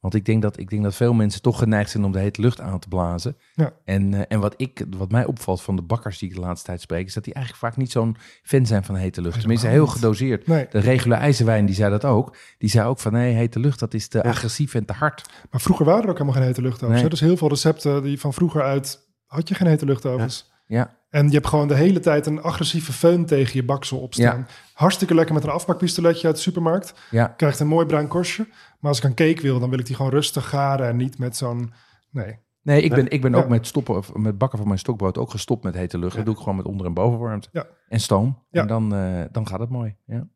Want 0.00 0.14
ik 0.14 0.24
denk, 0.24 0.42
dat, 0.42 0.58
ik 0.58 0.70
denk 0.70 0.82
dat 0.82 0.94
veel 0.94 1.12
mensen 1.12 1.42
toch 1.42 1.58
geneigd 1.58 1.90
zijn 1.90 2.04
om 2.04 2.12
de 2.12 2.18
hete 2.18 2.40
lucht 2.40 2.60
aan 2.60 2.78
te 2.78 2.88
blazen. 2.88 3.36
Ja. 3.54 3.72
En, 3.84 4.14
eh, 4.14 4.20
en 4.28 4.40
wat, 4.40 4.54
ik, 4.56 4.84
wat 4.96 5.10
mij 5.10 5.24
opvalt 5.24 5.62
van 5.62 5.76
de 5.76 5.82
bakkers 5.82 6.18
die 6.18 6.28
ik 6.28 6.34
de 6.34 6.40
laatste 6.40 6.66
tijd 6.66 6.80
spreek... 6.80 7.06
is 7.06 7.14
dat 7.14 7.24
die 7.24 7.34
eigenlijk 7.34 7.64
vaak 7.64 7.76
niet 7.76 7.90
zo'n 7.90 8.16
fan 8.42 8.66
zijn 8.66 8.84
van 8.84 8.94
hete 8.94 9.20
lucht. 9.22 9.38
Tenminste, 9.38 9.66
heel 9.66 9.86
gedoseerd. 9.86 10.46
Nee, 10.46 10.66
De 10.70 10.78
regule 10.78 11.14
ijzerwijn 11.14 11.66
die 11.66 11.74
zei 11.74 11.90
dat 11.90 12.04
ook. 12.04 12.36
Die 12.58 12.70
zei 12.70 12.88
ook 12.88 12.98
van 12.98 13.12
nee, 13.12 13.34
hete 13.34 13.60
lucht 13.60 13.78
dat 13.78 13.94
is 13.94 14.08
te 14.08 14.22
agressief 14.22 14.74
en 14.74 14.84
te 14.84 14.92
hard. 14.92 15.28
maar 15.50 15.60
vroeger 15.60 15.84
waren 15.84 16.02
er 16.02 16.08
ook 16.08 16.18
helemaal 16.18 16.38
geen 16.38 16.46
hete 16.46 16.62
luchtovens. 16.62 17.00
Nee. 17.00 17.10
Dus 17.10 17.20
heel 17.20 17.36
veel 17.36 17.48
recepten 17.48 18.02
die 18.02 18.20
van 18.20 18.32
vroeger 18.34 18.62
uit, 18.62 19.08
had 19.26 19.48
je 19.48 19.54
geen 19.54 19.68
hete 19.68 19.84
luchtovens. 19.84 20.48
Ja, 20.66 20.96
En 21.10 21.26
je 21.26 21.32
hebt 21.34 21.46
gewoon 21.46 21.68
de 21.68 21.74
hele 21.74 22.00
tijd 22.00 22.26
een 22.26 22.42
agressieve 22.42 22.92
föhn 22.92 23.24
tegen 23.24 23.54
je 23.54 23.64
baksel 23.64 23.98
opstaan. 23.98 24.46
Hartstikke 24.72 25.14
lekker 25.14 25.34
met 25.34 25.44
een 25.44 25.50
afbakpistoletje 25.50 26.26
uit 26.26 26.36
de 26.36 26.42
supermarkt. 26.42 26.94
ja, 27.10 27.26
Krijgt 27.26 27.60
een 27.60 27.66
mooi 27.66 27.86
bruin 27.86 28.08
korstje. 28.08 28.46
Maar 28.80 28.90
als 28.90 28.98
ik 28.98 29.04
een 29.04 29.14
cake 29.14 29.42
wil, 29.42 29.60
dan 29.60 29.70
wil 29.70 29.78
ik 29.78 29.86
die 29.86 29.96
gewoon 29.96 30.10
rustig 30.10 30.48
garen 30.48 30.88
en 30.88 30.96
niet 30.96 31.18
met 31.18 31.36
zo'n... 31.36 31.72
Nee, 32.10 32.38
Nee, 32.62 32.82
ik 32.82 32.94
ben, 32.94 33.10
ik 33.10 33.20
ben 33.20 33.34
ook 33.34 33.48
met, 33.48 33.66
stoppen, 33.66 33.96
of 33.96 34.14
met 34.14 34.38
bakken 34.38 34.58
van 34.58 34.66
mijn 34.66 34.78
stokbrood 34.78 35.18
ook 35.18 35.30
gestopt 35.30 35.64
met 35.64 35.74
hete 35.74 35.98
lucht. 35.98 36.16
Dat 36.16 36.24
doe 36.24 36.34
ik 36.34 36.40
gewoon 36.40 36.56
met 36.56 36.66
onder- 36.66 36.86
en 36.86 36.94
bovenwarmte. 36.94 37.66
En 37.88 38.00
stoom. 38.00 38.44
En 38.50 38.66
dan, 38.66 38.94
eh, 38.94 39.22
dan 39.32 39.46
gaat 39.46 39.60
het 39.60 39.68
mooi. 39.68 39.96
Ja. 40.06 40.26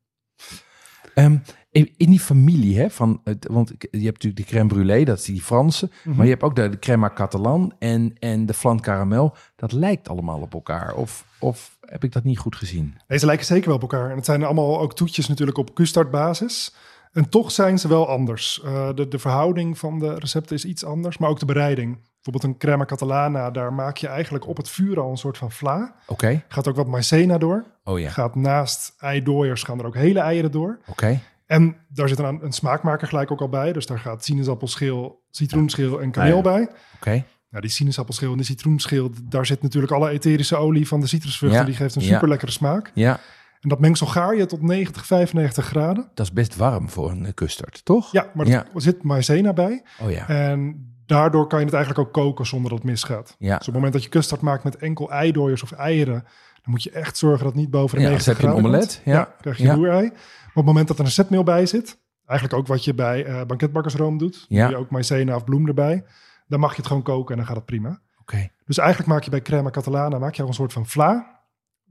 Ehm, 1.15 1.37
in, 1.71 1.93
die 1.97 2.21
familie, 2.21 2.79
hè, 2.79 2.91
van 2.91 3.21
het, 3.25 3.47
want 3.51 3.69
je 3.79 3.87
hebt 3.91 4.23
natuurlijk 4.23 4.37
de 4.37 4.45
crème 4.45 4.69
brûlée, 4.75 5.05
dat 5.05 5.19
is 5.19 5.25
die 5.25 5.43
Franse. 5.43 5.91
Mhm. 6.05 6.17
Maar 6.17 6.25
je 6.25 6.31
hebt 6.31 6.43
ook 6.43 6.57
de, 6.57 6.69
de 6.69 6.79
crème 6.79 7.07
à 7.07 7.13
catalan 7.15 7.73
en, 7.79 8.15
en 8.19 8.47
de 8.47 8.55
flan 8.55 8.81
caramel. 8.81 9.37
Dat 9.57 9.73
lijkt 9.73 10.09
allemaal 10.09 10.41
op 10.41 10.55
elkaar. 10.55 10.95
Of, 10.95 11.27
of 11.39 11.79
heb 11.81 12.05
ik 12.05 12.13
dat 12.13 12.25
niet 12.25 12.39
goed 12.39 12.57
gezien? 12.57 12.97
Deze 13.07 13.27
lijken 13.27 13.47
zeker 13.47 13.67
wel 13.67 13.75
op 13.77 13.83
elkaar. 13.83 14.11
En 14.11 14.17
het 14.17 14.25
zijn 14.25 14.45
allemaal 14.45 14.81
ook 14.81 14.95
toetjes 14.95 15.29
natuurlijk 15.29 15.59
op 15.59 15.75
custardbasis. 15.75 16.75
En 17.15 17.29
toch 17.29 17.51
zijn 17.51 17.79
ze 17.79 17.89
wel 17.89 18.09
anders. 18.09 18.61
Eh, 18.65 18.89
de, 18.95 19.09
de 19.09 19.19
verhouding 19.19 19.79
van 19.79 19.99
de 19.99 20.15
recepten 20.15 20.57
is 20.57 20.65
iets 20.65 20.85
anders, 20.85 21.19
maar 21.19 21.29
ook 21.31 21.39
de 21.39 21.47
bereiding. 21.47 21.99
Bijvoorbeeld 22.23 22.45
een 22.55 22.59
crema 22.59 22.85
catalana, 22.85 23.51
daar 23.51 23.73
maak 23.73 23.97
je 23.97 24.07
eigenlijk 24.09 24.47
op 24.47 24.57
het 24.57 24.69
vuur 24.69 25.01
al 25.01 25.11
een 25.11 25.17
soort 25.17 25.39
van 25.39 25.51
vla. 25.53 25.95
Oké. 26.07 26.43
Gaat 26.49 26.69
ook 26.69 26.77
wat 26.77 26.87
maizena 26.87 27.39
door. 27.39 27.65
Oh 27.85 27.99
ja. 27.99 28.11
Gaat 28.11 28.35
naast 28.35 28.95
eidooiers 28.99 29.63
gaan 29.63 29.79
er 29.79 29.87
ook 29.87 29.95
hele 29.95 30.21
eieren 30.21 30.51
door. 30.51 30.79
Oké. 30.87 31.21
En 31.47 31.77
daar 31.89 32.09
zit 32.09 32.19
een, 32.19 32.45
een 32.45 32.53
smaakmaker 32.53 33.09
gelijk 33.09 33.31
ook 33.31 33.41
al 33.41 33.49
bij. 33.49 33.73
Dus 33.73 33.87
daar 33.87 33.99
gaat 33.99 34.25
sinaasappelschil, 34.25 35.23
citroenschil 35.31 36.01
en 36.01 36.11
kaneel 36.11 36.39
Ah, 36.39 36.45
ja. 36.45 36.51
bij. 36.53 36.69
Oké. 36.97 37.25
Nou, 37.51 37.63
die 37.67 37.71
sinaasappelschil 37.71 38.33
en 38.33 38.39
de 38.39 38.45
citroenschil, 38.45 39.11
daar 39.25 39.47
zit 39.47 39.63
natuurlijk 39.63 39.93
alle 39.93 40.11
etherische 40.11 40.57
olie 40.57 40.89
van 40.89 41.01
de 41.01 41.07
citrusvruchten. 41.07 41.61
Ja, 41.61 41.67
Die 41.67 41.75
geeft 41.77 41.95
een 41.95 42.03
super 42.03 42.29
lekkere 42.29 42.51
smaak. 42.51 42.91
Ja, 42.95 43.21
En 43.65 43.71
dat 43.71 43.81
mengsel 43.81 44.07
gaar 44.07 44.37
je 44.37 44.47
tot 44.47 44.63
90, 44.63 45.07
95 45.07 45.67
graden. 45.67 46.11
dat 46.15 46.27
is 46.27 46.33
best 46.33 46.57
warm 46.57 46.89
voor 46.91 47.11
een 47.11 47.27
eh, 47.27 47.33
custard, 47.33 47.85
toch? 47.85 48.13
Ja, 48.13 48.31
maar 48.35 48.47
er 48.47 48.53
Ja. 48.53 48.65
zit 48.75 49.03
maizena 49.03 49.53
bij. 49.53 49.83
Oh 50.03 50.11
ja. 50.11 50.29
En 50.29 50.89
daardoor 51.07 51.47
kan 51.47 51.59
je 51.59 51.65
het 51.65 51.75
eigenlijk 51.75 52.07
ook 52.07 52.13
koken 52.15 52.47
zonder 52.47 52.71
dat 52.71 52.79
het 52.79 52.89
misgaat. 52.89 53.37
Ja. 53.39 53.49
Dus 53.49 53.59
op 53.59 53.65
het 53.65 53.75
moment 53.75 53.93
dat 53.93 54.03
je 54.03 54.09
custard 54.09 54.41
maakt 54.41 54.65
met 54.65 54.77
enkel 54.77 55.11
eidooiers 55.11 55.63
of 55.63 55.73
eieren... 55.73 56.15
dan 56.63 56.73
moet 56.73 56.83
je 56.83 56.91
echt 56.91 57.17
zorgen 57.19 57.45
dat 57.45 57.53
het 57.53 57.61
niet 57.63 57.71
boven 57.71 57.97
de 57.99 58.03
Ja, 58.05 58.09
90 58.09 58.27
anders 58.27 58.27
heb 58.27 58.37
je 58.37 58.47
een 58.47 58.73
graden 58.73 58.81
omelet. 58.81 59.03
komt. 59.05 59.17
Ja. 59.17 59.35
krijg 59.41 59.57
je 59.57 59.65
Ja. 59.65 59.71
een 59.71 59.77
roerei. 59.77 60.03
Maar 60.09 60.47
op 60.47 60.55
het 60.55 60.65
moment 60.65 60.89
dat 60.89 60.99
er 60.99 61.05
een 61.05 61.11
zetmeel 61.11 61.43
bij 61.45 61.67
zit... 61.67 61.99
eigenlijk 62.27 62.59
ook 62.61 62.67
wat 62.67 62.85
je 62.85 62.95
bij 62.95 63.25
eh 63.25 63.45
banketbakkersroom 63.47 64.19
doet... 64.19 64.45
Ja. 64.49 64.63
doe 64.67 64.77
je 64.77 64.81
ook 64.83 64.91
maizena 64.91 65.35
of 65.37 65.45
bloem 65.45 65.67
erbij... 65.69 66.05
dan 66.47 66.61
mag 66.61 66.71
je 66.71 66.77
het 66.77 66.87
gewoon 66.87 67.03
koken 67.03 67.31
en 67.31 67.37
dan 67.37 67.47
gaat 67.47 67.57
het 67.57 67.65
prima. 67.65 68.01
Oké. 68.21 68.49
Dus 68.67 68.79
eigenlijk 68.79 69.09
maak 69.09 69.23
je 69.23 69.31
bij 69.31 69.43
crema 69.43 69.71
catalana 69.71 70.19
maak 70.19 70.35
je 70.35 70.43
al 70.43 70.49
een 70.49 70.55
soort 70.55 70.73
van 70.73 70.87
vla... 70.87 71.34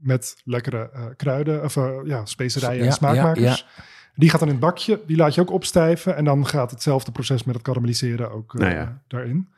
met 0.04 0.36
lekkere 0.44 0.90
eh, 0.92 1.02
kruiden, 1.16 1.62
of 1.64 1.76
eh, 1.76 1.90
ja, 2.04 2.24
specerijen 2.24 2.80
Ja, 2.80 2.86
en 2.86 2.92
smaakmakers... 2.92 3.64
ja, 3.76 3.82
Die 4.14 4.30
gaat 4.30 4.38
dan 4.40 4.48
in 4.48 4.54
het 4.54 4.64
bakje, 4.64 5.00
die 5.06 5.16
laat 5.16 5.34
je 5.34 5.40
ook 5.40 5.50
opstijven. 5.50 6.16
En 6.16 6.24
dan 6.24 6.46
gaat 6.46 6.70
hetzelfde 6.70 7.12
proces 7.12 7.44
met 7.44 7.54
het 7.54 7.64
karamelliseren 7.64 8.30
ook 8.30 8.54
eh, 8.54 8.60
Nou 8.60 8.72
ja. 8.74 9.02
daarin. 9.08 9.48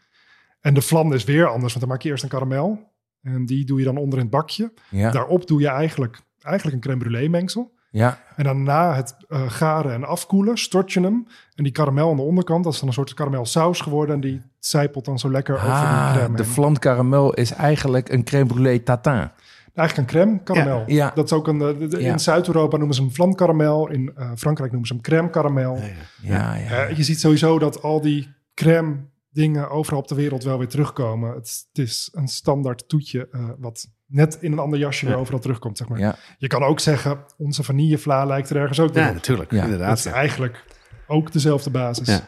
En 0.60 0.74
de 0.74 0.82
vlam 0.82 1.12
is 1.12 1.24
weer 1.24 1.46
anders, 1.46 1.72
want 1.72 1.80
dan 1.80 1.88
maak 1.88 2.02
je 2.02 2.08
eerst 2.08 2.22
een 2.22 2.28
karamel. 2.28 2.94
En 3.22 3.46
die 3.46 3.64
doe 3.64 3.78
je 3.78 3.84
dan 3.84 3.96
onder 3.96 4.18
in 4.18 4.24
het 4.24 4.32
bakje. 4.34 4.72
Ja. 4.90 5.10
Daarop 5.10 5.46
doe 5.46 5.60
je 5.60 5.68
eigenlijk, 5.68 6.18
eigenlijk 6.40 6.76
een 6.76 6.82
crème 6.82 7.04
brûlée 7.04 7.30
mengsel. 7.30 7.74
Ja. 7.90 8.18
En 8.36 8.44
dan 8.44 8.62
na 8.62 8.94
het 8.94 9.16
eh, 9.28 9.50
garen 9.50 9.92
en 9.92 10.04
afkoelen, 10.04 10.58
stort 10.58 10.92
je 10.92 11.00
hem. 11.00 11.26
En 11.54 11.64
die 11.64 11.72
karamel 11.72 12.10
aan 12.10 12.16
de 12.16 12.22
onderkant, 12.22 12.64
dat 12.64 12.72
is 12.72 12.78
dan 12.78 12.88
een 12.88 12.94
soort 12.94 13.14
karamelsaus 13.14 13.80
geworden. 13.80 14.14
En 14.14 14.20
die 14.20 14.42
zijpelt 14.58 15.04
dan 15.04 15.18
zo 15.18 15.30
lekker 15.30 15.54
over 15.54 15.66
die 15.66 15.74
Ah, 15.76 16.12
crème 16.14 16.36
de 16.36 16.42
heen. 16.42 16.52
flan 16.52 16.78
caramel 16.78 17.34
is 17.34 17.50
eigenlijk 17.52 18.08
een 18.08 18.24
crème 18.24 18.54
brûlée 18.54 18.82
tatin. 18.82 19.30
Eigenlijk 19.76 20.08
een 20.08 20.14
crème 20.18 20.42
karamel. 20.42 20.78
Ja, 20.86 20.94
ja. 20.94 21.10
Dat 21.14 21.24
is 21.24 21.32
ook 21.32 21.48
een, 21.48 21.60
eh, 21.60 21.78
de- 21.78 21.86
de- 21.88 22.00
Ja. 22.02 22.12
in 22.12 22.18
Zuid-Europa 22.18 22.76
noemen 22.76 22.94
ze 22.96 23.02
hem 23.02 23.12
vlam 23.12 23.34
karamel. 23.34 23.90
In 23.90 24.12
eh, 24.16 24.30
Frankrijk 24.36 24.70
noemen 24.70 24.88
ze 24.88 24.94
hem 24.94 25.02
crème 25.02 25.30
karamel. 25.30 25.78
Ja, 26.22 26.54
ja. 26.54 26.86
Eh, 26.86 26.96
je 26.96 27.02
ziet 27.02 27.20
sowieso 27.20 27.58
dat 27.58 27.82
al 27.82 28.00
die 28.00 28.34
crème 28.54 28.96
dingen 29.30 29.70
overal 29.70 30.00
op 30.00 30.08
de 30.08 30.14
wereld 30.14 30.44
wel 30.44 30.58
weer 30.58 30.68
terugkomen. 30.68 31.34
Het, 31.34 31.66
het 31.72 31.84
is 31.84 32.08
een 32.12 32.28
standaard 32.28 32.88
toetje 32.88 33.28
wat 33.58 33.86
net 34.06 34.38
in 34.40 34.52
een 34.52 34.58
ander 34.58 34.78
jasje 34.78 35.06
weer 35.06 35.16
overal 35.16 35.40
terugkomt, 35.40 35.78
zeg 35.78 35.88
maar. 35.88 35.98
Ja. 35.98 36.16
Je 36.38 36.46
kan 36.46 36.62
ook 36.62 36.80
zeggen, 36.80 37.18
onze 37.36 37.62
vanillevla 37.62 38.24
lijkt 38.24 38.50
er 38.50 38.56
ergens 38.56 38.80
ook 38.80 38.92
weer 38.92 39.02
Ja, 39.02 39.08
op. 39.08 39.14
natuurlijk. 39.14 39.52
Inderdaad. 39.52 39.98
is 39.98 40.04
ja. 40.04 40.12
eigenlijk 40.12 40.64
ook 41.06 41.32
dezelfde 41.32 41.70
basis. 41.70 42.20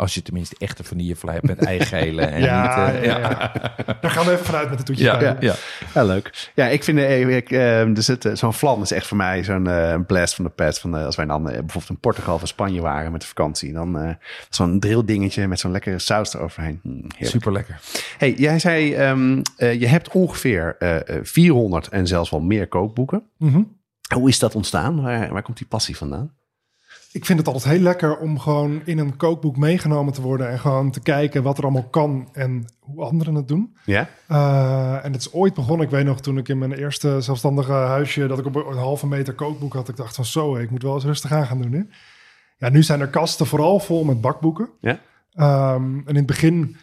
Ja. 0.00 0.06
Als 0.06 0.14
je 0.14 0.22
tenminste 0.22 0.54
echte 0.58 0.84
vanillevlei 0.84 1.36
hebt 1.36 1.46
met 1.58 1.64
eigelen. 1.74 2.30
En 2.32 2.40
Ja, 2.40 2.86
niet, 2.86 2.96
eh, 2.96 3.04
ja, 3.04 3.18
ja. 3.18 3.52
Daar 4.00 4.10
gaan 4.10 4.24
we 4.26 4.32
even 4.32 4.44
vanuit 4.44 4.68
met 4.68 4.78
de 4.78 4.84
toetjes. 4.84 5.06
ja, 5.06 5.20
ja, 5.20 5.36
ja. 5.40 5.54
Ja, 5.94 6.04
leuk. 6.04 6.50
Ja, 6.54 6.66
ik 6.66 6.84
vind 6.84 6.98
eh, 6.98 7.36
ik, 7.36 7.48
dus 7.94 8.06
het, 8.06 8.24
eh, 8.24 8.34
zo'n 8.34 8.52
flan 8.52 8.82
is 8.82 8.90
echt 8.90 9.06
voor 9.06 9.16
mij 9.16 9.44
zo'n 9.44 9.66
eh, 9.66 9.96
blast 10.06 10.34
van 10.34 10.44
de 10.44 10.50
pest. 10.50 10.80
Van, 10.80 10.96
eh, 10.96 11.04
als 11.04 11.16
wij 11.16 11.26
dan 11.26 11.42
bijvoorbeeld 11.42 11.88
in 11.88 11.98
Portugal 12.00 12.34
of 12.34 12.48
Spanje 12.48 12.80
waren 12.80 13.12
met 13.12 13.20
de 13.20 13.26
vakantie. 13.26 13.72
Dan 13.72 13.98
eh, 13.98 14.14
zo'n 14.50 14.80
drilldingetje 14.80 15.48
met 15.48 15.60
zo'n 15.60 15.70
lekkere 15.70 15.98
saus 15.98 16.34
eroverheen. 16.34 16.80
Mm, 16.82 16.92
heerlijk. 16.94 17.30
Super 17.30 17.52
lekker. 17.52 17.80
Hey, 18.18 18.32
jij 18.32 18.58
zei 18.58 18.94
ehm, 18.94 19.42
eh, 19.56 19.80
je 19.80 19.86
hebt 19.86 20.08
ongeveer 20.08 20.76
eh, 20.78 20.96
eh, 20.96 21.24
400 21.24 21.88
en 21.88 22.06
zelfs 22.06 22.30
wel 22.30 22.40
meer 22.40 22.68
kookboeken. 22.68 23.22
Mhm. 23.38 23.62
Hoe 24.14 24.28
is 24.28 24.38
dat 24.38 24.54
ontstaan? 24.54 25.02
Waar, 25.02 25.32
waar 25.32 25.42
komt 25.42 25.56
die 25.58 25.66
passie 25.66 25.96
vandaan? 25.96 26.34
Ik 27.12 27.24
vind 27.24 27.38
het 27.38 27.48
altijd 27.48 27.64
heel 27.64 27.82
lekker 27.82 28.18
om 28.18 28.38
gewoon 28.38 28.82
in 28.84 28.98
een 28.98 29.16
kookboek 29.16 29.56
meegenomen 29.56 30.12
te 30.12 30.22
worden 30.22 30.48
en 30.50 30.58
gewoon 30.58 30.90
te 30.90 31.00
kijken 31.00 31.42
wat 31.42 31.58
er 31.58 31.64
allemaal 31.64 31.88
kan 31.88 32.28
en 32.32 32.64
hoe 32.80 33.04
anderen 33.04 33.34
het 33.34 33.48
doen. 33.48 33.76
Ja? 33.84 34.08
Uh, 34.28 35.04
en 35.04 35.12
het 35.12 35.20
is 35.20 35.32
ooit 35.32 35.54
begonnen, 35.54 35.86
ik 35.86 35.92
weet 35.92 36.04
nog, 36.04 36.20
toen 36.20 36.38
ik 36.38 36.48
in 36.48 36.58
mijn 36.58 36.72
eerste 36.72 37.20
zelfstandige 37.20 37.72
huisje, 37.72 38.26
dat 38.26 38.38
ik 38.38 38.46
op 38.46 38.54
een 38.54 38.76
halve 38.76 39.06
meter 39.06 39.34
kookboek 39.34 39.72
had, 39.72 39.88
ik 39.88 39.96
dacht 39.96 40.14
van 40.14 40.24
zo, 40.24 40.56
ik 40.56 40.70
moet 40.70 40.82
wel 40.82 40.94
eens 40.94 41.04
rustig 41.04 41.32
aan 41.32 41.46
gaan 41.46 41.62
doen 41.62 41.70
nu. 41.70 41.88
Ja, 42.56 42.68
nu 42.68 42.82
zijn 42.82 43.00
er 43.00 43.08
kasten 43.08 43.46
vooral 43.46 43.80
vol 43.80 44.04
met 44.04 44.20
bakboeken. 44.20 44.68
Ja. 44.80 45.00
Um, 45.74 45.98
en 45.98 46.06
in 46.06 46.16
het 46.16 46.26
begin 46.26 46.76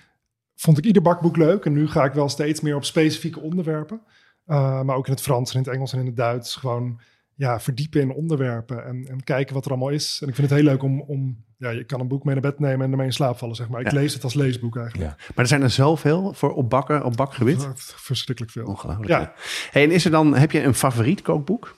vond 0.56 0.78
ik 0.78 0.86
ieder 0.86 1.02
bakboek 1.02 1.38
leuk 1.38 1.66
en 1.66 1.74
nu 1.74 1.88
ga 1.88 2.06
ik 2.06 2.14
wel 2.14 2.30
steeds 2.30 2.62
meer 2.62 2.76
op 2.76 2.86
specifieke 2.86 3.40
onderwerpen. 3.40 4.02
Uh, 4.48 4.82
maar 4.82 4.96
ook 4.96 5.06
in 5.06 5.14
het 5.14 5.22
Frans 5.22 5.50
en 5.50 5.58
in 5.58 5.66
het 5.66 5.74
Engels 5.74 5.94
en 5.94 6.00
in 6.00 6.06
het 6.06 6.16
Duits 6.16 6.56
gewoon 6.56 7.00
ja, 7.38 7.60
verdiepen 7.60 8.02
in 8.02 8.12
onderwerpen 8.14 8.86
en, 8.86 9.08
en 9.10 9.24
kijken 9.24 9.54
wat 9.54 9.66
er 9.66 9.72
allemaal 9.72 9.90
is. 9.90 10.20
En 10.22 10.28
ik 10.28 10.36
vind 10.36 10.50
het 10.50 10.60
heel 10.60 10.68
leuk 10.70 10.84
om, 10.84 11.02
om 11.02 11.44
ja, 11.58 11.70
je 11.70 11.84
kan 11.84 12.00
een 12.00 12.08
boek 12.08 12.24
mee 12.24 12.34
naar 12.34 12.52
bed 12.52 12.60
nemen 12.60 12.86
en 12.86 12.92
ermee 12.92 13.06
in 13.06 13.14
slaap 13.14 13.38
vallen, 13.38 13.56
zeg 13.56 13.70
maar. 13.70 13.82
Ik 13.82 13.92
Ja. 13.92 13.98
lees 14.00 14.14
het 14.14 14.24
als 14.24 14.34
leesboek 14.34 14.78
eigenlijk. 14.78 15.10
ja. 15.12 15.16
Maar 15.18 15.36
er 15.36 15.48
zijn 15.48 15.62
er 15.62 15.70
zoveel 15.70 16.34
voor 16.34 16.54
op 16.54 16.70
bakken, 16.70 17.04
op 17.04 17.16
bakgebied. 17.16 17.68
Verschrikkelijk 17.76 18.54
veel. 18.54 18.66
Ongelooflijk. 18.66 19.10
Ja. 19.10 19.20
Ja. 19.20 19.34
Hey, 19.72 19.84
en 19.84 19.92
is 19.92 20.06
er 20.06 20.12
dan, 20.12 20.36
heb 20.36 20.52
je 20.52 20.64
een 20.64 20.74
favoriet 20.74 21.22
kookboek? 21.22 21.78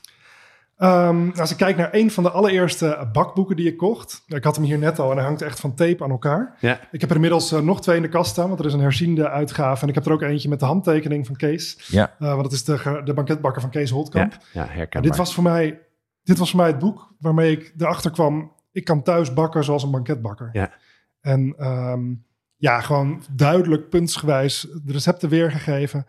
Um, 0.82 1.32
als 1.36 1.52
ik 1.52 1.58
kijk 1.58 1.78
naar 1.78 1.90
een 1.92 2.12
van 2.12 2.24
de 2.24 2.32
allereerste 2.32 3.10
bakboeken 3.14 3.56
die 3.56 3.68
ik 3.68 3.78
kocht. 3.78 4.24
Ik 4.28 4.44
had 4.44 4.56
hem 4.56 4.66
hier 4.66 4.78
net 4.78 5.00
al 5.00 5.12
en 5.12 5.18
hij 5.18 5.26
hangt 5.26 5.42
echt 5.42 5.60
van 5.60 5.74
tape 5.74 6.04
aan 6.04 6.10
elkaar. 6.10 6.56
Ja. 6.60 6.80
Ik 6.92 7.02
heb 7.02 7.10
er 7.10 7.16
inmiddels 7.16 7.54
uh, 7.54 7.60
nog 7.60 7.82
twee 7.82 7.96
in 7.96 8.02
de 8.02 8.10
kast 8.10 8.32
staan, 8.32 8.48
want 8.48 8.60
er 8.60 8.66
is 8.66 8.74
een 8.74 8.80
herziende 8.80 9.30
uitgave. 9.30 9.84
En 9.84 9.88
ik 9.90 9.96
heb 9.96 10.06
er 10.06 10.12
ook 10.12 10.22
eentje 10.22 10.50
met 10.50 10.60
de 10.60 10.66
handtekening 10.66 11.26
van 11.26 11.36
Kees. 11.36 11.88
Ja. 11.88 12.16
Uh, 12.20 12.30
want 12.30 12.44
dat 12.44 12.52
is 12.52 12.64
de, 12.64 13.02
de 13.04 13.14
banketbakker 13.14 13.62
van 13.62 13.70
Kees 13.70 13.90
Holtkamp. 13.90 14.38
Ja, 14.54 14.86
dit, 15.02 15.16
was 15.16 15.34
voor 15.34 15.44
mij, 15.44 15.80
dit 16.24 16.38
was 16.38 16.50
voor 16.50 16.60
mij 16.60 16.70
het 16.70 16.80
boek 16.80 17.14
waarmee 17.20 17.52
ik 17.52 17.74
erachter 17.78 18.12
kwam... 18.12 18.52
ik 18.72 18.86
kan 18.86 19.04
thuis 19.04 19.34
bakken 19.34 19.64
zoals 19.64 19.84
een 19.84 19.92
banketbakker. 19.92 20.50
Ja. 20.54 20.72
En 21.22 21.68
um, 21.68 22.26
ja, 22.56 22.82
gewoon 22.82 23.24
duidelijk 23.32 23.90
puntsgewijs 23.90 24.68
de 24.84 24.92
recepten 24.92 25.30
weergegeven... 25.30 26.06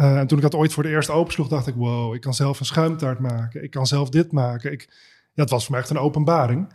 Uh, 0.00 0.18
en 0.18 0.26
toen 0.26 0.38
ik 0.38 0.44
dat 0.44 0.54
ooit 0.54 0.72
voor 0.72 0.82
de 0.82 0.88
eerst 0.88 1.10
opensloeg, 1.10 1.48
dacht 1.48 1.66
ik: 1.66 1.74
wow, 1.74 2.14
ik 2.14 2.20
kan 2.20 2.34
zelf 2.34 2.60
een 2.60 2.66
schuimtaart 2.66 3.18
maken. 3.18 3.62
Ik 3.62 3.70
kan 3.70 3.86
zelf 3.86 4.08
dit 4.08 4.32
maken. 4.32 4.72
Ik, 4.72 4.88
ja, 5.32 5.42
het 5.42 5.50
was 5.50 5.62
voor 5.62 5.72
mij 5.72 5.80
echt 5.80 5.90
een 5.90 5.98
openbaring. 5.98 6.72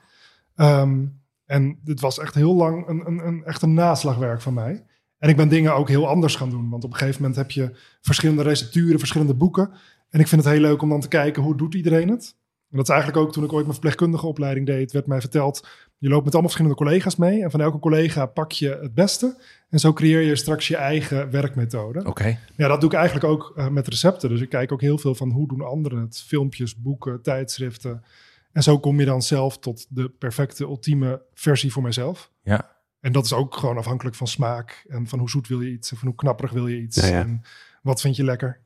Um, 0.55 1.21
en 1.45 1.79
dit 1.83 1.99
was 1.99 2.19
echt 2.19 2.33
heel 2.33 2.55
lang 2.55 2.87
een, 2.87 3.07
een, 3.07 3.27
een, 3.27 3.43
echt 3.43 3.61
een 3.61 3.73
naslagwerk 3.73 4.41
van 4.41 4.53
mij. 4.53 4.85
En 5.17 5.29
ik 5.29 5.35
ben 5.35 5.49
dingen 5.49 5.75
ook 5.75 5.87
heel 5.87 6.07
anders 6.07 6.35
gaan 6.35 6.49
doen. 6.49 6.69
Want 6.69 6.83
op 6.83 6.91
een 6.91 6.97
gegeven 6.97 7.21
moment 7.21 7.39
heb 7.39 7.51
je 7.51 7.75
verschillende 8.01 8.43
recepturen, 8.43 8.99
verschillende 8.99 9.33
boeken. 9.33 9.71
En 10.09 10.19
ik 10.19 10.27
vind 10.27 10.43
het 10.43 10.53
heel 10.53 10.61
leuk 10.61 10.81
om 10.81 10.89
dan 10.89 10.99
te 10.99 11.07
kijken 11.07 11.43
hoe 11.43 11.57
doet 11.57 11.73
iedereen 11.73 12.09
het. 12.09 12.35
En 12.75 12.81
dat 12.81 12.89
is 12.89 12.95
eigenlijk 12.95 13.25
ook 13.25 13.33
toen 13.33 13.43
ik 13.43 13.51
ooit 13.51 13.61
mijn 13.61 13.71
verpleegkundige 13.71 14.27
opleiding 14.27 14.65
deed, 14.65 14.91
werd 14.91 15.07
mij 15.07 15.19
verteld: 15.19 15.67
je 15.97 16.09
loopt 16.09 16.23
met 16.23 16.33
allemaal 16.33 16.51
verschillende 16.51 16.83
collega's 16.83 17.15
mee. 17.15 17.43
En 17.43 17.51
van 17.51 17.61
elke 17.61 17.79
collega 17.79 18.25
pak 18.25 18.51
je 18.51 18.77
het 18.81 18.93
beste. 18.93 19.37
En 19.69 19.79
zo 19.79 19.93
creëer 19.93 20.21
je 20.21 20.35
straks 20.35 20.67
je 20.67 20.75
eigen 20.75 21.31
werkmethode. 21.31 21.99
Oké. 21.99 22.09
Okay. 22.09 22.39
Ja, 22.55 22.67
dat 22.67 22.81
doe 22.81 22.89
ik 22.89 22.95
eigenlijk 22.95 23.25
ook 23.25 23.53
uh, 23.57 23.67
met 23.67 23.87
recepten. 23.87 24.29
Dus 24.29 24.41
ik 24.41 24.49
kijk 24.49 24.71
ook 24.71 24.81
heel 24.81 24.97
veel 24.97 25.15
van 25.15 25.31
hoe 25.31 25.47
doen 25.47 25.61
anderen 25.61 25.99
het. 25.99 26.23
Filmpjes, 26.27 26.75
boeken, 26.75 27.21
tijdschriften. 27.21 28.03
En 28.51 28.63
zo 28.63 28.79
kom 28.79 28.99
je 28.99 29.05
dan 29.05 29.21
zelf 29.21 29.59
tot 29.59 29.85
de 29.89 30.09
perfecte, 30.09 30.63
ultieme 30.63 31.21
versie 31.33 31.71
voor 31.71 31.83
mezelf. 31.83 32.31
Ja. 32.43 32.71
En 32.99 33.11
dat 33.11 33.25
is 33.25 33.33
ook 33.33 33.55
gewoon 33.55 33.77
afhankelijk 33.77 34.15
van 34.15 34.27
smaak. 34.27 34.85
En 34.87 35.07
van 35.07 35.19
hoe 35.19 35.29
zoet 35.29 35.47
wil 35.47 35.61
je 35.61 35.71
iets. 35.71 35.91
En 35.91 35.97
van 35.97 36.07
hoe 36.07 36.17
knapperig 36.17 36.51
wil 36.51 36.67
je 36.67 36.81
iets. 36.81 36.95
Ja, 36.95 37.07
ja. 37.07 37.19
En 37.19 37.41
wat 37.81 38.01
vind 38.01 38.15
je 38.15 38.23
lekker. 38.23 38.59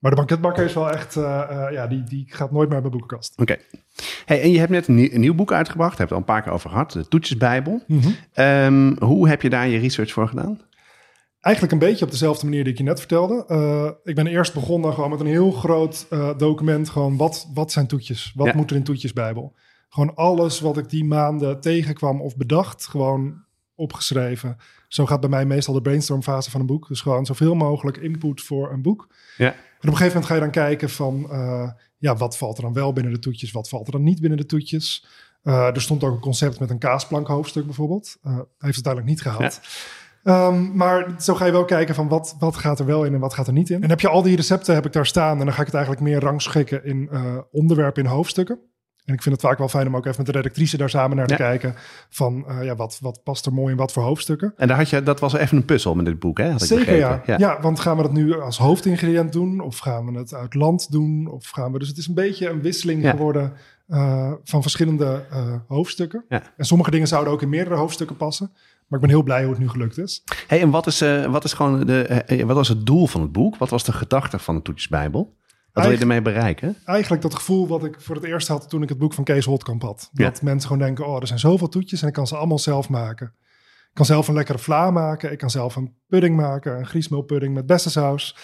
Maar 0.00 0.10
de 0.10 0.16
banketbakker 0.16 0.64
is 0.64 0.74
wel 0.74 0.90
echt, 0.90 1.16
uh, 1.16 1.22
uh, 1.50 1.66
ja, 1.72 1.86
die, 1.86 2.04
die 2.04 2.24
gaat 2.28 2.50
nooit 2.50 2.66
meer 2.68 2.74
uit 2.74 2.86
mijn 2.86 2.98
boekenkast. 2.98 3.32
Oké. 3.32 3.42
Okay. 3.42 3.64
Hey, 4.24 4.42
en 4.42 4.50
je 4.50 4.58
hebt 4.58 4.70
net 4.70 4.88
een 4.88 4.94
nieuw, 4.94 5.08
een 5.12 5.20
nieuw, 5.20 5.34
boek 5.34 5.52
uitgebracht, 5.52 5.90
daar 5.90 5.98
hebben 5.98 6.16
we 6.16 6.22
al 6.22 6.28
een 6.28 6.34
paar 6.34 6.42
keer 6.42 6.52
over 6.52 6.70
gehad, 6.70 6.92
de 6.92 7.08
Toetjesbijbel. 7.08 7.82
Mm 7.86 8.00
-hmm. 8.00 8.44
um, 8.44 8.96
hoe 8.98 9.28
heb 9.28 9.42
je 9.42 9.50
daar 9.50 9.68
je 9.68 9.78
research 9.78 10.12
voor 10.12 10.28
gedaan? 10.28 10.60
Eigenlijk 11.40 11.74
een 11.74 11.88
beetje 11.88 12.04
op 12.04 12.10
dezelfde 12.10 12.44
manier 12.46 12.64
die 12.64 12.72
ik 12.72 12.78
je 12.78 12.84
net 12.84 12.98
vertelde. 12.98 13.44
Uh, 13.48 13.90
ik 14.04 14.14
ben 14.14 14.26
eerst 14.26 14.54
begonnen 14.54 14.92
gewoon 14.92 15.10
met 15.10 15.20
een 15.20 15.26
heel 15.26 15.50
groot 15.50 16.06
document. 16.36 16.88
Gewoon 16.88 17.16
wat, 17.16 17.50
wat 17.54 17.72
zijn 17.72 17.86
toetjes? 17.86 18.32
Wat 18.34 18.46
Ja. 18.46 18.56
moet 18.56 18.70
er 18.70 18.76
in 18.76 18.84
toetjesbijbel? 18.84 19.54
Gewoon 19.88 20.14
alles 20.14 20.60
wat 20.60 20.78
ik 20.78 20.88
die 20.88 21.04
maanden 21.04 21.60
tegenkwam 21.60 22.20
of 22.20 22.36
bedacht, 22.36 22.86
gewoon 22.86 23.44
opgeschreven. 23.80 24.56
Zo 24.88 25.06
gaat 25.06 25.20
bij 25.20 25.30
mij 25.30 25.46
meestal 25.46 25.74
de 25.74 25.82
brainstormfase 25.82 26.50
van 26.50 26.60
een 26.60 26.66
boek. 26.66 26.88
Dus 26.88 27.00
gewoon 27.00 27.26
zoveel 27.26 27.54
mogelijk 27.54 27.96
input 27.96 28.42
voor 28.42 28.72
een 28.72 28.82
boek. 28.82 29.08
Ja. 29.36 29.46
En 29.46 29.52
op 29.88 29.94
een 29.94 29.96
gegeven 29.96 30.06
moment 30.06 30.26
ga 30.26 30.34
je 30.34 30.40
dan 30.40 30.50
kijken 30.50 30.90
van... 30.90 31.26
uh, 31.30 31.70
ja, 31.98 32.16
wat 32.16 32.36
valt 32.36 32.56
er 32.56 32.62
dan 32.62 32.72
wel 32.72 32.92
binnen 32.92 33.12
de 33.12 33.18
toetjes? 33.18 33.52
Wat 33.52 33.68
valt 33.68 33.86
er 33.86 33.92
dan 33.92 34.02
niet 34.02 34.20
binnen 34.20 34.38
de 34.38 34.46
toetjes? 34.46 35.06
Uh, 35.44 35.66
er 35.66 35.80
stond 35.80 36.04
ook 36.04 36.12
een 36.12 36.20
concept 36.20 36.60
met 36.60 36.70
een 36.70 36.78
kaasplank 36.78 37.26
hoofdstuk 37.26 37.64
bijvoorbeeld. 37.64 38.16
Uh, 38.24 38.32
heeft 38.58 38.76
het 38.76 38.86
uiteindelijk 38.86 39.06
niet 39.06 39.20
gehaald. 39.20 39.60
Um, 40.24 40.76
maar 40.76 41.14
zo 41.18 41.34
ga 41.34 41.44
je 41.46 41.52
wel 41.52 41.64
kijken 41.64 41.94
van 41.94 42.08
wat, 42.08 42.36
wat 42.38 42.56
gaat 42.56 42.78
er 42.78 42.86
wel 42.86 43.04
in 43.04 43.14
en 43.14 43.20
wat 43.20 43.34
gaat 43.34 43.46
er 43.46 43.52
niet 43.52 43.70
in. 43.70 43.82
En 43.82 43.88
heb 43.88 44.00
je 44.00 44.08
al 44.08 44.22
die 44.22 44.36
recepten 44.36 44.74
heb 44.74 44.86
ik 44.86 44.92
daar 44.92 45.06
staan 45.06 45.38
en 45.38 45.44
dan 45.44 45.54
ga 45.54 45.60
ik 45.60 45.66
het 45.66 45.74
eigenlijk 45.74 46.04
meer 46.04 46.20
rangschikken 46.20 46.84
in 46.84 47.10
onderwerpen 47.50 48.02
in 48.02 48.08
hoofdstukken. 48.08 48.58
En 49.10 49.16
ik 49.16 49.22
vind 49.22 49.34
het 49.34 49.44
vaak 49.44 49.58
wel 49.58 49.68
fijn 49.68 49.86
om 49.86 49.96
ook 49.96 50.04
even 50.06 50.16
met 50.16 50.26
de 50.26 50.32
redactrice 50.32 50.76
daar 50.76 50.90
samen 50.90 51.16
naar 51.16 51.26
te 51.26 51.32
Ja. 51.32 51.38
kijken. 51.38 51.74
Van 52.08 52.44
uh, 52.48 52.64
ja, 52.64 52.76
wat, 52.76 52.98
wat 53.00 53.20
past 53.24 53.46
er 53.46 53.52
mooi 53.52 53.70
in 53.72 53.76
wat 53.78 53.92
voor 53.92 54.02
hoofdstukken. 54.02 54.52
En 54.56 54.68
daar 54.68 54.76
had 54.76 54.90
je, 54.90 55.02
dat 55.02 55.20
was 55.20 55.32
even 55.32 55.56
een 55.56 55.64
puzzel 55.64 55.94
met 55.94 56.04
dit 56.04 56.18
boek, 56.18 56.38
hè? 56.38 56.50
Had 56.50 56.60
ik 56.62 56.66
Zeker 56.66 56.96
ja. 56.96 57.22
ja. 57.26 57.60
want 57.60 57.80
gaan 57.80 57.96
we 57.96 58.02
dat 58.02 58.12
nu 58.12 58.40
als 58.40 58.58
hoofdingrediënt 58.58 59.32
doen? 59.32 59.60
Of 59.60 59.78
gaan 59.78 60.12
we 60.12 60.18
het 60.18 60.34
uit 60.34 60.54
land 60.54 60.90
doen? 60.92 61.26
Of 61.30 61.48
gaan 61.48 61.72
we... 61.72 61.78
Dus 61.78 61.88
het 61.88 61.96
is 61.98 62.06
een 62.06 62.14
beetje 62.14 62.48
een 62.48 62.60
wisseling 62.62 63.02
Ja. 63.02 63.10
geworden 63.10 63.52
uh, 63.88 64.32
van 64.44 64.62
verschillende 64.62 65.24
uh, 65.32 65.54
hoofdstukken. 65.68 66.24
En 66.28 66.64
sommige 66.64 66.90
dingen 66.90 67.08
zouden 67.08 67.32
ook 67.32 67.42
in 67.42 67.48
meerdere 67.48 67.76
hoofdstukken 67.76 68.16
passen. 68.16 68.50
Maar 68.86 68.98
ik 68.98 69.06
ben 69.06 69.14
heel 69.14 69.22
blij 69.24 69.40
hoe 69.42 69.50
het 69.50 69.60
nu 69.60 69.68
gelukt 69.68 69.98
is. 69.98 70.24
Hey, 70.46 70.60
en 70.60 70.70
wat 70.70 70.86
is, 70.86 71.00
wat 71.30 71.44
is 71.44 71.52
gewoon 71.52 71.86
de, 71.86 72.02
eh, 72.02 72.44
wat 72.44 72.56
was 72.56 72.68
het 72.68 72.86
doel 72.86 73.06
van 73.06 73.20
het 73.20 73.32
boek? 73.32 73.56
Wat 73.56 73.70
was 73.70 73.84
de 73.84 73.92
gedachte 73.92 74.38
van 74.38 74.54
de 74.54 74.62
Toetjesbijbel? 74.62 75.34
Wat 75.72 75.84
wil 75.84 75.92
je 75.92 76.00
ermee 76.00 76.22
bereiken? 76.22 76.76
Eigenlijk 76.84 77.22
dat 77.22 77.34
gevoel 77.34 77.68
wat 77.68 77.84
ik 77.84 78.00
voor 78.00 78.14
het 78.14 78.24
eerst 78.24 78.48
had 78.48 78.68
toen 78.68 78.82
ik 78.82 78.88
het 78.88 78.98
boek 78.98 79.14
van 79.14 79.24
Kees 79.24 79.44
Holtkamp 79.44 79.82
had. 79.82 80.10
Ja. 80.12 80.24
Dat 80.24 80.42
mensen 80.42 80.68
gewoon 80.68 80.86
denken, 80.86 81.06
oh, 81.06 81.20
er 81.20 81.26
zijn 81.26 81.38
zoveel 81.38 81.68
toetjes 81.68 82.02
en 82.02 82.08
ik 82.08 82.14
kan 82.14 82.26
ze 82.26 82.36
allemaal 82.36 82.58
zelf 82.58 82.88
maken. 82.88 83.34
Ik 83.90 83.96
kan 83.96 84.04
zelf 84.04 84.28
een 84.28 84.34
lekkere 84.34 84.58
vla 84.58 84.90
maken. 84.90 85.32
Ik 85.32 85.38
kan 85.38 85.50
zelf 85.50 85.76
een 85.76 85.94
pudding 86.08 86.36
maken, 86.36 86.78
een 86.78 86.86
griesmeelpudding 86.86 87.54
met 87.54 87.66
bessensaus. 87.66 88.36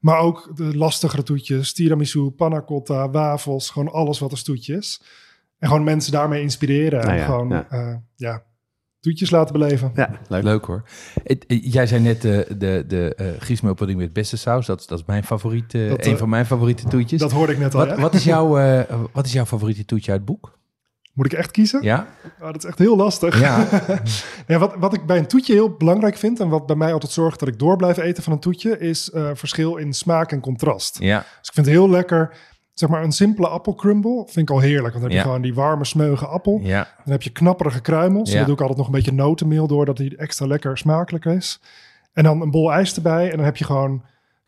Maar 0.00 0.18
ook 0.18 0.56
de 0.56 0.76
lastigere 0.76 1.22
toetjes, 1.22 1.72
tiramisu, 1.72 2.30
panna 2.30 2.62
cotta, 2.62 3.10
wafels. 3.10 3.70
Gewoon 3.70 3.92
alles 3.92 4.18
wat 4.18 4.30
een 4.30 4.36
stoetje 4.36 4.76
is. 4.76 5.02
En 5.58 5.68
gewoon 5.68 5.84
mensen 5.84 6.12
daarmee 6.12 6.42
inspireren. 6.42 6.98
Nou 6.98 7.10
en 7.10 7.16
ja, 7.18 7.24
gewoon 7.24 7.48
ja. 7.48 8.02
ja, 8.16 8.42
toetjes 9.02 9.30
laten 9.30 9.52
beleven. 9.52 9.92
Ja, 9.94 10.10
leuk. 10.28 10.42
Leuk 10.42 10.64
hoor. 10.64 10.82
Eh, 11.24 11.36
jij 11.48 11.86
zei 11.86 12.02
net 12.02 12.22
de, 12.22 12.46
de, 12.58 12.84
de 12.88 13.16
uh, 13.20 13.26
griesmeelpudding 13.40 13.98
met 13.98 14.12
beste 14.12 14.36
saus. 14.36 14.66
Dat, 14.66 14.84
dat 14.88 14.98
is 14.98 15.04
mijn 15.04 15.24
favoriete, 15.24 15.86
Dat, 15.88 16.06
een 16.06 16.12
eh, 16.12 16.18
van 16.18 16.28
mijn 16.28 16.46
favoriete 16.46 16.88
toetjes. 16.88 17.20
Dat 17.20 17.32
hoorde 17.32 17.52
ik 17.52 17.58
net 17.58 17.74
al, 17.74 17.86
wat, 17.86 17.96
ja. 17.96 18.02
wat, 18.02 18.14
is 18.14 18.24
jouw, 18.24 18.58
eh, 18.58 19.00
wat 19.12 19.26
is 19.26 19.32
jouw 19.32 19.44
favoriete 19.44 19.84
toetje 19.84 20.10
uit 20.10 20.20
het 20.20 20.28
boek? 20.28 20.60
Moet 21.12 21.26
ik 21.26 21.32
echt 21.32 21.50
kiezen? 21.50 21.82
Ja? 21.82 22.06
Oh, 22.40 22.46
dat 22.46 22.56
is 22.56 22.64
echt 22.64 22.78
heel 22.78 22.96
lastig. 22.96 23.40
Ja. 23.40 23.68
Ja, 24.46 24.58
wat, 24.58 24.74
wat 24.78 24.94
ik 24.94 25.06
bij 25.06 25.18
een 25.18 25.26
toetje 25.26 25.52
heel 25.52 25.76
belangrijk 25.76 26.16
vind... 26.16 26.40
en 26.40 26.48
wat 26.48 26.66
bij 26.66 26.76
mij 26.76 26.92
altijd 26.92 27.12
zorgt 27.12 27.38
dat 27.38 27.48
ik 27.48 27.58
door 27.58 27.76
blijf 27.76 27.96
eten 27.96 28.22
van 28.22 28.32
een 28.32 28.38
toetje... 28.38 28.78
is 28.78 29.10
eh, 29.10 29.30
verschil 29.34 29.76
in 29.76 29.92
smaak 29.92 30.32
en 30.32 30.40
contrast. 30.40 30.96
ja. 30.98 31.18
Dus 31.18 31.48
ik 31.48 31.54
vind 31.54 31.66
het 31.66 31.74
heel 31.74 31.90
lekker... 31.90 32.36
zeg 32.74 32.88
maar 32.88 33.02
een 33.02 33.12
simpele 33.12 33.48
appelcrumble 33.48 34.22
vind 34.26 34.48
ik 34.48 34.50
al 34.54 34.60
heerlijk. 34.60 34.92
Want 34.94 34.94
dan 34.94 35.02
heb 35.02 35.10
je 35.10 35.16
Ja. 35.16 35.22
gewoon 35.22 35.42
die 35.42 35.54
warme, 35.54 35.84
smeuige 35.84 36.26
appel. 36.26 36.60
Ja. 36.62 36.88
Dan 37.04 37.12
heb 37.12 37.22
je 37.22 37.30
knapperige 37.30 37.80
kruimels. 37.80 38.28
En 38.28 38.32
Ja. 38.32 38.36
dan 38.38 38.46
doe 38.46 38.54
ik 38.54 38.60
altijd 38.60 38.78
nog 38.78 38.86
een 38.86 38.94
beetje 38.94 39.12
notenmeel 39.12 39.66
door... 39.66 39.84
dat 39.84 39.96
die 39.96 40.16
extra 40.16 40.46
lekker 40.46 40.78
smakelijk 40.78 41.24
is. 41.24 41.60
En 42.12 42.24
dan 42.24 42.40
een 42.40 42.50
bol 42.50 42.72
ijs 42.72 42.94
erbij. 42.96 43.30
En 43.30 43.36
dan 43.36 43.44
heb 43.44 43.56
je 43.56 43.64
gewoon 43.64 44.02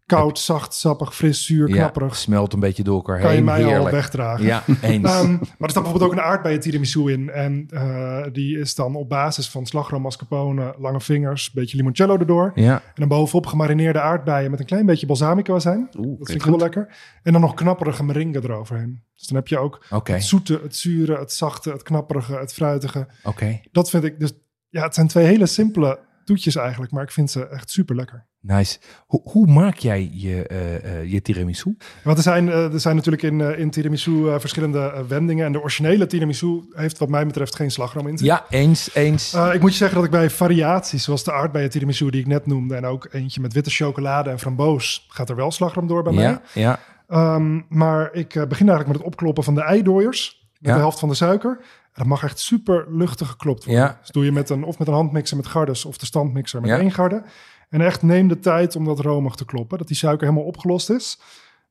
Koud, 0.07 0.39
zacht, 0.39 0.75
sappig, 0.75 1.15
fris, 1.15 1.47
zuur, 1.47 1.69
Ja, 1.69 1.75
knapperig. 1.75 2.17
smelt 2.17 2.53
een 2.53 2.61
beetje 2.61 2.83
door 2.83 2.95
elkaar 2.95 3.19
Kan 3.21 3.29
je 3.31 3.35
heen. 3.37 3.45
mij 3.45 3.63
al 3.65 3.69
Heerlijk. 3.71 3.91
wegdragen. 3.91 4.45
Ja, 4.45 4.63
eens. 4.83 5.11
Ehm, 5.11 5.31
maar 5.33 5.41
er 5.59 5.71
staat 5.71 5.83
bijvoorbeeld 5.83 6.03
ook 6.03 6.13
een 6.13 6.23
aardbeien 6.25 6.61
tiramisu 6.61 7.13
in. 7.13 7.31
En 7.31 7.67
eh, 7.71 8.23
die 8.33 8.59
is 8.59 8.75
dan 8.75 8.95
op 8.97 9.09
basis 9.09 9.49
van 9.51 9.67
slagroom, 9.67 10.03
mascarpone, 10.03 10.75
lange 10.79 11.01
vingers, 11.01 11.51
beetje 11.53 11.77
limoncello 11.77 12.17
erdoor. 12.19 12.53
ja, 12.55 12.75
En 12.75 12.81
dan 12.95 13.09
bovenop 13.09 13.47
gemarineerde 13.47 14.01
aardbeien 14.01 14.51
met 14.51 14.61
een 14.61 14.67
klein 14.67 14.87
beetje 14.87 15.07
balsamico 15.07 15.55
azijn. 15.55 15.89
Oeh, 15.99 16.19
Dat 16.19 16.27
vind 16.31 16.41
ik 16.41 16.47
heel 16.49 16.59
lekker. 16.59 16.97
En 17.23 17.33
dan 17.33 17.41
nog 17.41 17.55
knapperige 17.55 18.05
meringue 18.05 18.43
eroverheen. 18.43 19.03
Dus 19.17 19.27
dan 19.27 19.37
heb 19.37 19.49
je 19.49 19.59
ook 19.59 19.85
het 20.05 20.25
zoete, 20.25 20.61
het 20.63 20.77
zure, 20.77 21.19
het 21.19 21.33
zachte, 21.33 21.71
het 21.71 21.83
knapperige, 21.83 22.35
het 22.37 22.53
fruitige. 22.53 23.07
Oké, 23.23 23.61
Dat 23.73 23.91
vind 23.91 24.05
ik 24.05 24.21
dus... 24.21 24.33
Ja, 24.69 24.83
het 24.83 24.95
zijn 24.95 25.07
twee 25.09 25.27
hele 25.27 25.47
simpele 25.47 25.99
toetjes 26.25 26.57
eigenlijk. 26.57 26.93
Maar 26.93 27.03
ik 27.03 27.11
vind 27.11 27.31
ze 27.31 27.47
echt 27.49 27.71
super 27.71 27.97
lekker. 27.97 28.27
nice. 28.41 28.79
Hoe, 29.07 29.21
hoe 29.25 29.47
maak 29.47 29.77
jij 29.77 30.11
je, 30.13 30.47
eh, 30.47 31.05
je 31.13 31.23
tiramisu? 31.23 31.77
Want 32.05 32.17
er 32.17 32.23
zijn, 32.23 32.49
eh, 32.49 32.73
er 32.73 32.81
zijn 32.81 32.95
natuurlijk 32.97 33.23
in, 33.23 33.41
in 33.41 33.71
tiramisu 33.71 34.41
verschillende 34.41 35.05
wendingen. 35.09 35.47
En 35.47 35.53
de 35.53 35.61
originele 35.61 36.07
tiramisu 36.07 36.63
heeft 36.73 36.99
wat 36.99 37.09
mij 37.09 37.27
betreft 37.27 37.55
geen 37.57 37.71
slagroom 37.71 38.07
in. 38.09 38.19
Ja, 38.23 38.45
eens, 38.49 38.95
eens. 38.95 39.35
Ik 39.35 39.61
moet 39.61 39.71
je 39.71 39.77
zeggen 39.77 39.97
dat 39.97 40.05
ik 40.05 40.11
bij 40.11 40.31
variaties, 40.31 41.05
zoals 41.05 41.25
de 41.25 41.33
aardbeien 41.33 41.71
tiramisu 41.71 42.11
die 42.11 42.21
ik 42.21 42.27
net 42.27 42.47
noemde... 42.47 42.75
en 42.77 42.85
ook 42.87 43.09
eentje 43.11 43.41
met 43.41 43.53
witte 43.53 43.71
chocolade 43.71 44.31
en 44.31 44.39
framboos, 44.39 45.07
gaat 45.09 45.29
er 45.31 45.37
wel 45.37 45.51
slagroom 45.51 45.87
door 45.87 46.03
bij 46.03 46.13
mij. 46.13 46.25
ja, 46.25 46.41
ja, 46.55 46.79
Ehm, 47.09 47.61
maar 47.69 48.09
ik 48.13 48.29
begin 48.29 48.69
eigenlijk 48.69 48.87
met 48.87 48.97
het 48.97 49.07
opkloppen 49.07 49.45
van 49.45 49.55
de 49.55 49.63
eidooiers. 49.63 50.43
Met 50.59 50.71
Ja. 50.71 50.75
de 50.75 50.81
helft 50.81 50.99
van 50.99 51.09
de 51.09 51.15
suiker. 51.15 51.61
Dat 51.95 52.07
mag 52.07 52.23
echt 52.25 52.39
super 52.39 52.87
luchtig 52.89 53.29
geklopt 53.29 53.65
worden. 53.65 53.83
Ja. 53.85 53.99
Dus 54.01 54.11
doe 54.11 54.25
je 54.25 54.33
met 54.33 54.51
een, 54.51 54.65
of 54.65 54.79
met 54.79 54.89
een 54.89 54.95
handmixer 54.95 55.37
met 55.37 55.47
gardes 55.47 55.85
of 55.85 55.99
de 55.99 56.07
standmixer 56.07 56.61
met 56.61 56.71
Ja. 56.71 56.79
één 56.79 56.91
garde. 56.93 57.23
En 57.71 57.81
echt 57.81 58.03
neem 58.03 58.29
de 58.29 58.39
tijd 58.39 58.77
om 58.77 58.85
dat 58.85 59.01
romig 59.01 59.35
te 59.35 59.45
kloppen. 59.45 59.79
Dat 59.79 59.87
die 59.89 59.97
suiker 59.97 60.27
helemaal 60.27 60.47
opgelost 60.49 60.91
is. 60.91 61.19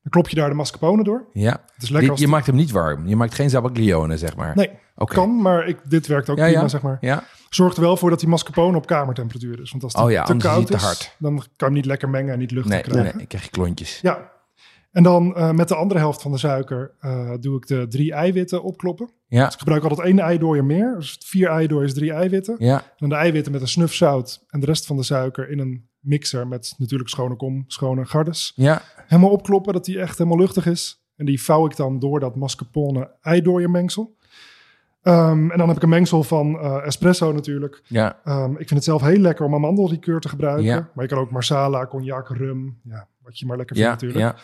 Dan 0.02 0.12
klop 0.12 0.28
je 0.28 0.36
daar 0.36 0.48
de 0.48 0.54
mascarpone 0.54 1.02
door. 1.04 1.24
ja. 1.32 1.50
Het 1.74 1.82
is 1.82 1.88
lekker 1.88 2.00
Die- 2.00 2.10
als 2.10 2.20
je 2.20 2.26
maakt 2.28 2.46
hem 2.46 2.56
niet 2.56 2.70
warm. 2.70 3.06
Je 3.06 3.16
maakt 3.16 3.34
geen 3.34 3.50
zabaglione, 3.50 4.16
zeg 4.16 4.36
maar. 4.36 4.52
Nee, 4.56 4.70
Oké. 4.96 5.14
kan, 5.14 5.42
maar 5.42 5.66
ik, 5.68 5.78
dit 5.84 6.06
werkt 6.06 6.28
ook 6.30 6.36
Ja, 6.36 6.44
prima, 6.44 6.60
ja. 6.60 6.68
zeg 6.68 6.82
maar. 6.82 6.98
Ja, 7.00 7.24
Zorg 7.50 7.74
er 7.74 7.80
wel 7.80 7.96
voor 7.96 8.10
dat 8.10 8.20
die 8.20 8.28
mascarpone 8.28 8.76
op 8.76 8.86
kamertemperatuur 8.86 9.60
is. 9.60 9.70
Want 9.70 9.82
als 9.82 9.92
die 9.92 10.02
Oh 10.02 10.10
ja, 10.10 10.22
te 10.24 10.36
koud 10.36 10.70
is, 10.70 10.80
te 10.80 10.86
hard. 10.86 11.16
dan 11.18 11.36
kan 11.36 11.46
je 11.56 11.64
hem 11.64 11.72
niet 11.72 11.84
lekker 11.84 12.08
mengen 12.08 12.32
en 12.32 12.38
niet 12.38 12.50
luchtig 12.50 12.72
nee, 12.72 12.82
krijgen. 12.82 13.12
nee, 13.14 13.22
ik 13.22 13.28
krijg 13.28 13.44
je 13.44 13.50
klontjes. 13.50 13.98
Ja. 14.02 14.30
En 14.94 15.02
dan 15.02 15.34
eh, 15.36 15.50
met 15.50 15.68
de 15.68 15.74
andere 15.74 16.00
helft 16.00 16.22
van 16.22 16.32
de 16.32 16.38
suiker 16.38 16.94
eh, 17.00 17.30
doe 17.40 17.56
ik 17.56 17.66
de 17.66 17.86
drie 17.88 18.12
eiwitten 18.12 18.62
opkloppen. 18.62 19.10
Ja, 19.26 19.44
Dus 19.44 19.52
ik 19.52 19.58
gebruik 19.58 19.82
altijd 19.82 20.00
één 20.08 20.18
eidooier 20.18 20.64
meer. 20.64 20.94
Dus 20.96 21.20
vier 21.24 21.48
eidooiers, 21.48 21.94
drie 21.94 22.12
eiwitten. 22.12 22.56
ja, 22.58 22.76
En 22.80 22.92
dan 22.96 23.08
de 23.08 23.14
eiwitten 23.14 23.52
met 23.52 23.60
een 23.60 23.68
snuf 23.68 23.94
zout 23.94 24.44
en 24.48 24.60
de 24.60 24.66
rest 24.66 24.86
van 24.86 24.96
de 24.96 25.02
suiker 25.02 25.50
in 25.50 25.58
een 25.58 25.88
mixer 26.00 26.46
met 26.48 26.74
natuurlijk 26.78 27.10
schone 27.10 27.36
kom, 27.36 27.64
schone 27.66 28.04
gardes. 28.04 28.52
ja, 28.54 28.82
Helemaal 29.06 29.30
opkloppen 29.30 29.72
dat 29.72 29.84
die 29.84 30.00
echt 30.00 30.18
helemaal 30.18 30.38
luchtig 30.38 30.66
is. 30.66 31.04
En 31.16 31.24
die 31.26 31.42
vouw 31.42 31.66
ik 31.66 31.76
dan 31.76 31.98
door 31.98 32.20
dat 32.20 32.36
mascarpone 32.36 33.10
eidooier 33.20 33.70
mengsel. 33.70 34.16
Ehm, 35.02 35.50
en 35.50 35.58
dan 35.58 35.68
heb 35.68 35.76
ik 35.76 35.82
een 35.82 35.88
mengsel 35.88 36.22
van 36.22 36.58
eh, 36.58 36.86
espresso 36.86 37.32
natuurlijk. 37.32 37.82
ja. 37.86 38.18
Ehm, 38.24 38.50
ik 38.50 38.56
vind 38.56 38.70
het 38.70 38.84
zelf 38.84 39.02
heel 39.02 39.18
lekker 39.18 39.44
om 39.46 39.54
amandellikeur 39.54 40.20
te 40.20 40.28
gebruiken. 40.28 40.64
Ja. 40.64 40.90
Maar 40.94 41.04
je 41.04 41.10
kan 41.10 41.18
ook 41.18 41.30
marsala, 41.30 41.86
cognac, 41.86 42.28
rum. 42.28 42.80
Ja, 42.84 43.08
wat 43.22 43.38
je 43.38 43.46
maar 43.46 43.56
lekker 43.56 43.76
vindt 43.76 44.00
Ja, 44.00 44.06
natuurlijk. 44.06 44.36
ja, 44.36 44.42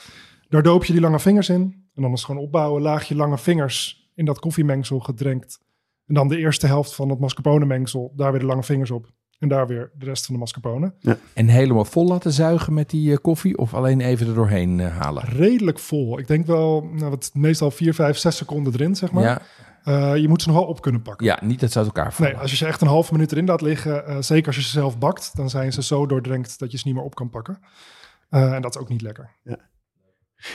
Daar 0.51 0.63
doop 0.63 0.85
je 0.85 0.93
die 0.93 1.03
lange 1.03 1.19
vingers 1.21 1.49
in. 1.49 1.61
En 1.95 2.03
dan 2.03 2.13
is 2.13 2.19
het 2.19 2.25
gewoon 2.29 2.43
opbouwen. 2.43 2.83
Laag 2.83 3.05
je 3.09 3.15
lange 3.15 3.39
vingers 3.39 4.11
in 4.15 4.25
dat 4.25 4.39
koffiemengsel 4.39 4.99
gedrenkt. 4.99 5.61
En 6.07 6.15
dan 6.15 6.29
de 6.29 6.37
eerste 6.39 6.67
helft 6.67 6.95
van 6.95 7.09
het 7.09 7.19
mascarpone 7.19 7.65
mengsel. 7.67 8.13
Daar 8.17 8.31
weer 8.31 8.41
de 8.41 8.47
lange 8.47 8.63
vingers 8.63 8.91
op. 8.91 9.11
En 9.39 9.49
daar 9.49 9.67
weer 9.67 9.91
de 9.99 10.05
rest 10.05 10.25
van 10.25 10.35
de 10.35 10.41
mascarpone. 10.41 10.95
En 11.35 11.49
helemaal 11.49 11.85
vol 11.85 12.07
laten 12.07 12.33
zuigen 12.33 12.75
met 12.75 12.91
die 12.91 13.11
eh, 13.13 13.19
koffie? 13.19 13.59
Of 13.59 13.75
alleen 13.75 14.01
even 14.01 14.27
er 14.27 14.35
doorheen 14.35 14.81
eh, 14.81 14.97
halen? 14.99 15.25
Redelijk 15.25 15.79
vol. 15.79 16.19
Ik 16.19 16.27
denk 16.27 16.47
wel, 16.47 16.89
nou, 16.93 17.11
wat, 17.11 17.31
meestal 17.35 17.71
4, 17.71 17.95
5, 17.95 18.17
6 18.17 18.37
seconden 18.37 18.73
erin, 18.73 18.95
zeg 18.97 19.13
maar. 19.13 19.23
Ja, 19.23 19.43
Eh, 19.85 20.17
je 20.17 20.29
moet 20.29 20.43
ze 20.43 20.49
nog 20.49 20.57
wel 20.57 20.67
op 20.67 20.81
kunnen 20.83 21.03
pakken. 21.03 21.27
ja, 21.27 21.39
niet 21.43 21.61
dat 21.61 21.73
ze 21.73 21.79
uit 21.79 21.87
elkaar 21.87 22.13
vallen. 22.13 22.33
Nee, 22.33 22.41
als 22.41 22.51
je 22.51 22.57
ze 22.57 22.67
echt 22.67 22.81
een 22.81 22.89
halve 22.89 23.13
minuut 23.13 23.33
erin 23.33 23.47
laat 23.47 23.61
liggen, 23.61 24.25
zeker 24.25 24.47
als 24.47 24.57
je 24.57 24.63
ze 24.63 24.69
zelf 24.69 24.99
bakt, 24.99 25.37
dan 25.37 25.51
zijn 25.51 25.73
ze 25.73 25.83
zo 25.83 26.07
doordrenkt 26.07 26.59
dat 26.59 26.71
je 26.71 26.79
ze 26.79 26.87
niet 26.87 26.95
meer 26.97 27.05
op 27.05 27.15
kan 27.15 27.31
pakken. 27.31 27.59
Eh, 28.31 28.53
en 28.53 28.63
dat 28.63 28.75
is 28.75 28.81
ook 28.81 28.89
niet 28.89 29.03
lekker. 29.03 29.31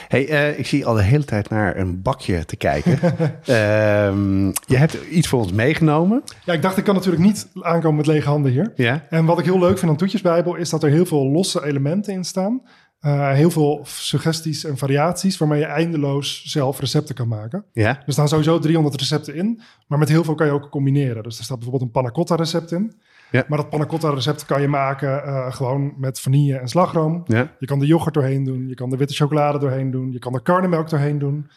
Hey, 0.08 0.28
eh, 0.28 0.58
ik 0.58 0.66
zie 0.66 0.86
al 0.86 0.94
de 0.94 1.02
hele 1.02 1.24
tijd 1.24 1.50
naar 1.50 1.76
een 1.76 2.02
bakje 2.02 2.44
te 2.44 2.56
kijken. 2.56 2.98
Ehm, 3.46 4.46
je 4.46 4.76
hebt 4.76 4.94
iets 5.10 5.28
voor 5.28 5.40
ons 5.40 5.52
meegenomen. 5.52 6.22
Ja, 6.44 6.52
ik 6.52 6.62
dacht, 6.62 6.76
ik 6.76 6.84
kan 6.84 6.94
natuurlijk 6.94 7.24
niet 7.24 7.48
aankomen 7.60 7.96
met 7.96 8.06
lege 8.06 8.28
handen 8.28 8.52
hier. 8.52 8.72
Ja. 8.76 9.06
En 9.10 9.24
wat 9.24 9.38
ik 9.38 9.44
heel 9.44 9.58
leuk 9.58 9.78
vind 9.78 9.90
aan 9.90 9.96
Toetjesbijbel 9.96 10.54
is 10.54 10.70
dat 10.70 10.82
er 10.82 10.90
heel 10.90 11.06
veel 11.06 11.30
losse 11.30 11.66
elementen 11.66 12.12
in 12.12 12.24
staan. 12.24 12.62
Eh, 13.00 13.32
heel 13.32 13.50
veel 13.50 13.80
suggesties 13.84 14.64
en 14.64 14.78
variaties 14.78 15.38
waarmee 15.38 15.58
je 15.58 15.66
eindeloos 15.66 16.42
zelf 16.44 16.80
recepten 16.80 17.14
kan 17.14 17.28
maken. 17.28 17.64
Ja. 17.72 18.02
Er 18.06 18.12
staan 18.12 18.28
sowieso 18.28 18.58
300 18.58 18.96
recepten 19.00 19.34
in, 19.34 19.60
maar 19.86 19.98
met 19.98 20.08
heel 20.08 20.24
veel 20.24 20.34
kan 20.34 20.46
je 20.46 20.52
ook 20.52 20.70
combineren. 20.70 21.22
Dus 21.22 21.38
er 21.38 21.44
staat 21.44 21.58
bijvoorbeeld 21.58 21.84
een 21.84 21.90
panna 21.90 22.10
cotta 22.10 22.34
recept 22.34 22.72
in. 22.72 22.94
Ja. 23.36 23.44
Maar 23.48 23.58
dat 23.58 23.70
panna 23.70 23.86
cotta 23.86 24.10
recept 24.10 24.44
kan 24.44 24.60
je 24.60 24.68
maken 24.68 25.24
eh, 25.24 25.52
gewoon 25.52 25.94
met 25.96 26.20
vanille 26.20 26.58
en 26.58 26.68
slagroom. 26.68 27.22
Ja. 27.26 27.52
Je 27.58 27.66
kan 27.66 27.78
de 27.78 27.86
yoghurt 27.86 28.14
doorheen 28.14 28.44
doen, 28.44 28.68
je 28.68 28.74
kan 28.74 28.90
de 28.90 28.96
witte 28.96 29.14
chocolade 29.14 29.58
doorheen 29.58 29.90
doen, 29.90 30.12
je 30.12 30.18
kan 30.18 30.34
er 30.34 30.42
karnemelk 30.42 30.90
doorheen 30.90 31.18
doen. 31.18 31.50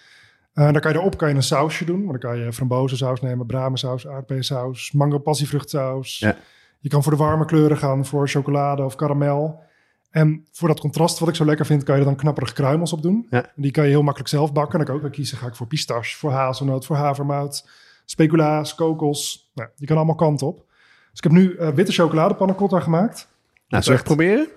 Eh 0.54 0.72
dan 0.72 0.82
kan 0.82 0.92
je 0.92 0.98
erop 0.98 1.18
kan 1.18 1.30
je 1.30 1.36
een 1.36 1.44
sausje 1.44 1.86
doen. 1.86 2.04
Maar 2.04 2.20
dan 2.20 2.32
kan 2.32 2.40
je 2.40 2.54
frambozensaus 2.54 3.22
nemen, 3.22 3.46
bramensaus, 3.46 4.08
aardbeiensaus, 4.08 4.92
mango 4.92 5.18
passievruchtsaus. 5.18 6.20
Ja. 6.20 6.36
Je 6.80 6.90
kan 6.90 7.04
voor 7.04 7.12
de 7.12 7.18
warme 7.18 7.46
kleuren 7.46 7.78
gaan, 7.78 8.06
voor 8.06 8.28
chocolade 8.28 8.84
of 8.84 8.96
karamel. 8.96 9.62
En 10.10 10.48
voor 10.52 10.68
dat 10.68 10.80
contrast 10.80 11.20
wat 11.20 11.30
ik 11.30 11.36
zo 11.36 11.46
lekker 11.46 11.66
vind, 11.66 11.84
kan 11.84 11.96
je 11.96 12.02
er 12.02 12.08
dan 12.08 12.16
knapperige 12.16 12.54
kruimels 12.54 12.94
op 12.94 13.02
doen. 13.02 13.28
Ja. 13.30 13.44
En 13.46 13.62
die 13.62 13.72
kan 13.72 13.84
je 13.84 13.90
heel 13.90 14.02
makkelijk 14.02 14.30
zelf 14.30 14.54
bakken. 14.54 14.78
Dan 14.78 14.88
kan 14.88 14.98
ik 14.98 15.04
ook 15.04 15.12
kiezen, 15.12 15.38
ga 15.38 15.48
ik 15.48 15.56
voor 15.56 15.68
pistache, 15.68 16.18
voor 16.18 16.32
hazelnoot, 16.32 16.86
voor 16.86 16.96
havermout, 16.96 17.70
speculaas, 18.06 18.76
kokos. 18.76 19.52
Nou, 19.54 19.70
die 19.76 19.88
kan 19.88 19.98
allemaal 19.98 20.16
kanten 20.16 20.48
op. 20.48 20.68
Dus 21.20 21.32
ik 21.32 21.38
heb 21.38 21.50
nu 21.50 21.56
eh, 21.56 21.76
witte 21.76 21.92
chocolade 21.92 22.36
panna 22.36 22.54
cotta 22.54 22.80
gemaakt. 22.80 23.28
Nou, 23.68 23.92
het 23.92 24.04
proberen? 24.04 24.48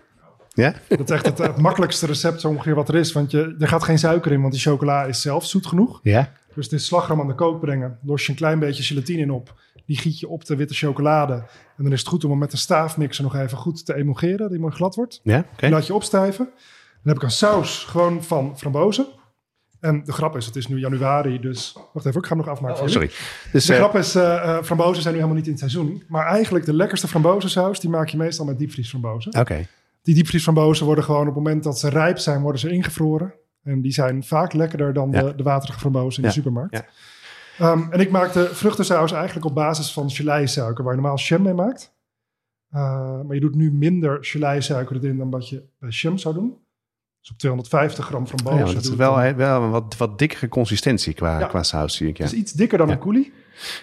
Ja? 0.49 0.75
Dat 0.89 1.01
is 1.01 1.11
echt 1.11 1.27
het, 1.27 1.39
het 1.39 1.57
makkelijkste 1.57 2.07
recept 2.07 2.41
zo 2.41 2.49
ongeveer 2.49 2.75
wat 2.75 2.89
er 2.89 2.95
is. 2.95 3.13
Want 3.13 3.31
je, 3.31 3.57
er 3.59 3.69
gaat 3.69 3.83
geen 3.83 3.99
suiker 3.99 4.33
in, 4.33 4.41
want 4.41 4.53
die 4.53 4.63
chocola 4.63 5.05
is 5.05 5.21
zelf 5.21 5.47
zoet 5.47 5.67
genoeg. 5.67 6.01
Ja. 6.03 6.33
Dus 6.55 6.69
is 6.69 6.87
slagroom 6.87 7.21
aan 7.21 7.27
de 7.27 7.35
kook 7.35 7.61
brengen. 7.61 7.99
Los 8.03 8.23
je 8.25 8.31
een 8.31 8.37
klein 8.37 8.59
beetje 8.59 8.83
gelatine 8.83 9.23
in 9.23 9.31
op. 9.31 9.61
Die 9.87 9.97
giet 9.97 10.21
je 10.21 10.29
op 10.29 10.45
de 10.45 10.57
witte 10.57 10.75
chocolade. 10.75 11.35
En 11.77 11.85
dan 11.85 11.93
is 11.93 11.99
het 11.99 12.09
goed 12.09 12.25
om 12.25 12.31
hem 12.31 12.39
met 12.39 12.53
een 12.53 12.59
staafmixer 12.59 13.25
nog 13.25 13.37
even 13.37 13.59
goed 13.59 13.87
te 13.87 13.95
emulgeren. 13.95 14.51
Die 14.51 14.59
mooi 14.59 14.75
glad 14.75 14.95
wordt. 14.95 15.21
Ja. 15.23 15.45
Die 15.57 15.71
laat 15.71 15.87
je 15.87 15.95
opstijven. 15.95 16.45
Dan 16.45 17.13
heb 17.13 17.17
ik 17.17 17.23
een 17.23 17.31
saus 17.31 17.85
gewoon 17.85 18.23
van 18.23 18.59
frambozen. 18.59 19.07
En 19.83 20.05
de 20.05 20.13
grap 20.13 20.37
is, 20.37 20.47
het 20.47 20.57
is 20.57 20.67
nu 20.69 20.79
januari, 20.79 21.41
dus... 21.41 21.77
Wacht 21.93 22.07
even, 22.07 22.21
ik 22.21 22.27
ga 22.27 22.35
hem 22.37 22.45
nog 22.45 22.55
afmaken. 22.55 22.83
Oh, 22.83 22.89
sorry. 22.89 23.11
Dus, 23.53 23.65
De 23.67 23.73
eh, 23.73 23.79
grap 23.79 23.95
is, 23.97 24.15
eh 24.15 24.35
eh, 24.57 24.63
frambozen 24.63 25.03
zijn 25.03 25.15
nu 25.15 25.21
helemaal 25.21 25.37
niet 25.43 25.45
in 25.47 25.51
het 25.61 25.71
seizoen. 25.73 26.03
Maar 26.09 26.27
eigenlijk 26.27 26.65
de 26.65 26.75
lekkerste 26.75 27.09
frambozensaus, 27.09 27.81
die 27.81 27.91
maak 27.91 28.09
je 28.09 28.17
meestal 28.17 28.45
met 28.47 28.59
diepvriesframbozen. 28.59 29.39
Oké. 29.39 29.67
Die 30.03 30.15
diepvriesframbozen 30.15 30.87
worden 30.87 31.05
gewoon 31.05 31.21
op 31.21 31.27
het 31.27 31.35
moment 31.35 31.63
dat 31.65 31.79
ze 31.79 31.89
rijp 31.89 32.19
zijn, 32.19 32.41
worden 32.43 32.61
ze 32.61 32.71
ingevroren. 32.71 33.35
En 33.65 33.81
die 33.81 33.93
zijn 33.93 34.25
vaak 34.25 34.53
lekkerder 34.53 34.93
dan 34.93 35.11
Ja. 35.11 35.23
de, 35.23 35.35
de 35.35 35.43
waterige 35.43 35.79
frambozen 35.79 36.23
in 36.23 36.29
Ja, 36.29 36.35
de 36.35 36.41
supermarkt. 36.41 36.73
ja. 36.77 36.85
Ehm, 37.59 37.83
en 37.93 38.01
ik 38.01 38.11
maak 38.11 38.33
de 38.33 38.49
vruchtensaus 38.55 39.13
eigenlijk 39.13 39.47
op 39.47 39.55
basis 39.55 39.93
van 39.93 40.11
geleisuiker, 40.11 40.85
waar 40.85 40.95
je 40.95 41.01
normaal 41.01 41.19
jam 41.19 41.43
mee 41.43 41.55
maakt. 41.55 41.95
Uh, 42.75 42.81
maar 43.23 43.35
je 43.35 43.41
doet 43.41 43.55
nu 43.55 43.73
minder 43.73 44.19
geleisuiker 44.25 44.97
erin 44.97 45.17
dan 45.17 45.31
wat 45.31 45.49
je 45.49 45.63
bij 45.79 45.89
jam 45.91 46.19
zou 46.19 46.35
doen. 46.35 46.57
Dus 47.23 47.31
op 47.31 47.39
250 47.39 48.05
gram 48.07 48.27
frambozen. 48.27 48.59
Ja, 48.59 48.65
want 48.65 48.75
het 48.77 48.83
doe 48.85 48.93
is 48.93 48.99
wel, 48.99 49.15
dan- 49.15 49.37
wel 49.37 49.63
een 49.63 49.71
wat, 49.71 49.97
wat 49.97 50.19
dikkere 50.19 50.49
consistentie 50.49 51.13
qua, 51.15 51.39
Ja. 51.39 51.47
qua 51.47 51.63
saus, 51.63 51.97
zie 51.97 52.09
ik. 52.09 52.17
Ja. 52.17 52.25
Het 52.25 52.33
is 52.33 52.39
iets 52.39 52.53
dikker 52.53 52.79
dan 52.79 52.91
een 52.91 52.99
coulis. 52.99 53.31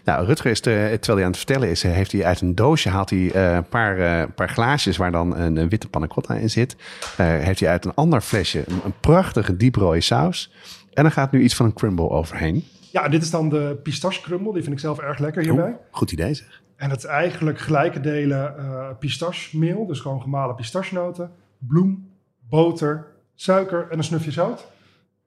Nou, 0.04 0.26
Rutger 0.26 0.52
is, 0.52 0.62
de, 0.62 0.72
terwijl 0.90 1.16
hij 1.18 1.24
aan 1.26 1.32
het 1.32 1.38
vertellen 1.38 1.70
is, 1.70 1.84
eh, 1.84 1.92
heeft 1.92 2.12
hij 2.12 2.26
uit 2.26 2.42
een 2.42 2.56
doosje 2.56 2.90
haalt 2.90 3.10
hij 3.10 3.32
eh, 3.32 3.54
een 3.56 3.68
paar, 3.68 3.98
eh, 4.00 4.28
paar 4.36 4.50
glaasjes 4.50 4.98
waar 4.98 5.12
dan 5.12 5.36
een, 5.38 5.56
een 5.56 5.70
witte 5.70 5.90
panna 5.90 6.08
cotta 6.08 6.34
in 6.36 6.50
zit. 6.50 6.76
Eh, 7.18 7.26
heeft 7.26 7.60
hij 7.60 7.70
uit 7.70 7.86
een 7.86 7.94
ander 7.94 8.22
flesje 8.22 8.64
een, 8.68 8.80
een 8.86 8.94
prachtige 9.00 9.58
dieprode 9.58 10.02
saus. 10.02 10.52
En 10.94 11.04
dan 11.04 11.12
gaat 11.12 11.32
nu 11.32 11.42
iets 11.42 11.56
van 11.56 11.66
een 11.66 11.74
crumble 11.74 12.10
overheen. 12.10 12.64
Ja, 12.92 13.08
dit 13.08 13.22
is 13.22 13.30
dan 13.30 13.50
de 13.50 13.80
pistache 13.84 14.22
crumble. 14.22 14.54
Die 14.54 14.62
vind 14.62 14.74
ik 14.74 14.80
zelf 14.82 15.00
erg 15.00 15.20
lekker 15.20 15.44
hierbij. 15.44 15.70
Oeh, 15.70 15.76
goed 15.92 16.12
idee 16.12 16.34
zeg. 16.34 16.62
En 16.76 16.90
het 16.90 17.00
is 17.00 17.06
eigenlijk 17.06 17.60
gelijke 17.60 18.00
delen 18.00 18.58
eh 18.58 18.90
pistachemeel, 19.00 19.86
dus 19.86 20.00
gewoon 20.00 20.22
gemalen 20.22 20.56
pistachenoten, 20.56 21.32
bloem, 21.58 22.10
boter, 22.50 23.08
suiker 23.42 23.88
en 23.90 23.98
een 23.98 24.04
snufje 24.04 24.32
zout. 24.32 24.68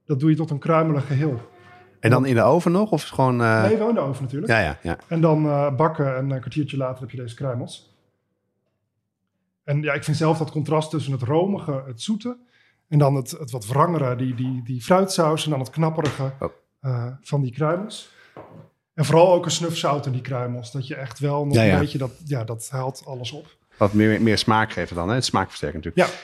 Dat 0.06 0.20
doe 0.20 0.30
je 0.30 0.36
tot 0.36 0.50
een 0.50 0.58
kruimelig 0.58 1.06
geheel. 1.06 1.50
En 2.00 2.10
dan 2.10 2.26
in 2.26 2.34
de 2.34 2.42
oven 2.42 2.72
nog? 2.72 2.90
Of 2.90 3.02
gewoon... 3.08 3.42
eh, 3.42 3.62
Nee, 3.62 3.76
wel 3.76 3.88
in 3.88 3.94
de 3.94 4.00
oven 4.00 4.22
natuurlijk. 4.22 4.52
ja, 4.52 4.58
ja, 4.60 4.78
ja. 4.82 4.96
En 5.08 5.20
dan 5.20 5.46
eh, 5.46 5.74
bakken 5.76 6.16
en 6.16 6.30
een 6.30 6.40
kwartiertje 6.40 6.76
later 6.76 7.00
heb 7.00 7.10
je 7.10 7.16
deze 7.16 7.34
kruimels. 7.34 7.90
En 9.64 9.82
ja, 9.82 9.92
ik 9.92 10.04
vind 10.04 10.16
zelf 10.16 10.38
dat 10.38 10.50
contrast 10.50 10.90
tussen 10.90 11.12
het 11.12 11.22
romige, 11.22 11.82
het 11.86 12.02
zoete... 12.02 12.36
en 12.88 12.98
dan 12.98 13.14
het, 13.14 13.30
het 13.30 13.50
wat 13.50 13.66
wrangere, 13.66 14.16
die, 14.16 14.34
die, 14.34 14.62
die 14.64 14.82
fruitsaus... 14.82 15.44
en 15.44 15.50
dan 15.50 15.58
het 15.60 15.70
knapperige 15.70 16.32
Oh. 16.40 16.48
eh, 16.80 17.06
van 17.20 17.40
die 17.42 17.52
kruimels. 17.52 18.10
En 18.94 19.04
vooral 19.04 19.32
ook 19.34 19.44
een 19.44 19.50
snuf 19.50 19.76
zout 19.76 20.06
in 20.06 20.12
die 20.12 20.20
kruimels. 20.20 20.72
Dat 20.72 20.86
je 20.86 20.94
echt 20.94 21.18
wel 21.18 21.44
nog 21.46 21.54
Ja, 21.54 21.62
ja. 21.62 21.72
een 21.74 21.80
beetje... 21.80 21.98
Dat, 21.98 22.12
ja, 22.24 22.44
dat 22.44 22.68
haalt 22.70 23.02
alles 23.06 23.32
op. 23.32 23.56
Wat 23.76 23.92
meer, 23.92 24.22
meer 24.22 24.38
smaak 24.38 24.72
geven 24.72 24.96
dan, 24.96 25.08
hè? 25.08 25.14
Het 25.14 25.24
smaakversterker 25.24 25.78
natuurlijk. 25.78 26.08
Ja, 26.08 26.18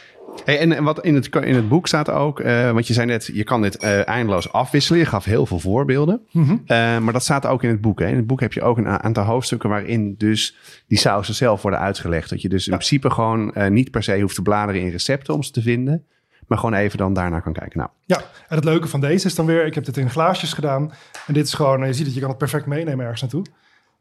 Hey, 0.45 0.59
en 0.59 0.73
en 0.73 0.85
wat 0.85 1.05
in 1.05 1.15
het, 1.15 1.35
in 1.37 1.55
het 1.55 1.69
boek 1.69 1.87
staat 1.87 2.11
ook, 2.11 2.41
eh, 2.41 2.71
want 2.71 2.87
je 2.87 2.93
zei 2.93 3.07
net, 3.07 3.31
je 3.33 3.45
kan 3.45 3.63
dit 3.63 3.77
eh, 3.77 4.09
eindeloos 4.09 4.53
afwisselen. 4.53 5.01
Je 5.01 5.07
gaf 5.07 5.25
heel 5.25 5.47
veel 5.47 5.59
voorbeelden. 5.59 6.21
Mhm. 6.31 6.57
Eh, 6.67 6.99
maar 6.99 7.13
dat 7.13 7.23
staat 7.23 7.47
ook 7.47 7.63
in 7.63 7.69
het 7.69 7.81
boek. 7.81 7.99
Hè? 8.01 8.07
In 8.07 8.17
het 8.17 8.27
boek 8.27 8.41
heb 8.41 8.53
je 8.53 8.63
ook 8.63 8.79
een 8.79 8.89
aantal 8.89 9.25
hoofdstukken 9.25 9.69
waarin 9.69 10.15
dus 10.19 10.57
die 10.87 10.99
sausen 10.99 11.35
zelf 11.35 11.63
worden 11.63 11.81
uitgelegd. 11.81 12.31
Dat 12.31 12.43
je 12.43 12.49
dus 12.49 12.67
in 12.67 12.73
principe 12.73 13.11
gewoon 13.11 13.53
niet 13.69 13.91
per 13.91 14.03
se 14.03 14.21
hoeft 14.21 14.35
te 14.35 14.43
bladeren 14.43 14.81
in 14.81 14.91
recepten 14.91 15.35
om 15.35 15.43
ze 15.43 15.51
te 15.51 15.63
vinden. 15.63 16.05
Maar 16.47 16.59
gewoon 16.59 16.75
even 16.75 16.99
dan 16.99 17.13
daarna 17.13 17.41
kan 17.41 17.53
kijken. 17.53 17.79
Nou, 17.79 17.91
Ja, 18.05 18.17
en 18.17 18.57
het 18.57 18.65
leuke 18.65 18.89
van 18.89 19.01
deze 19.01 19.27
is 19.27 19.35
dan 19.35 19.47
weer, 19.47 19.67
ik 19.67 19.75
heb 19.75 19.85
dit 19.85 19.97
in 19.97 20.11
glaasjes 20.11 20.53
gedaan. 20.53 20.93
En 21.27 21.35
dit 21.35 21.47
is 21.47 21.55
gewoon, 21.55 21.87
je 21.87 21.93
ziet 21.93 22.05
dat 22.05 22.15
je 22.15 22.21
kan 22.21 22.29
het 22.29 22.39
perfect 22.39 22.67
meenemen 22.67 23.01
ergens 23.01 23.21
naartoe. 23.21 23.45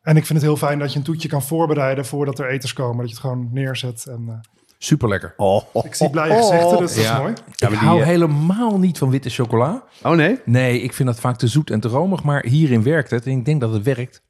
En 0.02 0.18
ik 0.18 0.26
vind 0.26 0.40
het 0.40 0.48
heel 0.48 0.58
fijn 0.58 0.80
dat 0.80 0.92
je 0.92 0.98
een 0.98 1.06
toetje 1.06 1.28
kan 1.28 1.42
voorbereiden 1.42 2.06
voordat 2.06 2.40
er 2.40 2.50
eters 2.50 2.74
komen. 2.74 2.98
Dat 2.98 3.08
je 3.08 3.12
het 3.12 3.24
gewoon 3.24 3.50
neerzet. 3.52 4.06
En, 4.06 4.42
Super 4.78 5.10
lekker. 5.10 5.36
ik 5.84 5.96
zie 5.96 6.10
blije 6.10 6.34
gezichten, 6.34 6.78
dus 6.78 6.96
dat 6.96 7.04
Ja. 7.04 7.14
is 7.14 7.20
mooi. 7.20 7.34
Ja, 7.56 7.68
ik 7.70 7.74
hou 7.74 8.00
eh, 8.00 8.06
helemaal 8.06 8.80
niet 8.80 8.98
van 8.98 9.10
witte 9.10 9.30
chocola. 9.30 9.84
Oh 10.04 10.12
nee? 10.12 10.40
Nee, 10.46 10.82
ik 10.82 10.94
vind 10.94 11.08
dat 11.10 11.20
vaak 11.20 11.38
te 11.38 11.48
zoet 11.48 11.70
en 11.70 11.80
te 11.80 11.88
romig. 11.88 12.24
Maar 12.24 12.46
hierin 12.46 12.84
werkt 12.84 13.10
het. 13.10 13.26
En 13.26 13.32
ik 13.32 13.46
denk 13.46 13.62
dat 13.62 13.74
het 13.74 13.84
werkt. 13.84 14.24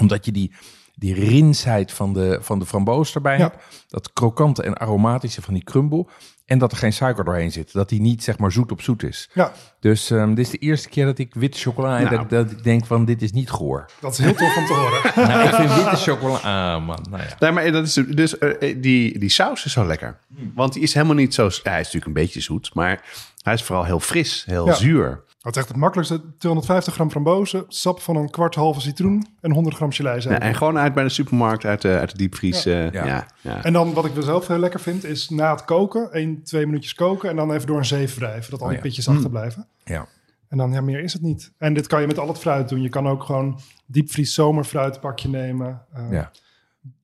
Omdat 0.00 0.24
je 0.24 0.32
die, 0.32 0.54
die 0.94 1.14
rinsheid 1.14 1.92
van 1.92 2.12
de, 2.12 2.38
van 2.40 2.58
de 2.58 2.66
framboos 2.66 3.14
erbij 3.14 3.38
Ja. 3.38 3.42
hebt. 3.42 3.84
Dat 3.88 4.12
krokante 4.12 4.62
en 4.62 4.74
aromatische 4.74 5.42
van 5.42 5.54
die 5.54 5.64
crumble. 5.64 6.06
En 6.46 6.58
dat 6.58 6.72
er 6.72 6.78
geen 6.78 6.92
suiker 6.92 7.24
doorheen 7.24 7.52
zit. 7.52 7.72
Dat 7.72 7.88
die 7.88 8.00
niet 8.00 8.22
zeg 8.24 8.38
maar 8.38 8.52
zoet 8.52 8.70
op 8.72 8.80
zoet 8.82 9.02
is. 9.02 9.28
Ja, 9.32 9.52
Dus 9.80 10.10
ehm, 10.10 10.28
dit 10.34 10.44
is 10.44 10.50
de 10.50 10.58
eerste 10.58 10.88
keer 10.88 11.04
dat 11.04 11.18
ik 11.18 11.34
witte 11.34 11.58
chocola... 11.58 11.98
en 11.98 12.04
Nou. 12.04 12.16
dat, 12.16 12.30
dat 12.30 12.50
ik 12.50 12.64
denk 12.64 12.86
van 12.86 13.04
dit 13.04 13.22
is 13.22 13.32
niet 13.32 13.50
goor. 13.50 13.90
dat 14.00 14.12
is 14.12 14.18
heel 14.18 14.34
tof 14.34 14.56
om 14.56 14.66
te 14.66 14.72
horen. 14.72 15.00
nou, 15.28 15.48
ik 15.48 15.54
vind 15.54 15.74
witte 15.74 15.96
chocola... 15.96 16.36
Ah 16.36 16.86
man, 16.86 17.06
nou 17.10 17.22
ja. 17.22 17.36
Nee, 17.38 17.50
maar 17.50 17.72
dat 17.72 17.86
is 17.86 17.94
dus 17.94 18.38
eh, 18.38 18.74
die, 18.80 19.18
die 19.18 19.28
saus 19.30 19.64
is 19.64 19.72
zo 19.72 19.86
lekker. 19.86 20.18
Want 20.54 20.72
die 20.72 20.82
is 20.82 20.94
helemaal 20.94 21.14
niet 21.16 21.34
zo. 21.34 21.42
Ja, 21.42 21.70
hij 21.70 21.80
is 21.80 21.84
natuurlijk 21.84 22.06
een 22.06 22.12
beetje 22.22 22.40
zoet, 22.40 22.74
maar 22.74 23.02
hij 23.42 23.54
is 23.54 23.62
vooral 23.62 23.84
heel 23.84 24.00
fris, 24.00 24.44
heel 24.46 24.66
Ja. 24.66 24.74
zuur. 24.74 25.22
Wat 25.44 25.56
echt 25.56 25.68
het 25.68 25.76
makkelijkste, 25.76 26.20
250 26.38 26.94
gram 26.94 27.10
frambozen, 27.10 27.64
sap 27.68 28.00
van 28.00 28.16
een 28.16 28.30
kwart 28.30 28.54
halve 28.54 28.80
citroen 28.80 29.26
en 29.40 29.52
100 29.52 29.76
gram 29.76 29.92
Ja, 29.92 30.40
en 30.40 30.54
gewoon 30.54 30.78
uit 30.78 30.94
bij 30.94 31.02
de 31.02 31.08
supermarkt, 31.08 31.64
uit 31.64 31.82
de, 31.82 31.88
uit 31.98 32.10
de 32.10 32.16
diepvries. 32.16 32.62
Ja. 32.62 32.72
eh, 32.86 32.92
Ja. 32.92 33.06
ja. 33.06 33.26
Ja, 33.40 33.64
En 33.64 33.72
dan 33.72 33.92
wat 33.94 34.04
ik 34.04 34.12
wel 34.14 34.22
zelf 34.22 34.46
heel 34.46 34.58
lekker 34.58 34.80
vind, 34.80 35.04
is 35.04 35.28
na 35.28 35.50
het 35.50 35.64
koken, 35.64 36.12
1, 36.12 36.42
2 36.42 36.66
minuutjes 36.66 36.94
koken 36.94 37.30
en 37.30 37.36
dan 37.36 37.52
even 37.52 37.66
door 37.66 37.78
een 37.78 37.84
zeef 37.84 38.14
wrijven, 38.14 38.50
dat 38.50 38.58
al 38.60 38.64
Oh 38.64 38.68
die 38.72 38.76
ja. 38.82 38.84
pitjes 38.84 39.08
achterblijven. 39.08 39.66
ja. 39.84 40.06
En 40.48 40.60
dan, 40.60 40.72
ja, 40.72 40.80
meer 40.80 41.00
is 41.00 41.12
het 41.12 41.22
niet. 41.22 41.52
En 41.58 41.74
dit 41.74 41.86
kan 41.86 42.00
je 42.00 42.06
met 42.06 42.18
al 42.18 42.28
het 42.28 42.38
fruit 42.38 42.68
doen. 42.68 42.82
Je 42.82 42.88
kan 42.88 43.08
ook 43.08 43.22
gewoon 43.22 43.60
diepvries 43.86 44.34
zomerfruitpakje 44.34 45.28
nemen. 45.28 45.82
eh 45.92 46.02
ja. 46.10 46.30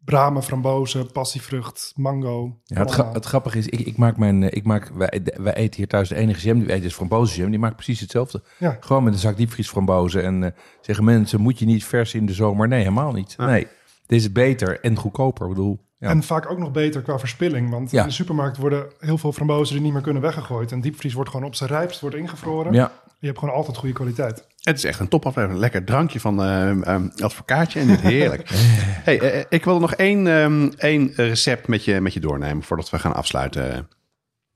Bramen, 0.04 0.42
frambozen, 0.42 1.12
passievrucht, 1.12 1.92
mango. 1.96 2.56
Ja, 2.64 2.80
het, 2.80 2.90
gra- 2.90 3.12
het 3.12 3.24
grappige 3.24 3.58
is, 3.58 3.66
ik, 3.66 3.80
ik 3.80 3.96
maak 3.96 4.16
mijn, 4.16 4.42
eh, 4.42 4.56
ik 4.56 4.64
maak, 4.64 4.90
wij, 4.94 5.22
wij 5.36 5.54
eten 5.54 5.76
hier 5.76 5.88
thuis 5.88 6.08
de 6.08 6.14
enige 6.14 6.40
jam 6.46 6.58
die 6.58 6.66
we 6.66 6.72
eten 6.72 6.84
is 6.86 6.94
frambozenjam. 6.94 7.50
Die 7.50 7.58
maakt 7.60 7.74
precies 7.74 8.00
hetzelfde. 8.00 8.42
Ja. 8.58 8.76
Gewoon 8.80 9.04
met 9.04 9.12
een 9.12 9.18
zak 9.18 9.36
diepvries 9.36 9.68
frambozen. 9.68 10.22
En 10.24 10.44
eh, 10.44 10.50
zeggen 10.80 11.04
mensen, 11.04 11.40
moet 11.40 11.58
je 11.58 11.64
niet 11.66 11.84
vers 11.84 12.14
in 12.14 12.26
de 12.26 12.32
zomer? 12.32 12.68
Nee, 12.68 12.78
helemaal 12.78 13.12
niet. 13.12 13.34
Nee, 13.38 13.66
dit 14.06 14.20
is 14.20 14.32
beter 14.32 14.80
en 14.80 14.96
goedkoper. 14.96 15.44
Ik 15.48 15.54
bedoel, 15.54 15.80
ja. 15.98 16.08
En 16.08 16.22
vaak 16.22 16.50
ook 16.50 16.58
nog 16.58 16.70
beter 16.70 17.02
qua 17.02 17.18
verspilling. 17.18 17.70
Want 17.70 17.90
Ja. 17.90 18.00
in 18.02 18.06
de 18.08 18.14
supermarkt 18.14 18.56
worden 18.56 18.86
heel 18.98 19.18
veel 19.18 19.32
frambozen 19.32 19.74
die 19.74 19.84
niet 19.84 19.92
meer 19.92 20.02
kunnen 20.02 20.22
weggegooid. 20.22 20.72
En 20.72 20.80
diepvries 20.80 21.14
wordt 21.14 21.30
gewoon 21.30 21.46
op 21.46 21.54
zijn 21.54 21.70
rijpst, 21.70 22.00
wordt 22.00 22.16
ingevroren. 22.16 22.72
ja, 22.72 22.92
Je 23.18 23.26
hebt 23.26 23.38
gewoon 23.38 23.54
altijd 23.54 23.76
goede 23.76 23.94
kwaliteit. 23.94 24.46
Het 24.60 24.76
is 24.76 24.84
echt 24.84 25.00
een 25.00 25.08
topaflevering. 25.08 25.52
Een 25.52 25.60
lekker 25.60 25.84
drankje 25.84 26.20
van 26.20 26.42
eh, 26.42 26.70
ehm, 26.70 27.08
advocaatje 27.16 27.80
en 27.80 27.86
dit 27.86 28.00
heerlijk. 28.00 28.48
hey, 29.08 29.20
eh, 29.20 29.44
ik 29.48 29.64
wil 29.64 29.80
nog 29.80 29.94
één, 29.94 30.26
ehm, 30.26 30.70
één 30.76 31.12
recept 31.14 31.68
met 31.68 31.84
je, 31.84 32.00
met 32.00 32.12
je 32.12 32.20
doornemen 32.20 32.62
voordat 32.62 32.90
we 32.90 32.98
gaan 32.98 33.14
afsluiten. 33.14 33.88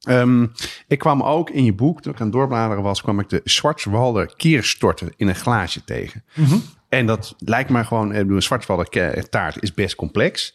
Ehm, 0.01 0.47
ik 0.89 0.99
kwam 0.99 1.23
ook 1.23 1.51
in 1.51 1.65
je 1.65 1.73
boek, 1.73 2.03
toen 2.03 2.13
ik 2.13 2.19
aan 2.19 2.27
het 2.27 2.35
doorbladeren 2.35 2.83
was, 2.83 3.03
kwam 3.03 3.21
ik 3.21 3.29
de 3.29 3.41
Schwarzwalder 3.45 4.35
kierstorten 4.37 5.13
in 5.17 5.29
een 5.29 5.35
glaasje 5.35 5.85
tegen. 5.85 6.25
En 6.89 7.07
dat 7.07 7.35
lijkt 7.39 7.71
me 7.71 7.85
gewoon, 7.85 8.15
een 8.15 8.43
Schwarzwalder 8.43 8.89
taart 9.31 9.63
is 9.63 9.75
best 9.75 9.95
complex. 9.95 10.55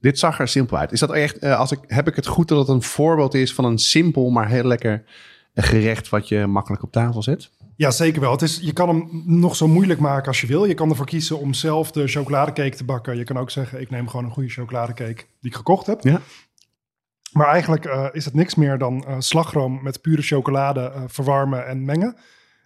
Dit 0.00 0.18
zag 0.18 0.40
er 0.40 0.48
simpel 0.48 0.78
uit. 0.78 0.92
Is 0.92 1.00
dat 1.00 1.12
echt, 1.12 1.38
eh, 1.38 1.58
als 1.58 1.72
ik, 1.72 1.78
heb 1.86 2.08
ik 2.08 2.16
het 2.16 2.26
goed 2.26 2.48
dat 2.48 2.58
het 2.58 2.68
een 2.68 2.82
voorbeeld 2.82 3.34
is 3.34 3.54
van 3.54 3.64
een 3.64 3.78
simpel, 3.78 4.30
maar 4.30 4.48
heel 4.48 4.64
lekker 4.64 5.04
gerecht 5.62 6.08
wat 6.08 6.28
je 6.28 6.46
makkelijk 6.46 6.82
op 6.82 6.92
tafel 6.92 7.22
zet? 7.22 7.50
Ja, 7.76 7.90
zeker 7.90 8.20
wel. 8.20 8.30
Het 8.30 8.42
is, 8.42 8.58
je 8.62 8.72
kan 8.72 8.88
hem 8.88 9.22
nog 9.26 9.56
zo 9.56 9.68
moeilijk 9.68 10.00
maken 10.00 10.26
als 10.26 10.40
je 10.40 10.46
wil. 10.46 10.64
Je 10.64 10.74
kan 10.74 10.90
ervoor 10.90 11.06
kiezen 11.06 11.38
om 11.38 11.54
zelf 11.54 11.90
de 11.90 12.06
chocoladecake 12.06 12.76
te 12.76 12.84
bakken. 12.84 13.16
Je 13.16 13.24
kan 13.24 13.38
ook 13.38 13.50
zeggen, 13.50 13.80
ik 13.80 13.90
neem 13.90 14.08
gewoon 14.08 14.24
een 14.24 14.30
goede 14.30 14.48
chocoladecake 14.48 15.24
die 15.40 15.50
ik 15.50 15.54
gekocht 15.54 15.86
heb. 15.86 16.02
Ja. 16.02 16.20
Maar 17.32 17.46
eigenlijk 17.46 17.84
eh, 17.84 18.06
is 18.12 18.24
het 18.24 18.34
niks 18.34 18.54
meer 18.54 18.78
dan 18.78 19.04
eh, 19.04 19.14
slagroom 19.18 19.82
met 19.82 20.00
pure 20.00 20.22
chocolade 20.22 20.80
eh, 20.80 21.02
verwarmen 21.06 21.66
en 21.66 21.84
mengen. 21.84 22.16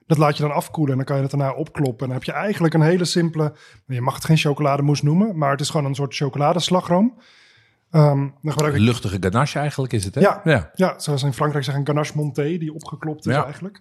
Dat 0.07 0.19
laat 0.19 0.37
je 0.37 0.43
dan 0.43 0.53
afkoelen 0.53 0.91
en 0.91 0.97
dan 0.97 1.07
kan 1.07 1.17
je 1.17 1.23
het 1.23 1.31
daarna 1.31 1.53
opkloppen. 1.53 2.01
En 2.01 2.07
dan 2.07 2.17
heb 2.17 2.25
je 2.25 2.33
eigenlijk 2.33 2.75
een 2.75 2.83
hele 2.83 3.05
simpele... 3.05 3.53
Je 3.87 4.01
mag 4.01 4.15
het 4.15 4.25
geen 4.25 4.37
chocolademousse 4.37 5.05
noemen, 5.05 5.39
maar 5.39 5.51
het 5.51 5.61
is 5.61 5.71
gewoon 5.71 5.87
een 5.87 5.95
soort 5.95 6.17
chocoladeslagroom. 6.17 7.19
Ehm 7.93 8.29
dan 8.43 8.53
gebruik 8.53 8.75
ik 8.75 8.81
luchtige 8.81 9.17
ganache 9.21 9.59
eigenlijk 9.59 9.93
is 9.93 10.05
het, 10.05 10.15
hè? 10.15 10.21
Ja. 10.21 10.41
ja. 10.45 10.71
ja, 10.75 10.99
zoals 10.99 11.23
in 11.23 11.33
Frankrijk 11.33 11.65
zeggen, 11.65 11.83
een 11.83 11.89
ganache 11.89 12.13
monté, 12.17 12.43
die 12.59 12.75
opgeklopt 12.75 13.27
is 13.27 13.35
Ja. 13.35 13.45
eigenlijk. 13.45 13.79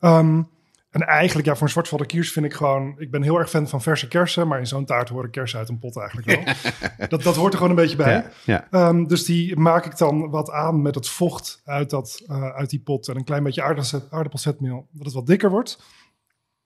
Ehm, 0.00 0.42
en 0.90 1.00
eigenlijk, 1.06 1.46
ja, 1.48 1.54
voor 1.54 1.62
een 1.62 1.72
zwartvalde 1.72 2.06
kiers 2.06 2.32
vind 2.32 2.46
ik 2.46 2.52
gewoon... 2.52 2.94
Ik 2.98 3.10
ben 3.10 3.22
heel 3.22 3.38
erg 3.38 3.50
fan 3.50 3.68
van 3.68 3.82
verse 3.82 4.08
kersen, 4.08 4.48
maar 4.48 4.58
in 4.58 4.66
zo'n 4.66 4.84
taart 4.84 5.08
horen 5.08 5.30
kersen 5.30 5.58
uit 5.58 5.68
een 5.68 5.78
pot 5.78 5.96
eigenlijk 5.96 6.28
wel. 6.28 6.54
dat, 7.08 7.22
dat 7.22 7.36
hoort 7.36 7.52
er 7.52 7.58
gewoon 7.58 7.76
een 7.76 7.82
beetje 7.82 7.96
bij. 7.96 8.12
Ja, 8.12 8.30
ja. 8.44 8.66
Ehm, 8.70 9.04
dus 9.04 9.24
die 9.24 9.56
maak 9.56 9.84
ik 9.86 9.98
dan 9.98 10.30
wat 10.30 10.50
aan 10.50 10.82
met 10.82 10.94
het 10.94 11.08
vocht 11.08 11.60
uit, 11.64 11.90
dat, 11.90 12.22
eh, 12.26 12.48
uit 12.48 12.70
die 12.70 12.80
pot 12.80 13.08
en 13.08 13.16
een 13.16 13.24
klein 13.24 13.42
beetje 13.42 13.62
aardappelzet, 13.62 14.06
aardappelzetmeel, 14.10 14.86
dat 14.90 15.04
het 15.04 15.14
wat 15.14 15.26
dikker 15.26 15.50
wordt. 15.50 15.82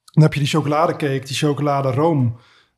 Dan 0.04 0.22
heb 0.22 0.32
je 0.32 0.40
die 0.40 0.48
chocoladecake, 0.48 1.24
die 1.24 1.36
chocoladeroom, 1.36 2.36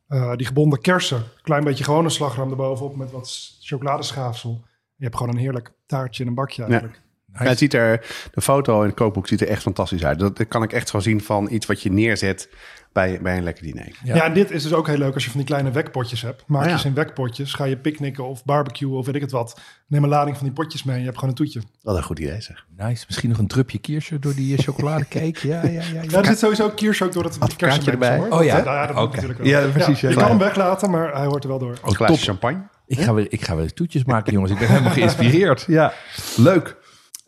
eh 0.09 0.35
die 0.35 0.45
gebonden 0.45 0.81
kersen, 0.81 1.23
klein 1.41 1.63
beetje 1.63 1.83
gewone 1.83 2.09
slagroom 2.09 2.49
erbovenop 2.49 2.95
met 2.95 3.11
wat 3.11 3.57
chocoladeschaafsel. 3.59 4.61
Je 4.95 5.03
hebt 5.03 5.17
gewoon 5.17 5.33
een 5.33 5.39
heerlijk 5.39 5.71
taartje 5.85 6.23
in 6.23 6.29
een 6.29 6.35
bakje 6.35 6.63
eigenlijk. 6.63 7.01
Ja, 7.33 7.43
het 7.43 7.57
ziet 7.57 7.73
er, 7.73 8.05
de 8.31 8.41
foto 8.41 8.81
in 8.81 8.87
het 8.87 8.95
kookboek 8.95 9.27
ziet 9.27 9.41
er 9.41 9.47
echt 9.47 9.61
fantastisch 9.61 10.05
uit. 10.05 10.19
Dat, 10.19 10.37
dat 10.37 10.47
kan 10.47 10.63
ik 10.63 10.73
echt 10.73 10.89
zo 10.89 10.99
zien 10.99 11.21
van 11.21 11.47
iets 11.51 11.65
wat 11.65 11.81
je 11.81 11.91
neerzet 11.91 12.49
bij, 12.93 13.19
bij 13.21 13.37
een 13.37 13.43
lekker 13.43 13.63
diner. 13.63 13.91
Ja. 14.03 14.15
Ja. 14.15 14.23
en 14.25 14.33
dit 14.33 14.51
is 14.51 14.63
dus 14.63 14.73
ook 14.73 14.87
heel 14.87 14.97
leuk 14.97 15.13
als 15.13 15.23
je 15.23 15.29
van 15.29 15.39
die 15.39 15.47
kleine 15.49 15.71
wekpotjes 15.71 16.21
hebt. 16.21 16.43
Maak 16.47 16.61
Oh 16.61 16.67
ja. 16.67 16.73
je 16.73 16.79
ze 16.79 16.87
in 16.87 16.93
wekpotjes, 16.93 17.53
ga 17.53 17.63
je 17.63 17.77
picknicken 17.77 18.27
of 18.27 18.43
barbecuen 18.45 18.91
of 18.97 19.05
weet 19.05 19.15
ik 19.15 19.21
het 19.21 19.31
wat. 19.31 19.59
Neem 19.87 20.03
een 20.03 20.09
lading 20.09 20.37
van 20.37 20.45
die 20.45 20.55
potjes 20.55 20.83
mee 20.83 20.93
en 20.93 20.99
je 20.99 21.05
hebt 21.07 21.17
gewoon 21.19 21.33
een 21.33 21.43
toetje. 21.43 21.61
Wat 21.81 21.95
een 21.97 22.03
goed 22.03 22.19
idee 22.19 22.41
zeg. 22.41 22.65
Nice. 22.77 23.03
Misschien 23.07 23.29
nog 23.29 23.37
een 23.37 23.47
drupje 23.47 23.77
kiersje 23.77 24.19
door 24.19 24.35
die 24.35 24.57
eh, 24.57 24.63
chocoladecake. 24.63 25.47
Ja, 25.47 25.65
ja, 25.65 25.69
ja. 25.69 26.01
Ja, 26.01 26.17
er 26.17 26.25
zit 26.25 26.39
sowieso 26.39 26.69
kiersch 26.69 27.01
ook 27.01 27.11
door 27.13 27.23
het 27.23 27.37
kersenmengsel, 27.55 27.91
erbij. 27.91 28.17
hoor. 28.17 28.39
Oh 28.39 28.43
ja? 28.43 28.55
Dat, 28.55 28.65
ja, 28.65 28.85
dat 28.85 28.95
moet 28.95 29.03
Oké. 29.05 29.15
natuurlijk 29.15 29.39
wel. 29.39 29.47
Ja, 29.47 29.67
precies, 29.67 29.99
ja. 30.01 30.09
je 30.09 30.15
kan 30.15 30.27
hem 30.29 30.37
weglaten, 30.37 30.89
maar 30.89 31.13
hij 31.15 31.25
hoort 31.25 31.43
er 31.43 31.49
wel 31.49 31.59
door. 31.59 31.77
Een 31.83 31.95
glaasje 31.95 32.23
champagne. 32.25 32.61
Ik 32.87 32.99
ga, 32.99 33.13
weer, 33.13 33.25
ik 33.29 33.41
ga 33.45 33.55
weer 33.55 33.73
toetjes 33.73 34.03
maken, 34.03 34.33
jongens. 34.33 34.51
Ik 34.51 34.59
ben 34.59 34.67
helemaal 34.67 34.91
geïnspireerd. 34.91 35.65
Ja, 35.79 35.93
leuk. 36.35 36.75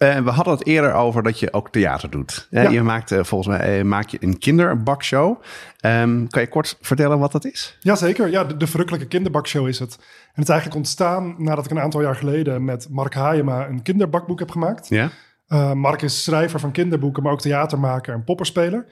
Eh, 0.01 0.17
we 0.17 0.29
hadden 0.29 0.53
het 0.53 0.65
eerder 0.67 0.93
over 0.93 1.23
dat 1.23 1.39
je 1.39 1.53
ook 1.53 1.69
theater 1.69 2.09
doet. 2.09 2.47
Eh, 2.51 2.63
Ja. 2.63 2.69
Je 2.69 2.81
maakt 2.81 3.11
eh, 3.11 3.23
volgens 3.23 3.57
mij 3.57 3.83
maak 3.83 4.07
je 4.07 4.17
een 4.21 4.37
kinderbakshow. 4.37 5.41
Ehm, 5.79 6.27
kan 6.27 6.41
je 6.41 6.47
kort 6.47 6.77
vertellen 6.81 7.19
wat 7.19 7.31
dat 7.31 7.45
is? 7.45 7.77
Jazeker, 7.79 8.29
ja, 8.29 8.43
de, 8.43 8.57
de 8.57 8.67
verrukkelijke 8.67 9.07
kinderbakshow 9.07 9.67
is 9.67 9.79
het. 9.79 9.95
En 9.99 10.05
het 10.33 10.43
is 10.43 10.49
eigenlijk 10.49 10.79
ontstaan 10.79 11.35
nadat 11.37 11.65
ik 11.65 11.71
een 11.71 11.79
aantal 11.79 12.01
jaar 12.01 12.15
geleden 12.15 12.65
met 12.65 12.87
Mark 12.89 13.13
Haayema 13.13 13.67
een 13.67 13.81
kinderbakboek 13.81 14.39
heb 14.39 14.51
gemaakt. 14.51 14.89
Ja. 14.89 15.09
Uh, 15.47 15.73
Mark 15.73 16.01
is 16.01 16.23
schrijver 16.23 16.59
van 16.59 16.71
kinderboeken, 16.71 17.23
maar 17.23 17.31
ook 17.31 17.41
theatermaker 17.41 18.13
en 18.13 18.23
popperspeler. 18.23 18.85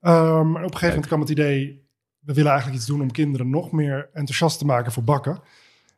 Um, 0.00 0.50
maar 0.50 0.64
op 0.64 0.72
een 0.72 0.78
gegeven 0.78 0.88
moment 0.88 1.06
kwam 1.06 1.20
het 1.20 1.30
idee, 1.30 1.88
we 2.20 2.34
willen 2.34 2.50
eigenlijk 2.50 2.80
iets 2.80 2.88
doen 2.88 3.00
om 3.00 3.12
kinderen 3.12 3.50
nog 3.50 3.72
meer 3.72 4.08
enthousiast 4.12 4.58
te 4.58 4.64
maken 4.64 4.92
voor 4.92 5.04
bakken. 5.04 5.40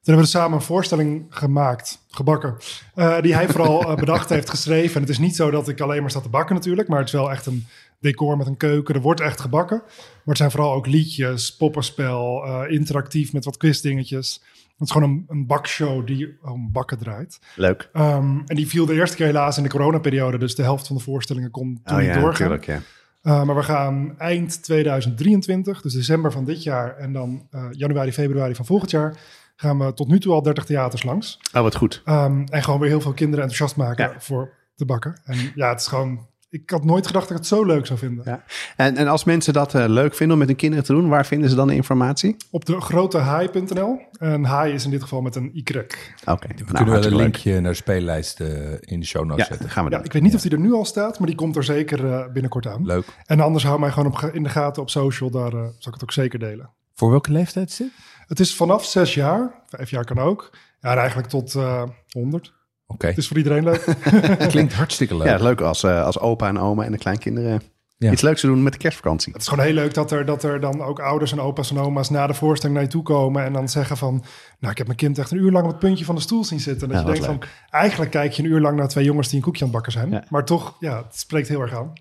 Hebben 0.08 0.26
we 0.26 0.32
samen 0.32 0.58
een 0.58 0.64
voorstelling 0.64 1.26
gemaakt, 1.28 1.98
gebakken, 2.10 2.56
uh, 2.94 3.20
die 3.20 3.34
hij 3.34 3.48
vooral 3.48 3.90
uh, 3.90 3.96
bedacht 3.96 4.28
heeft, 4.28 4.50
geschreven. 4.50 4.94
En 4.94 5.00
het 5.00 5.10
is 5.10 5.18
niet 5.18 5.36
zo 5.36 5.50
dat 5.50 5.68
ik 5.68 5.80
alleen 5.80 6.00
maar 6.00 6.10
sta 6.10 6.20
te 6.20 6.28
bakken 6.28 6.54
natuurlijk, 6.54 6.88
maar 6.88 6.98
het 6.98 7.06
is 7.06 7.14
wel 7.14 7.30
echt 7.30 7.46
een 7.46 7.66
decor 8.00 8.36
met 8.36 8.46
een 8.46 8.56
keuken. 8.56 8.94
Er 8.94 9.00
wordt 9.00 9.20
echt 9.20 9.40
gebakken, 9.40 9.82
maar 9.86 10.22
het 10.24 10.36
zijn 10.36 10.50
vooral 10.50 10.72
ook 10.72 10.86
liedjes, 10.86 11.56
poppenspel, 11.56 12.46
uh, 12.46 12.60
interactief 12.68 13.32
met 13.32 13.44
wat 13.44 13.56
quizdingetjes. 13.56 14.42
Het 14.78 14.86
is 14.86 14.90
gewoon 14.90 15.10
een, 15.10 15.24
een 15.28 15.46
bakshow 15.46 16.06
die 16.06 16.38
om 16.42 16.72
bakken 16.72 16.98
draait. 16.98 17.40
Leuk. 17.54 17.88
Um, 17.92 18.42
en 18.46 18.56
die 18.56 18.68
viel 18.68 18.86
de 18.86 18.94
eerste 18.94 19.16
keer 19.16 19.26
helaas 19.26 19.56
in 19.56 19.62
de 19.62 19.68
coronaperiode. 19.68 20.38
Dus 20.38 20.54
de 20.54 20.62
helft 20.62 20.86
van 20.86 20.96
de 20.96 21.02
voorstellingen 21.02 21.50
kon 21.50 21.80
toen 21.84 21.96
oh, 21.96 22.02
niet 22.02 22.14
ja, 22.14 22.20
doorgaan. 22.20 22.50
Natuurlijk, 22.50 22.64
ja. 22.64 22.80
Uh, 23.22 23.44
maar 23.44 23.56
we 23.56 23.62
gaan 23.62 24.18
eind 24.18 24.62
2023, 24.62 25.80
dus 25.80 25.92
december 25.92 26.32
van 26.32 26.44
dit 26.44 26.62
jaar... 26.62 26.96
en 26.96 27.12
dan 27.12 27.46
uh, 27.54 27.64
januari, 27.70 28.12
februari 28.12 28.54
van 28.54 28.66
volgend 28.66 28.90
jaar... 28.90 29.16
gaan 29.60 29.78
we 29.78 29.92
tot 29.94 30.08
nu 30.08 30.20
toe 30.20 30.32
al 30.32 30.42
30 30.42 30.64
theaters 30.64 31.02
langs. 31.02 31.38
Oh, 31.54 31.62
wat 31.62 31.76
goed. 31.76 32.02
Um, 32.06 32.44
en 32.48 32.62
gewoon 32.62 32.80
weer 32.80 32.88
heel 32.88 33.00
veel 33.00 33.12
kinderen 33.12 33.44
enthousiast 33.44 33.76
maken 33.76 34.10
Ja. 34.12 34.20
voor 34.20 34.50
de 34.74 34.84
bakken. 34.84 35.20
En 35.24 35.52
ja, 35.54 35.68
het 35.68 35.80
is 35.80 35.86
gewoon 35.86 36.26
ik 36.50 36.70
had 36.70 36.84
nooit 36.84 37.06
gedacht 37.06 37.28
dat 37.28 37.36
ik 37.36 37.42
het 37.42 37.52
zo 37.52 37.64
leuk 37.64 37.86
zou 37.86 37.98
vinden. 37.98 38.24
Ja. 38.26 38.42
En, 38.76 38.96
en 38.96 39.08
als 39.08 39.24
mensen 39.24 39.52
dat 39.52 39.74
eh, 39.74 39.84
leuk 39.88 40.14
vinden 40.14 40.32
om 40.32 40.38
met 40.38 40.48
hun 40.48 40.56
kinderen 40.56 40.84
te 40.84 40.92
doen, 40.92 41.08
waar 41.08 41.26
vinden 41.26 41.50
ze 41.50 41.56
dan 41.56 41.66
de 41.66 41.74
informatie? 41.74 42.36
Op 42.50 42.64
de 42.64 42.80
grotehaai.nl. 42.80 44.00
En 44.18 44.44
haai 44.44 44.72
is 44.74 44.84
in 44.84 44.90
dit 44.90 45.02
geval 45.02 45.20
met 45.20 45.36
een 45.36 45.50
Y. 45.54 45.60
Oké, 45.60 45.86
We 46.24 46.54
nou, 46.54 46.64
kunnen 46.74 46.84
wel 46.94 46.94
een 47.04 47.08
leuk. 47.10 47.12
linkje 47.20 47.60
naar 47.60 47.70
de 47.70 47.76
speellijst 47.76 48.40
eh, 48.40 48.72
in 48.80 49.00
de 49.00 49.06
show 49.06 49.24
notes 49.24 49.46
Ja, 49.46 49.52
zetten. 49.52 49.70
gaan 49.70 49.84
we 49.84 49.90
Ja, 49.90 50.02
ik 50.02 50.12
weet 50.12 50.22
niet 50.22 50.34
of 50.34 50.40
die 50.40 50.50
er 50.50 50.58
nu 50.58 50.72
al 50.72 50.84
staat, 50.84 51.18
maar 51.18 51.26
die 51.28 51.36
komt 51.36 51.56
er 51.56 51.64
zeker 51.64 52.12
eh, 52.12 52.32
binnenkort 52.32 52.66
aan. 52.66 52.86
Leuk. 52.86 53.04
En 53.26 53.40
anders 53.40 53.64
hou 53.64 53.80
mij 53.80 53.90
gewoon 53.90 54.12
op, 54.12 54.30
in 54.32 54.42
de 54.42 54.48
gaten 54.48 54.82
op 54.82 54.90
social. 54.90 55.30
Daar 55.30 55.50
zal 55.50 55.68
ik 55.68 55.92
het 55.92 56.02
ook 56.02 56.12
zeker 56.12 56.38
delen. 56.38 56.70
Voor 56.94 57.10
welke 57.10 57.32
leeftijd 57.32 57.68
is 57.70 57.76
dit? 57.76 57.90
Het 58.28 58.40
is 58.40 58.54
vanaf 58.54 58.84
zes 58.84 59.14
jaar. 59.14 59.62
Vijf 59.68 59.90
jaar 59.90 60.04
kan 60.04 60.18
ook. 60.18 60.50
Ja, 60.80 60.90
en 60.92 60.98
eigenlijk 60.98 61.28
tot 61.28 61.54
eh 61.54 61.82
100. 62.10 62.52
Oké, 62.86 63.06
Het 63.06 63.16
is 63.18 63.28
voor 63.28 63.36
iedereen 63.36 63.64
leuk. 63.64 63.84
klinkt 64.48 64.72
hartstikke 64.72 65.16
leuk. 65.16 65.26
Ja, 65.26 65.36
leuk 65.36 65.60
als, 65.60 65.82
eh, 65.82 66.04
als 66.04 66.18
opa 66.18 66.48
en 66.48 66.58
oma 66.58 66.84
en 66.84 66.92
de 66.92 66.98
kleinkinderen 66.98 67.62
Ja. 67.96 68.12
iets 68.12 68.22
leuks 68.22 68.40
te 68.40 68.46
doen 68.46 68.62
met 68.62 68.72
de 68.72 68.78
kerstvakantie. 68.78 69.32
Het 69.32 69.42
is 69.42 69.48
gewoon 69.48 69.64
heel 69.64 69.74
leuk 69.74 69.94
dat 69.94 70.10
er, 70.10 70.24
dat 70.24 70.42
er 70.42 70.60
dan 70.60 70.82
ook 70.82 71.00
ouders 71.00 71.32
en 71.32 71.40
opa's 71.40 71.70
en 71.70 71.78
oma's 71.78 72.10
na 72.10 72.26
de 72.26 72.34
voorstelling 72.34 72.76
naar 72.78 72.86
je 72.86 72.92
toe 72.92 73.02
komen 73.02 73.44
en 73.44 73.52
dan 73.52 73.68
zeggen 73.68 73.96
van, 73.96 74.24
nou 74.58 74.72
ik 74.72 74.78
heb 74.78 74.86
mijn 74.86 74.98
kind 74.98 75.18
echt 75.18 75.30
een 75.30 75.38
uur 75.38 75.50
lang 75.52 75.64
op 75.64 75.70
het 75.70 75.80
puntje 75.80 76.04
van 76.04 76.14
de 76.14 76.20
stoel 76.20 76.44
zien 76.44 76.60
zitten. 76.60 76.88
En 76.90 76.94
dat 76.94 77.02
Ja, 77.06 77.12
je 77.14 77.20
denkt 77.20 77.26
van, 77.40 77.50
eigenlijk 77.70 78.10
kijk 78.10 78.32
je 78.32 78.42
een 78.42 78.48
uur 78.48 78.60
lang 78.60 78.76
naar 78.76 78.88
twee 78.88 79.04
jongens 79.04 79.28
die 79.28 79.36
een 79.36 79.42
koekje 79.42 79.60
aan 79.64 79.66
het 79.68 79.76
bakken 79.76 79.92
zijn. 79.92 80.10
Ja. 80.10 80.24
Maar 80.30 80.44
toch, 80.44 80.76
ja, 80.80 80.96
het 81.02 81.18
spreekt 81.18 81.48
heel 81.48 81.60
erg 81.60 81.74
aan. 81.74 81.92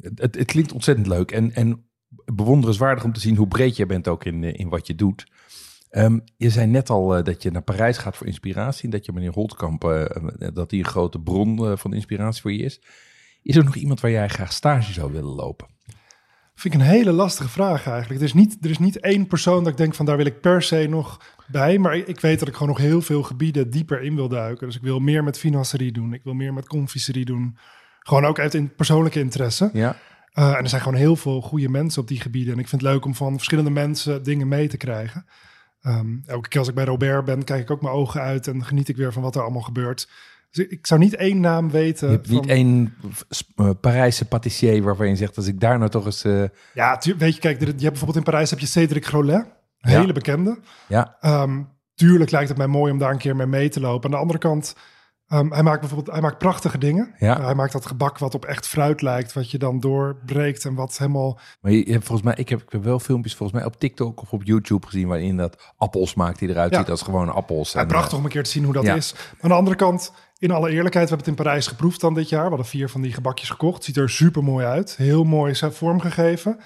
Het, 0.00 0.18
het, 0.18 0.34
het 0.34 0.46
klinkt 0.46 0.72
ontzettend 0.72 1.06
leuk 1.06 1.30
en, 1.30 1.54
en 1.54 1.86
bewonderenswaardig 2.24 3.04
om 3.04 3.12
te 3.12 3.20
zien 3.20 3.36
hoe 3.36 3.48
breed 3.48 3.76
jij 3.76 3.86
bent 3.86 4.08
ook 4.08 4.24
in, 4.24 4.44
eh, 4.44 4.54
in 4.54 4.68
wat 4.68 4.86
je 4.86 4.94
doet. 4.94 5.26
Ehm, 5.90 6.18
je 6.36 6.50
zei 6.50 6.66
net 6.66 6.90
al 6.90 7.16
eh, 7.16 7.24
dat 7.24 7.42
je 7.42 7.50
naar 7.50 7.62
Parijs 7.62 7.98
gaat 7.98 8.16
voor 8.16 8.26
inspiratie. 8.26 8.84
En 8.84 8.90
dat 8.90 9.04
je 9.04 9.12
meneer 9.12 9.32
Holtkamp, 9.32 9.84
eh, 9.84 10.04
dat 10.54 10.70
hij 10.70 10.80
een 10.80 10.86
grote 10.86 11.20
bron 11.20 11.78
van 11.78 11.94
inspiratie 11.94 12.42
voor 12.42 12.52
je 12.52 12.62
is. 12.62 12.80
Is 13.42 13.56
er 13.56 13.64
nog 13.64 13.76
iemand 13.76 14.00
waar 14.00 14.10
jij 14.10 14.28
graag 14.28 14.52
stage 14.52 14.92
zou 14.92 15.12
willen 15.12 15.34
lopen? 15.34 15.66
Vind 16.54 16.74
ik 16.74 16.80
een 16.80 16.86
hele 16.86 17.12
lastige 17.12 17.48
vraag 17.48 17.86
eigenlijk. 17.86 18.20
Er 18.20 18.26
is 18.26 18.34
niet, 18.34 18.56
er 18.60 18.70
is 18.70 18.78
niet 18.78 19.00
één 19.00 19.26
persoon 19.26 19.64
dat 19.64 19.72
ik 19.72 19.78
denk 19.78 19.94
van 19.94 20.06
daar 20.06 20.16
wil 20.16 20.26
ik 20.26 20.40
per 20.40 20.62
se 20.62 20.86
nog 20.88 21.20
bij. 21.46 21.78
Maar 21.78 21.96
ik, 21.96 22.06
ik 22.06 22.20
weet 22.20 22.38
dat 22.38 22.48
ik 22.48 22.54
gewoon 22.54 22.68
nog 22.68 22.78
heel 22.78 23.02
veel 23.02 23.22
gebieden 23.22 23.70
dieper 23.70 24.02
in 24.02 24.14
wil 24.14 24.28
duiken. 24.28 24.66
Dus 24.66 24.76
ik 24.76 24.82
wil 24.82 24.98
meer 24.98 25.24
met 25.24 25.38
financiering 25.38 25.94
doen. 25.94 26.12
Ik 26.12 26.24
wil 26.24 26.34
meer 26.34 26.52
met 26.52 26.66
confiserie 26.66 27.24
doen. 27.24 27.56
Gewoon 27.98 28.24
ook 28.24 28.38
uit 28.38 28.54
in 28.54 28.74
persoonlijke 28.74 29.20
interesse. 29.20 29.70
Ja, 29.72 29.96
Uh, 30.38 30.48
en 30.48 30.62
er 30.62 30.68
zijn 30.68 30.82
gewoon 30.82 30.98
heel 30.98 31.16
veel 31.16 31.40
goede 31.40 31.68
mensen 31.68 32.02
op 32.02 32.08
die 32.08 32.20
gebieden. 32.20 32.52
En 32.52 32.58
ik 32.58 32.68
vind 32.68 32.82
het 32.82 32.90
leuk 32.90 33.04
om 33.04 33.14
van 33.14 33.32
verschillende 33.34 33.70
mensen 33.70 34.22
dingen 34.22 34.48
mee 34.48 34.68
te 34.68 34.76
krijgen. 34.76 35.26
Ehm, 35.82 36.06
elke 36.26 36.48
keer 36.48 36.58
als 36.58 36.68
ik 36.68 36.74
bij 36.74 36.84
Robert 36.84 37.24
ben, 37.24 37.44
kijk 37.44 37.62
ik 37.62 37.70
ook 37.70 37.82
mijn 37.82 37.94
ogen 37.94 38.20
uit 38.20 38.46
en 38.46 38.64
geniet 38.64 38.88
ik 38.88 38.96
weer 38.96 39.12
van 39.12 39.22
wat 39.22 39.34
er 39.34 39.42
allemaal 39.42 39.62
gebeurt. 39.62 40.08
Dus 40.50 40.66
ik- 40.66 40.86
zou 40.86 41.00
niet 41.00 41.14
één 41.14 41.40
naam 41.40 41.70
weten. 41.70 42.08
je 42.08 42.14
hebt 42.14 42.26
van- 42.28 42.36
niet 42.36 42.46
één 42.46 42.94
eh, 43.56 43.70
Parijse 43.80 44.24
patissier 44.24 44.82
waarvan 44.82 45.08
je 45.08 45.16
zegt, 45.16 45.36
als 45.36 45.46
ik 45.46 45.60
daar 45.60 45.78
nou 45.78 45.90
toch 45.90 46.04
eens... 46.04 46.24
eh, 46.24 46.44
Ja, 46.74 47.00
weet 47.18 47.34
je, 47.34 47.40
kijk, 47.40 47.58
je 47.60 47.66
hebt 47.66 47.78
bijvoorbeeld 47.80 48.16
in 48.16 48.22
Parijs 48.22 48.50
heb 48.50 48.58
je 48.58 48.66
Cédric 48.66 49.06
Grolet, 49.06 49.46
een 49.80 49.90
Ja. 49.92 50.00
hele 50.00 50.12
bekende. 50.12 50.58
ja, 50.88 51.16
Ehm, 51.20 51.62
tuurlijk 51.94 52.30
lijkt 52.30 52.48
het 52.48 52.58
mij 52.58 52.66
mooi 52.66 52.92
om 52.92 52.98
daar 52.98 53.10
een 53.10 53.18
keer 53.18 53.36
mee 53.36 53.46
mee 53.46 53.68
te 53.68 53.80
lopen. 53.80 54.04
Aan 54.04 54.10
de 54.10 54.16
andere 54.22 54.38
kant, 54.38 54.76
ehm, 55.32 55.50
hij 55.52 55.62
maakt 55.62 55.80
bijvoorbeeld 55.80 56.10
hij 56.12 56.20
maakt 56.20 56.38
prachtige 56.38 56.78
dingen. 56.78 57.14
Ja. 57.18 57.42
hij 57.42 57.54
maakt 57.54 57.72
dat 57.72 57.86
gebak 57.86 58.18
wat 58.18 58.34
op 58.34 58.44
echt 58.44 58.66
fruit 58.66 59.02
lijkt, 59.02 59.32
wat 59.32 59.50
je 59.50 59.58
dan 59.58 59.80
doorbreekt 59.80 60.64
en 60.64 60.74
wat 60.74 60.98
helemaal 60.98 61.38
maar 61.60 61.72
je, 61.72 61.92
hebt 61.92 62.04
volgens 62.04 62.26
mij, 62.26 62.34
ik 62.36 62.48
heb, 62.48 62.62
ik 62.62 62.72
heb 62.72 62.84
wel 62.84 62.98
filmpjes 62.98 63.34
volgens 63.34 63.58
mij 63.58 63.68
op 63.68 63.78
TikTok 63.78 64.20
of 64.20 64.32
op 64.32 64.42
YouTube 64.44 64.86
gezien 64.86 65.08
waarin 65.08 65.36
dat 65.36 65.72
appels 65.76 66.14
maakt 66.14 66.38
die 66.38 66.48
eruit 66.48 66.72
Ja. 66.72 66.78
ziet 66.78 66.90
als 66.90 67.02
gewone 67.02 67.30
appels. 67.30 67.72
Ja, 67.72 67.80
En, 67.80 67.86
prachtig 67.86 68.18
om 68.18 68.24
een 68.24 68.30
keer 68.30 68.42
te 68.42 68.50
zien 68.50 68.64
hoe 68.64 68.72
dat 68.72 68.84
ja. 68.84 68.94
is. 68.94 69.12
Maar 69.12 69.36
aan 69.40 69.48
de 69.48 69.54
andere 69.54 69.76
kant, 69.76 70.12
in 70.38 70.50
alle 70.50 70.70
eerlijkheid, 70.70 71.08
we 71.08 71.14
hebben 71.14 71.18
het 71.32 71.38
in 71.38 71.44
Parijs 71.44 71.66
geproefd 71.66 72.00
dan 72.00 72.14
dit 72.14 72.28
jaar. 72.28 72.42
We 72.42 72.48
hadden 72.48 72.66
vier 72.66 72.88
van 72.88 73.00
die 73.02 73.12
gebakjes 73.12 73.50
gekocht. 73.50 73.84
Ziet 73.84 73.96
er 73.96 74.10
super 74.10 74.44
mooi 74.44 74.66
uit. 74.66 74.96
Heel 74.96 75.24
mooi 75.24 75.50
is 75.50 75.62
vormgegeven. 75.70 76.58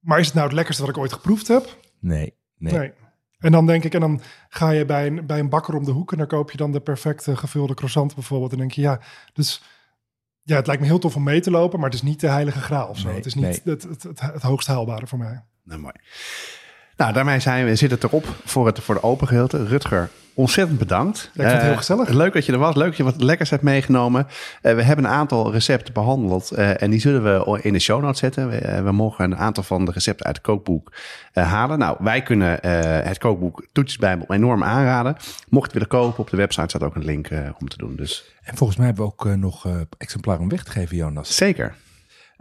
Maar 0.00 0.18
is 0.18 0.26
het 0.26 0.34
nou 0.34 0.46
het 0.46 0.56
lekkerste 0.56 0.82
wat 0.82 0.90
ik 0.90 0.98
ooit 0.98 1.12
geproefd 1.12 1.48
heb? 1.48 1.64
eh, 1.64 1.72
nee, 2.00 2.34
nee. 2.56 2.78
Nee. 2.78 2.92
En 3.44 3.52
dan 3.52 3.66
denk 3.66 3.84
ik, 3.84 3.94
en 3.94 4.00
dan 4.00 4.20
ga 4.48 4.70
je 4.70 4.84
bij 4.84 5.06
een, 5.06 5.26
bij 5.26 5.38
een 5.38 5.48
bakker 5.48 5.74
om 5.74 5.84
de 5.84 5.90
hoek 5.90 6.12
en 6.12 6.18
daar 6.18 6.26
koop 6.26 6.50
je 6.50 6.56
dan 6.56 6.72
de 6.72 6.80
perfecte 6.80 7.36
gevulde 7.36 7.74
croissant 7.74 8.14
bijvoorbeeld. 8.14 8.52
En 8.52 8.58
denk 8.58 8.72
je, 8.72 8.80
ja, 8.80 9.00
dus 9.32 9.62
ja, 10.42 10.56
het 10.56 10.66
lijkt 10.66 10.82
me 10.82 10.88
heel 10.88 10.98
tof 10.98 11.16
om 11.16 11.22
mee 11.22 11.40
te 11.40 11.50
lopen, 11.50 11.80
maar 11.80 11.90
het 11.90 11.98
is 11.98 12.04
niet 12.04 12.20
de 12.20 12.28
heilige 12.28 12.60
graal 12.60 12.88
of 12.88 12.98
zo. 12.98 13.06
Nee, 13.06 13.16
het 13.16 13.26
is 13.26 13.34
niet 13.34 13.44
nee. 13.44 13.74
het, 13.74 13.82
het, 13.82 14.02
het, 14.02 14.20
het 14.20 14.42
hoogst 14.42 14.66
haalbare 14.66 15.06
voor 15.06 15.18
mij. 15.18 15.44
Nou, 15.62 15.80
mooi. 15.80 15.94
Nou, 16.96 17.12
daarmee 17.12 17.40
zijn 17.40 17.64
we, 17.64 17.74
zit 17.76 17.90
het 17.90 18.04
erop 18.04 18.26
voor 18.44 18.66
het, 18.66 18.78
voor 18.80 18.94
de 18.94 19.02
open 19.02 19.26
gedeelte. 19.26 19.64
Rutger, 19.66 20.08
ontzettend 20.34 20.78
bedankt. 20.78 21.16
ik 21.18 21.30
vind 21.34 21.46
het 21.50 21.56
Eh, 21.60 21.66
heel 21.66 21.76
gezellig. 21.76 22.08
Leuk 22.08 22.32
dat 22.32 22.46
je 22.46 22.52
er 22.52 22.58
was. 22.58 22.74
Leuk 22.74 22.86
dat 22.86 22.96
je 22.96 23.02
wat 23.02 23.22
lekkers 23.22 23.50
hebt 23.50 23.62
meegenomen. 23.62 24.26
Eh, 24.62 24.74
we 24.74 24.82
hebben 24.82 25.04
een 25.04 25.10
aantal 25.10 25.52
recepten 25.52 25.94
behandeld. 25.94 26.50
eh, 26.50 26.82
en 26.82 26.90
die 26.90 27.00
zullen 27.00 27.22
we 27.22 27.58
in 27.62 27.72
de 27.72 27.78
show 27.78 28.02
notes 28.02 28.18
zetten. 28.18 28.48
We, 28.48 28.56
eh, 28.56 28.82
we 28.82 28.92
mogen 28.92 29.24
een 29.24 29.36
aantal 29.36 29.62
van 29.62 29.84
de 29.84 29.90
recepten 29.92 30.26
uit 30.26 30.36
het 30.36 30.44
kookboek 30.44 30.92
eh, 31.32 31.50
halen. 31.50 31.78
Nou, 31.78 31.96
wij 32.00 32.22
kunnen 32.22 32.62
eh, 32.62 33.06
het 33.08 33.18
kookboek 33.18 33.66
Toetjesbijbel 33.72 34.34
enorm 34.34 34.64
aanraden. 34.64 35.12
Mocht 35.48 35.72
je 35.72 35.78
het 35.78 35.88
willen 35.88 35.88
kopen, 36.06 36.18
op 36.24 36.30
de 36.30 36.36
website 36.36 36.68
staat 36.68 36.82
ook 36.82 36.94
een 36.94 37.04
link 37.04 37.26
eh, 37.26 37.38
om 37.60 37.68
te 37.68 37.76
doen. 37.76 37.96
Dus 37.96 38.24
En 38.42 38.56
volgens 38.56 38.78
mij 38.78 38.86
hebben 38.86 39.04
we 39.04 39.10
ook 39.10 39.26
eh, 39.26 39.32
nog 39.32 39.66
eh 39.66 39.72
exemplaren 39.98 40.42
om 40.42 40.48
weg 40.48 40.64
te 40.64 40.70
geven, 40.70 40.96
Jonas. 40.96 41.36
zeker. 41.36 41.74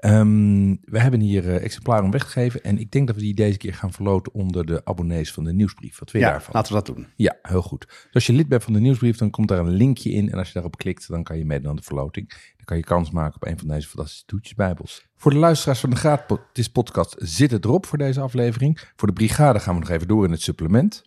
Ehm, 0.03 0.75
we 0.81 0.99
hebben 0.99 1.19
hier 1.19 1.49
eh, 1.49 1.63
exemplaren 1.63 2.03
om 2.05 2.11
weg 2.11 2.23
te 2.23 2.31
geven. 2.31 2.63
En 2.63 2.77
ik 2.77 2.91
denk 2.91 3.07
dat 3.07 3.15
we 3.15 3.21
die 3.21 3.33
deze 3.33 3.57
keer 3.57 3.73
gaan 3.73 3.91
verloten 3.93 4.33
onder 4.33 4.65
de 4.65 4.81
abonnees 4.85 5.31
van 5.33 5.43
de 5.43 5.53
nieuwsbrief. 5.53 5.99
Wat 5.99 6.11
vind 6.11 6.23
je 6.23 6.29
Ja, 6.29 6.35
daarvan? 6.35 6.53
laten 6.55 6.73
we 6.75 6.83
dat 6.83 6.95
doen. 6.95 7.07
Ja, 7.15 7.35
heel 7.41 7.61
goed. 7.61 7.85
Dus 7.87 8.13
als 8.13 8.25
je 8.25 8.33
lid 8.33 8.47
bent 8.47 8.63
van 8.63 8.73
de 8.73 8.79
nieuwsbrief, 8.79 9.17
dan 9.17 9.29
komt 9.29 9.47
daar 9.47 9.59
een 9.59 9.69
linkje 9.69 10.11
in. 10.11 10.31
En 10.31 10.37
als 10.37 10.47
je 10.47 10.53
daarop 10.53 10.77
klikt, 10.77 11.07
dan 11.07 11.23
kan 11.23 11.37
je 11.37 11.45
meedoen 11.45 11.69
aan 11.69 11.75
de 11.75 11.81
verloting. 11.83 12.29
Dan 12.29 12.65
kan 12.65 12.77
je 12.77 12.83
kans 12.83 13.11
maken 13.11 13.35
op 13.35 13.47
een 13.47 13.59
van 13.59 13.67
deze 13.67 13.87
fantastische 13.87 14.25
toetjesbijbels. 14.25 15.05
Voor 15.15 15.31
de 15.31 15.37
luisteraars 15.37 15.79
van 15.79 15.89
de 15.89 15.95
Gratis 15.95 16.69
podcast 16.69 17.15
zit 17.19 17.51
het 17.51 17.65
erop 17.65 17.85
voor 17.85 17.97
deze 17.97 18.21
aflevering. 18.21 18.79
Voor 18.95 19.07
de 19.07 19.13
brigade 19.13 19.59
gaan 19.59 19.73
we 19.73 19.79
nog 19.79 19.89
even 19.89 20.07
door 20.07 20.25
in 20.25 20.31
het 20.31 20.41
supplement. 20.41 21.03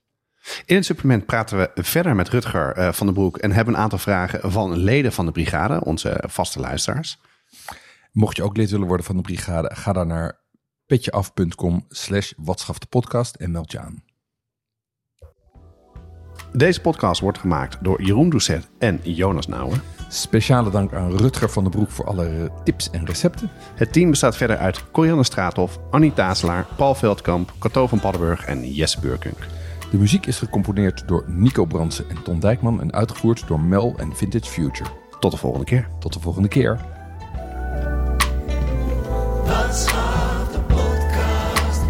In 0.64 0.74
het 0.76 0.84
supplement 0.84 1.26
praten 1.26 1.58
we 1.58 1.70
verder 1.82 2.14
met 2.14 2.28
Rutger 2.28 2.72
eh, 2.72 2.92
van 2.92 3.06
den 3.06 3.14
Broek 3.14 3.36
en 3.38 3.52
hebben 3.52 3.74
een 3.74 3.80
aantal 3.80 3.98
vragen 3.98 4.50
van 4.50 4.76
leden 4.76 5.12
van 5.12 5.26
de 5.26 5.32
brigade, 5.32 5.84
onze 5.84 6.24
vaste 6.26 6.60
luisteraars. 6.60 7.18
Mocht 8.16 8.36
je 8.36 8.42
ook 8.42 8.56
lid 8.56 8.70
willen 8.70 8.86
worden 8.86 9.06
van 9.06 9.16
de 9.16 9.22
brigade, 9.22 9.70
ga 9.74 9.92
dan 9.92 10.06
naar 10.06 10.40
petjeaf.com 10.86 11.84
slash 11.88 12.32
watschafdepodcast 12.36 13.34
en 13.34 13.50
meld 13.50 13.72
je 13.72 13.78
aan. 13.78 14.02
Deze 16.52 16.80
podcast 16.80 17.20
wordt 17.20 17.38
gemaakt 17.38 17.78
door 17.80 18.02
Jeroen 18.02 18.30
Doucet 18.30 18.68
en 18.78 19.00
Jonas 19.02 19.46
Nouwen. 19.46 19.82
Speciale 20.08 20.70
dank 20.70 20.92
aan 20.92 21.16
Rutger 21.16 21.50
van 21.50 21.62
den 21.62 21.72
Broek 21.72 21.90
voor 21.90 22.06
alle 22.06 22.50
tips 22.64 22.90
en 22.90 23.06
recepten. 23.06 23.50
Het 23.74 23.92
team 23.92 24.10
bestaat 24.10 24.36
verder 24.36 24.56
uit 24.56 24.90
Corianne 24.90 25.24
Straathof, 25.24 25.78
Annie 25.90 26.12
Tazelaar, 26.12 26.66
Paul 26.76 26.94
Veldkamp, 26.94 27.52
Cato 27.58 27.86
van 27.86 28.00
Paddenburg 28.00 28.44
en 28.44 28.72
Jesse 28.72 29.00
Burkunk. 29.00 29.38
De 29.90 29.96
muziek 29.96 30.26
is 30.26 30.38
gecomponeerd 30.38 31.08
door 31.08 31.24
Nico 31.26 31.64
Brandsen 31.64 32.08
en 32.08 32.22
Ton 32.22 32.40
Dijkman 32.40 32.80
en 32.80 32.92
uitgevoerd 32.92 33.48
door 33.48 33.60
Mel 33.60 33.94
en 33.96 34.16
Vintage 34.16 34.50
Future. 34.50 34.90
Tot 35.20 35.30
de 35.30 35.38
volgende 35.38 35.66
keer. 35.66 35.88
Tot 35.98 36.12
de 36.12 36.20
volgende 36.20 36.48
keer. 36.48 36.95
Watschaf 39.46 40.52
de 40.52 40.58
podcast. 40.74 41.80